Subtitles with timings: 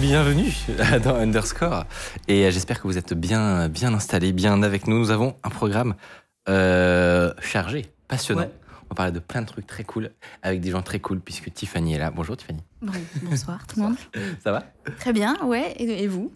[0.00, 0.52] Bienvenue
[1.04, 1.84] dans Underscore
[2.28, 4.98] et j'espère que vous êtes bien bien installés, bien avec nous.
[4.98, 5.94] Nous avons un programme
[6.48, 8.42] euh, chargé, passionnant.
[8.42, 8.50] Ouais.
[8.84, 10.10] On va parler de plein de trucs très cool
[10.42, 12.10] avec des gens très cool puisque Tiffany est là.
[12.10, 12.60] Bonjour Tiffany.
[12.82, 13.96] Bon, bonsoir tout le monde.
[14.44, 14.64] Ça va?
[14.98, 15.72] Très bien, ouais.
[15.76, 16.30] Et, et vous?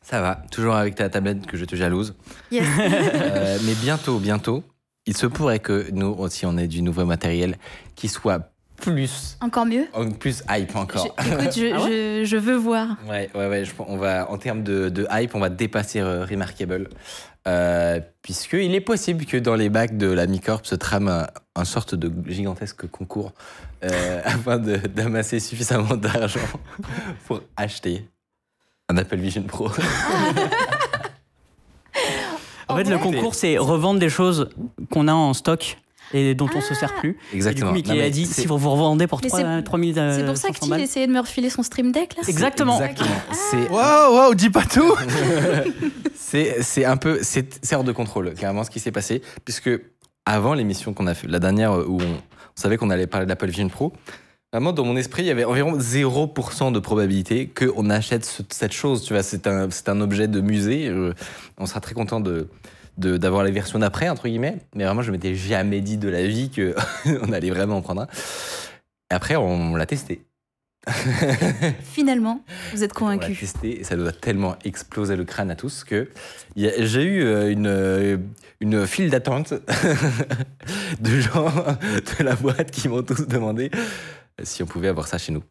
[0.00, 0.42] Ça va.
[0.52, 2.14] Toujours avec ta tablette que je te jalouse.
[2.50, 2.66] Yes.
[2.78, 4.62] Euh, mais bientôt, bientôt,
[5.06, 7.56] il se pourrait que nous aussi on ait du nouveau matériel
[7.96, 8.51] qui soit
[8.82, 11.08] plus Encore mieux en plus hype encore.
[11.18, 12.88] Je- Écoute, je, Ah je, je veux voir.
[13.08, 13.64] Ouais, ouais, ouais.
[13.64, 16.88] Je, on va, en termes de, de hype, on va dépasser euh, Remarkable.
[17.48, 21.64] Euh, Puisqu'il est possible que dans les bacs de la Micorp se trame un, un
[21.64, 23.32] sorte de gigantesque concours
[23.84, 26.38] euh, afin de- d'amasser suffisamment d'argent
[27.26, 28.04] pour acheter
[28.88, 29.70] un Apple Vision Pro.
[32.68, 34.48] En fait, le concours, c'est revendre des choses
[34.90, 35.78] qu'on a en stock
[36.14, 37.16] et dont on se sert plus.
[37.32, 37.70] Exactement.
[37.74, 39.62] Et du coup, Mickey Non, a dit si vous vous revendez pour Mais 3, c'est-
[39.62, 42.80] 3000 C'est pour ça que tu essayais de me refiler son stream deck là Exactement.
[42.80, 43.16] Exactement.
[43.32, 44.94] C'est Waouh, waouh, dis pas tout
[46.14, 49.70] C'est c'est un peu c'est hors de contrôle carrément ce qui s'est passé puisque
[50.24, 52.16] avant l'émission qu'on a fait la dernière où on, on
[52.54, 53.92] savait qu'on allait parler de l'Apple Vision Pro
[54.52, 58.72] vraiment dans mon esprit il y avait environ 0% de probabilité qu'on achète ce- cette
[58.72, 61.12] chose tu vois c'est un c'est un objet de musée euh,
[61.58, 62.48] on sera très content de-
[62.98, 66.50] d'avoir les versions d'après entre guillemets mais vraiment je m'étais jamais dit de la vie
[66.50, 66.74] que
[67.22, 68.06] on allait vraiment en prendre un
[69.10, 70.22] et après on l'a testé
[71.84, 73.36] Finalement, vous êtes on l'a convaincu.
[73.38, 76.10] testé et ça nous a tellement explosé le crâne à tous que
[76.56, 78.16] j'ai eu euh, une, euh,
[78.60, 79.54] une file d'attente
[81.00, 81.52] de gens
[82.18, 83.70] de la boîte qui m'ont tous demandé
[84.42, 85.44] si on pouvait avoir ça chez nous.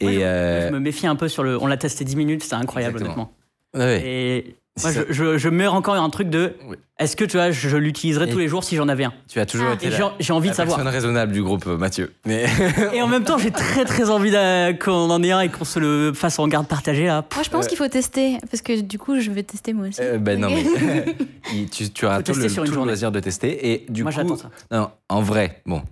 [0.00, 1.60] et euh, Je me méfie un peu sur le.
[1.60, 3.34] On l'a testé 10 minutes, c'était incroyable, Exactement.
[3.74, 3.84] honnêtement.
[3.86, 6.54] ouais, Et moi, je, je, je meurs encore un truc de.
[6.68, 6.76] Oui.
[6.98, 9.12] Est-ce que tu vois, je, je l'utiliserai Et- tous les jours si j'en avais un
[9.28, 9.74] tu as toujours Ah.
[9.74, 9.90] été
[10.20, 10.76] j'ai envie la de savoir.
[10.76, 12.12] personne raisonnable du groupe, euh, Mathieu.
[12.24, 12.46] Mais
[12.92, 14.30] Et en même temps, j'ai très très envie
[14.78, 17.24] qu'on en ait un et qu'on se le fasse en garde partagée là.
[17.34, 20.00] Moi, je pense qu'il faut tester parce que du coup, je vais tester moi aussi.
[20.00, 20.64] Euh, ben non, mais
[21.72, 23.72] tu, tu auras tout le, tout le loisir de tester.
[23.72, 24.50] Et du Moi, coup, j'attends ça.
[24.70, 25.82] Non, en vrai, bon,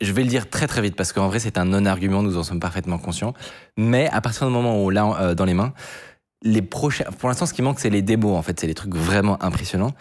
[0.00, 2.42] je vais le dire très très vite parce qu'en vrai c'est un non-argument, nous en
[2.44, 3.34] sommes parfaitement conscients.
[3.76, 5.72] Mais à partir du moment où on l'a euh, dans les mains,
[6.42, 8.94] les prochains, pour l'instant ce qui manque c'est les démos en fait, c'est les trucs
[8.94, 9.92] vraiment impressionnants.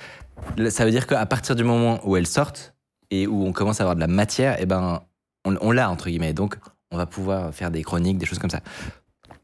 [0.70, 2.74] Ça veut dire qu'à partir du moment où elles sortent
[3.12, 5.02] et où on commence à avoir de la matière, et ben
[5.46, 6.34] on, on l'a entre guillemets.
[6.34, 6.56] Donc
[6.92, 8.62] on va pouvoir faire des chroniques, des choses comme ça.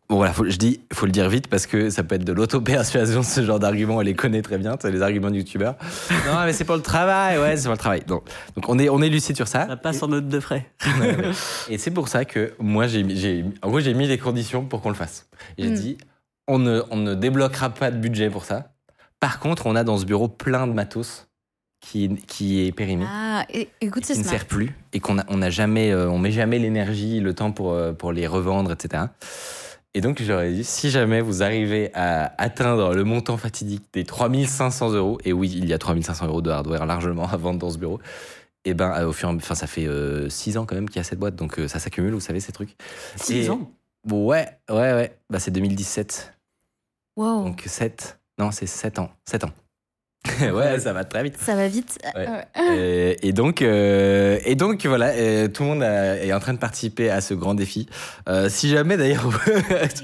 [0.07, 2.31] Bon voilà, faut, je dis, faut le dire vite parce que ça peut être de
[2.31, 5.75] l'auto-persuasion, ce genre d'argument, elle les connaît très bien, c'est les arguments de youtubeurs.
[6.27, 8.03] Non mais c'est pour le travail, ouais, c'est pour le travail.
[8.07, 8.23] Donc,
[8.55, 9.65] donc on est, on est lucide sur ça.
[9.67, 10.69] Ça passe en note de frais.
[11.69, 14.89] Et c'est pour ça que moi, j'ai, en gros, j'ai mis les conditions pour qu'on
[14.89, 15.27] le fasse.
[15.57, 15.73] J'ai Mm.
[15.73, 15.97] dit,
[16.47, 18.71] on ne, on ne débloquera pas de budget pour ça.
[19.19, 21.27] Par contre, on a dans ce bureau plein de matos
[21.81, 23.05] qui, qui est périmé.
[23.07, 26.09] Ah, et- écoute, qui c'est ne sert plus et qu'on a, on a jamais, euh,
[26.09, 29.03] on met jamais l'énergie, le temps pour, euh, pour les revendre, etc.
[29.93, 34.91] Et donc, j'aurais dit, si jamais vous arrivez à atteindre le montant fatidique des 3500
[34.91, 37.77] euros, et oui, il y a 3500 euros de hardware largement à vendre dans ce
[37.77, 37.99] bureau,
[38.65, 39.87] et ben, euh, au fur et à enfin, ça fait
[40.29, 42.39] 6 ans quand même qu'il y a cette boîte, donc euh, ça s'accumule, vous savez,
[42.41, 42.75] ces trucs.
[43.15, 43.71] 6 Et- ans?
[44.11, 45.17] Ouais, ouais, ouais.
[45.29, 46.33] Bah, c'est 2017.
[47.15, 48.19] Wow, Donc 7.
[48.39, 49.09] Non, c'est 7 ans.
[49.29, 49.51] 7 ans.
[50.41, 51.37] ouais, ça va très vite.
[51.39, 51.99] ça va vite.
[52.15, 52.27] Ouais.
[52.59, 56.53] Euh, et donc, euh, et donc voilà, euh, tout le monde a- est en train
[56.53, 57.87] de participer à ce grand défi.
[58.27, 59.29] Euh, si jamais d'ailleurs,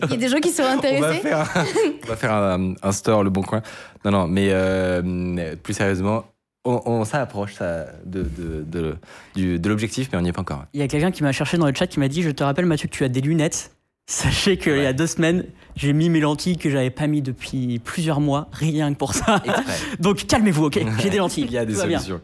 [0.03, 1.19] Il y a des gens qui sont on va intéressés.
[1.21, 1.65] faire, un,
[2.03, 3.63] on va faire un, un store, le bon coin.
[4.05, 6.25] Non, non, mais euh, plus sérieusement,
[6.65, 8.95] on, on s'approche ça, de, de,
[9.35, 10.65] de l'objectif, mais on n'y est pas encore.
[10.73, 12.43] Il y a quelqu'un qui m'a cherché dans le chat qui m'a dit Je te
[12.43, 13.71] rappelle, Mathieu, que tu as des lunettes.
[14.07, 15.45] Sachez qu'il y a deux semaines,
[15.75, 19.41] j'ai mis mes lentilles que j'avais pas mis depuis plusieurs mois, rien que pour ça.
[19.99, 20.79] Donc calmez-vous, ok?
[20.99, 21.45] J'ai des lentilles.
[21.45, 21.81] Il y a des bien.
[21.99, 22.21] solutions.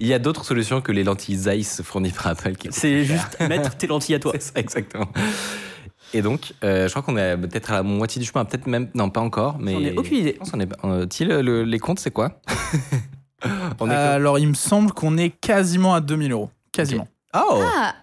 [0.00, 2.54] Il y a d'autres solutions que les lentilles Zeiss fournies par Apple.
[2.70, 4.32] C'est juste mettre tes lentilles à toi.
[4.38, 5.06] C'est ça, exactement.
[6.14, 8.88] Et donc, euh, je crois qu'on est peut-être à la moitié du chemin, peut-être même,
[8.94, 9.74] non, pas encore, mais.
[9.74, 10.38] J'en ai aucune idée.
[10.50, 11.20] Qu'on est.
[11.42, 12.40] le- les comptes, c'est quoi?
[13.78, 16.50] On est Euh, Alors, il me semble qu'on est quasiment à 2000 euros.
[16.72, 17.06] Quasiment.
[17.36, 17.94] Oh Ah,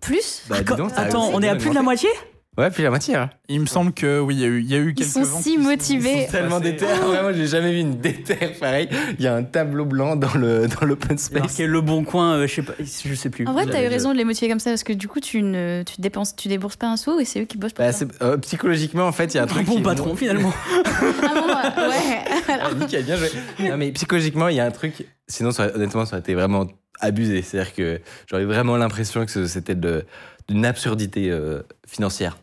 [0.00, 0.42] plus?
[0.48, 2.08] Bah, donc, Attends, on est à plus de la moitié?
[2.56, 3.16] Ouais, puis la moitié.
[3.16, 3.30] Hein.
[3.48, 5.10] Il me semble que oui, il y a eu, il y a eu Ils quelques
[5.10, 6.10] sont vents si qui sont- motivés.
[6.20, 6.72] qui sont Tellement passés.
[6.72, 6.84] déter.
[6.86, 8.88] Vraiment, j'ai jamais vu une déter pareil.
[9.18, 11.58] Il y a un tableau blanc dans le dans l'open C'est space.
[11.58, 13.46] le bon coin, euh, je sais pas, je sais plus.
[13.48, 15.42] En vrai, t'as eu raison de les motiver comme ça parce que du coup, tu
[15.42, 17.92] ne tu dépenses, tu débourses pas un sou et c'est eux qui bossent pour Bah,
[17.92, 18.06] toi.
[18.22, 19.66] euh, psychologiquement, en fait, il y a un un truc.
[19.66, 20.52] bon qui- patron finalement.
[20.86, 22.24] Ah bon, ouais.
[22.48, 23.30] Ah, nickel, bien joué.
[23.60, 25.06] Non, mais psychologiquement, il y a un truc.
[25.26, 26.66] Sinon, ça honnêtement, ça aurait été vraiment
[27.00, 27.42] abusé.
[27.42, 28.00] C'est-à-dire que
[28.30, 30.04] j'aurais vraiment l'impression que c'était de-
[30.48, 32.36] d'une absurdité euh, financière.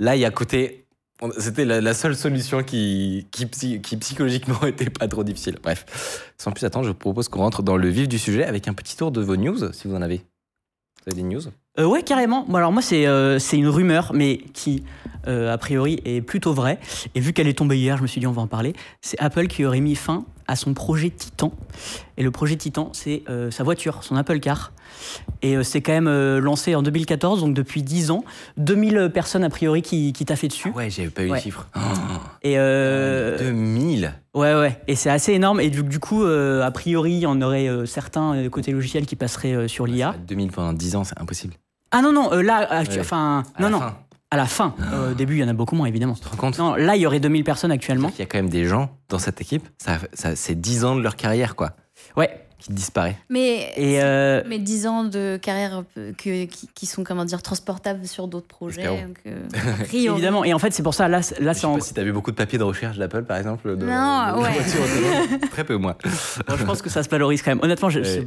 [0.00, 0.86] Là, il y a côté.
[1.38, 5.58] C'était la, seule solution qui, qui, psy- qui psychologiquement était pas trop difficile.
[5.62, 8.66] Bref, sans plus attendre, je vous propose qu'on rentre dans le vif du sujet avec
[8.68, 10.16] un petit tour de vos news, si vous en avez.
[11.04, 11.42] Vous avez des news?
[11.78, 12.46] Euh, ouais, carrément.
[12.54, 14.82] Alors moi, c'est euh, c'est une rumeur, mais qui,
[15.28, 16.78] euh, a priori, est plutôt vraie.
[17.14, 18.72] Et vu qu'elle est tombée hier, je me suis dit, on va en parler.
[19.02, 21.52] C'est Apple qui aurait mis fin à son projet Titan.
[22.16, 24.72] Et le projet Titan, c'est euh, sa voiture, son Apple Car.
[25.42, 28.24] Et euh, c'est quand même euh, lancé en 2014, donc depuis 10 ans.
[28.58, 30.70] 2000 personnes, a priori, qui, qui taffaient dessus.
[30.74, 31.36] Ah Ouais, j'avais pas eu Ouais.
[31.38, 31.66] les chiffres.
[32.42, 35.60] Et euh, 2000 Ouais, ouais, et c'est assez énorme.
[35.60, 38.70] Et du, du coup, euh, a priori, il y en aurait euh, certains euh, côté
[38.72, 40.14] logiciel qui passeraient euh, sur l'IA.
[40.26, 41.54] 2000 pendant 10 ans, c'est impossible.
[41.90, 43.00] Ah non, non, euh, là, Ouais.
[43.00, 43.96] enfin, À non, non, fin.
[44.30, 44.74] à la fin.
[44.92, 46.14] Euh, au début, il y en a beaucoup moins, évidemment.
[46.14, 48.12] Tu te rends compte Non, là, il y aurait 2000 personnes actuellement.
[48.16, 50.94] Il y a quand même des gens dans cette équipe, ça, ça, c'est 10 ans
[50.94, 51.70] de leur carrière, quoi,
[52.16, 52.46] Ouais.
[52.60, 53.16] Qui disparaît.
[53.28, 58.06] Mais Et euh, mais 10 ans de carrière que, qui, qui sont comment dire transportables
[58.06, 58.84] sur d'autres projets.
[58.86, 59.40] Donc, euh,
[59.92, 62.02] évidemment, et en fait, c'est pour ça, là, là Je sais en- pas si t'as
[62.04, 63.76] vu beaucoup de papiers de recherche d'Apple, par exemple.
[63.76, 65.38] De, Non, de ouais.
[65.50, 65.96] Très peu, moi.
[66.48, 67.60] bon, je pense que ça se valorise quand même.
[67.62, 68.24] Honnêtement, Ouais.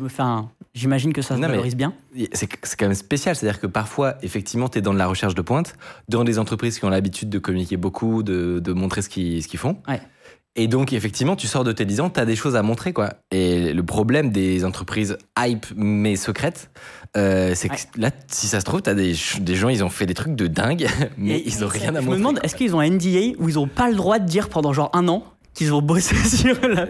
[0.73, 1.93] j'imagine que ça se Non, valorise bien.
[2.33, 5.35] C'est c'est quand même spécial, c'est-à-dire que parfois, effectivement, tu es dans de la recherche
[5.35, 5.75] de pointe,
[6.09, 9.47] dans des entreprises qui ont l'habitude de communiquer beaucoup, de, de montrer ce qu'ils ce
[9.47, 9.77] qu'ils font.
[9.87, 10.01] Ouais.
[10.55, 12.93] Et donc, effectivement, tu sors de tes 10 ans, tu as des choses à montrer,
[12.93, 13.13] quoi.
[13.31, 16.69] Et le problème des entreprises hype mais secrètes,
[17.17, 17.79] euh, c'est que Ouais.
[17.97, 20.35] là, si ça se trouve, tu as des, des gens, ils ont fait des trucs
[20.35, 22.11] de dingue, mais Et- ils ont rien à Je montrer.
[22.11, 24.49] me demande, est-ce qu'ils ont un NDA où ils n'ont pas le droit de dire
[24.49, 25.23] pendant genre un an
[25.55, 26.85] qu'ils ont bossé sur la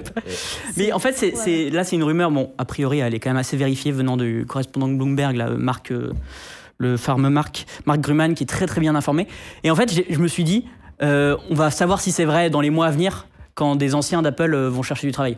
[0.75, 1.39] Mais en fait, c'est, Ouais.
[1.41, 2.31] c'est- là, c'est une rumeur.
[2.31, 5.49] Bon, a priori, elle est quand même assez vérifiée venant du correspondant de Bloomberg, là,
[5.51, 6.11] Marc, euh,
[6.79, 9.25] le farm Marc, Marc Gruman, qui est très très bien informé.
[9.63, 10.65] Et en fait, je me suis dit,
[11.01, 14.21] euh, on va savoir si c'est vrai dans les mois à venir, quand des anciens
[14.21, 15.37] d'Apple euh, vont chercher du travail.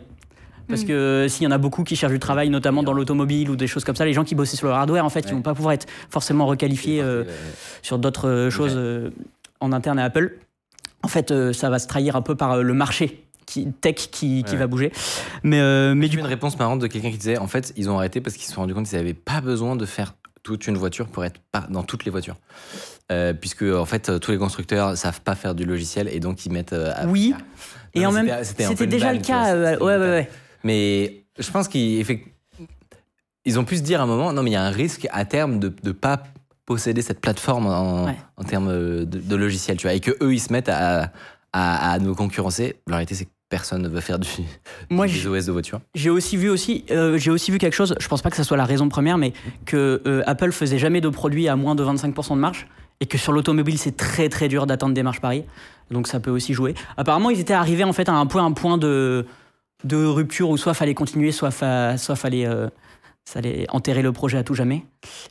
[0.68, 0.86] Parce Mm.
[0.86, 3.56] que euh, s'il y en a beaucoup qui cherchent du travail, notamment dans l'automobile ou
[3.56, 5.32] des choses comme ça, les gens qui bossaient sur le hardware, en fait, ils Ouais.
[5.34, 7.24] vont pas pouvoir être forcément requalifiés euh,
[7.82, 9.10] sur d'autres choses euh,
[9.60, 10.38] en interne à Apple.
[11.04, 13.94] En fait, euh, ça va se trahir un peu par euh, le marché qui, tech
[14.10, 14.56] qui, qui Ouais.
[14.56, 14.90] va bouger.
[15.44, 17.72] Mais, euh, mais J'ai du eu une réponse marrante de quelqu'un qui disait en fait,
[17.76, 20.14] ils ont arrêté parce qu'ils se sont rendus compte qu'ils n'avaient pas besoin de faire
[20.42, 22.36] toute une voiture pour être pas dans toutes les voitures.
[23.12, 26.50] Euh, puisque en fait, tous les constructeurs savent pas faire du logiciel et donc ils
[26.50, 26.72] mettent.
[26.72, 27.34] euh, à Oui.
[27.36, 27.44] faire.
[27.96, 29.54] Et Non, en même c'était- déjà le cas.
[29.54, 30.30] euh, ouais, ouais, ouais.
[30.64, 32.04] Mais je pense qu'ils
[33.58, 35.24] ont pu se dire à un moment non, mais il y a un risque à
[35.24, 36.22] terme de ne pas
[36.66, 38.16] posséder cette plateforme en, Ouais.
[38.36, 41.12] en termes de, de logiciel, tu vois, et que eux ils se mettent à,
[41.52, 42.76] à, à nous concurrencer.
[42.88, 44.28] La réalité, c'est que personne ne veut faire du,
[44.90, 45.80] Moi, des OS de voiture.
[45.94, 47.94] J'ai aussi vu aussi, euh, j'ai aussi vu quelque chose.
[48.00, 49.32] Je pense pas que ça soit la raison première, mais
[49.64, 52.66] que euh, Apple faisait jamais de produits à moins de 25% de marge
[53.00, 55.44] et que sur l'automobile c'est très très dur d'atteindre des marges pareilles.
[55.90, 56.74] Donc ça peut aussi jouer.
[56.96, 59.26] Apparemment, ils étaient arrivés en fait à un point, un point de
[59.84, 62.68] de rupture où soit fallait continuer, soit fa- soit fallait euh,
[63.24, 64.84] ça allait enterrer le projet à tout jamais.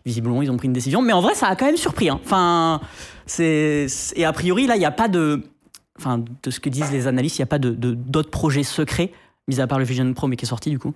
[0.06, 2.10] Visiblement, ils ont pris une décision, mais en vrai, ça a quand même surpris.
[2.10, 2.20] hein.
[2.24, 2.80] Enfin,
[3.26, 5.44] c'est et a priori là, il n'y a pas de,
[5.98, 8.64] enfin, de ce que disent les analystes, il n'y a pas de de- d'autres projets
[8.64, 9.12] secrets
[9.48, 10.94] mis à part le Vision Pro, mais qui est sorti du coup.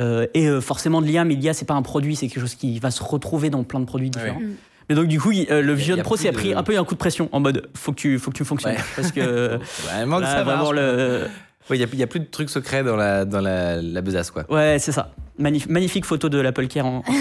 [0.00, 2.54] Euh, et euh, forcément de l'IA, mais l'IA c'est pas un produit, c'est quelque chose
[2.54, 4.38] qui va se retrouver dans plein de produits différents.
[4.40, 4.46] ouais.
[4.88, 6.62] Mais donc du coup, il- euh, le Y a- Vision Pro s'est pris de- un
[6.62, 8.80] peu un coup de pression en mode faut que tu faut que tu fonctionnes Ouais.
[8.96, 11.26] parce que Vraiment que là, ça vraiment le
[11.70, 14.44] Il n'y a, plus de trucs secrets dans la, dans la, la besace, quoi.
[14.50, 15.12] ouais c'est ça.
[15.38, 17.02] Magnif- magnifique photo de l'Apple Care en.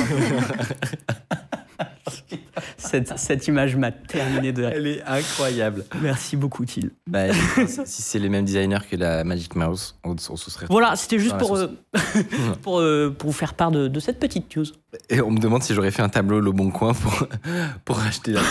[2.78, 4.64] cette, cette image m'a terminé de.
[4.64, 5.86] Elle est incroyable.
[6.02, 6.92] Merci beaucoup, Thiel.
[7.08, 7.26] Bah,
[7.86, 10.66] si c'est les mêmes designers que la Magic Mouse, on, on se serait.
[10.70, 11.68] Voilà, c'était juste pour, euh,
[12.62, 14.66] pour, euh, pour vous faire part de, de cette petite news.
[15.10, 17.28] Et on me demande si j'aurais fait un tableau Le Bon Coin pour,
[17.86, 18.42] pour acheter la.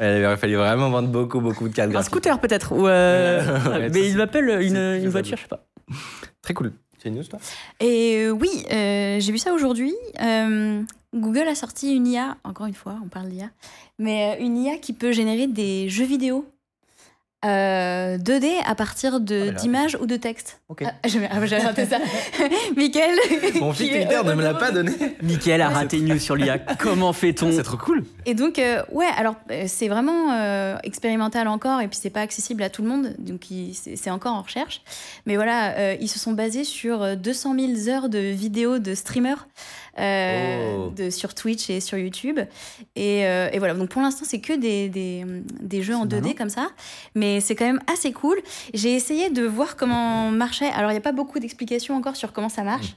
[0.00, 4.00] Il aurait fallu vraiment vendre beaucoup, beaucoup de cartes Un scooter peut-être, ou euh, mais
[4.00, 5.64] il c'est- m'appelle une, c'est une voiture, je sais pas.
[6.42, 6.72] Très cool.
[6.98, 7.38] Tu as une news, toi?
[7.80, 9.94] Et euh, oui, euh, j'ai vu ça aujourd'hui.
[11.14, 13.48] Google a sorti une IA, encore une fois, on parle d'IA,
[13.98, 16.44] mais euh, une IA qui peut générer des jeux vidéo
[17.44, 20.62] euh, 2D à partir de- Ah, d'images ou de textes.
[20.70, 20.82] Ok.
[20.86, 21.98] Ah, j'avais ah, j'avais raté ça.
[22.76, 23.14] Michael.
[23.60, 24.92] Mon fils Twitter ne me l'a pas donné.
[25.22, 26.58] Mickaël a raté une news sur l'IA.
[26.78, 28.02] Comment fait-on C'est trop cool.
[28.24, 32.22] Et donc, euh, ouais, alors euh, c'est vraiment euh, expérimental encore, et puis c'est pas
[32.22, 33.44] accessible à tout le monde, donc
[33.74, 34.80] c'est encore en recherche.
[35.26, 38.94] Mais voilà, euh, ils se sont basés sur euh, 200 000 heures de vidéos de
[38.94, 39.46] streamers
[39.98, 40.90] euh, Oh.
[40.96, 42.40] de, sur Twitch et sur YouTube.
[42.96, 45.24] Et, euh, et voilà, donc pour l'instant, c'est que des, des,
[45.60, 46.34] des jeux en C'est 2D marrant.
[46.38, 46.68] comme ça,
[47.14, 48.36] mais c'est quand même assez cool.
[48.72, 50.68] J'ai essayé de voir comment marchait.
[50.70, 52.96] Alors, il n'y a pas beaucoup d'explications encore sur comment ça marche,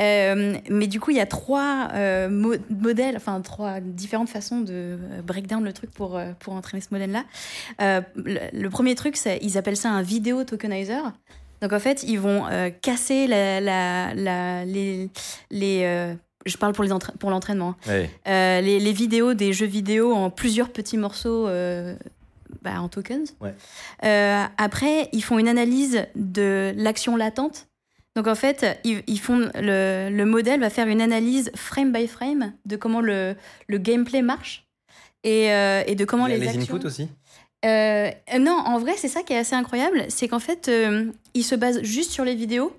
[0.00, 1.88] Euh, mais du coup, il y a trois
[2.28, 7.24] mo- modèles, enfin trois différentes façons de breakdown le truc pour, pour entraîner ce modèle-là.
[7.78, 11.12] Le, le premier truc, ils appellent ça un vidéo tokenizer.
[11.60, 15.08] Donc en fait, ils vont euh, casser la, la, la- les,
[15.50, 16.14] les euh,
[16.46, 17.76] je parle pour les pour l'entraînement.
[17.88, 18.06] hein.
[18.26, 21.94] Euh, les, les vidéos des jeux vidéo en plusieurs petits morceaux euh,
[22.62, 23.34] bah, en tokens.
[23.40, 23.54] Ouais.
[24.04, 27.68] Euh, après, ils font une analyse de l'action latente.
[28.14, 32.06] Donc en fait, ils, ils font le, le modèle va faire une analyse frame by
[32.06, 33.34] frame de comment le,
[33.68, 34.66] le gameplay marche
[35.24, 36.74] et, et de comment les, les actions.
[36.74, 37.08] inputs aussi?
[37.64, 40.70] Non, en vrai, c'est ça qui est assez incroyable, c'est qu'en fait,
[41.32, 42.76] ils se basent juste sur les vidéos.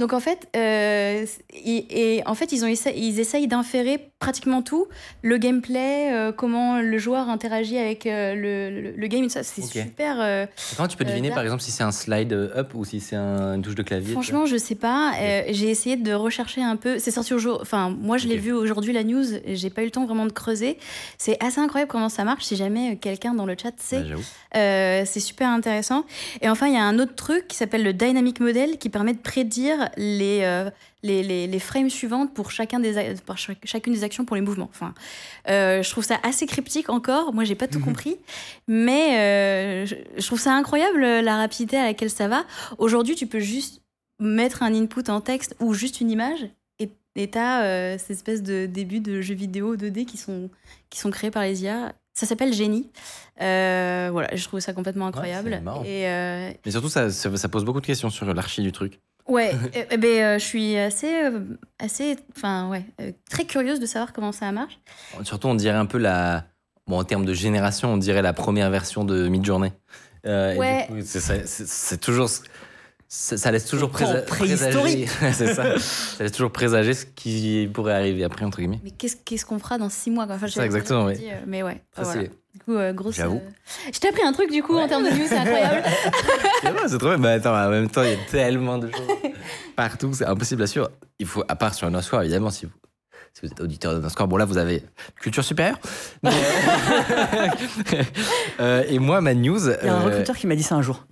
[0.00, 4.62] Donc en fait, euh, et, et en fait, ils ont essa- ils essayent d'inférer pratiquement
[4.62, 4.86] tout,
[5.22, 9.60] le gameplay, euh, comment le joueur interagit avec euh, le, le, le game, ça c'est
[9.84, 10.48] super.
[10.76, 13.54] Comment tu peux deviner par exemple si c'est un slide up ou si c'est un-
[13.54, 15.12] une touche de clavier Franchement, je sais pas.
[15.50, 16.98] J'ai essayé de rechercher un peu.
[16.98, 17.60] C'est sorti aujourd'hui.
[17.62, 19.24] Enfin, moi, je l'ai vu aujourd'hui la news.
[19.46, 20.78] J'ai pas eu le temps vraiment de creuser.
[21.18, 22.44] C'est assez incroyable comment ça marche.
[22.44, 23.96] Si jamais quelqu'un dans le chat sait.
[24.56, 26.04] Euh, c'est super intéressant.
[26.40, 29.12] Et enfin, il y a un autre truc qui s'appelle le Dynamic Model qui permet
[29.12, 30.70] de prédire les, euh,
[31.02, 34.68] les, les, les frames suivantes pour, chacun des, pour chacune des actions pour les mouvements.
[34.72, 34.94] Enfin,
[35.48, 37.32] euh, je trouve ça assez cryptique encore.
[37.32, 37.84] Moi, j'ai pas tout Mhm.
[37.84, 38.16] compris.
[38.68, 42.44] Mais euh, je, je trouve ça incroyable la rapidité à laquelle ça va.
[42.78, 43.82] Aujourd'hui, tu peux juste
[44.18, 46.46] mettre un input en texte ou juste une image.
[47.16, 50.48] Et t'as euh, cette espèce de début de jeux vidéo 2D qui sont,
[50.90, 51.92] qui sont créés par les IA.
[52.14, 52.88] Ça s'appelle Génie.
[53.40, 55.60] Euh, voilà, je trouve ça complètement incroyable.
[55.84, 59.00] et euh, Mais surtout, ça, ça pose beaucoup de questions sur l'archi du truc.
[59.30, 61.40] Ouais, eh- eh ben, euh, je suis assez, euh,
[61.78, 64.78] assez, enfin ouais, euh, très curieuse de savoir comment ça marche.
[65.24, 66.44] Surtout, on dirait un peu la.
[66.86, 69.72] Bon, en termes de génération, on dirait la première version de Midjourney.
[70.26, 70.86] Euh, Ouais.
[71.04, 72.28] c'est toujours.
[73.12, 75.06] Ça, ça laisse toujours présa- présager.
[75.32, 75.76] c'est ça.
[75.80, 78.78] Ça laisse toujours présager ce qui pourrait arriver après, entre guillemets.
[78.84, 80.36] Mais qu'est-ce qu'on fera dans six mois quoi?
[80.36, 81.14] Enfin, je Ça, sais- exactement, oui.
[81.20, 82.20] euh, Mais ouais, Ça, voilà.
[82.22, 83.16] c'est- Du coup, euh, grosse.
[83.16, 83.38] J'avoue.
[83.44, 85.82] euh, Je t'ai appris un truc du coup en termes de news, c'est incroyable.
[86.88, 87.16] C'est trop bien.
[87.18, 89.32] Mais attends, en même temps, il y a tellement de choses
[89.76, 90.88] partout, c'est impossible à suivre.
[91.18, 92.72] Il faut, à part sur un score, évidemment, si vous,
[93.34, 94.84] si vous êtes auditeur d'un score, bon là, vous avez
[95.20, 95.78] culture supérieure.
[96.22, 96.30] Mais-
[98.60, 99.58] Euh, et moi, ma news.
[99.68, 101.06] Il y a un euh, recruteur qui m'a dit ça un jour.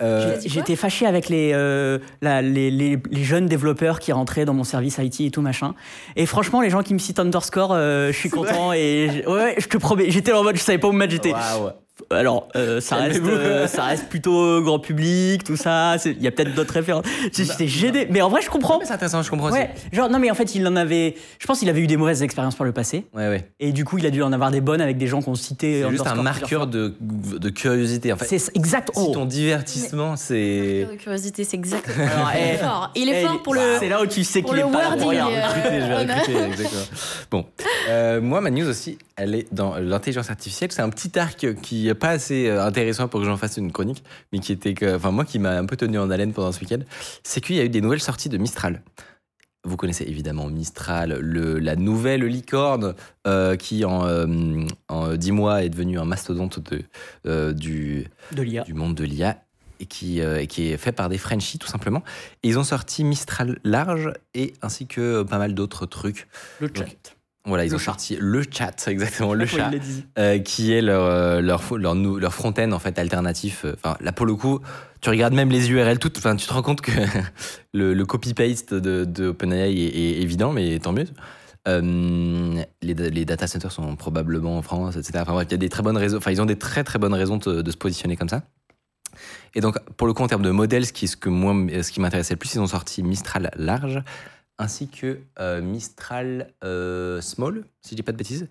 [0.00, 4.54] Euh, J'étais fâché avec les, euh, la- les, les- les jeunes développeurs qui rentraient dans
[4.54, 5.74] mon service IT et tout machin.
[6.16, 9.66] Et franchement, les gens qui me citent underscore, euh, je suis content et ouais, je
[9.68, 11.12] te promets, j'étais en mode, je savais pas où me mettre.
[11.12, 11.32] J'étais.
[11.32, 11.70] waouh.
[12.10, 15.96] Alors, euh, ça reste, euh, ça reste plutôt grand public, tout ça.
[16.04, 17.04] Il y a peut-être d'autres références.
[17.32, 18.80] J'étais gêné, mais en vrai, je comprends.
[18.84, 21.58] C'est intéressant, je comprends Ouais, genre non mais en fait il en avait, je pense
[21.58, 23.06] qu'il avait eu des mauvaises expériences par le passé.
[23.14, 23.50] Ouais, ouais.
[23.60, 25.34] et du coup il a dû en avoir des bonnes avec des gens qui ont
[25.34, 25.82] cité.
[25.82, 28.12] C'est juste un marqueur de, de curiosité.
[28.12, 28.90] En fait, C'est exact.
[28.94, 29.12] si oh.
[29.12, 30.86] ton divertissement, c'est.
[30.90, 32.04] De curiosité, c'est exactement.
[32.12, 32.90] Alors, Il est eh, fort.
[32.94, 33.60] Il est eh, fort pour le.
[33.78, 35.26] C'est là où tu sais pour qu'il est le pas là pour wording, rien.
[35.28, 36.82] euh, recruter, je vais recruter, exactement.
[37.30, 37.46] Bon,
[37.88, 40.72] Euh, moi, ma news aussi, elle est dans l'intelligence artificielle.
[40.72, 43.72] C'est un petit arc qui est pas assez euh, intéressant pour que j'en fasse une
[43.72, 46.52] chronique, mais qui était, que, enfin moi, qui m'a un peu tenu en haleine pendant
[46.52, 46.80] ce week-end.
[47.22, 48.82] C'est qu'il y a eu des nouvelles sorties de Mistral.
[49.64, 52.94] Vous connaissez évidemment Mistral, le, la nouvelle licorne
[53.26, 54.26] euh, qui en, euh,
[54.88, 56.82] en 10 mois est devenue un mastodonte de,
[57.26, 59.36] euh, du, De du monde de l'IA
[59.80, 62.02] et qui, euh, et qui est fait par des Frenchies tout simplement.
[62.42, 66.28] Et ils ont sorti Mistral large et ainsi que pas mal d'autres trucs.
[66.60, 66.86] Le chat.
[67.44, 67.84] Voilà, ils Le ont chat.
[67.86, 69.70] sorti le chat, exactement, le chat,
[70.18, 73.64] euh, qui est leur, euh, leur, leur, leur front-end en fait alternatif.
[73.64, 74.60] Euh, Enfin, là pour le coup,
[75.00, 76.90] tu regardes même les URL toutes, enfin, tu te rends compte que
[77.72, 81.06] le, le copy-paste de, de OpenAI est, est évident, mais tant mieux.
[81.66, 85.18] Euh, les, les data centers sont probablement en France, etc.
[85.22, 86.16] Enfin bref, il y a des très bonnes raisons.
[86.18, 88.42] Enfin, ils ont des très très bonnes raisons de, de se positionner comme ça.
[89.54, 91.90] Et donc, pour le coup, en termes de modèles, ce qui, ce que moi, ce
[91.90, 94.02] qui m'intéressait le plus, ils ont sorti Mistral large,
[94.58, 98.48] ainsi que euh, Mistral euh, small, si je dis pas de bêtises,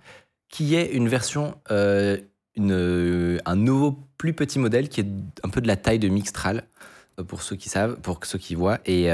[0.49, 2.17] qui est une version, euh,
[2.57, 5.07] un nouveau plus petit modèle qui est
[5.43, 6.63] un peu de la taille de Mixtral,
[7.19, 9.09] euh, pour ceux qui savent, pour ceux qui voient, et,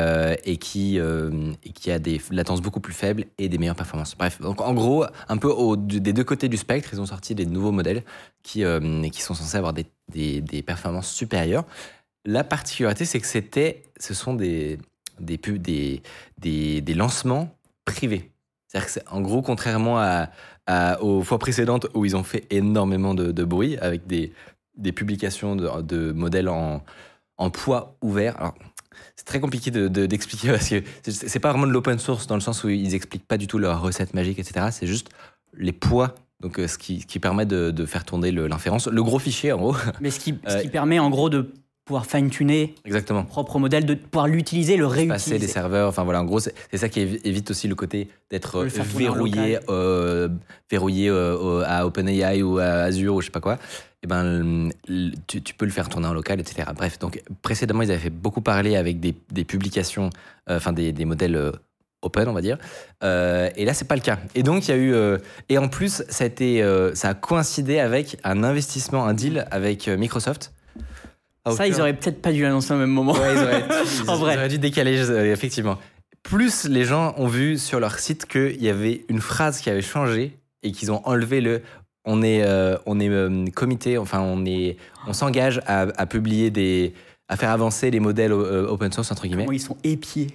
[0.57, 4.15] qui, a des latences beaucoup plus faibles et des meilleures performances.
[4.15, 7.47] Bref, donc en gros, un peu des deux côtés du spectre, ils ont sorti des
[7.47, 8.03] nouveaux modèles
[8.43, 11.65] qui, sont censés avoir des, des, des performances supérieures.
[12.25, 14.79] La particularité, c'est que c'était, ce sont des,
[15.19, 16.01] des, pubs, des,
[16.37, 17.55] des, des lancements
[17.85, 18.31] privés.
[18.67, 20.29] C'est-à-dire que, c'est- en gros, contrairement à,
[20.65, 24.31] à- aux fois précédentes où ils ont fait énormément de, de bruit avec des,
[24.77, 26.83] des publications de, de modèles en,
[27.37, 28.35] en poids ouvert.
[28.39, 28.55] Alors,
[29.15, 32.35] c'est très compliqué de- de- d'expliquer parce que c'est pas vraiment de l'open source dans
[32.35, 34.67] le sens où ils expliquent pas du tout leur recette magique, etc.
[34.71, 35.09] C'est juste
[35.55, 38.87] les poids, donc euh, ce, qui, qui permet de, de faire tourner l'inférence.
[38.87, 39.75] Le gros fichier, en gros.
[40.01, 41.51] Mais ce qui, ce Euh, qui permet en gros de
[41.85, 43.21] pouvoir fine-tuner Exactement.
[43.21, 45.47] son propre modèle, de pouvoir l'utiliser, le passer des réutiliser.
[45.47, 45.89] serveurs.
[45.89, 49.59] Enfin voilà, en gros, c'est ça qui évi- évite aussi le côté d'être en verrouillé,
[49.69, 50.29] euh,
[50.71, 53.57] verrouillé euh, à OpenAI ou à Azure ou je sais pas quoi.
[54.01, 56.69] Et ben, le- le- tu, tu peux le faire tourner en local, etc.
[56.75, 60.09] Bref, donc précédemment, ils avaient fait beaucoup parler avec des, des publications,
[60.49, 61.51] euh, enfin des, des modèles euh,
[62.01, 62.57] open, on va dire.
[63.03, 64.19] Euh, et là, c'est pas le cas.
[64.35, 64.93] Et donc, il y a eu.
[64.93, 65.17] euh,
[65.49, 69.45] et en plus, ça a, été, euh, ça a coïncidé avec un investissement, un deal
[69.51, 70.52] avec euh, Microsoft.
[71.51, 73.13] Ça, ils auraient peut-être pas dû l'annoncer au même moment.
[73.13, 73.63] Ouais, ils auraient,
[74.03, 74.37] ils En vrai.
[74.37, 75.77] auraient dû décaler, euh, effectivement.
[76.23, 79.81] Plus les gens ont vu sur leur site qu'il y avait une phrase qui avait
[79.81, 81.61] changé et qu'ils ont enlevé le.
[82.05, 86.49] On est, euh, on est euh, comité, enfin, on est, on s'engage à, à publier
[86.49, 86.93] des,
[87.29, 89.43] à faire avancer les modèles open source entre guillemets.
[89.45, 90.27] Comment ils sont épiés.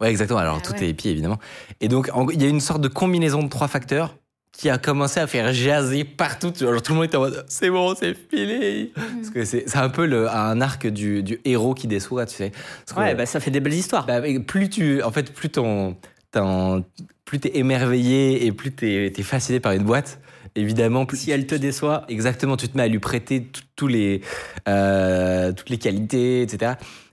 [0.00, 0.38] Ouais, exactement.
[0.40, 0.84] Alors Ah tout ouais.
[0.84, 1.38] est épié évidemment.
[1.80, 4.16] Et donc il y a une sorte de combinaison de trois facteurs
[4.56, 6.52] qui a commencé à faire jaser partout.
[6.58, 8.92] Genre, tout le monde était en mode c'est bon, c'est fini.
[8.94, 12.52] Parce que c'est un peu le, un arc du, du héros qui déçoit, tu sais.
[12.86, 14.06] Parce que- Ouais, bah, ça fait des belles histoires.
[14.06, 15.96] bah, plus tu, en fait, plus ton,
[16.32, 16.84] ton-
[17.24, 20.20] plus t'es émerveillé et plus t'es es fasciné par une boîte,
[20.54, 24.22] évidemment, plus si elle te déçoit, exactement, tu te mets à lui prêter tous les,
[24.68, 26.72] euh, toutes les qualités, etc.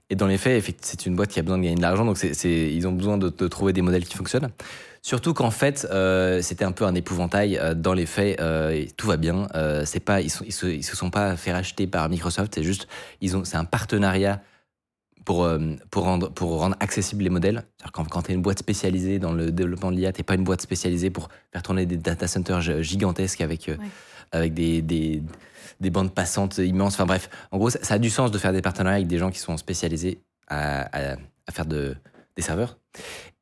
[0.09, 2.17] Et dans les faits, c'est une boîte qui a besoin de gagner de l'argent, donc
[2.17, 4.49] c'est c'est- ils ont besoin de, de trouver des modèles qui fonctionnent.
[5.05, 7.57] Surtout qu'en fait, euh, c'était un peu un épouvantail.
[7.57, 9.49] Euh, Dans les faits, euh, tout va bien.
[9.53, 12.53] Euh, c'est pas, ils, sont, ils, se, ils se sont pas fait racheter par Microsoft.
[12.55, 12.87] C'est juste,
[13.19, 14.41] ils ont, c'est un partenariat
[15.25, 15.45] pour,
[15.91, 17.63] pour, rendre, pour rendre accessibles les modèles.
[17.77, 20.35] C'est-à-dire Quand, quand tu es une boîte spécialisée dans le développement de l'IA, tu pas
[20.35, 23.77] une boîte spécialisée pour faire tourner des data centers gi- gigantesques avec, Ouais.
[24.31, 25.21] avec des, des,
[25.81, 26.93] des bandes passantes immenses.
[26.93, 29.17] Enfin bref, en gros, ça, ça a du sens de faire des partenariats avec des
[29.17, 31.15] gens qui sont spécialisés à, à,
[31.47, 31.95] à faire de,
[32.37, 32.77] des serveurs.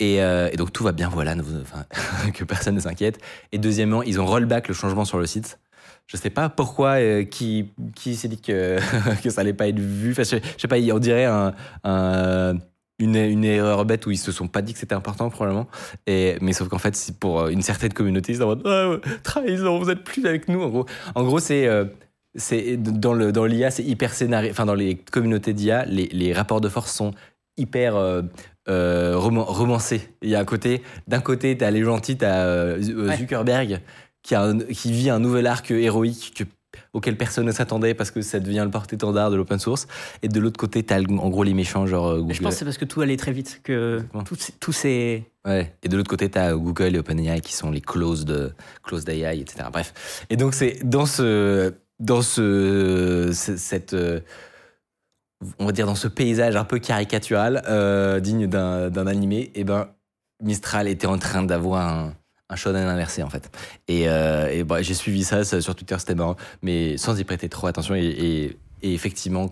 [0.01, 1.35] Et, euh, et donc tout va bien, voilà,
[2.33, 3.19] que personne ne s'inquiète.
[3.51, 5.59] Et deuxièmement, ils ont rollback le changement sur le site.
[6.07, 8.79] Je sais pas pourquoi, euh, qui, s'est dit que,
[9.29, 10.11] ça allait pas être vu.
[10.11, 11.53] Enfin, je, je sais pas, on dirait un,
[11.83, 12.55] un-
[13.01, 15.67] une, erreur bête où ils se sont pas dit que c'était important probablement.
[16.07, 19.89] Mais sauf qu'en fait, pour une certaine communauté, c'est en mode Ah, ouais, trahison, vous
[19.89, 20.85] êtes plus avec nous.
[21.15, 21.85] En gros, c'est euh,
[22.77, 24.51] dans l'IA, c'est hyper scénario.
[24.51, 27.13] Enfin, dans les communautés d'IA, les, rapports de force sont
[27.57, 28.21] hyper euh,
[28.69, 30.01] euh, roman- romancés.
[30.21, 33.17] Il y a un côté, d'un côté, t'as les gentils, t'as euh, Ouais.
[33.17, 33.79] Zuckerberg
[34.23, 36.43] qui, a un- qui vit un nouvel arc héroïque que-
[36.93, 39.87] auquel personne ne s'attendait parce que ça devient le porte-étendard de l'open source.
[40.21, 42.33] Et de l'autre côté, t'as en gros les méchants, genre euh, Google.
[42.35, 44.01] je pense que c'est parce que tout allait très vite que
[44.59, 45.23] tous ces-.
[45.45, 45.73] Ouais.
[45.83, 48.51] Et de l'autre côté, tu as Google et OpenAI qui sont les closes de
[48.83, 49.65] closes d'AI, etc.
[49.71, 50.25] Bref.
[50.29, 54.19] Et donc c'est dans ce dans ce ce- cette euh,
[55.59, 59.89] on va dire dans ce paysage un peu caricatural euh, digne d'un animé, et ben
[60.41, 62.13] Mistral était en train d'avoir un
[62.49, 63.49] un inversé en fait.
[63.87, 67.67] Et, euh, bah, j'ai suivi ça, sur Twitter, c'était marrant, mais sans y prêter trop
[67.67, 67.95] attention.
[67.95, 69.49] Et, effectivement,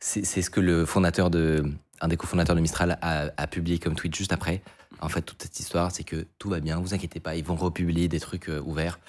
[0.00, 1.64] c'est c'est ce que le fondateur de,
[2.00, 4.62] un des cofondateurs de Mistral a, a publié comme tweet juste après.
[5.00, 7.56] En fait, toute cette histoire, c'est que tout va bien, vous inquiétez pas, ils vont
[7.56, 9.00] republier des trucs euh, ouverts.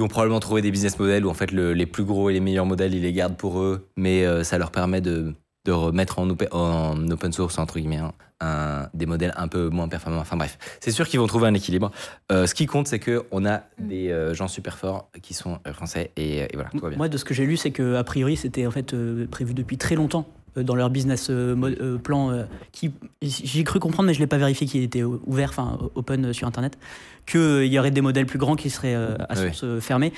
[0.00, 2.32] Ils vont probablement trouver des business models où en fait le- les plus gros et
[2.32, 5.34] les meilleurs modèles, ils les gardent pour eux, mais euh, ça leur permet de,
[5.66, 9.68] de remettre en, ope- en open source, entre guillemets, hein, un- des modèles un peu
[9.68, 10.20] moins performants.
[10.20, 11.90] Enfin bref, c'est sûr qu'ils vont trouver un équilibre.
[12.32, 16.12] Euh, ce qui compte, c'est qu'on a des euh, gens super forts qui sont français
[16.16, 16.96] et, et voilà, tout va bien.
[16.96, 19.52] Moi, de ce que j'ai lu, c'est que a priori, c'était en fait euh, prévu
[19.52, 22.30] depuis très longtemps dans leur business euh, euh, plan.
[22.30, 22.90] euh, qui
[23.22, 26.32] j'ai cru comprendre, mais je l'ai pas vérifié, qu'il était euh, ouvert, enfin open euh,
[26.32, 26.78] sur Internet,
[27.26, 29.46] qu'il y aurait des modèles plus grands qui seraient euh, à Ah oui.
[29.46, 30.12] source euh, fermée.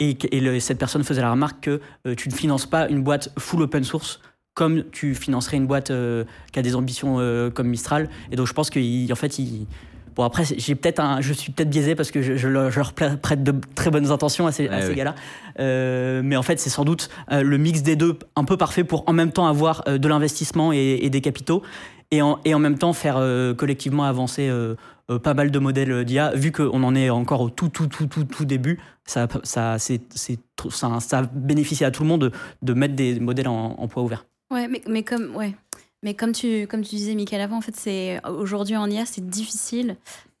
[0.00, 2.88] Et, que- et le- cette personne faisait la remarque que euh, tu ne finances pas
[2.88, 4.20] une boîte full open source
[4.54, 8.10] comme tu financerais une boîte euh, qui a des ambitions euh, comme Mistral.
[8.30, 9.66] Et donc je pense qu'en fait, il,
[10.14, 12.78] Bon après, j'ai peut-être un, je suis peut-être biaisé parce que je, je leur je
[12.78, 14.94] leur pla- prête de très bonnes intentions à ces, à Ouais, ces ouais.
[14.94, 15.14] gars-là.
[15.60, 18.84] Euh, mais en fait, c'est sans doute euh, le mix des deux un peu parfait
[18.84, 21.62] pour en même temps avoir euh, de l'investissement et, et des capitaux
[22.10, 24.74] et en, et en même temps faire euh, collectivement avancer euh,
[25.22, 26.32] pas mal de modèles d'IA.
[26.34, 30.00] Vu qu'on en est encore au tout, tout, tout, tout, tout début, ça, ça, c'est,
[30.14, 34.02] ça, ça bénéficie à tout le monde de, de mettre des modèles en, en poids
[34.02, 34.26] ouvert.
[34.50, 35.54] Ouais, mais, mais comme ouais.
[36.02, 39.24] Mais comme tu, comme tu disais, Michael, avant, en fait, c'est aujourd'hui en IA, c'est
[39.28, 39.96] difficile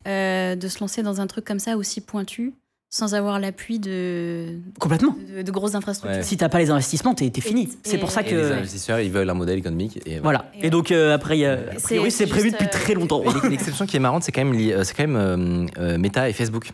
[0.08, 2.52] euh, de se lancer dans un truc comme ça aussi pointu
[2.90, 5.16] sans avoir l'appui de, Complètement.
[5.34, 6.18] de, de grosses infrastructures.
[6.18, 6.22] Ouais.
[6.24, 7.62] Si t'as pas les investissements, t'es, fini.
[7.62, 8.34] Et- C'est pour ça et- Et que.
[8.36, 9.98] les investisseurs, ils veulent un modèle économique.
[10.04, 10.40] Et voilà.
[10.52, 10.64] Voilà.
[10.66, 12.70] Et donc euh, après, il y a- a C'est- priori, c'est c'est prévu depuis euh,
[12.70, 13.22] très longtemps.
[13.44, 16.28] Et L'exception qui est marrante, c'est quand même, euh, c'est quand même euh, euh, Meta
[16.28, 16.70] et Facebook.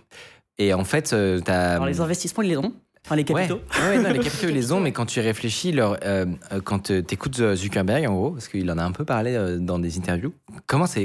[0.59, 1.75] Et en fait, euh, t'as.
[1.75, 2.73] Alors les investissements, ils les ont.
[3.09, 3.63] Enfin, les capitaux.
[3.81, 6.61] Ouais, ouais, non, les capitaux, ils les ont, mais quand tu réfléchis, leur, euh, euh,
[6.63, 9.79] quand tu écoutes Zuckerberg, en gros, parce qu'il en a un peu parlé euh, dans
[9.79, 10.35] des interviews,
[10.67, 10.99] comment, ça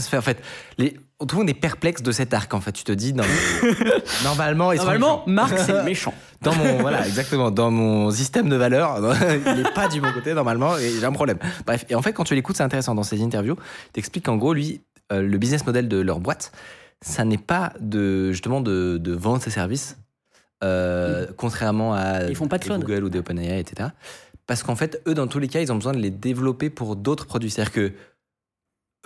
[0.00, 0.40] se fait En fait,
[0.78, 2.70] les, tout le monde est perplexe de cet arc, en fait.
[2.70, 3.24] Tu te dis, non,
[4.22, 5.32] normalement, ils sont Normalement, méchants.
[5.32, 6.14] Marc, c'est méchant.
[6.40, 9.00] Dans mon, voilà, exactement, dans mon système de valeurs,
[9.44, 11.38] il n'est pas du bon côté, normalement, et j'ai un problème.
[11.66, 12.94] Bref, et en fait, quand tu l'écoutes, c'est intéressant.
[12.94, 13.56] Dans ces interviews,
[13.88, 16.52] il t'explique qu'en gros, lui, euh, le business model de leur boîte,
[17.02, 19.96] ça n'est pas de, justement de, de vendre ses services,
[20.62, 22.80] euh, contrairement à Ils font pas de des cloud.
[22.82, 23.90] Google ou des OpenAI, etc.
[24.46, 26.96] Parce qu'en fait, eux, dans tous les cas, ils ont besoin de les développer pour
[26.96, 27.50] d'autres produits.
[27.50, 27.92] C'est-à-dire que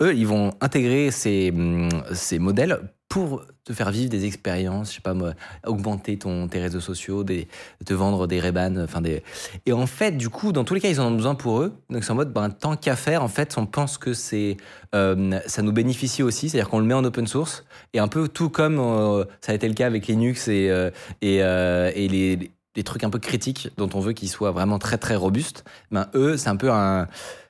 [0.01, 4.95] eux, ils vont intégrer ces, hum, ces modèles pour te faire vivre des expériences, je
[4.95, 5.33] sais pas moi,
[5.65, 7.47] augmenter ton, tes réseaux sociaux, des,
[7.85, 9.23] te vendre des Ray-Ban, enfin des...
[9.65, 11.73] Et en fait, du coup, dans tous les cas, ils en ont besoin pour eux.
[11.89, 14.57] Donc c'est en mode, ben, tant qu'à faire, en fait, on pense que c'est,
[14.95, 17.63] euh, ça nous bénéficie aussi, c'est-à-dire qu'on le met en open source,
[17.93, 20.89] et un peu tout comme euh, ça a été le cas avec Linux et, euh,
[21.21, 24.97] et, et les, les trucs un peu critiques dont on veut qu'ils soient vraiment très
[24.97, 27.07] très robustes, ben, eux, c'est un peu un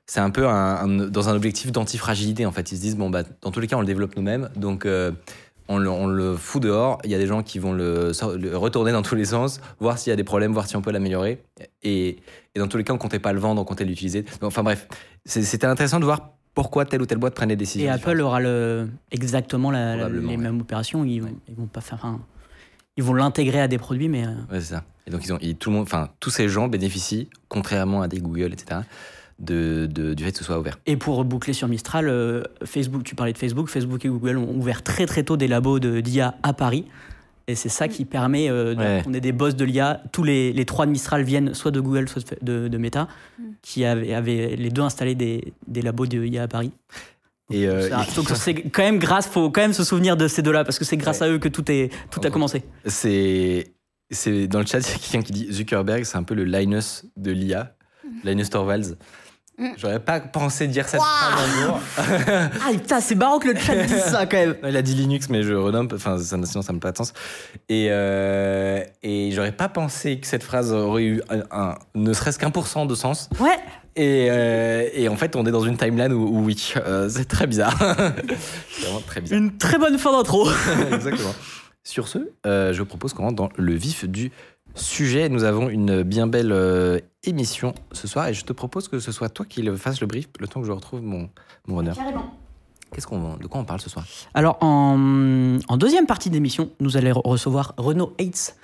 [0.07, 2.71] c'est un peu un- dans un objectif d'antifragilité en fait.
[2.71, 4.85] Ils se disent bon bah dans tous les cas on le développe nous-mêmes donc
[5.67, 6.99] on, le, on le fout dehors.
[7.03, 8.11] Il y a des gens qui vont le,
[8.55, 10.91] retourner dans tous les sens, voir s'il y a des problèmes, voir si on peut
[10.91, 11.43] l'améliorer.
[11.83, 12.17] Et,
[12.55, 14.25] et dans tous les cas on comptait pas le vendre, on comptait l'utiliser.
[14.41, 14.87] Enfin bref,
[15.25, 17.87] c'était intéressant de voir pourquoi telle ou telle boîte prenait des décisions.
[17.87, 20.37] Et Apple aura le, exactement la- la- les ouais.
[20.37, 21.03] mêmes opérations.
[21.03, 22.05] Ils, vont- ils vont pas faire.
[22.97, 24.25] ils vont l'intégrer à des produits, mais.
[24.25, 24.83] euh, Ouais, c'est ça.
[25.07, 28.07] Et donc ils ont, ils- tout le monde, enfin tous ces gens bénéficient, contrairement à
[28.07, 28.81] des Google, etc.
[29.37, 30.79] De, de- du fait que ce soit ouvert.
[30.85, 34.55] Et pour boucler sur Mistral, euh, Facebook, tu parlais de Facebook, Facebook et Google ont
[34.55, 36.85] ouvert très très tôt des labos de- d'IA à Paris.
[37.47, 39.01] Et c'est ça qui permet euh, de- Ouais.
[39.03, 40.01] qu'on ait des boss de l'IA.
[40.13, 43.09] Tous les, les trois de Mistral viennent soit de Google, soit de, de Meta,
[43.61, 46.71] qui avaient, avaient les deux installé des, des labos de IA à Paris.
[47.51, 47.89] Et, euh,
[48.35, 50.97] c'est quand même grâce, faut quand même se souvenir de ces deux-là parce que c'est
[50.97, 52.63] grâce à eux que tout est tout a commencé.
[52.85, 53.73] C'est,
[54.09, 56.45] c'est dans le chat, il y a quelqu'un qui dit Zuckerberg, c'est un peu le
[56.45, 57.75] Linus de l'IA,
[58.23, 58.95] Linus Torvalds.
[59.57, 59.69] Mm.
[59.77, 61.79] J'aurais pas pensé dire cette phrase un jour.
[62.67, 64.55] Ah putain, c'est marrant que le chat dise ça quand même.
[64.67, 67.13] Il a dit Linux, mais je renomme, enfin, ça, sinon ça n'a pas de sens.
[67.69, 72.37] Et, euh, et j'aurais pas pensé que cette phrase aurait eu un, un- ne serait-ce
[72.37, 73.29] qu'un pour cent de sens.
[73.39, 73.57] Ouais.
[73.95, 77.23] Et, euh, et en fait, on est dans une timeline où, où oui, euh, c'est
[77.25, 77.77] très bizarre.
[78.71, 79.39] c'est vraiment très bizarre.
[79.39, 80.49] Une très bonne fin d'intro.
[80.93, 81.33] Exactement.
[81.81, 84.31] Sur ce, je propose qu'on rentre dans le vif du
[84.75, 85.29] sujet.
[85.29, 89.11] Nous avons une bien belle euh, émission ce soir et je te propose que ce
[89.11, 91.29] soit toi qui le fasses le brief le temps que je retrouve mon,
[91.67, 91.95] mon honneur.
[92.93, 94.05] Qu'est-ce qu'on, de quoi on parle ce soir?
[94.33, 98.55] Alors, en, en deuxième partie d'émission, nous allons recevoir Renaud Hates.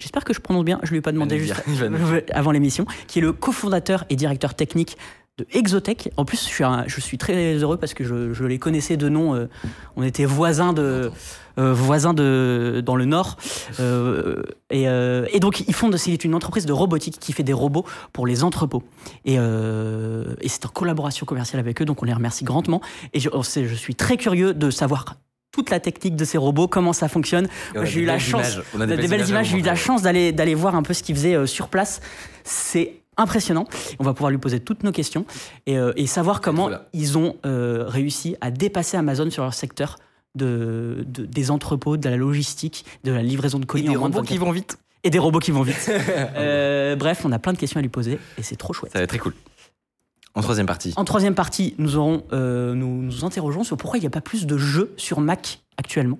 [0.00, 1.54] J'espère que je prononce bien, je lui ai pas demandé juste
[2.32, 4.96] avant l'émission, qui est le cofondateur et directeur technique
[5.38, 6.10] de Exotech.
[6.16, 8.96] En plus, je suis, un- je suis très heureux parce que je, je les connaissais
[8.96, 9.34] de nom.
[9.36, 9.46] euh,
[9.96, 11.10] on était voisins de,
[11.58, 13.36] voisins de dans le Nord.
[13.80, 17.42] Euh, et, euh, et donc, ils font de, c'est une entreprise de robotique qui fait
[17.42, 18.82] des robots pour les entrepôts.
[19.24, 22.80] Et, euh, et c'est en collaboration commerciale avec eux, donc on les remercie grandement.
[23.12, 25.16] Et je, je suis très curieux de savoir
[25.52, 27.48] toute la technique de ces robots, comment ça fonctionne.
[27.82, 28.58] J'ai eu la chance.
[28.74, 29.48] des belles images.
[29.48, 32.00] J'ai eu la chance d'aller d'aller voir un peu ce qu'ils faisaient euh, sur place.
[32.44, 33.66] C'est impressionnant.
[33.98, 35.24] On va pouvoir lui poser toutes nos questions
[35.66, 36.86] et, euh, et savoir comment Voilà.
[36.92, 39.96] ils ont euh, réussi à dépasser Amazon sur leur secteur
[40.34, 43.98] de, de- des entrepôts, de la logistique, de la livraison de Et colis des en
[44.00, 44.78] moins de robots qui 24 vont vite.
[45.04, 45.90] et des robots qui vont vite.
[46.36, 48.92] Euh, bref, on a plein de questions à lui poser et c'est trop chouette.
[48.92, 49.34] Ça va être très cool.
[50.34, 50.92] En troisième partie.
[50.96, 54.20] En troisième partie, nous, aurons, euh, nous nous interrogeons sur pourquoi il n'y a pas
[54.20, 56.18] plus de jeux sur Mac actuellement.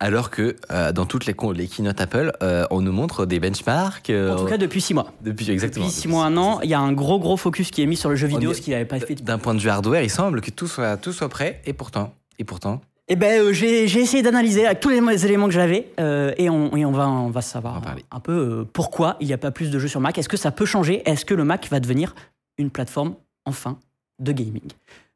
[0.00, 4.10] Alors que euh, dans toutes les, les keynotes Apple, euh, on nous montre des benchmarks.
[4.10, 5.12] En tout cas, depuis six mois.
[5.22, 5.86] depuis exactement.
[5.86, 7.96] Depuis six mois, un an, il y a un gros gros focus qui est mis
[7.96, 10.02] sur le jeu vidéo, est- ce qu'il n'avait pas fait D'un point de vue hardware,
[10.02, 11.60] il semble que tout soit, tout soit prêt.
[11.66, 12.80] Et pourtant, et pourtant,
[13.10, 16.76] Eh ben, euh, j'ai essayé d'analyser avec tous les éléments que j'avais euh, et, on,
[16.76, 19.50] et on va, on va On savoir un peu euh, pourquoi il n'y a pas
[19.50, 20.18] plus de jeux sur Mac.
[20.18, 21.02] Est-ce que ça peut changer?
[21.08, 22.14] Est-ce que le Mac va devenir
[22.58, 23.14] une plateforme,
[23.46, 23.78] enfin,
[24.20, 24.70] de gaming?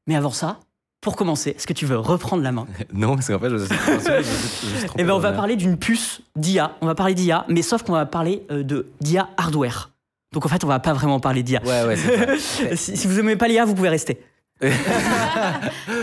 [0.07, 0.59] Mais avant ça,
[1.03, 2.67] pour commencer, est-ce que tu veux reprendre la main?
[2.95, 6.77] Non, parce qu'en fait, je je- Eh ben, on va parler d'une puce d'IA.
[6.81, 9.91] On va parler d'IA, mais sauf qu'on va parler de d'IA hardware.
[10.33, 11.61] Donc en fait, on va pas vraiment parler d'IA.
[11.65, 11.97] Ouais, ouais,
[12.77, 14.23] si, si vous aimez pas l'IA, vous pouvez rester.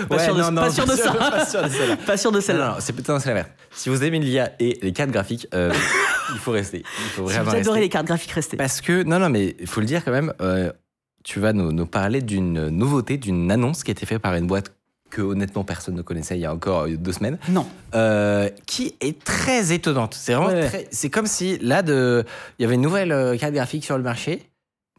[0.09, 0.41] Pas sûr de-
[0.95, 1.13] ça.
[2.05, 2.77] Pas sûr de celle-là.
[2.79, 3.49] C'est putain, c'est l'inverse.
[3.71, 5.71] Si vous aimez l'IA et les cartes graphiques, euh,
[6.33, 6.79] il faut rester.
[6.79, 7.79] Il faut Si vous adorez rester.
[7.79, 8.57] les cartes graphiques, restez.
[8.57, 10.71] Parce que, non, non, mais il faut le dire quand même, euh,
[11.23, 14.47] tu vas nous, nous parler d'une nouveauté, d'une annonce qui a été faite par une
[14.47, 14.73] boîte
[15.09, 17.65] que honnêtement personne ne connaissait il y a encore euh, deux semaines, Non.
[17.95, 20.13] euh, qui est très étonnante.
[20.13, 22.23] C'est vraiment Ouais, c'est comme si là, de,
[22.57, 24.43] il y avait une nouvelle carte graphique sur le marché,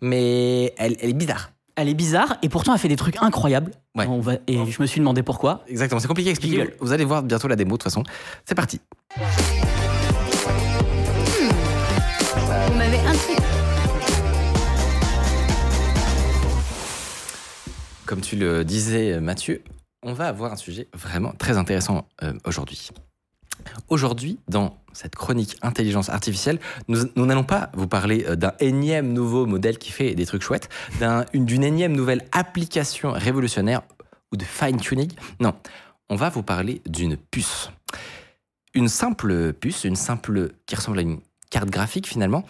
[0.03, 1.53] mais elle, elle est bizarre.
[1.81, 3.71] Elle est bizarre et pourtant elle fait des trucs incroyables.
[3.95, 4.05] Ouais.
[4.07, 5.65] On va, et je me suis demandé pourquoi.
[5.67, 6.75] Exactement, c'est compliqué à expliquer.
[6.79, 8.03] Vous allez voir bientôt la démo de toute façon.
[8.45, 8.81] C'est parti.
[18.05, 19.63] Comme tu le disais, Mathieu,
[20.03, 22.91] on va avoir un sujet vraiment très intéressant euh, aujourd'hui.
[23.89, 29.47] Aujourd'hui, dans cette chronique intelligence artificielle, nous n'allons pas vous parler euh, d'un énième nouveau
[29.47, 33.83] modèle qui fait des trucs chouettes, d'un- une- d'une énième nouvelle application révolutionnaire
[34.33, 35.13] ou de fine-tuning.
[35.41, 35.55] Non,
[36.09, 37.71] on va vous parler d'une puce.
[38.75, 42.45] Une simple puce, une simple qui ressemble à une carte graphique finalement,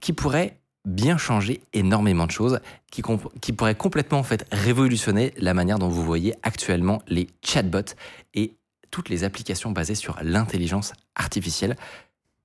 [0.00, 2.60] qui pourrait bien changer énormément de choses,
[2.92, 3.02] qui,
[3.40, 7.94] qui pourrait complètement en fait révolutionner la manière dont vous voyez actuellement les chatbots
[8.34, 8.52] et
[8.96, 11.76] toutes les applications basées sur l'intelligence artificielle.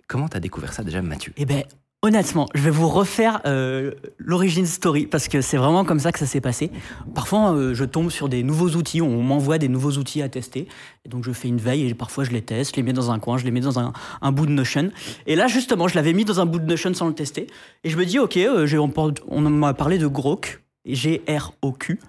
[0.10, 1.32] Comment t'as découvert ça déjà, Mathieu?
[1.38, 1.64] Eh ben,
[2.02, 6.20] honnêtement, je vais vous refaire euh, l'origine story parce que c'est vraiment comme ça que
[6.20, 6.70] ça s'est passé.
[7.16, 10.68] Parfois, euh, je tombe sur des nouveaux outils, on m'envoie des nouveaux outils à tester.
[11.06, 13.12] Et donc, je fais une veille et parfois je les teste, je les mets dans
[13.12, 14.92] un coin, je les mets dans un, un bout de Notion.
[15.28, 17.48] Et là, justement, je l'avais mis dans un bout de Notion sans le tester.
[17.86, 20.61] Et je me dis, OK, euh, on, on m'a parlé de Grok.
[20.86, 22.00] G-R-O-Q.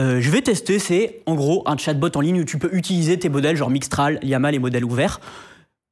[0.00, 3.18] Euh, je vais tester, c'est en gros un chatbot en ligne où tu peux utiliser
[3.18, 5.20] tes modèles, genre Mixtral, Llama, les modèles ouverts,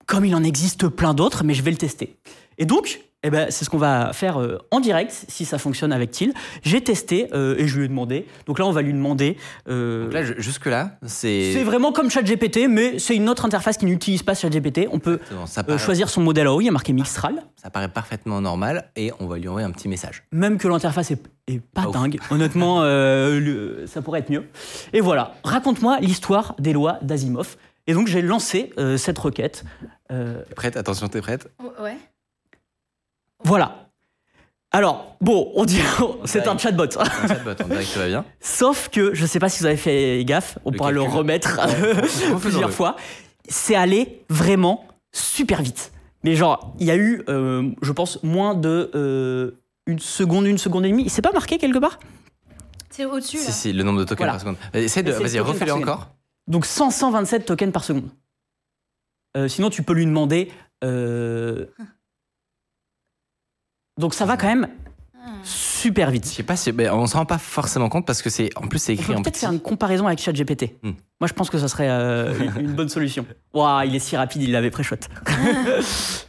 [0.07, 2.17] comme il en existe plein d'autres, mais je vais le tester.
[2.59, 5.93] Et donc, eh ben, c'est ce qu'on va faire euh, en direct, si ça fonctionne
[5.93, 6.33] avec Thiel.
[6.63, 8.27] J'ai testé euh, et je lui ai demandé.
[8.47, 9.37] Donc là, on va lui demander.
[9.69, 11.53] euh, Donc là, je- jusque-là, c'est.
[11.53, 14.89] c'est vraiment comme ChatGPT, mais c'est une autre interface qui n'utilise pas ChatGPT.
[14.91, 16.93] On peut Exactement, Ça euh, paraît, choisir son modèle en haut, il y a marqué
[16.93, 17.43] Mixtral.
[17.57, 20.23] ça paraît parfaitement normal et on va lui envoyer un petit message.
[20.33, 22.19] Même que l'interface est, est pas Ah, dingue.
[22.31, 24.45] Honnêtement, euh, le- ça pourrait être mieux.
[24.93, 27.57] Et voilà, raconte-moi l'histoire des lois d'Asimov.
[27.87, 29.65] Et donc j'ai lancé euh, cette requête.
[30.11, 30.77] Euh, T'es prête?
[30.77, 31.49] Attention, t'es prête?
[31.83, 31.97] Ouais.
[33.45, 33.89] Voilà.
[34.71, 35.81] Alors, bon, on dit
[36.25, 36.85] c'est un chatbot.
[36.99, 38.25] Un chatbot, on dirait que tout va bien.
[38.41, 41.59] Sauf que, je sais pas si vous avez fait gaffe, on Le pourra le remettre
[42.41, 42.97] plusieurs fois.
[43.49, 45.93] C'est allé vraiment super vite.
[46.23, 49.53] Mais genre, il y a eu, euh, je pense, moins de euh,
[49.87, 51.09] une seconde, une seconde et demie.
[51.09, 51.99] C'est pas marqué quelque part?
[52.91, 53.39] C'est au-dessus.
[53.39, 54.33] Si, si, le nombre de tokens Voilà.
[54.33, 54.57] par seconde.
[54.75, 55.13] Vas-y, Essaie de.
[55.13, 56.09] Vas-y, refais-le encore.
[56.47, 58.09] Donc 100, 127 tokens par seconde.
[59.37, 60.53] Euh, sinon, tu peux lui demander.
[63.99, 64.69] Donc ça va quand même
[65.43, 66.25] super Je vite.
[66.27, 66.73] sais pas si.
[66.73, 68.49] ben, on s'en rend pas forcément compte parce que c'est.
[68.57, 69.41] En plus, c'est On écrit peut en peut-être petit.
[69.41, 70.77] faire une comparaison avec ChatGPT.
[70.83, 70.93] Hmm.
[71.21, 73.27] Moi, je pense que ça serait euh, une- bonne solution.
[73.53, 74.97] Waouh, il est si rapide, il l'avait pré-shot.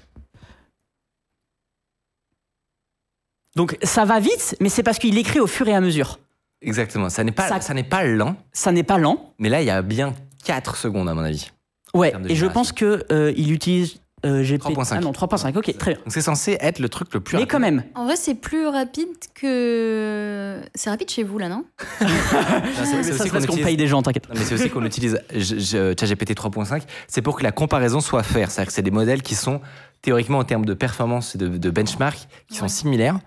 [3.56, 6.20] Donc ça va vite, mais c'est parce qu'il écrit au fur et à mesure.
[6.62, 7.10] Exactement.
[7.10, 7.74] Ça n'est pas, Ça- ça...
[7.74, 9.34] n'est pas lent, Ça n'est pas lent.
[9.40, 10.14] mais là, il y a bien
[10.46, 11.52] 4 secondes à mon avis.
[11.94, 14.64] Ouais, et je pense que euh, il utilise euh, GPT.
[14.72, 14.88] 3.5.
[14.92, 15.58] Ah non, 3.5.
[15.58, 16.00] Ok, très bien.
[16.04, 17.52] Donc c'est censé être le truc le plus Mais rapide.
[17.52, 20.62] quand même, En vrai, c'est plus rapide que.
[20.76, 21.66] C'est rapide chez vous, là, non?
[22.02, 24.28] Non, c'est- Mais c'est ça, aussi c'est qu'on parce qu'on utilise- paye des gens, t'inquiète.
[24.30, 28.50] Mais c'est aussi qu'on utilise ChatGPT 3.5, c'est pour que la comparaison soit faite.
[28.52, 29.62] C'est-à-dire que c'est des modèles qui sont
[30.02, 33.20] théoriquement en termes de performance et de, de benchmark qui sont similaires.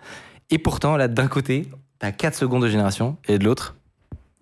[0.51, 1.69] Et pourtant, là, d'un côté,
[2.01, 3.77] tu as 4 secondes de génération et de l'autre,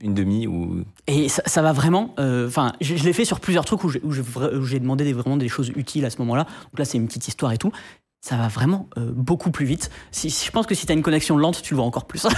[0.00, 0.84] une demi ou.
[1.06, 2.14] Et ça, va vraiment.
[2.18, 5.48] euh, Enfin, je, l'ai fait sur plusieurs trucs où j'ai où j'ai demandé vraiment des
[5.48, 6.44] choses utiles à ce moment-là.
[6.44, 7.72] Donc là, c'est une petite histoire et tout.
[8.22, 9.90] Ça va vraiment euh, beaucoup plus vite.
[10.10, 12.26] Si, je pense que si tu as une connexion lente, tu le vois encore plus.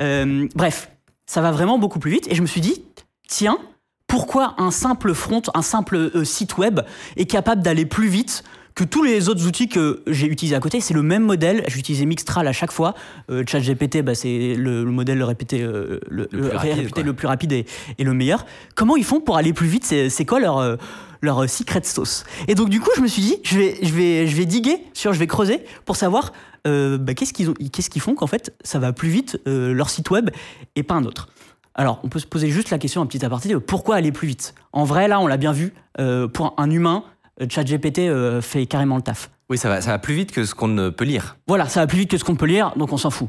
[0.00, 0.90] Euh, bref,
[1.26, 2.26] ça va vraiment beaucoup plus vite.
[2.30, 2.82] Et je me suis dit,
[3.28, 3.58] tiens,
[4.06, 6.80] pourquoi un simple front, un simple site web
[7.16, 8.44] est capable d'aller plus vite
[8.80, 11.64] que tous les autres outils que j'ai utilisés à côté C'est le même modèle.
[11.68, 12.94] J'utilisais Mixtral à chaque fois.
[13.30, 17.12] Euh, ChatGPT, bah, c'est le, le modèle répété, euh, le, Le plus le rapide, le
[17.12, 17.66] plus rapide et,
[17.98, 18.46] et le meilleur.
[18.74, 19.84] Comment ils font pour aller plus vite?
[19.84, 20.76] C'est quoi leur, euh,
[21.20, 22.24] leur secret sauce?
[22.48, 24.78] Et donc, du coup, je me suis dit, je vais, je vais, je vais diguer,
[24.94, 26.32] sur, je vais creuser pour savoir
[26.66, 29.90] euh, bah, qu'est-ce qu'ils qu'est-ce qu'ils font qu'en fait, ça va plus vite euh, leur
[29.90, 30.30] site web
[30.74, 31.28] et pas un autre.
[31.74, 34.26] Alors, on peut se poser juste la question, un petit aparté, de pourquoi aller plus
[34.26, 34.54] vite?
[34.72, 37.04] En vrai, là, on l'a bien vu, euh, pour un humain,
[37.48, 39.30] ChatGPT euh, fait carrément le taf.
[39.48, 41.36] Oui, ça va, ça va plus vite que ce qu'on ne peut lire.
[41.46, 43.28] Voilà, ça va plus vite que ce qu'on peut lire, donc on s'en fout.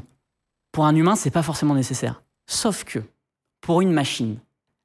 [0.70, 2.22] Pour un humain, c'est pas forcément nécessaire.
[2.46, 3.00] Sauf que,
[3.60, 4.38] pour une machine,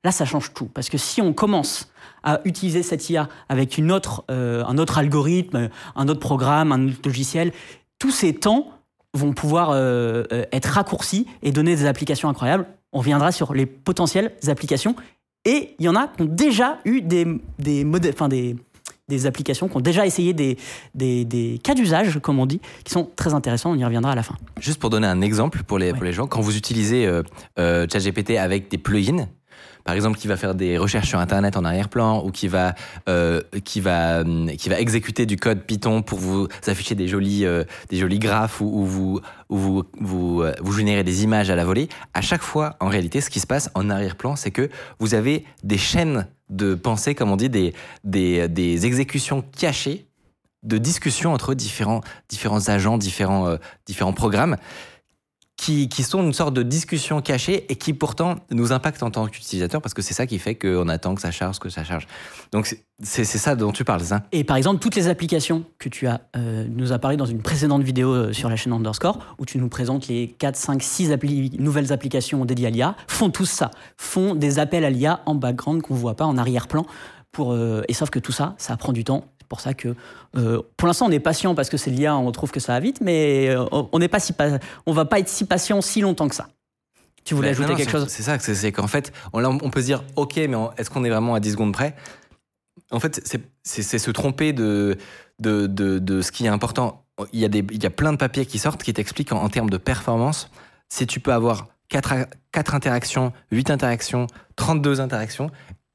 [0.03, 0.65] là, ça change tout.
[0.65, 1.91] Parce que si on commence
[2.23, 6.87] à utiliser cette IA avec une autre, euh, un autre algorithme, un autre programme, un
[6.89, 7.51] autre logiciel,
[7.99, 8.71] tous ces temps
[9.13, 12.67] vont pouvoir euh, euh, être raccourcis et donner des applications incroyables.
[12.93, 14.95] On reviendra sur les potentielles applications.
[15.45, 17.25] Et il y en a qui ont déjà eu des,
[17.59, 18.55] des modèles, enfin des,
[19.07, 20.57] des applications, qui ont déjà essayé des,
[20.93, 23.71] des, des cas d'usage, comme on dit, qui sont très intéressants.
[23.71, 24.35] On y reviendra à la fin.
[24.59, 25.93] Juste pour donner un exemple pour les, Ouais.
[25.93, 27.23] pour les gens, quand vous utilisez euh,
[27.57, 29.27] euh, ChatGPT avec des plugins,
[29.85, 32.75] par exemple qui va faire des recherches sur Internet en arrière-plan ou qui va,
[33.07, 37.45] euh, qui, va, hum, qui va exécuter du code Python pour vous afficher des jolis,
[37.45, 41.49] euh, des jolis graphes ou, ou vous, ou vous, vous, euh, vous générez des images
[41.49, 44.51] à la volée, à chaque fois, en réalité, ce qui se passe en arrière-plan, c'est
[44.51, 50.05] que vous avez des chaînes de pensée, comme on dit, des, des, exécutions cachées
[50.63, 54.57] de discussion entre différents, différents agents, différents, euh, différents programmes
[55.57, 59.81] qui, sont une sorte de discussion cachée et qui pourtant nous impactent en tant qu'utilisateur
[59.81, 62.07] parce que c'est ça qui fait qu'on attend que ça charge, que ça charge.
[62.51, 62.67] Donc
[63.01, 66.65] c'est- ça dont tu parles, ça Et par exemple, toutes les applications que tu euh,
[66.69, 69.67] nous as parlé dans une précédente vidéo euh, sur la chaîne Underscore, où tu nous
[69.67, 74.35] présentes les 4, 5, 6 appli- nouvelles applications dédiées à l'IA, font tous ça, font
[74.35, 76.85] des appels à l'IA en background qu'on ne voit pas en arrière-plan.
[77.31, 79.25] Pour, euh, et sauf que tout ça, ça prend du temps.
[79.47, 79.95] C'est pour ça que,
[80.35, 82.81] euh, pour l'instant, on est patient parce que c'est l'IA, on trouve que ça va
[82.81, 84.33] vite, mais euh, on n'est pas si
[84.85, 86.49] on va pas être si patient si longtemps que ça.
[87.23, 88.07] Tu voulais Mais ajouter non, quelque chose?
[88.09, 91.05] C'est ça, c'est qu'en fait, on, là, on peut se dire, ok, mais est-ce qu'on
[91.05, 91.95] est vraiment à 10 secondes près?
[92.91, 93.21] En fait,
[93.63, 94.97] c'est- se tromper de,
[95.39, 97.05] de, de, de ce qui est important.
[97.31, 99.41] Il y, a des, il y a plein de papiers qui sortent qui t'expliquent en,
[99.41, 100.51] en termes de performance,
[100.89, 102.27] si tu peux avoir 4,
[102.73, 105.49] interactions, 8 interactions, 32 interactions,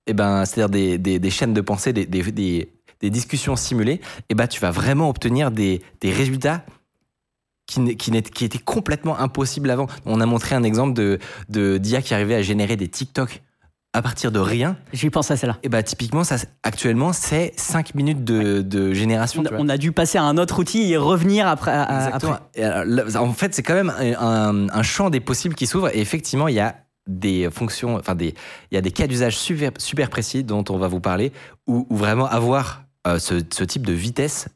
[0.07, 4.35] et ben, c'est-à-dire des, des, des chaînes de pensée, des, des, des, discussions simulées, et
[4.35, 6.65] ben, tu vas vraiment obtenir des, des résultats
[7.67, 9.87] qui, qui, qui étaient complètement impossibles avant.
[10.05, 13.43] On a montré un exemple de de- d'IA qui arrivait à générer des TikTok
[13.95, 14.77] à partir de rien.
[14.95, 15.59] J'y pense à celle-là.
[15.63, 19.43] Et bah typiquement, ça, actuellement, c'est 5 minutes de, de génération.
[19.59, 21.73] On, a dû passer à un autre outil et revenir après.
[21.73, 22.33] à- à- Exactement.
[22.33, 22.47] après.
[22.55, 25.67] Et alors, là, en fait, c'est quand même un, un- un champ des possibles qui
[25.67, 25.95] s'ouvre.
[25.95, 28.35] Et effectivement, il y a des fonctions, enfin des,
[28.71, 31.31] il y a des cas d'usage super, super précis dont on va vous parler,
[31.67, 33.35] où, où vraiment avoir euh, ce,
[33.65, 34.49] type de vitesse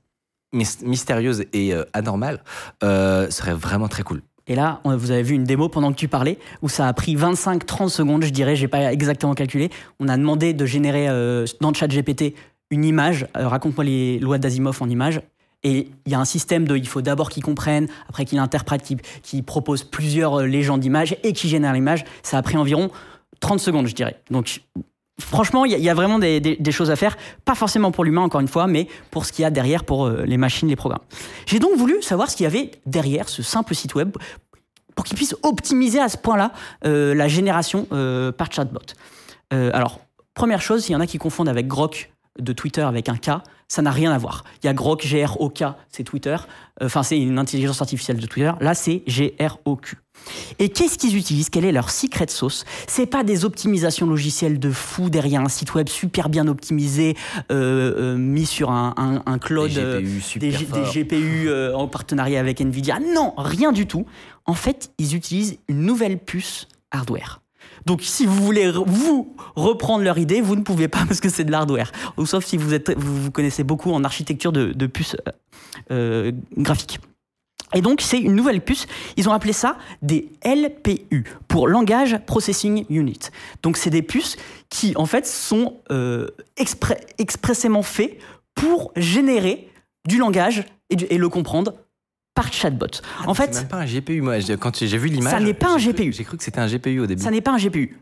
[0.53, 2.43] mys- mystérieuse et euh, anormale
[2.85, 4.23] euh, serait vraiment très cool.
[4.47, 7.17] Et là, vous avez vu une démo pendant que tu parlais, où ça a pris
[7.17, 9.71] 25-30 secondes, je dirais, j'ai pas exactement calculé.
[9.99, 11.09] On a demandé de générer
[11.61, 12.37] dans le chat GPT
[12.71, 15.21] une image, raconte-moi les lois d'Asimov en image.
[15.65, 18.85] Et il y a un système de, il faut d'abord qu'il comprenne, après qu'il interprète,
[18.85, 22.05] qu'il qu'il propose plusieurs légendes d'images et qu'il génère l'image.
[22.23, 22.93] Ça a pris environ
[23.41, 24.21] 30 secondes, je dirais.
[24.31, 24.61] Donc,
[25.21, 28.49] franchement, il y, a- vraiment des, choses à faire, pas forcément pour l'humain, encore une
[28.49, 31.03] fois, mais pour ce qu'il y a derrière pour euh, les machines, les programmes.
[31.47, 34.17] J'ai donc voulu savoir ce qu'il y avait derrière ce simple site web
[34.95, 36.53] pour qu'ils puissent optimiser à ce point-là
[36.85, 38.81] euh, la génération euh, par chatbot.
[39.51, 40.01] Alors,
[40.35, 43.31] première chose, il y en a qui confondent avec Grok de Twitter avec un K,
[43.69, 44.45] ça n'a rien à voir.
[44.63, 46.37] Il y a Grok, G-R-O-K, c'est Twitter,
[46.83, 49.97] Euh, enfin c'est une intelligence artificielle de Twitter, là c'est G-R-O-Q.
[50.59, 51.49] Et qu'est-ce qu'ils utilisent?
[51.51, 52.65] Quelle est leur secret sauce?
[52.87, 57.17] C'est pas des optimisations logicielles de fou derrière un site web super bien optimisé,
[57.51, 60.93] euh, euh, mis sur un, un, un cloud, Des GPU super des, G- des forts.
[60.93, 62.99] GPU euh, en partenariat avec Nvidia.
[63.15, 64.05] Non, rien du tout.
[64.47, 67.41] En fait, ils utilisent une nouvelle puce hardware.
[67.85, 71.45] Donc, si vous voulez vous reprendre leur idée, vous ne pouvez pas parce que c'est
[71.45, 71.93] de l'hardware.
[72.25, 75.33] Sauf si vous êtes, vous, vous connaissez beaucoup en architecture de, de puces euh,
[75.91, 77.01] euh, graphiques.
[77.75, 78.87] Et donc, c'est une nouvelle puce.
[79.17, 83.19] Ils ont appelé ça des LPU, pour Language Processing Unit.
[83.63, 84.37] Donc, c'est des puces
[84.71, 86.29] qui, en fait, sont euh,
[87.19, 88.19] expressément faits
[88.55, 89.69] pour générer
[90.07, 91.75] du langage et le comprendre
[92.37, 92.87] par chatbot.
[93.27, 94.21] en C'est fait, même pas un GPU.
[94.21, 96.13] Moi, quand j'ai vu l'image, Ça n'est pas un GPU.
[96.13, 97.21] J'ai cru que c'était un GPU au début.
[97.23, 97.99] ça n'est pas un GPU.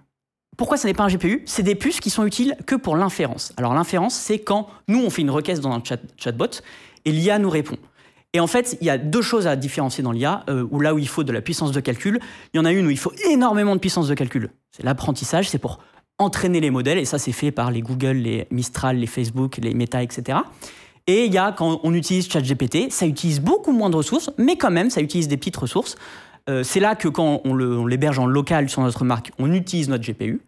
[0.58, 3.52] Pourquoi ça n'est pas un GPU C'est des puces qui sont utiles que pour l'inférence.
[3.56, 6.60] Alors l'inférence, c'est quand nous, on fait une requête dans un chat, chatbot
[7.04, 7.76] et l'IA nous répond.
[8.34, 10.92] Et en fait, il y a deux choses à différencier dans l'IA, euh, où là
[10.94, 12.18] où il faut de la puissance de calcul,
[12.52, 14.50] il y en a une où il faut énormément de puissance de calcul.
[14.72, 15.78] C'est l'apprentissage, c'est pour
[16.18, 19.72] entraîner les modèles, et ça c'est fait par les Google, les Mistral, les Facebook, les
[19.74, 20.38] Meta, etc.
[21.06, 24.56] Et il y a quand on utilise ChatGPT, ça utilise beaucoup moins de ressources, mais
[24.56, 25.96] quand même, ça utilise des petites ressources.
[26.48, 27.54] Euh, c'est là que quand on
[27.86, 30.40] l'héberge en local sur notre marque, on utilise notre GPU.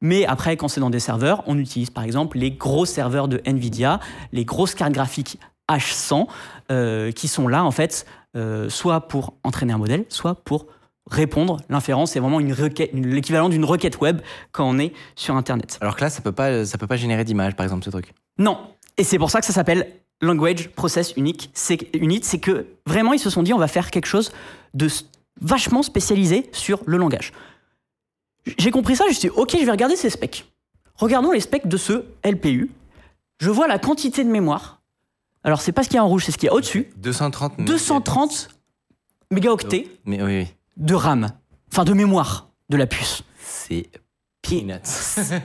[0.00, 3.40] Mais après, quand c'est dans des serveurs, on utilise par exemple les gros serveurs de
[3.44, 3.98] Nvidia,
[4.32, 5.38] les grosses cartes graphiques
[5.68, 6.26] H100,
[6.70, 10.66] euh, qui sont là en fait, euh, soit pour entraîner un modèle, soit pour
[11.10, 11.58] répondre.
[11.68, 14.20] L'inférence, c'est vraiment l'équivalent d'une requête web
[14.52, 15.78] quand on est sur Internet.
[15.80, 18.12] Alors que là, ça peut pas, ça peut pas générer d'image, par exemple, ce truc?
[18.38, 18.58] Non.
[18.98, 21.50] Et c'est pour ça que ça s'appelle Language Process Unique.
[21.54, 24.32] C'est unit, c'est que vraiment ils se sont dit on va faire quelque chose
[24.74, 24.88] de
[25.40, 27.32] vachement spécialisé sur le langage.
[28.58, 30.50] J'ai compris ça, je me suis dit ok, je vais regarder ces specs.
[30.94, 32.70] Regardons les specs de ce LPU.
[33.38, 34.80] Je vois la quantité de mémoire.
[35.44, 36.88] Alors c'est pas ce qu'il y a en rouge, c'est ce qu'il y a au-dessus.
[36.96, 37.60] 230.
[37.60, 38.48] 230
[39.30, 40.46] mégaoctets Mais oui, oui.
[40.76, 41.28] de RAM,
[41.70, 43.22] enfin de mémoire de la puce.
[43.38, 43.88] C'est
[44.42, 44.80] peanuts.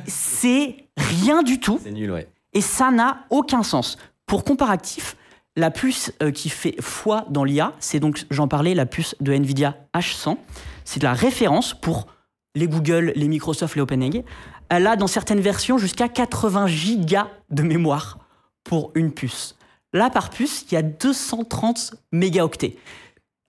[0.07, 1.79] c'est rien du tout.
[1.83, 2.27] C'est nul, ouais.
[2.53, 3.97] Et ça n'a aucun sens.
[4.25, 5.15] Pour comparatif,
[5.55, 9.33] la puce euh, qui fait foi dans l'IA, c'est donc, j'en parlais, la puce de
[9.33, 10.37] Nvidia H100.
[10.85, 12.07] C'est de la référence pour
[12.55, 14.23] les Google, les Microsoft, les OpenAI.
[14.69, 18.19] Elle a dans certaines versions jusqu'à 80 gigas de mémoire
[18.63, 19.55] pour une puce.
[19.93, 22.77] Là, par puce, il y a 230 mégaoctets.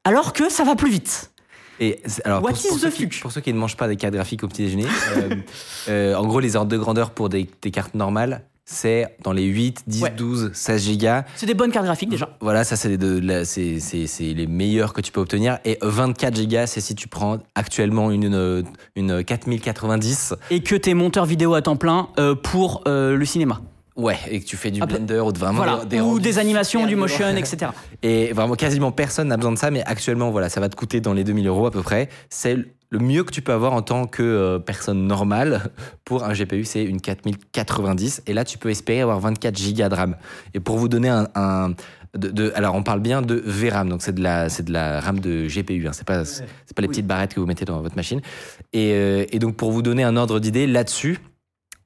[0.05, 1.33] Alors que ça va plus vite.
[1.79, 3.76] Et alors, What pour, is pour the ceux qui, fuck pour ceux qui ne mangent
[3.76, 5.37] pas des cartes graphiques au petit déjeuner, euh,
[5.89, 9.45] euh, en gros, les ordres de grandeur pour des, des cartes normales, c'est dans les
[9.45, 10.11] 8, 10, Ouais.
[10.17, 11.25] 12, 16 gigas.
[11.35, 12.37] C'est des bonnes cartes graphiques déjà.
[12.41, 15.59] Voilà, ça c'est de la- c'est- c'est- c'est les meilleurs que tu peux obtenir.
[15.65, 18.65] Et 24 gigas, c'est si tu prends actuellement une, une,
[18.97, 20.35] une 4090.
[20.51, 23.61] Et que t'es monteur vidéo à temps plein euh, pour euh, le cinéma.
[23.95, 25.84] Ouais, et que tu fais du Ah, Blender ou de vraiment Voilà.
[25.84, 27.72] des, des Ou des animations, du motion, etc.
[28.03, 31.01] Et vraiment, quasiment personne n'a besoin de ça, mais actuellement, voilà, ça va te coûter
[31.03, 32.09] dans les 2000 euros à peu près.
[32.30, 32.57] C'est
[32.90, 35.70] le mieux que tu peux avoir en tant que euh, personne normale
[36.07, 38.22] pour un GPU, c'est une 4090.
[38.26, 40.16] Et là, tu peux espérer avoir 24 gigas de RAM.
[40.55, 41.28] Et pour vous donner un.
[41.34, 41.74] un-
[42.14, 45.01] de, de- alors, on parle bien de VRAM, donc c'est de la, c'est de la
[45.01, 45.86] RAM de GPU.
[45.88, 46.45] Hein, c'est pas, c'est
[46.76, 48.20] pas les petites barrettes que vous mettez dans votre machine.
[48.74, 51.18] Et, euh, et donc, pour vous donner un ordre d'idée là-dessus,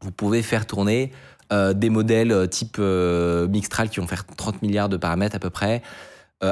[0.02, 1.12] vous pouvez faire tourner
[1.52, 5.38] euh, des modèles euh, type euh, Mixtral qui vont faire 30 milliards de paramètres à
[5.38, 5.82] peu près.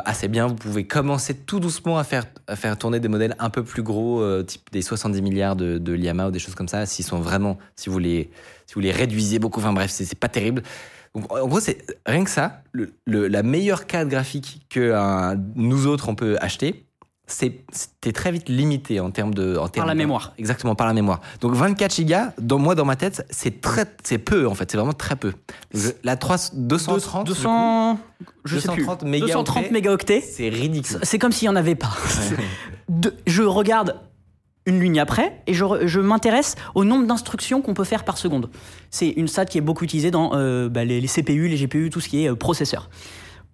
[0.07, 3.51] Assez bien, vous pouvez commencer tout doucement à faire, à faire tourner des modèles un
[3.51, 7.05] peu plus gros, type des 70 milliards de, de ou des choses comme ça, s'ils
[7.05, 8.30] sont vraiment, si vous les,
[8.66, 10.62] si vous les réduisez beaucoup, enfin bref, c'est pas terrible.
[11.14, 14.95] En gros, c'est rien que ça, le, la meilleure carte graphique que
[15.55, 16.84] nous autres on peut acheter,
[17.27, 17.64] c'est
[18.03, 20.35] t'es très vite limité en termes de en termes la de- mémoire.
[20.39, 21.20] Exactement par la mémoire.
[21.41, 24.77] Donc 24 gigas, dans moi dans ma tête, c'est très c'est peu en fait, c'est
[24.77, 25.33] vraiment très peu.
[25.72, 27.99] Je- la 3 230 du coup, 200,
[28.45, 28.83] je sais plus.
[28.85, 29.33] 230 mégaoctets.
[29.33, 30.20] 230 mégaoctets.
[30.20, 30.99] c'est ridicule.
[31.03, 31.93] C'est comme s'il n'y en avait pas.
[32.89, 34.01] De- je regarde
[34.66, 38.51] une ligne après et je, je m'intéresse au nombre d'instructions qu'on peut faire par seconde.
[38.91, 41.91] C'est une stat qui est beaucoup utilisée dans euh, bah, les, les CPU, les GPU,
[41.91, 42.89] tout ce qui est euh, processeur.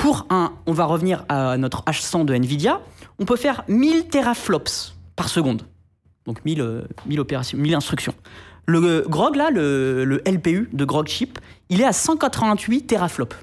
[0.00, 2.80] Pour un, on va revenir à notre H100 de Nvidia,
[3.18, 5.62] on peut faire 1000 teraflops par seconde.
[6.24, 8.14] Donc 1000, euh, 1000 opérations, 1000 instructions.
[8.66, 11.38] Le euh, GROG, là, le, le LPU de GROG Chip,
[11.68, 13.36] il est à 188 teraflops.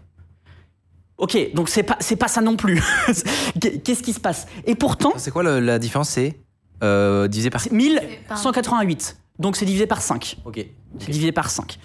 [1.20, 2.82] Ok, donc c'est pas, c'est pas ça non plus.
[3.84, 4.48] Qu'est-ce qui se passe?
[4.66, 6.10] Et pourtant, C'est quoi le- la différence?
[6.10, 6.40] C'est
[6.84, 9.18] euh, divisé par c'est C'est 1188.
[9.40, 10.38] Donc c'est divisé par 5.
[10.46, 10.66] Ok.
[11.00, 11.78] C'est divisé par 5.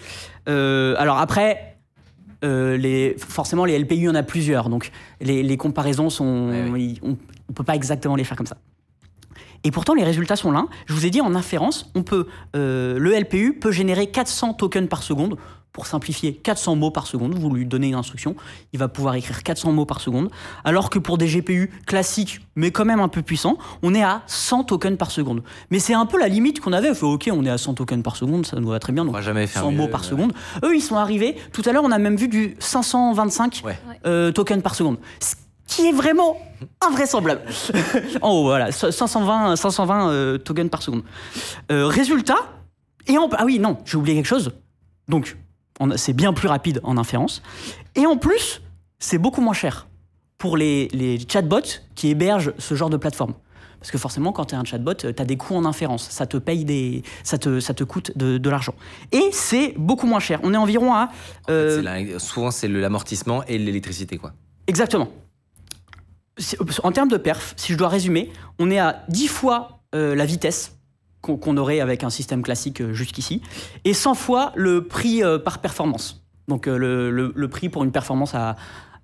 [0.49, 1.72] Euh, alors après,
[2.43, 4.69] euh, les, forcément, les LPU, il y en a plusieurs.
[4.69, 4.91] Donc
[5.21, 6.25] les, les comparaisons sont.
[6.25, 8.57] On ne peut pas exactement les faire comme ça.
[9.63, 10.65] Et pourtant, les résultats sont là.
[10.87, 14.89] Je vous ai dit, en inférence, on peut, euh, le LPU peut générer 400 tokens
[14.89, 15.37] par seconde.
[15.71, 17.33] Pour simplifier, 400 mots par seconde.
[17.33, 18.35] Vous lui donnez une instruction,
[18.73, 20.29] il va pouvoir écrire 400 mots par seconde.
[20.63, 24.21] Alors que pour des GPU classiques, mais quand même un peu puissants, on est à
[24.27, 25.41] 100 tokens par seconde.
[25.71, 26.91] Mais c'est un peu la limite qu'on avait.
[26.91, 29.01] On fait, ok, on est à 100 tokens par seconde, ça nous va très bien.
[29.01, 30.33] On Donc va jamais faire 100 mieux, mots par seconde.
[30.63, 31.37] Eux, ils sont arrivés.
[31.53, 33.79] Tout à l'heure, on a même vu du 525 Ouais.
[34.05, 34.97] euh, tokens par seconde.
[35.21, 35.33] Ce
[35.75, 36.37] qui est vraiment
[36.81, 37.41] invraisemblable.
[38.21, 38.71] en haut, voilà.
[38.71, 41.03] 520, 520 euh, tokens par seconde.
[41.71, 42.37] Euh, résultat.
[43.07, 44.51] Et en, ah oui, non, j'ai oublié quelque chose.
[45.07, 45.37] Donc,
[45.79, 47.41] on a- c'est bien plus rapide en inférence.
[47.95, 48.61] Et en plus,
[48.99, 49.87] c'est beaucoup moins cher
[50.37, 53.33] pour les, les chatbots qui hébergent ce genre de plateforme.
[53.79, 56.07] Parce que forcément, quand tu es un chatbot, tu as des coûts en inférence.
[56.09, 57.03] Ça te paye des.
[57.25, 58.73] Ça te, ça te coûte de, de l'argent.
[59.11, 60.39] Et c'est beaucoup moins cher.
[60.43, 61.09] On est environ à.
[61.49, 64.31] euh, la- souvent c'est l'amortissement et l'électricité quoi.
[64.67, 65.09] Exactement.
[66.83, 70.25] En termes de perf, si je dois résumer, on est à 10 fois euh, la
[70.25, 70.77] vitesse
[71.21, 73.41] qu'on aurait avec un système classique euh, jusqu'ici,
[73.85, 76.23] et 100 fois le prix euh, par performance.
[76.49, 78.57] Donc le, le- le prix pour une performance à,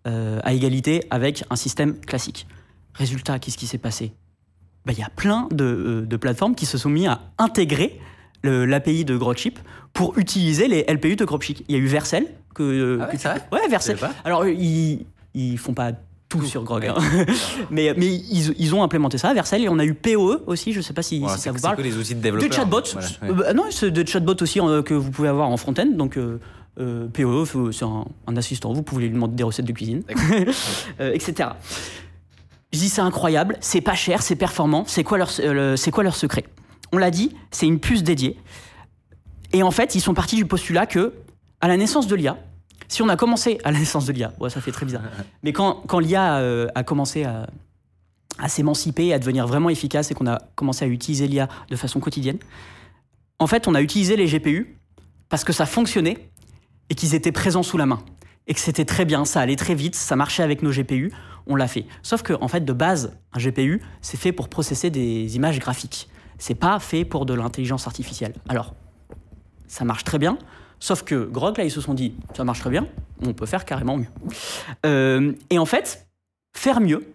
[0.06, 2.48] à égalité avec un système classique.
[2.96, 4.12] Résultat, qu'est-ce qui s'est passé?
[4.86, 8.02] Ben, Il y a plein de, de plateformes qui se sont mis à intégrer
[8.44, 9.60] l'API de Grokchip
[9.94, 11.64] pour utiliser les LPU de Grokchip.
[11.70, 12.26] Il y a eu Vercel.
[12.56, 13.98] Que, Ah ouais, que tu Ouais, Vercel.
[14.26, 15.92] Alors, ils, ils font pas
[16.30, 16.86] tout, sur Grog.
[16.86, 16.96] hein.
[17.72, 19.64] mais mais ils, ils ont implémenté ça, Vercel.
[19.64, 21.58] Et on a eu POE aussi, je sais pas si, Voilà, si c'est ça vous
[21.58, 21.76] c'est parle.
[21.78, 22.50] que les outils de développeurs.
[22.50, 22.82] Des chatbots.
[22.94, 23.08] Voilà,
[23.42, 23.48] ouais.
[23.50, 25.88] Euh, non, c'est des chatbots aussi euh, que vous pouvez avoir en front-end.
[25.92, 26.38] Donc, euh,
[26.78, 28.72] POE, c'est un, un assistant.
[28.72, 30.04] Vous pouvez lui demander des recettes de cuisine,
[31.00, 31.50] etc.
[32.72, 34.84] Je dis, c'est incroyable, c'est pas cher, c'est performant.
[34.86, 36.46] C'est quoi, leur, le- c'est quoi leur secret?
[36.92, 38.38] On l'a dit, c'est une puce dédiée.
[39.54, 41.14] Et en fait, ils sont partis du postulat que,
[41.62, 42.38] à la naissance de l'IA,
[42.90, 45.04] si on a commencé à la naissance de l'IA, ouais, ça fait très bizarre,
[45.44, 47.48] mais quand, quand l'IA euh, a commencé à,
[48.38, 52.02] à s'émanciper, à devenir vraiment efficace et qu'on a commencé à utiliser l'IA de façon
[52.02, 52.40] quotidienne,
[53.40, 54.76] en fait, on a utilisé les GPU
[55.30, 56.30] parce que ça fonctionnait
[56.90, 58.00] et qu'ils étaient présents sous la main.
[58.48, 61.12] Et que c'était très bien, ça allait très vite, ça marchait avec nos GPU,
[61.46, 61.86] on l'a fait.
[62.02, 66.10] Sauf que, en fait, de base, un GPU, c'est fait pour processer des images graphiques.
[66.40, 68.34] C'est pas fait pour de l'intelligence artificielle.
[68.48, 68.74] Alors,
[69.68, 70.40] ça marche très bien,
[70.80, 72.88] sauf que Grog, là, ils se sont dit, ça marche très bien,
[73.26, 74.08] on peut faire carrément mieux.
[74.86, 76.08] Euh, et en fait,
[76.54, 77.08] faire mieux,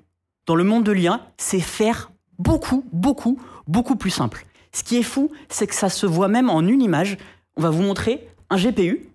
[0.46, 4.46] dans le monde de l'IA, c'est faire beaucoup, beaucoup, beaucoup plus simple.
[4.72, 7.16] Ce qui est fou, c'est que ça se voit même en une image.
[7.56, 9.08] On va vous montrer un GPU,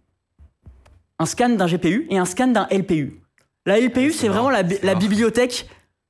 [1.20, 3.22] un scan d'un GPU et un scan d'un LPU.
[3.66, 5.68] La LPU, c'est vraiment la, la bibliothèque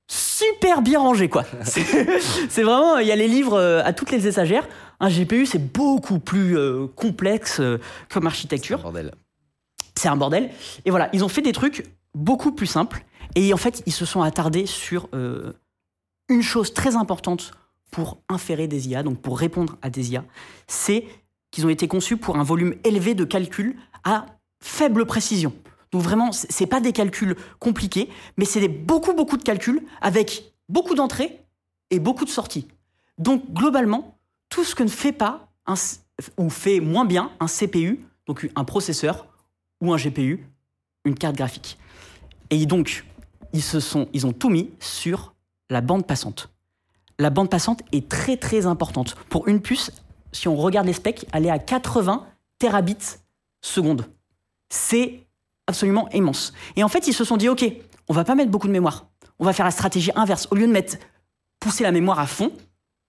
[0.10, 1.46] super bien rangée, quoi.
[1.64, 1.84] C'est
[2.50, 4.68] c'est vraiment, il y a les livres euh, à toutes les étagères.
[5.00, 7.78] Un GPU, c'est beaucoup plus euh, complexe euh,
[8.10, 8.82] comme C'est un architecture.
[8.82, 9.14] bordel.
[9.96, 10.50] c'est un bordel.
[10.86, 13.06] Et voilà, ils ont fait des trucs beaucoup plus simples.
[13.36, 15.54] Et en fait, ils se sont attardés sur euh,
[16.28, 17.52] une chose très importante
[17.92, 20.24] pour inférer des IA, donc pour répondre à des IA,
[20.68, 21.06] c'est
[21.52, 24.26] qu'ils ont été conçus pour un volume élevé de calculs à
[24.62, 25.54] faible précision.
[25.92, 30.94] Donc vraiment, c'est pas des calculs compliqués, mais c'est beaucoup, beaucoup de calculs avec beaucoup
[30.94, 31.40] d'entrées
[31.90, 32.68] et beaucoup de sorties.
[33.18, 34.19] Donc globalement,
[34.50, 35.48] tout ce que ne fait pas
[36.38, 39.28] ou fait moins bien un CPU, donc un processeur
[39.82, 40.46] ou un GPU,
[41.06, 41.78] une carte graphique.
[42.50, 43.06] Et donc,
[43.54, 45.34] ils, se sont, ils ont tout mis sur
[45.70, 46.50] la bande passante.
[47.20, 49.16] La bande passante est très très importante.
[49.30, 49.92] Pour une puce,
[50.32, 52.26] si on regarde les specs, elle est à 80
[52.58, 53.18] terabits
[53.62, 54.06] seconde.
[54.70, 55.28] C'est
[55.68, 56.54] absolument immense.
[56.76, 57.66] Et en fait, ils se sont dit, OK,
[58.08, 59.08] on va pas mettre beaucoup de mémoire.
[59.38, 60.48] On va faire la stratégie inverse.
[60.52, 60.98] Au lieu de mettre
[61.60, 62.52] pousser la mémoire à fond,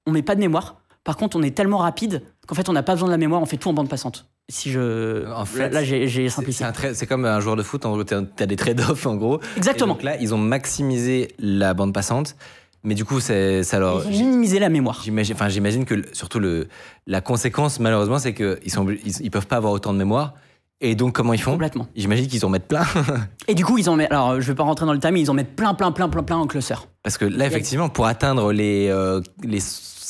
[0.06, 0.79] on met pas de mémoire.
[1.04, 3.40] Par contre, on est tellement rapide qu'en fait, on n'a pas besoin de la mémoire,
[3.40, 4.26] on fait tout en bande passante.
[4.50, 5.30] Si je.
[5.32, 6.66] En fait, là, j'ai simplifié.
[6.94, 9.40] C'est comme un joueur de foot, t'as as des trade-offs en gros.
[9.56, 9.94] Exactement.
[9.94, 12.36] Et donc là, ils ont maximisé la bande passante,
[12.82, 13.32] mais du coup, ça
[13.78, 14.04] leur.
[14.10, 15.00] Ils ont minimisé la mémoire.
[15.02, 16.68] J'imagine, enfin, j'imagine que surtout le,
[17.06, 20.34] la conséquence, malheureusement, c'est qu'ils ils, ils peuvent pas avoir autant de mémoire.
[20.82, 21.52] Et donc, comment ils font?
[21.52, 21.88] Complètement.
[21.94, 22.84] J'imagine qu'ils en mettent plein.
[23.48, 24.10] Et du coup, ils en mettent.
[24.10, 26.08] Alors, je vais pas rentrer dans le time, mais ils en mettent plein, plein, plein,
[26.08, 26.74] plein, plein en cluster.
[27.02, 29.60] Parce que là, effectivement, pour atteindre les, euh, les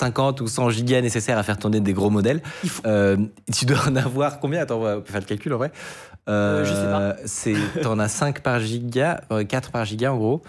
[0.01, 3.17] 50 ou 100 gigas nécessaires à faire tourner des gros modèles, faut- euh,
[3.53, 4.61] tu dois en avoir combien?
[4.63, 5.71] Attends, on peut faire le calcul en vrai.
[6.29, 7.17] Euh, je sais pas.
[7.27, 10.43] C'est, t'en as 5 par giga, euh, 4 par giga en gros.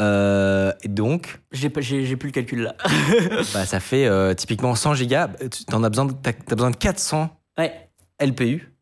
[0.00, 1.82] Euh, et donc, J'ai plus
[2.28, 2.74] le calcul là.
[3.54, 5.28] bah, ça fait euh, typiquement 100 gigas.
[5.50, 7.72] Tu en as besoin, de, t'as besoin de 400 ouais.
[8.20, 8.72] LPU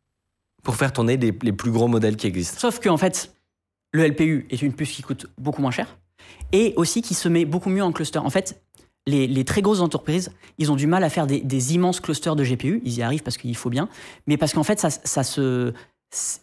[0.62, 2.58] pour faire tourner les, les plus gros modèles qui existent.
[2.58, 3.32] Sauf que en fait,
[3.92, 5.96] le LPU est une puce qui coûte beaucoup moins cher
[6.52, 8.18] et aussi qui se met beaucoup mieux en cluster.
[8.18, 8.60] En fait,
[9.06, 12.36] les, les très grosses entreprises, ils ont du mal à faire des, des immenses clusters
[12.36, 12.80] de GPU.
[12.84, 13.88] Ils y arrivent parce qu'il faut bien,
[14.26, 15.72] mais parce qu'en fait, ça, ça se,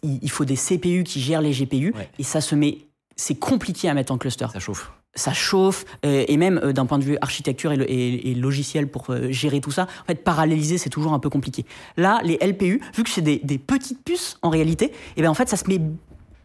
[0.02, 2.08] il faut des CPU qui gèrent les GPU Ouais.
[2.18, 2.78] et ça se met.
[3.16, 4.46] C'est compliqué à mettre en cluster.
[4.52, 4.90] Ça chauffe.
[5.14, 8.34] ça chauffe, euh, et même euh, d'un point de vue architecture et, le- et- et
[8.34, 11.66] logiciel pour euh, gérer tout ça, en fait, paralléliser, c'est toujours un peu compliqué.
[11.98, 15.34] Là, les LPU, vu que c'est des, des petites puces en réalité, et ben en
[15.34, 15.80] fait, ça se met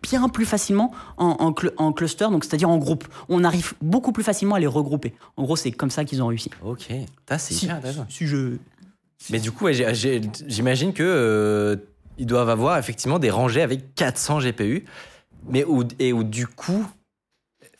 [0.09, 3.05] bien plus facilement en, en cl- en cluster, donc c'est-à-dire en groupe.
[3.29, 5.13] On arrive beaucoup plus facilement à les regrouper.
[5.35, 6.49] En gros, c'est comme ça qu'ils ont réussi.
[6.63, 6.87] Ok.
[7.27, 7.67] Ça, c'est Si-
[8.09, 8.53] si je...
[9.31, 9.73] Mais du coup, ouais,
[10.47, 11.75] j'imagine que euh,
[12.17, 14.85] ils doivent avoir effectivement des rangées avec 400 GPU,
[15.49, 16.85] mais où, et où du coup,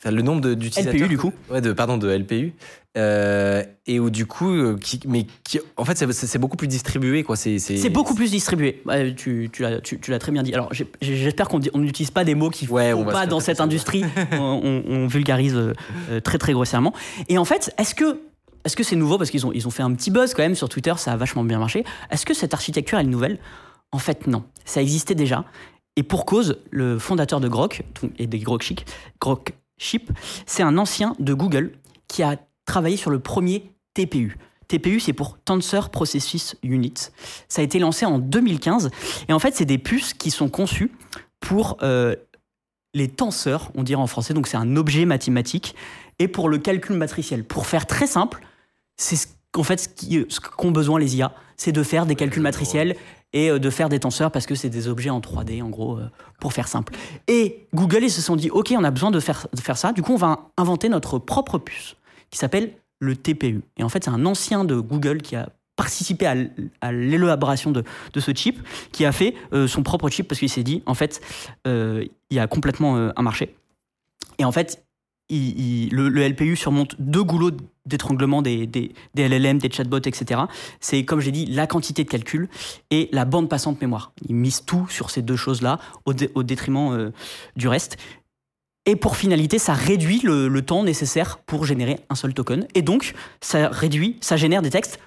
[0.04, 1.32] le nombre de- d'utilisateurs, LPU, du coup.
[1.50, 2.54] ouais, de pardon, de LPU,
[2.98, 7.22] euh, et où du coup, euh, qui, mais qui, en fait, c'est- beaucoup plus distribué,
[7.22, 7.36] quoi.
[7.36, 8.82] C'est beaucoup plus distribué.
[8.84, 10.52] Ouais, tu tu l'as tu, tu l'as très bien dit.
[10.52, 10.70] Alors,
[11.00, 14.04] j'espère qu'on n'utilise pas des mots qui Ouais, font pas dans cette industrie.
[14.32, 16.92] on, vulgarise euh, très très grossièrement.
[17.28, 18.20] Et en fait, est-ce que
[18.64, 19.16] est-ce que c'est nouveau?
[19.16, 21.16] Parce qu'ils ont ils ont fait un petit buzz quand même sur Twitter, ça a
[21.16, 21.84] vachement bien marché.
[22.10, 23.38] Est-ce que cette architecture elle est nouvelle?
[23.92, 24.42] En fait, non.
[24.64, 25.44] Ça existait déjà.
[25.96, 27.82] Et pour cause, le fondateur de Grok
[28.18, 28.80] et des Grok Chip,
[29.20, 30.10] Grok Chip,
[30.46, 31.72] c'est un ancien de Google
[32.06, 32.36] qui a
[32.68, 34.36] travaillé sur le premier TPU.
[34.68, 36.94] TPU, c'est pour Tensor Processus Unit.
[37.48, 38.90] Ça a été lancé en 2015.
[39.28, 40.92] Et en fait, c'est des puces qui sont conçues
[41.40, 42.14] pour euh,
[42.94, 44.34] les tenseurs, on dirait en français.
[44.34, 45.74] Donc, c'est un objet mathématique.
[46.18, 47.44] Et pour le calcul matriciel.
[47.44, 48.40] Pour faire très simple,
[48.96, 52.14] c'est ce qu'en fait, ce qui- ce qu'ont besoin les IA, c'est de faire des
[52.14, 52.96] calculs matriciels
[53.32, 55.96] et euh, de faire des tenseurs parce que c'est des objets en 3D, en gros,
[55.98, 56.10] euh,
[56.40, 56.92] pour faire simple.
[57.28, 59.92] Et Google, ils se sont dit, OK, on a besoin de faire, de faire ça.
[59.92, 61.94] Du coup, on va inventer notre propre puce
[62.30, 63.62] qui s'appelle le TPU.
[63.76, 65.48] Et en fait, c'est un ancien de Google qui a
[65.78, 67.84] participé à, l'élaboration de,
[68.16, 68.60] ce chip,
[68.90, 71.20] qui a fait euh, son propre chip parce qu'il s'est dit, en fait,
[71.68, 73.54] euh, il y a complètement euh, un marché.
[74.38, 74.84] Et en fait,
[75.30, 77.52] le, LPU surmonte deux goulots
[77.86, 78.68] d'étranglement des,
[79.14, 80.40] LLM, des chatbots, etc.
[80.80, 82.48] C'est, comme j'ai dit, la quantité de calcul
[82.90, 84.12] et la bande passante mémoire.
[84.28, 87.12] Il mise tout sur ces deux choses-là au, dé- au détriment
[87.56, 87.98] du reste.
[88.88, 92.66] Et pour finalité, ça réduit le, le temps nécessaire pour générer un seul token.
[92.74, 93.12] Et donc,
[93.42, 94.98] ça réduit, ça génère des textes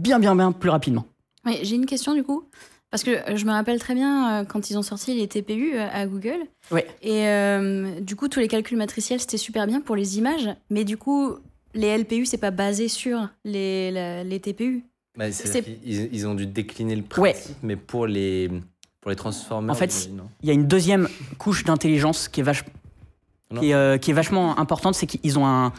[0.00, 1.04] bien, bien, bien plus rapidement.
[1.44, 2.44] Oui, j'ai une question du coup.
[2.90, 5.74] Parce que euh, je me rappelle très bien euh, quand ils ont sorti les TPU
[5.74, 6.38] euh, à Google.
[6.70, 6.86] Ouais.
[7.02, 10.48] Et euh, du coup, tous les calculs matriciels, c'était super bien pour les images.
[10.70, 11.34] Mais du coup,
[11.74, 14.82] les LPU, c'est pas basé sur les, la- les TPU.
[15.18, 17.54] Bah, c'est- C'est- ils, ils ont dû décliner le principe, Ouais.
[17.62, 18.48] mais pour les,
[19.02, 19.74] pour les transformers.
[19.74, 20.08] En fait,
[20.42, 21.08] Il y a une deuxième
[21.38, 22.75] couche d'intelligence qui est vachement Non.
[23.54, 25.72] Qui est, euh, qui est vachement importante, c'est qu'ils ont un.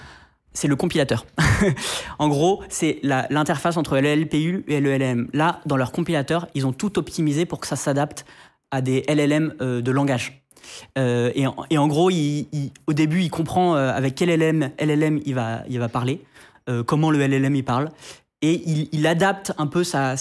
[0.53, 1.25] C'est le compilateur.
[2.19, 5.29] en gros, c'est l'interface entre le LPU et le LLM.
[5.33, 8.25] Là, dans leur compilateur, ils ont tout optimisé pour que ça s'adapte
[8.71, 10.41] à des LLM euh, de langage.
[10.97, 15.77] Euh, et, en, gros, au début, il comprend avec quel LLM, LLM il, va, il
[15.77, 16.23] va parler,
[16.87, 17.89] comment le LLM il parle,
[18.41, 18.61] et
[18.91, 20.17] il, adapte un peu sa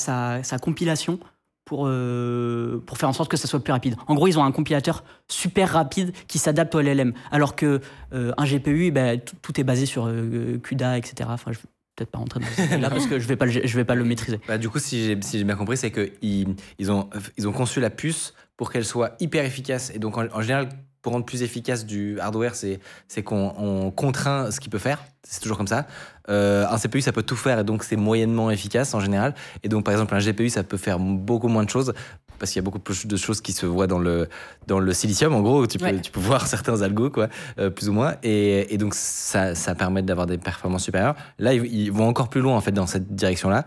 [0.61, 1.19] compilation
[1.67, 3.97] pour, euh, pour faire en sorte que ça soit plus rapide.
[4.07, 7.81] En gros, ils ont un compilateur super rapide qui s'adapte au LLM, alors que
[8.15, 11.29] euh, un GPU, ben, tout, est basé sur euh, CUDA, etc.
[11.33, 11.65] Enfin, je vais
[11.97, 13.97] peut-être pas rentrer dans ce là parce que je vais pas, le- je vais pas
[13.97, 14.39] le maîtriser.
[14.47, 17.81] Bah, du coup, si j'ai si bien compris, c'est qu'ils ils ont, ils ont conçu
[17.81, 19.91] la puce pour qu'elle soit hyper efficace.
[19.93, 20.69] Et donc, en, en général,
[21.07, 22.81] pour rendre plus efficace du hardware, c'est
[23.23, 25.05] qu'on on contraint ce qu'il peut faire.
[25.23, 25.87] C'est toujours comme ça.
[26.29, 29.33] Euh, un CPU, ça peut tout faire et donc c'est moyennement efficace en général.
[29.63, 31.95] Et donc, par exemple, un GPU, ça peut faire beaucoup moins de choses
[32.41, 34.29] parce qu'il y a beaucoup plus de choses qui se voient dans le,
[34.67, 35.33] dans le silicium.
[35.33, 36.01] En gros, tu peux, Ouais.
[36.01, 37.29] tu peux voir certains algos, quoi,
[37.61, 38.17] euh, plus ou moins.
[38.25, 41.15] Et, et donc, ça, ça permet d'avoir des performances supérieures.
[41.39, 43.65] Là, ils, ils vont encore plus loin, en fait, dans cette direction-là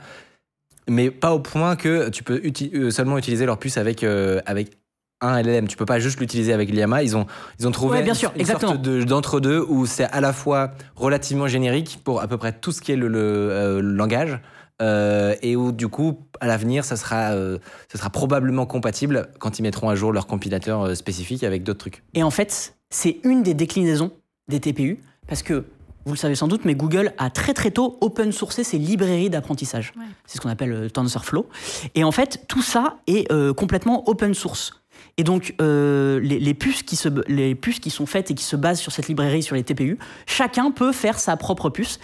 [0.89, 4.41] mais pas au point que tu peux uti- euh, seulement utiliser leur puce avec, euh,
[4.47, 4.71] avec
[5.21, 5.67] un LLM.
[5.67, 7.03] Tu peux pas juste l'utiliser avec l'IAMA.
[7.03, 7.25] Ils ont,
[7.59, 8.73] ils ont trouvé Ouais, bien une- sûr, une exactement.
[8.73, 12.71] sorte de- d'entre-deux où c'est à la fois relativement générique pour à peu près tout
[12.71, 14.39] ce qui est le, le, euh, langage.
[14.81, 17.57] euh, et où du coup, à l'avenir, ça sera, euh,
[17.91, 21.79] ça sera probablement compatible quand ils mettront à jour leur compilateur euh, spécifique avec d'autres
[21.79, 22.01] trucs.
[22.13, 24.11] Et en fait, c'est une des déclinaisons
[24.47, 25.65] des TPU, parce que
[26.05, 29.29] vous le savez sans doute, mais Google a très très tôt open sourcé ses librairies
[29.29, 29.91] d'apprentissage.
[29.97, 30.05] Ouais.
[30.25, 31.49] C'est ce qu'on appelle TensorFlow.
[31.95, 34.78] Et en fait, tout ça est euh, complètement open source.
[35.19, 38.55] Et donc, euh, les, puces qui se, les puces qui sont faites et qui se
[38.55, 41.99] basent sur cette librairie, sur les TPU, chacun peut faire sa propre puce.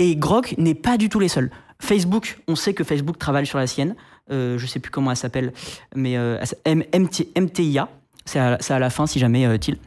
[0.00, 1.52] Et Grok n'est pas du tout les seuls.
[1.80, 3.94] Facebook, on sait que Facebook travaille sur la sienne.
[4.32, 5.52] Euh, je sais plus comment elle s'appelle,
[5.94, 7.88] mais euh, MTIA.
[8.24, 9.78] C'est à, à la fin, si jamais, Thiel.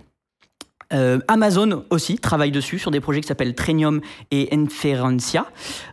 [0.92, 5.46] Euh, Amazon aussi travaille dessus sur des projets qui s'appellent Trenium et Inferencia.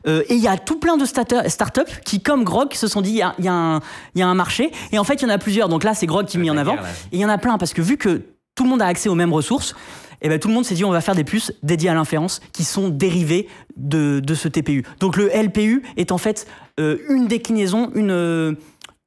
[0.06, 3.10] Euh, et il y a tout plein de startups qui, comme Grok, se sont dit
[3.10, 3.80] il y a, y un-
[4.14, 4.70] il y a un marché.
[4.92, 5.68] Et en fait, il y en a plusieurs.
[5.68, 6.74] Donc là, c'est Grok qui est mis en avant.
[6.76, 6.84] guerre.
[7.12, 8.22] Et il y en a plein parce que vu que
[8.54, 9.74] tout le monde a accès aux mêmes ressources,
[10.22, 12.40] et ben tout le monde s'est dit on va faire des puces dédiées à l'inférence
[12.54, 14.82] qui sont dérivées de, de ce TPU.
[14.98, 16.46] Donc le LPU est en fait
[16.80, 18.54] euh, une déclinaison, une euh,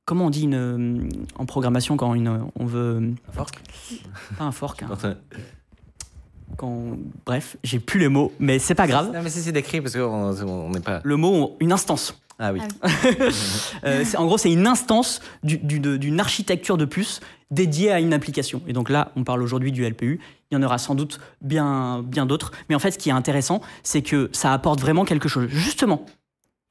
[0.05, 3.59] comment on dit une, euh, en programmation quand une, on veut Un fork?
[4.37, 4.87] Pas un fork, hein,
[6.57, 9.11] quand bref j'ai plus les mots, mais c'est pas grave.
[9.23, 11.01] mais si c'est décrit parce qu'on on n'est pas.
[11.03, 12.19] Le mot une instance.
[12.41, 12.61] Ah oui.
[13.83, 17.19] Euh, c'est- en gros, c'est une instance du- du- de- d'une architecture de puce
[17.51, 18.61] dédiée à une application.
[18.67, 20.19] Et donc là, on parle aujourd'hui du LPU.
[20.51, 22.51] Il y en aura sans doute bien, bien d'autres.
[22.69, 25.47] Mais en fait, ce qui est intéressant, c'est que ça apporte vraiment quelque chose.
[25.49, 26.05] Justement,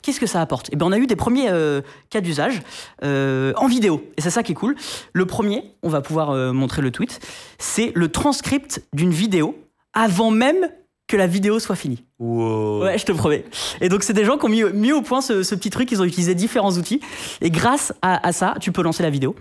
[0.03, 0.69] qu'est-ce que ça apporte?
[0.73, 2.61] Eh bien, on a eu des premiers euh, cas d'usage
[3.05, 4.05] euh, en vidéo.
[4.17, 4.75] Et c'est ça qui est cool.
[5.13, 7.21] Le premier, on va pouvoir euh, montrer le tweet,
[7.59, 9.57] c'est le transcript d'une vidéo
[9.93, 10.69] avant même
[11.07, 12.05] que la vidéo soit finie.
[12.19, 12.85] Wow.
[12.85, 13.45] Ouais, je te promets.
[13.81, 15.91] Et donc, c'est des gens qui ont mis, mis au point ce, ce petit truc.
[15.91, 17.01] Ils ont utilisé différents outils.
[17.41, 19.35] Et grâce à, à ça, tu peux lancer la vidéo.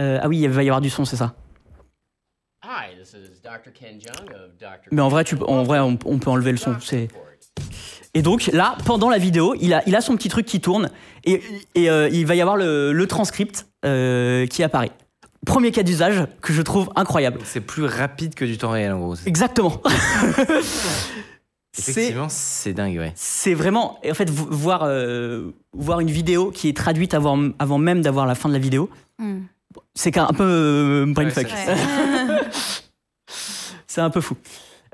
[0.00, 1.34] Euh, ah oui, il va y avoir du son, c'est ça.
[2.64, 3.72] Hi, this is Dr.
[3.72, 4.88] Ken Jeong of Dr.
[4.90, 6.76] Mais en vrai, tu, en vrai on, on peut enlever le son.
[6.80, 7.08] C'est...
[8.14, 10.90] Et donc, là, pendant la vidéo, il a, il a son petit truc qui tourne.
[11.24, 11.42] Et,
[11.74, 14.92] et, euh, il va y avoir le, le transcript euh, qui apparaît.
[15.44, 17.40] Premier cas d'usage que je trouve incroyable.
[17.44, 19.14] C'est plus rapide que du temps réel en gros.
[19.26, 19.80] Exactement.
[21.72, 23.12] c'est, Effectivement, c'est dingue, ouais.
[23.16, 27.78] c'est vraiment, en fait, vo- voir, euh, voir une vidéo qui est traduite avant, avant
[27.78, 28.88] même d'avoir la fin de la vidéo,
[29.18, 29.42] Hmm.
[29.94, 31.46] c'est qu'un- un peu euh, brainfuck.
[31.46, 31.76] Ouais.
[33.86, 34.36] c'est un peu fou.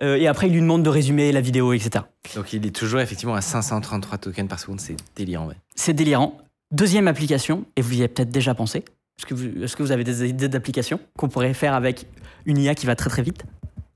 [0.03, 2.05] Euh, et après, il lui demande de résumer la vidéo, etc.
[2.35, 5.57] Donc il est toujours effectivement à 533 tokens par seconde, c'est délirant, ouais.
[5.75, 6.39] C'est délirant.
[6.73, 8.85] Deuxième application, et vous y avez peut-être déjà pensé.
[9.21, 12.07] Est-ce que vous, est-ce que vous avez des idées d'applications qu'on pourrait faire avec
[12.47, 13.45] une IA qui va très très vite?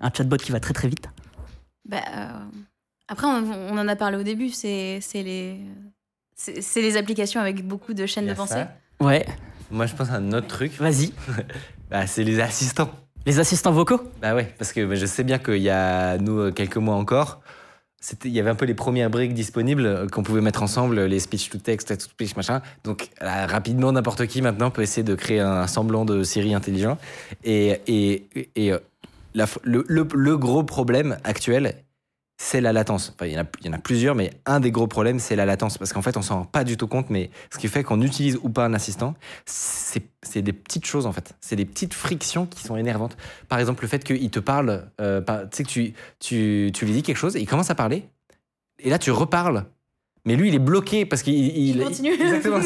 [0.01, 1.09] Un chatbot qui va très très vite?
[1.89, 2.29] Bah, euh,
[3.09, 5.61] après, on, on en a parlé au début, c'est c'est les,
[6.37, 8.53] c'est c'est les applications avec beaucoup de chaînes de pensée.
[8.55, 8.73] ça.
[9.01, 9.25] Ouais,
[9.71, 11.15] Moi je pense à un autre truc, vas-y.
[11.91, 12.91] bah, c'est les assistants.
[13.25, 14.03] Les assistants vocaux?
[14.21, 16.97] Bah ouais, parce que bah, je sais bien qu'il y a, nous, euh, quelques mois
[16.97, 17.41] encore,
[18.25, 21.21] il y avait un peu les premières briques disponibles euh, qu'on pouvait mettre ensemble, les
[21.21, 22.63] speech to text, text to speech, machin.
[22.85, 26.99] Donc là, rapidement, n'importe qui maintenant peut essayer de créer un semblant de Siri intelligent.
[27.45, 28.79] Et, et, et euh,
[29.35, 31.85] la le gros problème actuel,
[32.37, 33.13] c'est la latence.
[33.15, 35.19] Enfin, il y, en a, il y en a plusieurs, mais un des gros problèmes,
[35.19, 35.79] c'est la latence.
[35.79, 38.03] Parce qu'en fait, on s'en rend pas du tout compte, mais ce qui fait qu'on
[38.03, 39.15] utilise ou pas un assistant,
[39.47, 41.35] c'est des petites choses, en fait.
[41.41, 43.17] C'est des petites frictions qui sont énervantes.
[43.49, 46.93] Par exemple, le fait qu'il te parle, euh, tu sais que tu, tu, tu lui
[46.93, 48.05] dis quelque chose, et il commence à parler,
[48.81, 49.67] et là, tu reparles.
[50.27, 52.13] Mais lui, il est bloqué parce qu'il Il continue.
[52.21, 52.61] Exactement.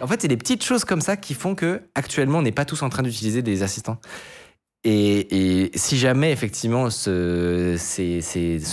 [0.00, 2.64] En fait, c'est des petites choses comme ça qui font que actuellement, on n'est pas
[2.64, 3.98] tous en train d'utiliser des assistants.
[4.84, 7.76] Et, et si jamais, effectivement, ce,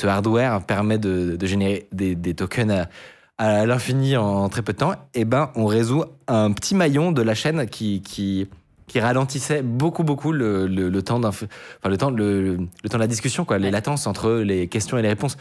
[0.05, 2.89] hardware permet de, de générer des, des tokens à,
[3.37, 7.21] à l'infini en très peu de temps, eh ben, on résout un petit maillon de
[7.21, 8.49] la chaîne qui, qui,
[8.87, 11.47] qui ralentissait beaucoup, beaucoup le, le, le temps, d'inf-
[11.79, 14.97] enfin, le, temps, le, le temps de la discussion, quoi, les latences entre les questions
[14.97, 15.37] et les réponses.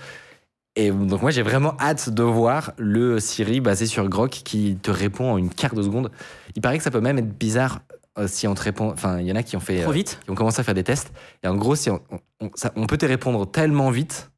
[0.77, 4.93] Et donc moi j'ai vraiment hâte de voir le Siri basé sur Grok qui te
[4.93, 6.13] répond en une quart de seconde.
[6.55, 7.81] Il paraît que ça peut même être bizarre
[8.27, 8.91] si on te répond.
[8.91, 10.19] Enfin, il y en a qui ont fait, Trop euh, vite.
[10.25, 11.13] qui ont commencé à faire des tests.
[11.43, 14.31] Et en gros, si on, on- on- ça- on peut te répondre tellement vite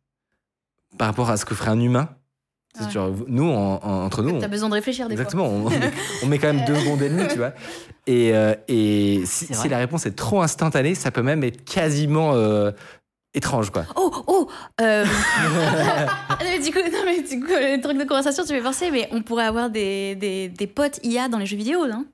[0.98, 2.08] par rapport à ce que ferait un humain.
[2.74, 2.90] C'est Ouais.
[2.90, 5.70] genre, nous, en- en- entre nous, T'as on- besoin de réfléchir des Exactement, on, on
[5.78, 5.90] met,
[6.22, 7.52] on met quand même deux secondes et demie, tu vois.
[8.06, 12.70] Et, euh, et si, la réponse est trop instantanée, ça peut même être quasiment euh,
[13.34, 13.84] étrange, quoi.
[13.84, 13.94] fois.
[13.96, 14.48] Oh, oh
[14.80, 15.04] euh...
[15.54, 18.90] Ah, mais du coup, non, mais du coup, le truc de conversation, tu m'as pensé,
[18.90, 22.06] mais on pourrait avoir des, des, des potes IA dans les jeux vidéo, non?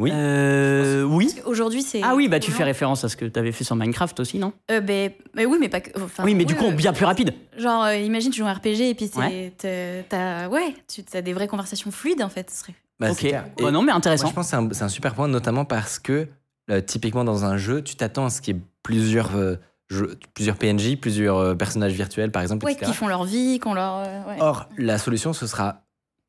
[0.00, 0.10] Oui.
[0.12, 1.26] Euh, oui.
[1.32, 2.00] Parce qu'aujourd'hui, c'est.
[2.02, 4.18] Ah oui, bah tu non fais référence à ce que tu avais fait sur Minecraft
[4.20, 4.52] aussi, non?
[4.70, 5.90] Euh, ben, mais oui, mais pas que.
[6.02, 7.34] enfin, Oui, mais du coup, euh, bien plus rapide.
[7.58, 9.52] Genre, euh, imagine, tu joues un RPG et puis Ouais.
[9.58, 10.48] t'as.
[10.48, 12.50] Ouais, tu as des vraies conversations fluides en fait.
[12.50, 12.74] Ce serait...
[12.98, 13.22] Bah, ok.
[13.22, 14.28] Ouais, non, mais moi, intéressant.
[14.28, 16.28] je pense que c'est un, super point, notamment parce que,
[16.70, 19.56] euh, typiquement, dans un jeu, tu t'attends à ce qu'il y ait plusieurs, euh,
[19.88, 22.90] jeux- plusieurs PNJ, plusieurs euh, personnages virtuels, par exemple, Ouais, etc.
[22.90, 23.96] qui font leur vie, qu'on leur.
[24.06, 24.36] euh, ouais.
[24.40, 25.82] Or, la solution, ce sera.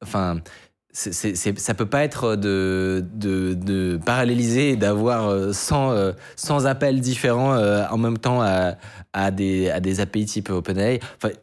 [0.04, 0.40] Enfin,
[0.94, 6.12] c'est, c'est- ça peut pas être de, de, de paralléliser et d'avoir euh, 100, euh,
[6.36, 8.76] 100 appels différents euh, en même temps à,
[9.14, 11.00] à, des, à des API type OpenAI.
[11.18, 11.34] Enfin,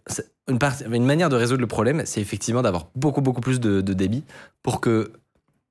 [0.49, 3.80] une, part- une manière de résoudre le problème, c'est effectivement d'avoir beaucoup, beaucoup plus de,
[3.80, 4.24] de débit
[4.62, 5.12] pour que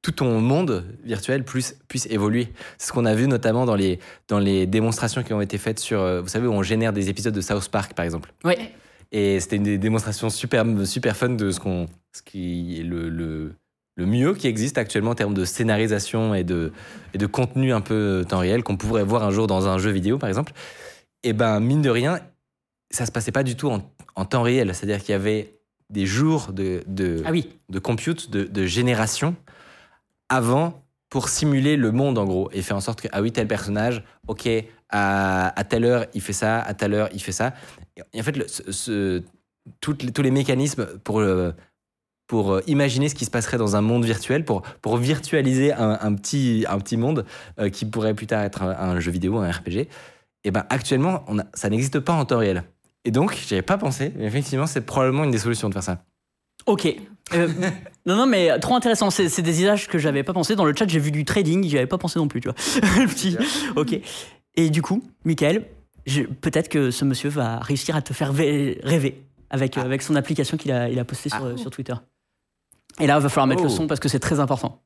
[0.03, 2.49] tout ton monde virtuel puisse, puisse évoluer.
[2.77, 5.79] C'est ce qu'on a vu notamment dans les, dans les démonstrations qui ont été faites
[5.79, 8.31] sur, euh, vous savez, où on génère des épisodes de South Park, par exemple.
[8.45, 8.71] Ouais.
[9.11, 13.09] Et c'était une des démonstrations super, super fun de ce, qu'on, ce qui est le,
[13.09, 13.53] le,
[13.97, 16.71] le mieux qui existe actuellement en termes de scénarisation et de,
[17.13, 19.89] et de contenu un peu temps réel qu'on pourrait voir un jour dans un jeu
[19.91, 20.53] vidéo, par exemple.
[21.23, 22.19] Et ben, mine de rien,
[22.91, 23.81] ça se passait pas du tout en,
[24.15, 24.73] en temps réel.
[24.75, 25.51] C'est-à-dire qu'il y avait
[25.89, 27.49] des jours de, de, Ah oui.
[27.69, 29.35] de compute, de, de génération
[30.29, 33.47] avant pour simuler le monde en gros et faire en sorte que ah oui tel
[33.47, 34.49] personnage ok
[34.89, 37.53] à, à telle heure il fait ça à telle heure il fait ça
[38.13, 39.23] et en fait le- ce- ce-
[39.79, 41.51] toutes les- tous les mécanismes pour euh,
[42.27, 45.97] pour euh, imaginer ce qui se passerait dans un monde virtuel pour pour virtualiser un,
[46.01, 47.25] un petit un petit monde
[47.59, 49.87] euh, qui pourrait plus tard être un, un jeu vidéo un RPG
[50.43, 52.63] et ben actuellement on a- ça n'existe pas en temps réel
[53.05, 55.83] et donc j'y avais pas pensé mais effectivement c'est probablement une des solutions de faire
[55.83, 56.03] ça
[56.65, 56.85] Ok.
[57.33, 57.47] Euh,
[58.05, 59.09] non, non, mais trop intéressant.
[59.09, 60.55] C'est des usages que j'avais pas pensé.
[60.55, 62.55] Dans le chat, j'ai vu du trading, j'y avais pas pensé non plus, tu vois.
[62.99, 63.37] Le petit-
[63.77, 63.97] Ok.
[64.55, 65.65] Et du coup, Michael,
[66.41, 70.57] peut-être que ce monsieur va réussir à te faire rêver avec, euh, avec son application
[70.57, 71.45] qu'il a, il a postée sur, Ah.
[71.45, 71.93] euh, sur Twitter.
[72.99, 73.71] Et là, il va falloir mettre le Oh.
[73.71, 74.79] son parce que c'est très important.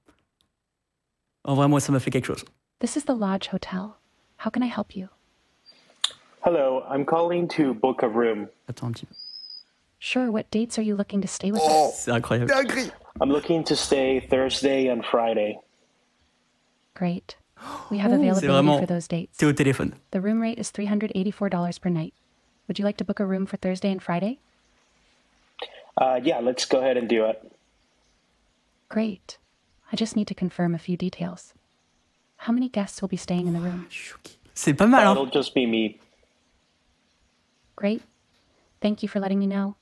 [1.43, 2.43] En vrai, moi, ça m'a fait quelque chose.
[2.79, 3.95] This is the Lodge Hotel.
[4.45, 5.07] How can I help you?
[6.43, 8.47] Hello, I'm calling to book a room.
[8.67, 9.13] Attends un petit peu.
[9.99, 11.93] Sure, what dates are you looking to stay with us?
[11.95, 12.51] C'est incroyable.
[13.21, 15.59] I'm looking to stay Thursday and Friday.
[16.95, 17.37] Great.
[17.91, 19.37] We have C'est availability vraiment- for those dates.
[19.37, 19.93] T'es au téléphone.
[20.11, 22.13] The room rate is $384 per night.
[22.67, 24.39] Would you like to book a room for Thursday and Friday?
[25.97, 27.39] Uh, yeah, let's go ahead and do it.
[28.91, 29.37] Great.
[29.89, 31.53] I just need to confirm a few details.
[32.35, 33.87] How many guests will be staying in the room?
[34.53, 35.97] C'est pas mal, hein It'll just be me.
[37.77, 38.01] Great.
[38.81, 39.75] Thank you for letting me know.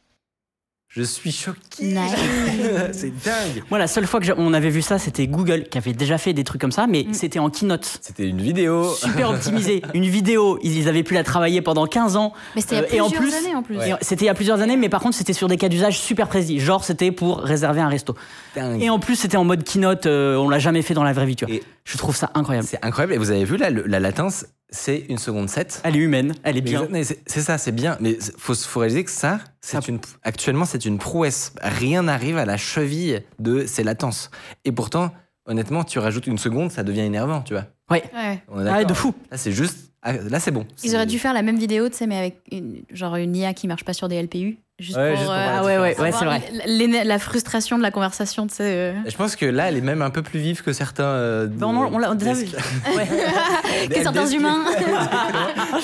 [0.90, 2.16] Je suis choqué Nice.
[2.94, 5.78] c'est dingue Moi, la seule fois que j'ai- on avait vu ça, c'était Google qui
[5.78, 8.00] avait déjà fait des trucs comme ça, mais c'était en keynote.
[8.02, 8.92] C'était une vidéo.
[8.96, 9.82] Super optimisé.
[9.94, 12.34] Une vidéo, ils ils avaient pu la travailler pendant 15 ans.
[12.56, 13.78] Mais c'était il y a Euh, plusieurs plus- années en plus.
[14.02, 16.28] C'était il y a plusieurs années, mais par contre, c'était sur des cas d'usage super
[16.28, 16.60] précis.
[16.60, 18.16] Genre, c'était pour réserver un resto.
[18.56, 18.82] Dingue.
[18.82, 21.26] Et en plus, c'était en mode keynote, euh, on l'a jamais fait dans la vraie
[21.26, 21.54] vie, tu vois.
[21.54, 22.68] Et- Je trouve ça incroyable.
[22.70, 23.14] C'est incroyable.
[23.14, 25.82] Et vous avez vu là, le- la latence, c'est une seconde 7.
[25.84, 26.88] Elle est humaine, elle est bien.
[27.26, 27.97] C'est ça, c'est bien.
[27.99, 31.53] Mais il faut, faut réaliser que ça, c'est Ça- une, actuellement, c'est une prouesse.
[31.61, 34.30] Rien n'arrive à la cheville de ces latences.
[34.65, 35.11] Et pourtant,
[35.45, 37.65] honnêtement, tu rajoutes une seconde, ça devient énervant, tu vois.
[37.89, 38.03] Ouais.
[38.13, 38.43] Ouais.
[38.49, 38.86] On est Ah, d'accord.
[38.86, 39.15] de fou.
[39.32, 39.91] Là, c'est juste.
[40.03, 40.65] ah, Là, c'est bon.
[40.84, 43.53] Ils auraient dû faire la même vidéo, tu sais, mais avec une, genre une IA
[43.55, 44.57] qui marche pas sur des LPU.
[44.80, 46.00] Juste Ouais, pour, juste pour euh, voir la Ah ouais, ouais, différence.
[46.14, 46.52] ouais, c'est avoir vrai.
[46.68, 48.64] l'éner- La frustration de la conversation, tu sais.
[48.64, 48.94] euh.
[49.08, 51.04] Je pense que là, elle est même un peu plus vive que certains.
[51.04, 52.46] euh, Ben, on, on l'a l'a vu.
[53.90, 54.64] Que certains humains.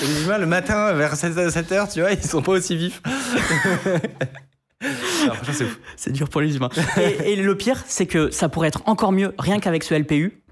[0.00, 3.02] Les humains, le matin, vers 7h, tu vois, ils sont pas aussi vifs.
[5.96, 6.68] C'est dur pour les humains.
[6.98, 10.42] Et, et le pire, c'est que ça pourrait être encore mieux rien qu'avec ce LPU,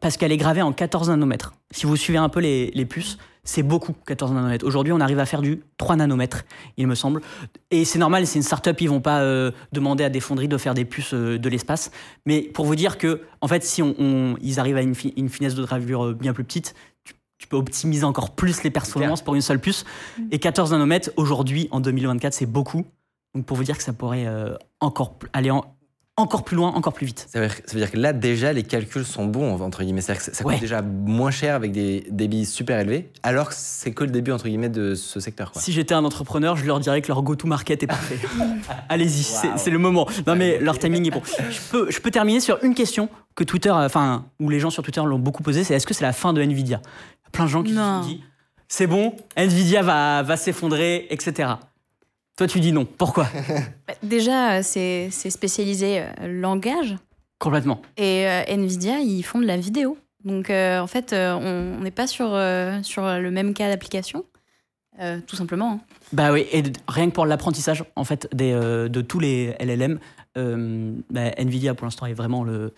[0.00, 1.54] parce qu'elle est gravée en 14 nanomètres.
[1.70, 4.66] Si vous suivez un peu les, les puces, c'est beaucoup 14 nanomètres.
[4.66, 6.44] Aujourd'hui, on arrive à faire du 3 nanomètres,
[6.76, 7.22] il me semble.
[7.70, 10.58] Et c'est normal, c'est une start-up, ils vont pas euh, demander à des fonderies de
[10.58, 11.90] faire des puces euh, de l'espace.
[12.26, 15.14] Mais pour vous dire que, en fait, si on, on- ils arrivent à une, fi-
[15.16, 16.74] une finesse de gravure euh, bien plus petite,
[17.04, 19.84] tu, tu peux optimiser encore plus les performances pour une seule puce.
[20.32, 22.84] Et 14 nanomètres, aujourd'hui, en 2024, c'est beaucoup.
[23.34, 25.64] Donc pour vous dire que ça pourrait euh, encore aller en-
[26.18, 27.26] encore plus loin, encore plus vite.
[27.30, 30.00] Ça veut, dire, ça veut dire que là, déjà, les calculs sont bons, entre guillemets.
[30.00, 30.58] C'est-à-dire que ça coûte Ouais.
[30.60, 34.46] déjà moins cher avec des débits super élevés, alors que c'est que le début, entre
[34.48, 35.52] guillemets, de ce secteur.
[35.52, 35.60] Quoi.
[35.60, 38.18] Si j'étais un entrepreneur, je leur dirais que leur go-to-market est parfait.
[38.88, 40.06] Allez-y, c'est- c'est le moment.
[40.26, 41.22] Non mais leur timing est bon.
[41.26, 44.70] Je peux, je peux terminer sur une question que Twitter, euh, enfin, où les gens
[44.70, 46.80] sur Twitter l'ont beaucoup posée, c'est est-ce que c'est la fin de Nvidia?
[46.82, 48.22] Il y a plein de gens qui se sont dit,
[48.68, 51.50] c'est bon, Nvidia va, va s'effondrer, etc.
[52.36, 52.84] Toi, tu dis non.
[52.84, 53.26] Pourquoi?
[53.88, 56.96] Bah, Déjà, euh, c'est c'est spécialisé euh, langage.
[57.38, 57.80] Complètement.
[57.96, 59.96] Et euh, Nvidia, ils font de la vidéo.
[60.24, 64.24] Donc, euh, en fait, on n'est pas sur, euh, sur le même cas d'application.
[65.00, 65.72] Euh, tout simplement.
[65.72, 65.80] hein.
[66.12, 69.98] Bah oui, et rien que pour l'apprentissage, en fait, des, euh, de tous les LLM,
[70.38, 72.72] euh, bah, Nvidia pour l'instant est vraiment le,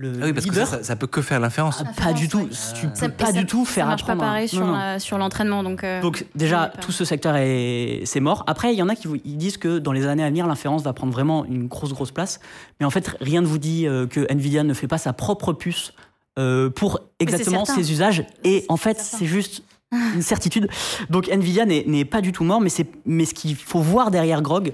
[0.00, 0.66] le Ah oui, parce que leader.
[0.66, 1.82] ça, ça, ça peut que faire l'inférence.
[1.86, 2.48] Ah, pas du tout.
[2.74, 4.22] Tu peux Ça- pas ça- du tout faire ça marche pas apprendre.
[4.30, 5.62] un- pareil sur, la- sur l'entraînement.
[5.62, 8.44] Donc, euh, Donc on déjà, pas- tout ce secteur est c'est mort.
[8.46, 10.46] Après, il y en a qui vous- ils disent que dans les années à venir,
[10.46, 12.40] l'inférence va prendre vraiment une grosse grosse place.
[12.80, 15.52] Mais en fait, rien ne vous dit euh, que Nvidia ne fait pas sa propre
[15.52, 15.92] puce
[16.38, 18.24] euh, pour exactement ses usages.
[18.44, 19.62] Et en fait, c'est juste
[20.14, 20.68] une certitude.
[21.10, 24.10] Donc Nvidia n'est n'est pas du tout mort, mais c'est mais ce qu'il faut voir
[24.10, 24.72] derrière Grog.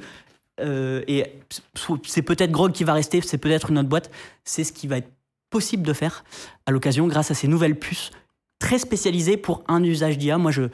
[0.60, 1.32] euh, et
[2.04, 4.10] c'est peut-être Grog qui va rester, c'est peut-être une autre boîte.
[4.44, 5.08] C'est ce qui va être
[5.56, 6.22] possible de faire
[6.66, 8.10] à l'occasion grâce à ces nouvelles puces
[8.58, 10.36] très spécialisées pour un usage d'IA.
[10.36, 10.64] Moi, je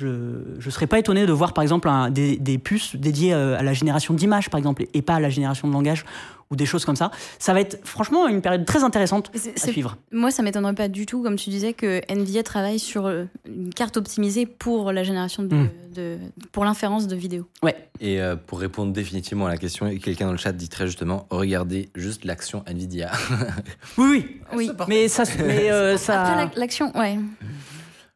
[0.00, 3.58] je ne serais pas étonné de voir par exemple un- des, des puces dédiées euh,
[3.58, 6.04] à la génération d'images par exemple et pas à la génération de langage
[6.50, 7.12] ou des choses comme ça.
[7.38, 9.96] Ça va être franchement une période très intéressante à suivre.
[10.10, 13.72] Moi, ça m'étonnerait pas du tout, comme tu disais, que Nvidia travaille sur euh, une
[13.72, 15.68] carte optimisée pour la génération de, Mm.
[15.94, 16.18] de-
[16.50, 17.46] pour l'inférence de vidéos.
[17.62, 17.76] Ouais.
[18.00, 21.28] Et euh, pour répondre définitivement à la question, quelqu'un dans le chat dit très justement
[21.30, 23.12] regardez juste l'action Nvidia.
[23.96, 24.40] Oui, oui.
[24.56, 24.70] Oui.
[24.88, 26.22] Mais ça, mais, euh, ça...
[26.22, 27.16] Après la- l'action, ouais.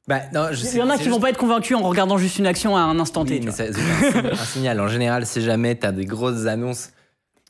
[0.07, 2.19] Bah, non, je il y en a qui vont juste- pas être convaincus en regardant
[2.19, 3.39] juste une action à un instant T.
[3.39, 4.81] Oui, mais c'est un, signal.
[4.81, 6.91] En général, si jamais tu as des grosses annonces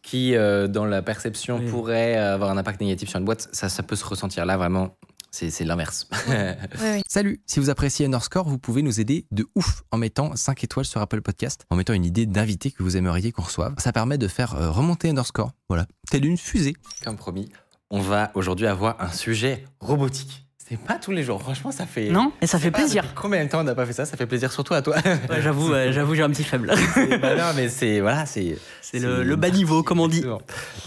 [0.02, 1.70] qui, euh, dans la perception, Oui.
[1.70, 4.44] pourraient avoir un impact négatif sur une boîte, ça, ça peut se ressentir.
[4.46, 4.96] Là, vraiment,
[5.30, 6.06] c'est l'inverse.
[6.28, 7.02] Ouais, ouais.
[7.08, 10.84] Salut, si vous appréciez Underscore, vous pouvez nous aider de ouf en mettant 5 étoiles
[10.84, 13.74] sur Apple Podcast, en mettant une idée d'invité que vous aimeriez qu'on reçoive.
[13.78, 16.74] Ça permet de faire euh, remonter Underscore, voilà, telle une fusée.
[17.02, 17.48] Comme promis,
[17.90, 20.43] on va aujourd'hui avoir un sujet robotique.
[20.66, 22.08] C'est pas tous les jours, franchement, ça fait...
[22.08, 23.04] Non Et ça fait plaisir.
[23.14, 24.96] Combien de temps on n'a pas fait ça Ça fait plaisir surtout à toi.
[25.28, 26.72] Ouais, j'avoue, euh, j'avoue, j'ai un petit faible.
[27.20, 30.24] Bah non, mais c'est voilà, c'est C'est le, le bas niveau, comme on dit.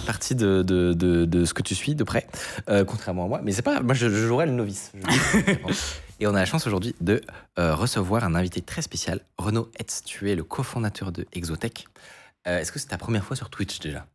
[0.07, 2.25] Partie de, de, de, de ce que tu suis de près,
[2.69, 3.41] euh, contrairement à moi.
[3.43, 4.91] Mais c'est pas, moi je, je jouerais le novice.
[4.95, 5.53] Je-
[6.19, 7.21] Et on a la chance aujourd'hui de
[7.59, 10.01] euh, recevoir un invité très spécial, Renaud Hetz.
[10.03, 11.85] Tu es le cofondateur de Exotech.
[12.47, 14.07] Euh, Est-ce que c'est ta première fois sur Twitch déjà?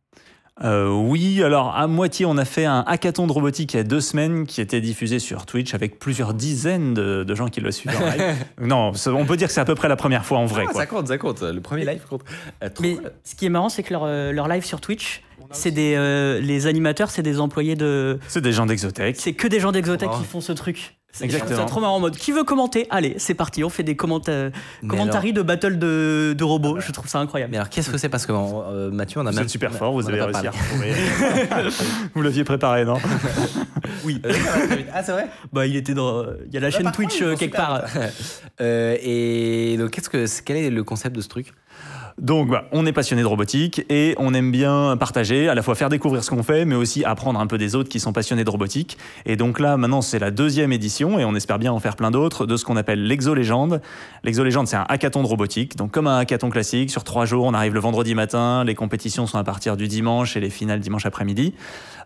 [0.61, 3.83] Euh, oui, alors à moitié, on a fait un hackathon de robotique il y a
[3.83, 7.71] deux semaines qui était diffusé sur Twitch avec plusieurs dizaines de, de gens qui le
[7.71, 8.35] suivent en live.
[8.61, 10.65] non, on peut dire que c'est à peu près la première fois en vrai.
[10.67, 10.81] Ah, quoi.
[10.81, 11.41] Ça compte, ça compte.
[11.41, 12.21] Le premier live compte.
[12.63, 15.23] Euh, trop Mais ce qui est marrant, c'est que leur, euh, leur live sur Twitch,
[15.51, 18.19] c'est des, euh, les animateurs, c'est des employés de.
[18.27, 19.15] C'est des gens d'Exotech.
[19.19, 20.21] C'est que des gens d'Exotech Marrant.
[20.21, 20.95] qui font ce truc.
[21.15, 21.59] C'est Exactement.
[21.59, 22.87] c'est trop marrant en mode qui veut commenter?
[22.89, 24.49] Allez, c'est parti, on fait des commenta-
[24.81, 26.79] Mais commentaries de battle de, de robots.
[26.79, 27.51] Je trouve ça incroyable.
[27.51, 28.09] Mais alors qu'est-ce que c'est?
[28.09, 29.43] Parce que euh, Mathieu, on a Vous même.
[29.43, 30.91] êtes super fort, vous on avez réussi à retrouver.
[32.15, 32.97] vous l'aviez préparé, non?
[34.05, 34.21] Oui.
[34.93, 35.27] Ah, c'est vrai?
[35.51, 36.23] Bah, il était dans.
[36.47, 37.83] Il y a la chaîne parfois, Twitch euh, quelque part.
[38.61, 41.53] Euh, et donc, qu'est-ce que, quel est le concept de ce truc?
[42.21, 45.75] Donc, bah, on est passionné de robotique et on aime bien partager, à la fois
[45.75, 48.43] faire découvrir ce qu'on fait, mais aussi apprendre un peu des autres qui sont passionnés
[48.43, 48.97] de robotique.
[49.25, 52.11] Et donc là, maintenant, c'est la deuxième édition et on espère bien en faire plein
[52.11, 53.81] d'autres de ce qu'on appelle l'Exolégende.
[54.23, 55.75] L'Exolégende, c'est un hackathon de robotique.
[55.75, 59.25] Donc, comme un hackathon classique, sur trois jours, on arrive le vendredi matin, les compétitions
[59.25, 61.53] sont à partir du dimanche et les finales dimanche après-midi.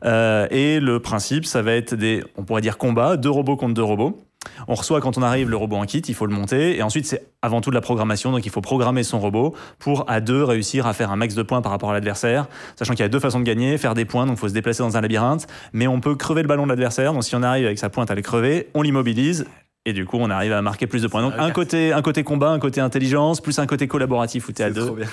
[0.05, 3.73] Euh, et le principe, ça va être des, on pourrait dire combats, deux robots contre
[3.73, 4.26] deux robots.
[4.67, 6.77] On reçoit quand on arrive le robot en kit, il faut le monter.
[6.77, 8.31] Et ensuite, c'est avant tout de la programmation.
[8.31, 11.43] Donc, il faut programmer son robot pour, à deux, réussir à faire un max de
[11.43, 12.47] points par rapport à l'adversaire.
[12.75, 14.53] Sachant qu'il y a deux façons de gagner faire des points, donc il faut se
[14.53, 15.47] déplacer dans un labyrinthe.
[15.73, 17.13] Mais on peut crever le ballon de l'adversaire.
[17.13, 19.45] Donc, si on arrive avec sa pointe à le crever, on l'immobilise.
[19.85, 21.21] Et du coup, on arrive à marquer plus de points.
[21.21, 24.63] Donc, un côté, un côté combat, un côté intelligence, plus un côté collaboratif où t'es
[24.63, 24.89] à deux.
[24.91, 25.07] bien.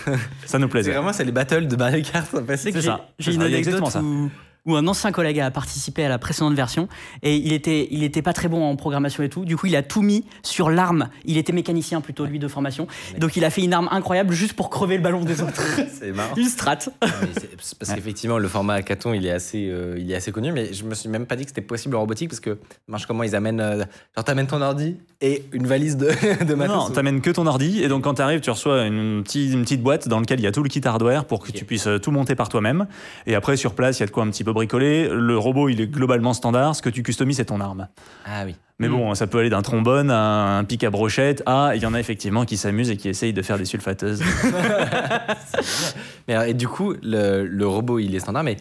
[0.47, 0.93] Ça nous C'est plaisait.
[0.93, 2.27] vraiment, c'est les battles de Mario Kart.
[2.27, 2.57] fait.
[2.57, 3.07] C'est ça.
[3.21, 4.03] J'ai une anecdote exactement ça.
[4.67, 6.89] Où, un ancien collègue a participé à la précédente version
[7.23, 9.45] et il était, il était pas très bon en programmation et tout.
[9.45, 11.09] Du coup, il a tout mis sur l'arme.
[11.25, 12.87] Il était mécanicien plutôt, lui, de formation.
[13.19, 15.63] Donc, il a fait une arme incroyable juste pour crever le ballon des autres.
[15.93, 16.35] C'est marrant.
[16.37, 16.77] une strat.
[17.01, 20.85] Parce qu'effectivement, le format hackathon, il est assez, euh, il est assez connu, mais je
[20.85, 22.59] me suis même pas dit que c'était possible en robotique parce que
[22.89, 23.85] marche comment ils amènent, euh,
[24.17, 26.09] genre t'amènes ton ordi et une valise de,
[26.45, 26.75] de matos.
[26.75, 29.83] Non, t'amènes que ton ordi et donc quand t'arrives, tu reçois une, petite- une petite
[29.83, 31.99] boîte dans laquelle il y a tout le kit hardware pour que tu puisses euh,
[31.99, 32.87] tout monter par toi-même.
[33.27, 35.09] Et après, sur place, il y a de quoi un petit peu bricoler.
[35.11, 36.75] Le robot, il est globalement standard.
[36.75, 37.89] Ce que tu customises, c'est ton arme.
[38.25, 38.57] Ah oui.
[38.81, 41.87] Mais bon, ça peut aller d'un trombone à un pic à brochette à il y
[41.87, 44.21] en a effectivement qui s'amusent et qui essayent de faire des sulfateuses.
[46.27, 48.57] Mais alors, et du coup, le, le robot, il est standard, mais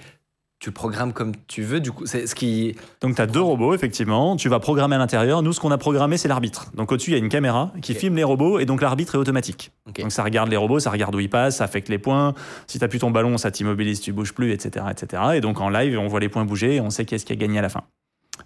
[0.64, 1.82] tu programmes comme tu veux.
[1.82, 2.78] Du coup, c'est ce qui.
[3.01, 4.38] Donc tu as deux robots, effectivement.
[4.38, 5.41] Tu vas programmer à l'intérieur.
[5.41, 6.72] Nous, ce qu'on a programmé, c'est l'arbitre.
[6.74, 9.18] Donc au-dessus, il y a une caméra qui filme les robots et donc l'arbitre est
[9.18, 9.72] automatique.
[9.99, 12.34] Donc ça regarde les robots, ça regarde où ils passent, ça affecte les points.
[12.68, 15.22] Si tu plus ton ballon, ça t'immobilise, tu bouges plus, etc., etc.
[15.36, 17.34] Et donc en live, on voit les points bouger et on sait qui est-ce qui
[17.34, 17.82] a gagné à la fin.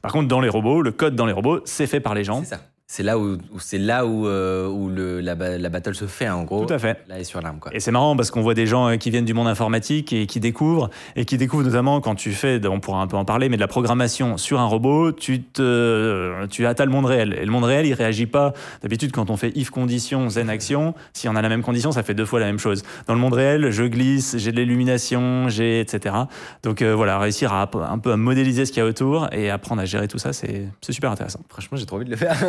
[0.02, 2.40] Par contre, dans les robots, le code dans les robots, c'est fait par les gens.
[2.44, 2.62] C'est ça.
[2.90, 6.30] C'est là où, où- c'est là où, euh, où le, la, la battle se fait,
[6.30, 6.66] en gros.
[6.66, 7.04] Tout à fait.
[7.08, 7.74] Là, est sur l'arme, quoi.
[7.74, 10.26] Et c'est marrant parce qu'on voit des gens euh, qui viennent du monde informatique et
[10.26, 13.50] qui découvrent, et qui découvrent notamment quand tu fais, on pourra un peu en parler,
[13.50, 17.38] mais de la programmation sur un robot, tu, te, tu as le monde réel.
[17.40, 18.54] Et le monde réel, il réagit pas.
[18.82, 22.04] D'habitude, quand on fait if condition, zen action, si on a la même condition, ça
[22.04, 22.84] fait deux fois la même chose.
[23.08, 26.16] Dans le monde réel, je glisse, j'ai de l'illumination, j'ai, etc.
[26.64, 29.50] Donc euh, voilà, réussir à un peu à modéliser ce qu'il y a autour et
[29.50, 31.40] apprendre à gérer tout ça, c'est c'est super intéressant.
[31.50, 32.38] Franchement, j'ai trop envie de le faire.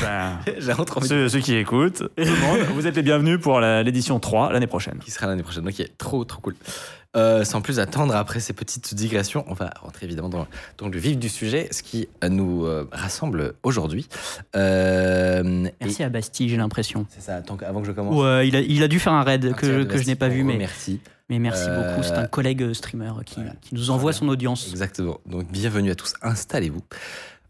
[0.00, 3.82] Ben, j'ai trop envie ceux, ceux qui écoutent, monde, vous êtes les bienvenus pour la-
[3.82, 4.98] l'édition 3 l'année prochaine.
[4.98, 5.66] qui sera l'année prochaine.
[5.66, 6.54] Ok, trop, trop cool.
[7.16, 10.46] Euh, sans plus attendre, après ces petites digressions, on va rentrer évidemment dans,
[10.78, 14.08] dans le vif du sujet, ce qui euh, nous euh, rassemble aujourd'hui.
[14.56, 17.06] Euh, et- Merci à Bastille, j'ai l'impression.
[17.10, 18.14] C'est ça, tant avant que je commence.
[18.16, 20.14] Ouais, il, a, il a dû faire un raid un que, de que je n'ai
[20.14, 21.00] pas vu, mais, Merci.
[21.28, 22.02] mais merci Euh, beaucoup.
[22.06, 23.52] C'est un collègue streamer qui, voilà.
[23.60, 24.68] qui nous envoie son audience.
[24.70, 25.18] Exactement.
[25.26, 26.82] Donc bienvenue à tous, installez-vous.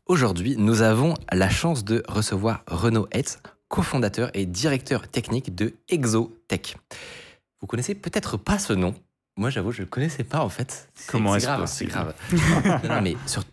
[0.06, 3.38] Aujourd'hui, nous avons la chance de recevoir Renaud Hetz,
[3.80, 6.76] cofondateur et directeur technique de Exotech.
[7.60, 8.94] Vous connaissez peut-être pas ce nom.
[9.38, 10.90] Moi, j'avoue, je ne le connaissais pas en fait.
[11.06, 12.12] Comment est-ce grave, C'est grave.
[12.84, 13.44] non, non, mais sur-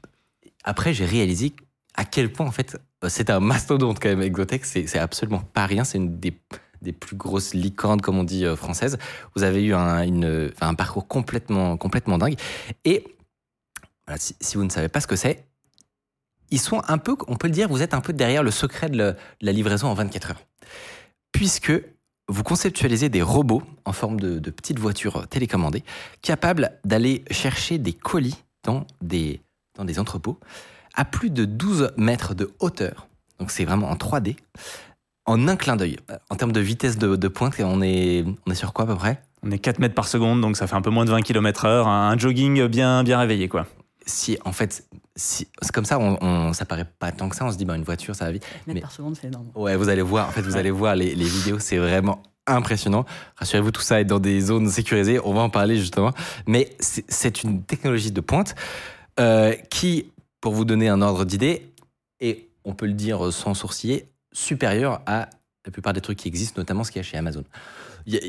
[0.65, 1.53] après, j'ai réalisé
[1.95, 4.21] à quel point en fait c'est un mastodonte quand même.
[4.23, 5.83] Exotech, c'est absolument pas rien.
[5.85, 6.37] C'est une des
[6.83, 8.99] des plus grosses licornes, comme on dit, euh, françaises.
[9.35, 12.35] Vous avez eu un, une- enfin, un parcours complètement, complètement dingue.
[12.85, 13.03] Et
[14.05, 15.43] voilà, si, si vous ne savez pas ce que c'est,
[16.51, 18.89] ils sont un peu, on peut le dire, vous êtes un peu derrière le secret
[18.89, 20.41] de, la livraison en 24 heures.
[21.31, 21.73] Puisque
[22.29, 25.83] vous conceptualisez des robots en forme de, petites voitures télécommandées,
[26.21, 29.39] capables d'aller chercher des colis dans des,
[29.97, 30.39] entrepôts
[30.95, 33.07] à plus de 12 mètres de hauteur.
[33.39, 34.35] Donc c'est vraiment en 3D,
[35.25, 35.97] en un clin d'œil.
[36.29, 39.21] En termes de vitesse de, pointe, on est, on est sur quoi à peu près?
[39.43, 41.65] On est 4 mètres par seconde, donc ça fait un peu moins de 20 km
[41.65, 41.87] heure.
[41.87, 43.67] Un jogging bien, bien réveillé, quoi.
[44.07, 47.45] Si en fait si c'est comme ça on, on- ça paraît pas tant que ça
[47.45, 48.43] on se dit bah une voiture ça va vite.
[48.65, 49.47] Mètres Mais- par seconde, c'est énorme.
[49.55, 53.05] ouais vous allez voir en fait vous allez voir les, les vidéos c'est vraiment impressionnant.
[53.35, 56.13] Rassurez-vous tout ça est dans des zones sécurisées on va en parler justement.
[56.47, 58.55] Mais c'est- une technologie de pointe
[59.19, 61.69] euh, qui pour vous donner un ordre d'idée
[62.21, 65.29] est on peut le dire sans sourciller supérieure à
[65.65, 67.43] la plupart des trucs qui existent notamment ce qu'il y a chez Amazon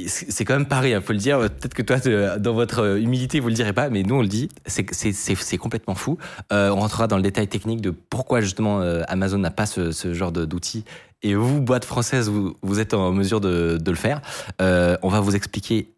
[0.06, 1.38] c'est quand même pareil, il faut le dire.
[1.38, 4.48] Peut-être que toi, dans votre humilité, vous le direz pas, mais nous, on le dit.
[4.66, 6.18] C'est complètement fou.
[6.52, 10.12] Euh, on rentrera dans le détail technique de pourquoi justement euh, Amazon n'a pas ce,
[10.12, 10.84] genre d'outils.
[11.22, 14.20] Et vous, boîte française, vous, êtes en mesure de, le faire.
[14.60, 15.94] Euh, on va vous expliquer.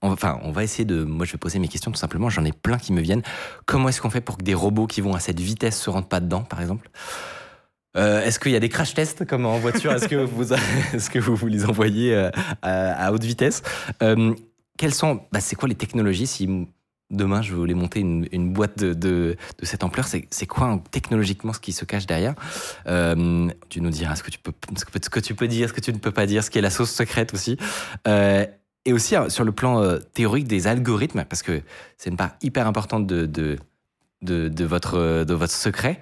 [0.00, 1.02] Enfin, on va essayer de.
[1.02, 2.30] Moi, je vais poser mes questions tout simplement.
[2.30, 3.22] J'en ai plein qui me viennent.
[3.66, 6.08] Comment est-ce qu'on fait pour que des robots qui vont à cette vitesse se rendent
[6.08, 6.88] pas dedans, par exemple?
[7.96, 9.92] Euh, Est-ce qu'il y a des crash tests comme en voiture?
[9.92, 12.30] Est-ce que vous, vous, les envoyez euh,
[12.62, 13.62] à, haute vitesse?
[14.02, 14.34] Euh,
[14.78, 16.66] Quelles sont, bah, c'est quoi les technologies si
[17.10, 21.60] demain je voulais monter une, boîte de, de, cette ampleur C'est, quoi hein, technologiquement ce
[21.60, 22.34] qui se cache derrière?
[22.86, 25.92] Tu nous diras ce que tu peux, ce que, tu peux dire, ce que tu
[25.92, 27.58] ne peux pas dire, ce qui est la sauce secrète aussi.
[28.84, 31.62] Et aussi euh, sur le plan théorique des algorithmes, parce que
[31.98, 33.58] c'est une part hyper importante de, de,
[34.22, 36.00] de, votre, de votre secret.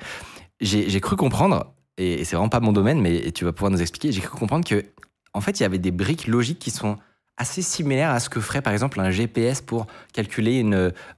[0.61, 3.81] J'ai cru comprendre, et, et c'est vraiment pas mon domaine, mais tu vas pouvoir nous
[3.81, 4.85] expliquer, j'ai cru comprendre que
[5.33, 6.97] en fait, il y avait des briques logiques qui sont
[7.37, 10.65] assez similaires à ce que ferait par exemple un GPS pour calculer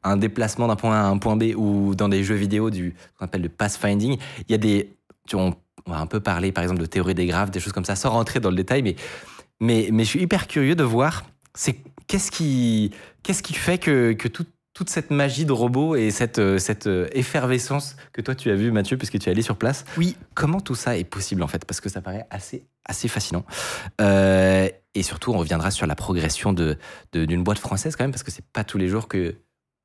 [0.04, 2.94] un déplacement d'un point A à un point B ou dans des jeux vidéo du
[3.18, 4.18] qu'on appelle le pathfinding.
[4.48, 4.90] Il y a des.
[5.32, 5.54] On,
[5.86, 7.96] on va un peu parler par exemple de théorie des graphes, des choses comme ça,
[7.96, 8.94] sans rentrer dans le détail, mais,
[9.60, 11.24] mais, mais je suis hyper curieux de voir
[12.06, 14.46] qu'est-ce qui, qu'est-ce qui fait que, que tout-
[14.82, 18.56] toute cette magie de robot et cette, euh, cette euh, effervescence que toi tu as
[18.56, 20.16] vu Mathieu puisque tu es allé sur place Oui.
[20.34, 21.64] comment tout ça est possible en fait?
[21.64, 23.44] Parce que ça paraît assez, assez fascinant.
[24.00, 26.76] Euh, et surtout, on reviendra sur la progression de,
[27.12, 29.36] de- d'une boîte française quand même, parce que c'est pas tous les jours que.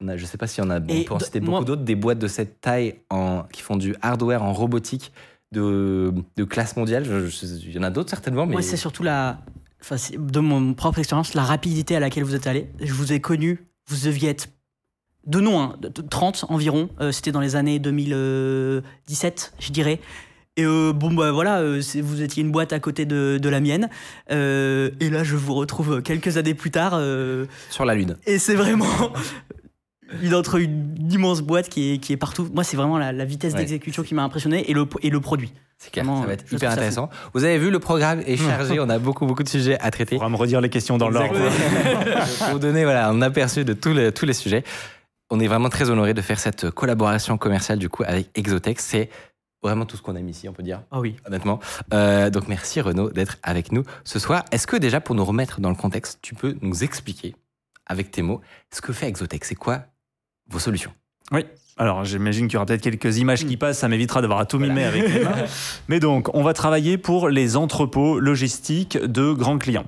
[0.02, 0.80] On a, je sais pas si on a.
[0.80, 3.96] On peut en citer beaucoup d'autres, des boîtes de cette taille en, qui font du
[4.02, 5.12] hardware en robotique
[5.52, 7.06] de, de classe mondiale.
[7.08, 8.54] Il y en a d'autres certainement, mais.
[8.54, 9.38] Moi, c'est surtout la.
[9.80, 12.68] Enfin, de mon propre expérience, la rapidité à laquelle vous êtes allé.
[12.82, 14.48] Je vous ai connu, vous deviez être
[15.28, 16.90] de nom, hein, de- de 30 environ.
[17.02, 20.00] Euh, C'était dans les années 2017, je dirais.
[20.60, 23.60] Et euh, bon, bah voilà, euh, vous étiez une boîte à côté de, de la
[23.60, 23.90] mienne.
[24.32, 26.94] Euh, et là, je vous retrouve quelques années plus tard.
[26.96, 28.18] euh, Sur la Lune.
[28.26, 28.88] et c'est vraiment
[30.24, 32.50] une entre une immense boîte qui est, qui est partout.
[32.54, 33.60] Moi, c'est vraiment la, la vitesse Ouais.
[33.60, 35.54] d'exécution qui m'a impressionné et le, et le produit.
[35.78, 37.10] C'est clair, Vraiment, ça va euh, être hyper intéressant.
[37.36, 40.16] Vous avez vu, le programme est chargé, on a beaucoup, beaucoup de sujets à traiter.
[40.16, 41.36] On va me redire les questions dans l'ordre.
[42.40, 44.64] Pour vous donner voilà, un aperçu de tous les, tous les sujets.
[45.30, 48.84] On est vraiment très honoré de faire cette collaboration commerciale du coup avec Exotex.
[48.84, 49.10] C'est
[49.62, 50.84] vraiment tout ce qu'on aime ici, on peut dire.
[50.92, 51.16] Ah oui.
[51.26, 51.60] Honnêtement.
[51.94, 54.46] Euh, donc merci Renaud d'être avec nous ce soir.
[54.52, 57.36] Est-ce que déjà pour nous remettre dans le contexte, tu peux nous expliquer
[57.86, 58.42] avec tes mots
[58.74, 59.48] ce que fait Exotex?
[59.48, 59.82] C'est quoi
[60.50, 60.94] vos solutions?
[61.32, 61.46] Oui.
[61.80, 64.58] Alors, j'imagine qu'il y aura peut-être quelques images qui passent, ça m'évitera d'avoir à tout
[64.58, 65.46] mimer avec les mains.
[65.88, 69.86] Mais donc, on va travailler pour les entrepôts logistiques de grands clients.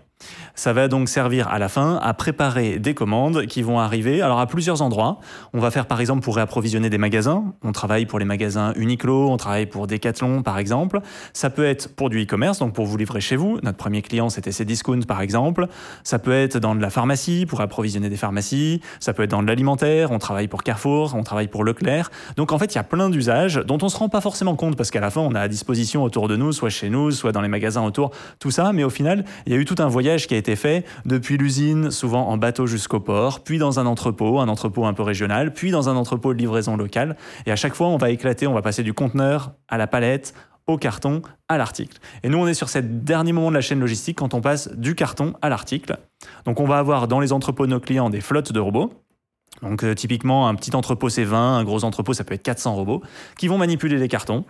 [0.55, 4.39] Ça va donc servir à la fin à préparer des commandes qui vont arriver alors
[4.39, 5.19] à plusieurs endroits.
[5.53, 7.53] On va faire par exemple pour réapprovisionner des magasins.
[7.63, 10.99] On travaille pour les magasins Uniqlo, on travaille pour Decathlon par exemple.
[11.31, 13.57] Ça peut être pour du e-commerce, donc pour vous livrer chez vous.
[13.63, 15.67] Notre premier client c'était Cdiscount par exemple.
[16.03, 18.81] Ça peut être dans de la pharmacie pour approvisionner des pharmacies.
[18.99, 20.11] Ça peut être dans de l'alimentaire.
[20.11, 22.11] On travaille pour Carrefour, on travaille pour Leclerc.
[22.35, 24.75] Donc en fait il y a plein d'usages dont on se rend pas forcément compte
[24.75, 27.31] parce qu'à la fin on a à disposition autour de nous, soit chez nous, soit
[27.31, 28.73] dans les magasins autour, tout ça.
[28.73, 31.37] Mais au final il y a eu tout un voyage qui a été fait depuis
[31.37, 35.53] l'usine, souvent en bateau jusqu'au port, puis dans un entrepôt, un entrepôt un peu régional,
[35.53, 37.15] puis dans un entrepôt de livraison locale.
[37.45, 40.33] Et à chaque fois, on va éclater, on va passer du conteneur à la palette,
[40.67, 41.97] au carton, à l'article.
[42.23, 44.69] Et nous, on est sur ce dernier moment de la chaîne logistique quand on passe
[44.75, 45.97] du carton à l'article.
[46.45, 48.93] Donc on va avoir dans les entrepôts de nos clients des flottes de robots.
[49.61, 52.75] Donc euh, typiquement, un petit entrepôt c'est 20, un gros entrepôt ça peut être 400
[52.75, 53.01] robots
[53.37, 54.45] qui vont manipuler les cartons.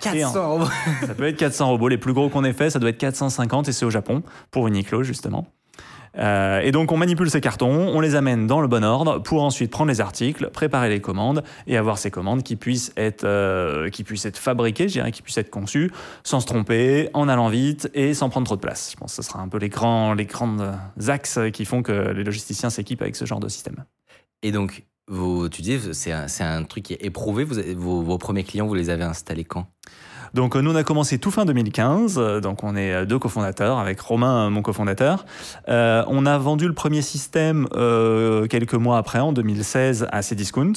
[0.00, 0.70] 400 robots.
[1.06, 1.88] Ça peut être 400 robots.
[1.88, 4.66] Les plus gros qu'on ait fait, ça doit être 450 et c'est au Japon pour
[4.66, 5.46] Uniqlo justement.
[6.16, 9.42] Euh, et donc on manipule ces cartons, on les amène dans le bon ordre pour
[9.42, 13.90] ensuite prendre les articles, préparer les commandes et avoir ces commandes qui puissent être, euh,
[13.90, 15.90] qui puissent être fabriquées, je dirais, qui puissent être conçues
[16.22, 18.90] sans se tromper, en allant vite et sans prendre trop de place.
[18.92, 20.56] Je pense que ce sera un peu les grands, les grands
[21.08, 23.84] axes qui font que les logisticiens s'équipent avec ce genre de système.
[24.42, 27.44] Et donc, vous, tu c'est un, un truc qui est éprouvé.
[27.44, 29.66] Vous, vos, vos premiers clients, vous les avez installés quand?
[30.34, 33.20] Donc euh, nous on a commencé tout fin 2015, euh, donc on est euh, deux
[33.20, 35.24] cofondateurs avec Romain, mon cofondateur.
[35.68, 37.68] On a vendu le premier système
[38.48, 40.72] quelques mois après, en 2016, à Cdiscount.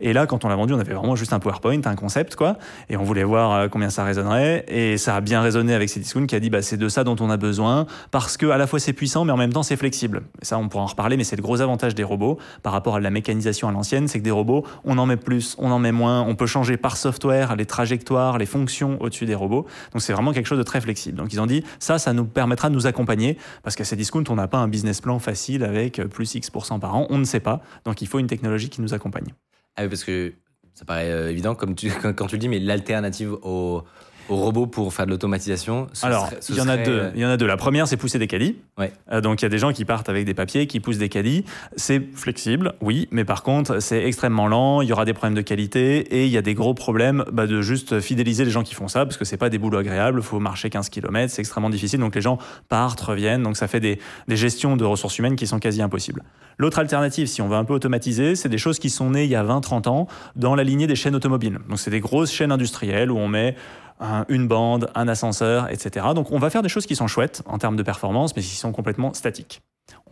[0.00, 2.56] Et là, quand on l'a vendu, on avait vraiment juste un PowerPoint, un concept, quoi.
[2.88, 4.64] Et on voulait voir combien ça résonnerait.
[4.68, 7.16] Et ça a bien résonné avec Cdiscount qui a dit, bah, c'est de ça dont
[7.20, 9.76] on a besoin parce que à la fois c'est puissant, mais en même temps c'est
[9.76, 10.22] flexible.
[10.42, 13.00] Ça, on pourra en reparler, mais c'est le gros avantage des robots par rapport à
[13.00, 15.92] la mécanisation à l'ancienne, c'est que des robots, on en met plus, on en met
[15.92, 19.66] moins, on peut changer par software les trajectoires, les fonctions au-dessus des robots.
[19.92, 21.16] Donc c'est vraiment quelque chose de très flexible.
[21.16, 24.34] Donc ils ont dit, ça, ça nous permettra de nous accompagner parce qu'à Cdiscount, on
[24.34, 27.40] n'a pas un business plan facile avec euh, plus X% par an, on ne sait
[27.40, 27.62] pas.
[27.84, 29.34] Donc il faut une technologie qui nous accompagne.
[29.76, 30.32] Ah oui, parce que
[30.74, 33.82] ça paraît euh, évident comme tu, quand tu le dis, mais l'alternative au,
[34.30, 37.10] au robot pour faire de l'automatisation, Alors, il y en a serait, deux.
[37.14, 37.46] Il y en a deux.
[37.46, 38.56] La première, c'est pousser des caddies.
[38.78, 38.92] Ouais.
[39.10, 41.08] Euh, donc, il y a des gens qui partent avec des papiers, qui poussent des
[41.08, 41.44] caddies.
[41.76, 44.82] C'est flexible, oui, mais par contre, c'est extrêmement lent.
[44.82, 47.46] Il y aura des problèmes de qualité et il y a des gros problèmes bah,
[47.46, 50.20] de juste fidéliser les gens qui font ça parce que c'est pas des boulots agréables.
[50.20, 51.98] Il faut marcher 15 km, c'est extrêmement difficile.
[51.98, 53.42] Donc, les gens partent, reviennent.
[53.42, 56.22] Donc, ça fait des, des gestions de ressources humaines qui sont quasi impossibles.
[56.58, 59.30] L'autre alternative, si on veut un peu automatiser, c'est des choses qui sont nées il
[59.30, 60.06] y a 20-30 ans
[60.36, 61.58] dans la lignée des chaînes automobiles.
[61.68, 63.56] Donc, c'est des grosses chaînes industrielles où on met
[64.00, 66.06] un- une bande, un ascenseur, etc.
[66.14, 68.56] Donc on va faire des choses qui sont chouettes en termes de performance, mais qui
[68.56, 69.60] sont complètement statiques.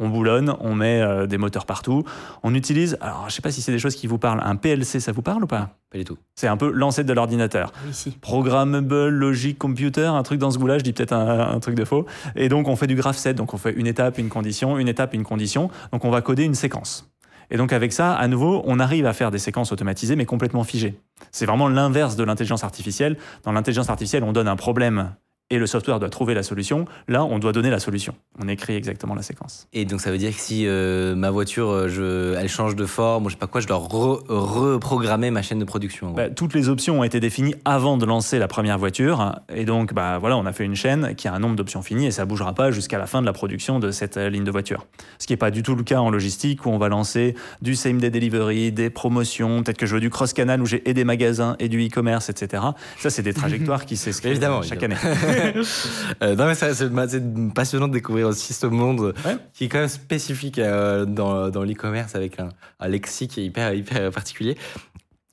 [0.01, 2.03] On boulonne, on met euh, des moteurs partout.
[2.43, 4.99] On utilise, alors je sais pas si c'est des choses qui vous parlent, un PLC,
[4.99, 5.70] ça vous parle ou pas?
[5.91, 6.18] Pas du tout.
[6.34, 7.72] C'est un peu l'ancêtre de l'ordinateur.
[8.20, 11.84] Programmable Logic Computer, un truc dans ce goût-là, je dis peut-être un, un truc de
[11.84, 12.07] faux.
[12.36, 14.89] Et donc on fait du graph set, donc on fait une étape, une condition, une
[14.89, 15.70] étape, une condition.
[15.93, 17.09] Donc on va coder une séquence.
[17.51, 20.64] Et donc avec ça, à nouveau, on arrive à faire des séquences automatisées mais complètement
[20.64, 21.01] figées.
[21.30, 23.16] C'est vraiment l'inverse de l'intelligence artificielle.
[23.44, 25.14] Dans l'intelligence artificielle, on donne un problème
[25.51, 26.84] et le software doit trouver la solution.
[27.09, 28.14] Là, on doit donner la solution.
[28.38, 29.66] On écrit exactement la séquence.
[29.72, 32.84] Et donc ça veut dire que si euh, ma voiture, euh, je, elle change de
[32.86, 36.12] forme ou je sais pas quoi, je dois re- reprogrammer ma chaîne de production.
[36.12, 39.36] Bah, toutes les options ont été définies avant de lancer la première voiture.
[39.55, 42.07] Et donc, bah, voilà, on a fait une chaîne qui a un nombre d'options fini
[42.07, 44.51] et ça bougera pas jusqu'à la fin de la production de cette euh, ligne de
[44.51, 44.86] voiture.
[45.18, 47.74] Ce qui n'est pas du tout le cas en logistique où on va lancer du
[47.74, 50.94] same day delivery, des promotions, peut-être que je veux du cross canal où j'ai et
[50.94, 52.62] des magasins et du e-commerce, etc.
[52.99, 54.96] Ça, c'est des trajectoires qui s'inscrivent Évidemment, chaque année.
[56.22, 59.36] Euh, non mais c'est passionnant de découvrir aussi ce monde Ouais.
[59.53, 62.49] qui est quand même spécifique euh, dans, dans l'e-commerce avec un,
[62.80, 64.57] un lexique hyper, hyper particulier.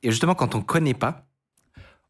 [0.02, 1.24] Et justement, quand on connaît pas,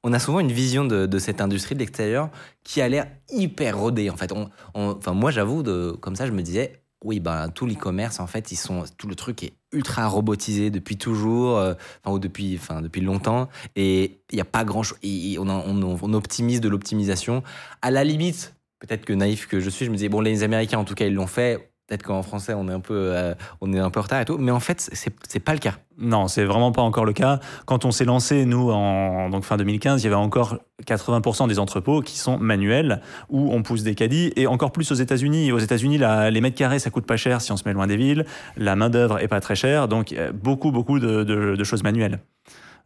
[0.02, 2.30] on a souvent une vision de, de cette industrie de l'extérieur
[2.62, 4.10] qui a l'air hyper rodée.
[4.10, 5.62] En fait, on, on- enfin moi j'avoue,
[6.00, 9.14] comme ça, je me disais, oui, ben tout l'e-commerce, en fait, ils sont, tout le
[9.14, 14.34] truc est ultra robotisé depuis toujours, euh, enfin ou depuis, enfin depuis longtemps, et il
[14.34, 14.98] n'y a pas grand chose.
[15.38, 17.42] On, on, on optimise de l'optimisation.
[17.82, 20.78] À la limite, peut-être que naïf que je suis, je me disais bon, les Américains
[20.78, 21.70] en tout cas ils l'ont fait.
[21.86, 24.24] Peut-être qu'en français on est un peu, euh, on est un peu en retard et
[24.24, 25.74] tout, mais en fait c'est pas le cas.
[25.98, 27.40] Non, c'est vraiment pas encore le cas.
[27.64, 31.58] Quand on s'est lancé, nous, en donc fin 2015, il y avait encore 80% des
[31.58, 33.00] entrepôts qui sont manuels,
[33.30, 35.52] où on pousse des caddies, et encore plus aux États-Unis.
[35.52, 35.98] Aux États-Unis,
[36.30, 38.26] les mètres carrés, ça coûte pas cher si on se met loin des villes.
[38.58, 42.20] La main-d'œuvre est pas très chère, donc euh, beaucoup, beaucoup de choses manuelles.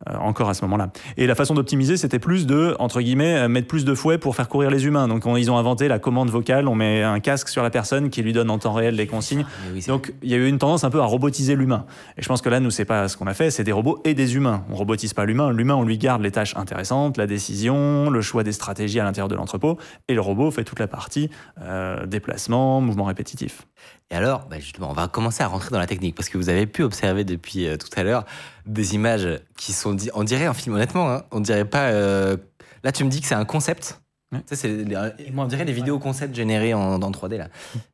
[0.09, 0.89] Euh, encore à ce moment-là.
[1.19, 4.35] Et la façon d'optimiser, c'était plus de, entre guillemets, euh, mettre plus de fouets pour
[4.35, 5.09] faire courir les humains.
[5.09, 8.09] Donc on- ils ont inventé la commande vocale, on met un casque sur la personne
[8.09, 9.45] qui lui donne en temps réel les consignes.
[9.75, 11.85] Oui, Donc il y a eu une tendance un peu à robotiser l'humain.
[12.17, 14.01] Et je pense que là, nous, c'est pas ce qu'on a fait, c'est des robots
[14.07, 14.65] et des humains.
[14.71, 15.53] On robotise pas l'humain.
[15.53, 19.29] L'humain, on lui garde les tâches intéressantes, la décision, le choix des stratégies à l'intérieur
[19.29, 19.77] de l'entrepôt.
[20.09, 21.29] Et le robot fait toute la partie
[21.61, 23.67] euh, déplacement, mouvement répétitif.
[24.11, 26.49] Et alors, bah, justement, on va commencer à rentrer dans la technique parce que vous
[26.49, 28.25] avez pu observer depuis euh, tout à l'heure
[28.67, 31.91] des images qui sont, on dirait un film, honnêtement, hein, on dirait pas.
[31.91, 32.37] euh,
[32.83, 34.01] Là, tu me dis que c'est un concept.
[34.33, 34.41] Ouais.
[34.51, 37.49] C'est les- moi, on dirait des vidéos concept générées en, en 3D là.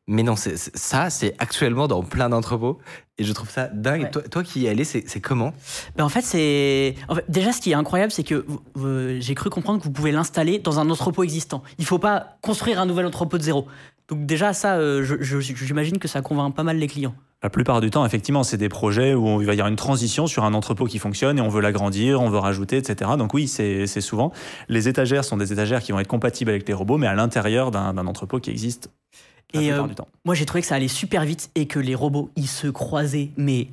[0.07, 2.79] Mais non, ça, c'est actuellement dans plein d'entrepôts
[3.17, 4.03] et je trouve ça dingue.
[4.03, 4.11] Ouais.
[4.11, 5.51] Toi, toi qui y allais, c'est c'est comment?
[5.95, 6.93] Ben, en fait, c'est.
[7.09, 8.45] en fait, déjà, ce qui est incroyable, c'est que
[9.19, 11.63] j'ai cru comprendre que vous pouvez l'installer dans un entrepôt existant.
[11.79, 13.67] Il faut pas construire un nouvel entrepôt de zéro.
[14.09, 17.15] Donc, déjà, ça, euh, j'imagine que ça convainc pas mal les clients.
[17.43, 20.25] La plupart du temps, effectivement, c'est des projets où il va y avoir une transition
[20.25, 23.11] sur un entrepôt qui fonctionne et on veut l'agrandir, on veut rajouter, etc.
[23.15, 24.31] Donc oui, c'est souvent.
[24.69, 27.69] Les étagères sont des étagères qui vont être compatibles avec les robots, mais à l'intérieur
[27.69, 28.89] d'un d'un entrepôt qui existe
[29.53, 30.07] la Et, plupart euh, du temps.
[30.25, 33.29] Moi, j'ai trouvé que ça allait super vite et que les robots, ils se croisaient,
[33.37, 33.67] mais.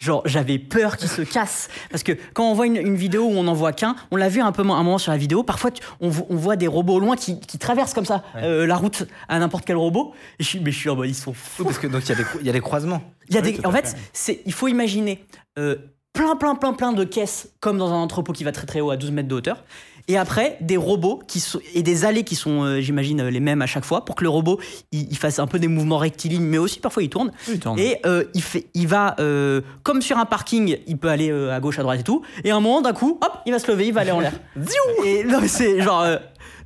[0.00, 1.68] Genre, j'avais peur qu'ils se cassent.
[1.90, 4.28] Parce que quand on voit une, une vidéo où on n'en voit qu'un, on l'a
[4.28, 6.66] vu un peu un moment sur la vidéo, parfois tu- on, vo- on voit des
[6.66, 10.12] robots au loin qui, qui traversent comme ça euh, la route à n'importe quel robot.
[10.38, 11.62] Et je suis, mais je suis en mode, ils sont fous.
[11.62, 13.02] Oui, Parce que donc il y a des, il y a des croisements.
[13.28, 13.96] Il y a Oui, des, en fait, fait.
[14.12, 15.24] c'est, il faut imaginer
[15.58, 15.76] euh,
[16.12, 18.90] plein, plein, plein, plein de caisses comme dans un entrepôt qui va très très haut
[18.90, 19.64] à 12 mètres de hauteur.
[20.06, 23.62] Et après, des robots qui sont, et des allées qui sont, euh, j'imagine, les mêmes
[23.62, 24.60] à chaque fois pour que le robot
[24.92, 27.32] il, il fasse un peu des mouvements rectilignes, mais aussi parfois il tourne.
[27.78, 31.58] Et euh, il, fait, il va, euh, comme sur un parking, il peut aller à
[31.60, 32.22] gauche, à droite et tout.
[32.44, 34.20] Et à un moment, d'un coup, hop, il va se lever, il va aller en
[34.20, 34.32] l'air.
[35.04, 36.04] Et non, mais c'est genre.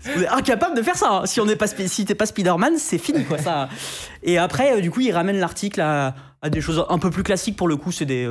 [0.03, 1.09] vous êtes incapable de faire ça.
[1.23, 1.27] hein.
[1.27, 3.39] Si on n'est pas, si t'es pas Spider-Man, c'est fini quoi.
[3.39, 3.69] Ça.
[4.25, 7.57] Et après, du coup, il ramène l'article à, à des choses un peu plus classiques
[7.57, 7.93] pour le coup.
[7.93, 8.29] C'est des,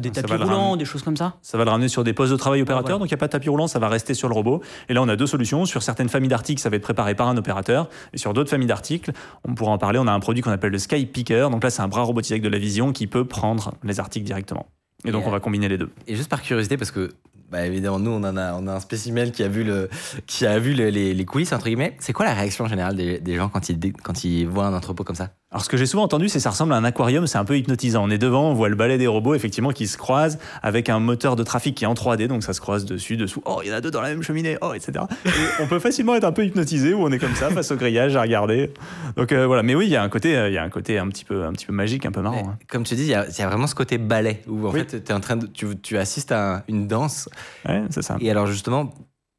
[0.00, 0.78] des Ça tapis roulants, ramener.
[0.78, 1.36] des choses comme ça.
[1.42, 3.00] Ça va le ramener sur des postes de travail opérateurs, ouais.
[3.00, 4.62] donc il n'y a pas de tapis roulant, ça va rester sur le robot.
[4.88, 5.64] Et là, on a deux solutions.
[5.64, 7.88] Sur certaines familles d'articles, ça va être préparé par un opérateur.
[8.12, 9.12] Et sur d'autres familles d'articles,
[9.44, 11.48] on pourra en parler, on a un produit qu'on appelle le Sky Picker.
[11.50, 14.66] Donc là, c'est un bras robotisé de la vision qui peut prendre les articles directement.
[15.04, 15.90] Et donc, Et, on va combiner les deux.
[16.06, 17.10] Et juste par curiosité, parce que
[17.50, 19.88] bah, évidemment, nous, on, en a, on a un spécimen qui a vu, le,
[20.26, 21.96] qui a vu le- les, les coulisses, entre guillemets.
[21.98, 25.04] C'est quoi la réaction générale des, des gens quand ils, quand ils voient un entrepôt
[25.04, 25.30] comme ça?
[25.50, 27.44] Alors, ce que j'ai souvent entendu, c'est que ça ressemble à un aquarium, c'est un
[27.46, 28.04] peu hypnotisant.
[28.04, 30.98] On est devant, on voit le balai des robots, effectivement, qui se croisent avec un
[31.00, 33.40] moteur de trafic qui est en 3D, donc ça se croise dessus, dessous.
[33.46, 35.06] Oh, il y en a deux dans la même cheminée, oh, etc.
[35.24, 35.30] Et
[35.62, 38.14] on peut facilement être un peu hypnotisé où on est comme ça, face au grillage,
[38.14, 38.70] à regarder.
[39.16, 40.68] Donc euh, voilà, mais oui, il y a un côté, euh, il y a un
[40.68, 42.42] côté un petit peu, un petit peu magique, un peu marrant.
[42.42, 42.58] Mais hein.
[42.68, 44.70] Comme tu dis, il y, a il y a vraiment ce côté ballet où en
[44.70, 44.80] Oui.
[44.86, 47.30] fait, es en train de, tu, tu assistes à un- une danse.
[47.68, 48.16] Ouais, c'est ça.
[48.20, 48.92] Et alors, justement,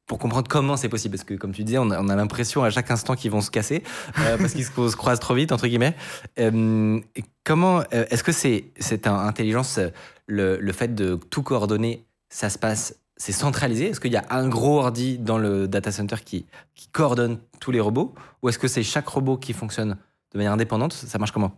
[0.10, 2.64] pour comprendre comment c'est possible, parce que comme tu disais, on a, on a l'impression
[2.64, 3.84] à chaque instant qu'ils vont se casser
[4.18, 5.96] euh, parce qu'ils se, se croisent trop vite, entre guillemets.
[6.40, 7.00] Euh,
[7.44, 9.80] comment euh, est-ce que c'est cette intelligence,
[10.26, 13.90] le, le fait de tout coordonner, ça se passe, c'est centralisé?
[13.90, 17.70] Est-ce qu'il y a un gros ordi dans le data center qui, qui coordonne tous
[17.70, 18.16] les robots?
[18.42, 19.96] Ou est-ce que c'est chaque robot qui fonctionne
[20.34, 20.94] de manière indépendante?
[20.94, 21.56] Ça marche comment?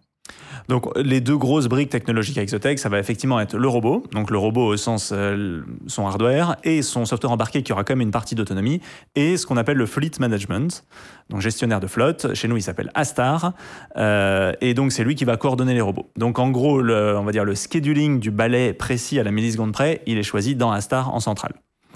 [0.67, 4.31] Donc les deux grosses briques technologiques à Exotech, ça va effectivement être le robot, donc
[4.31, 8.01] le robot au sens euh, son hardware et son software embarqué qui aura quand même
[8.01, 8.79] une partie d'autonomie,
[9.15, 10.85] et ce qu'on appelle le fleet management,
[11.29, 12.33] donc gestionnaire de flotte.
[12.35, 13.53] Chez nous, il s'appelle Astar,
[13.97, 16.09] euh, et donc c'est lui qui va coordonner les robots.
[16.15, 19.73] Donc en gros, le, on va dire le scheduling du balai précis à la milliseconde
[19.73, 21.53] près, il est choisi dans Astar en centrale.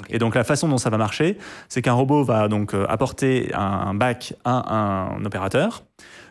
[0.10, 1.38] Et donc la façon dont ça va marcher,
[1.70, 5.84] c'est qu'un robot va donc euh, apporter un bac à un opérateur.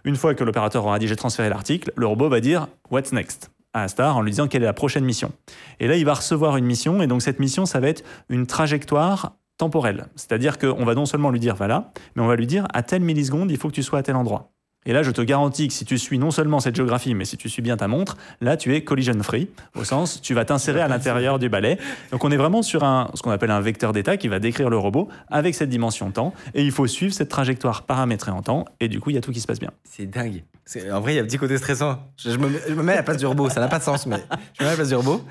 [0.06, 3.51] Une fois que l'opérateur aura dit j'ai transféré l'article, le robot va dire what's next?
[3.72, 5.32] À Astar en lui disant quelle est la prochaine mission?
[5.81, 8.47] Et là, il va recevoir une mission, et donc cette mission, ça va être une
[8.47, 10.06] trajectoire temporelle.
[10.14, 13.02] C'est-à-dire qu'on va non seulement lui dire voilà, mais on va lui dire à telle
[13.02, 14.53] milliseconde, il faut que tu sois à tel endroit.
[14.86, 17.36] Et là, je te garantis que si tu suis non seulement cette géographie, mais si
[17.36, 20.81] tu suis bien ta montre, là, tu es collision free, au sens, tu vas t'insérer
[20.81, 21.78] à l'intérieur du balai.
[22.12, 24.69] Donc, on est vraiment sur un, ce qu'on appelle un vecteur d'état qui va décrire
[24.70, 26.35] le robot avec cette dimension temps.
[26.55, 28.65] Et il faut suivre cette trajectoire paramétrée en temps.
[28.81, 29.70] Et du coup, il y a tout qui se passe bien.
[29.85, 30.44] C'est dingue.
[30.93, 31.98] En vrai, il y a un petit côté stressant.
[32.16, 33.78] Je, je me, mets- je me mets à la place du robot, ça n'a pas
[33.78, 34.16] de sens, mais
[34.59, 35.23] je me mets à la place du robot.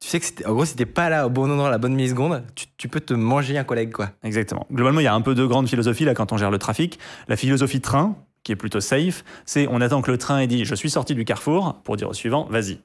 [0.00, 1.94] Tu sais que, en gros, si t'es pas là au bon endroit à la bonne
[1.94, 4.10] milliseconde, tu, tu peux te manger un collègue, quoi.
[4.24, 4.66] Exactement.
[4.72, 6.98] Globalement, il y a un peu deux grandes philosophies là quand on gère le trafic.
[7.28, 10.64] La philosophie train, qui est plutôt safe, c'est on attend que le train ait dit
[10.64, 12.78] je suis sorti du carrefour pour dire au suivant vas-y.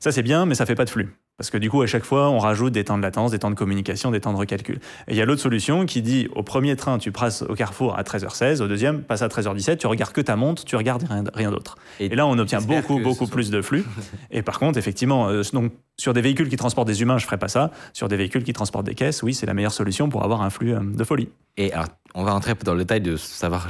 [0.00, 1.16] Ça c'est bien, mais ça fait pas de flux.
[1.36, 3.50] Parce que du coup, à chaque fois, on rajoute des temps de latence, des temps
[3.50, 4.76] de communication, des temps de recalcul.
[5.08, 7.98] Et il y a l'autre solution qui dit au premier train, tu passes au carrefour
[7.98, 11.24] à 13h16, au deuxième, passe à 13h17, tu regardes que ta montre, tu regardes rien,
[11.34, 11.76] rien d'autre.
[11.98, 13.84] Et, là, on obtient beaucoup, beaucoup plus de flux.
[14.30, 17.38] Et par contre, effectivement, euh, donc, sur des véhicules qui transportent des humains, je ferai
[17.38, 17.72] pas ça.
[17.92, 20.50] Sur des véhicules qui transportent des caisses, oui, c'est la meilleure solution pour avoir un
[20.50, 21.28] flux euh, de folie.
[21.56, 23.68] Et alors, on va rentrer dans le détail de savoir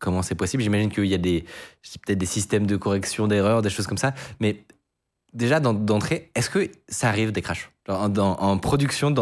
[0.00, 0.62] comment c'est possible.
[0.64, 4.14] J'imagine qu'il y a peut-être des systèmes de correction d'erreurs, des choses comme ça.
[4.40, 4.64] Mais
[5.32, 7.70] déjà, d'entrée, est-ce que ça arrive des crashs?
[7.88, 9.14] En, production,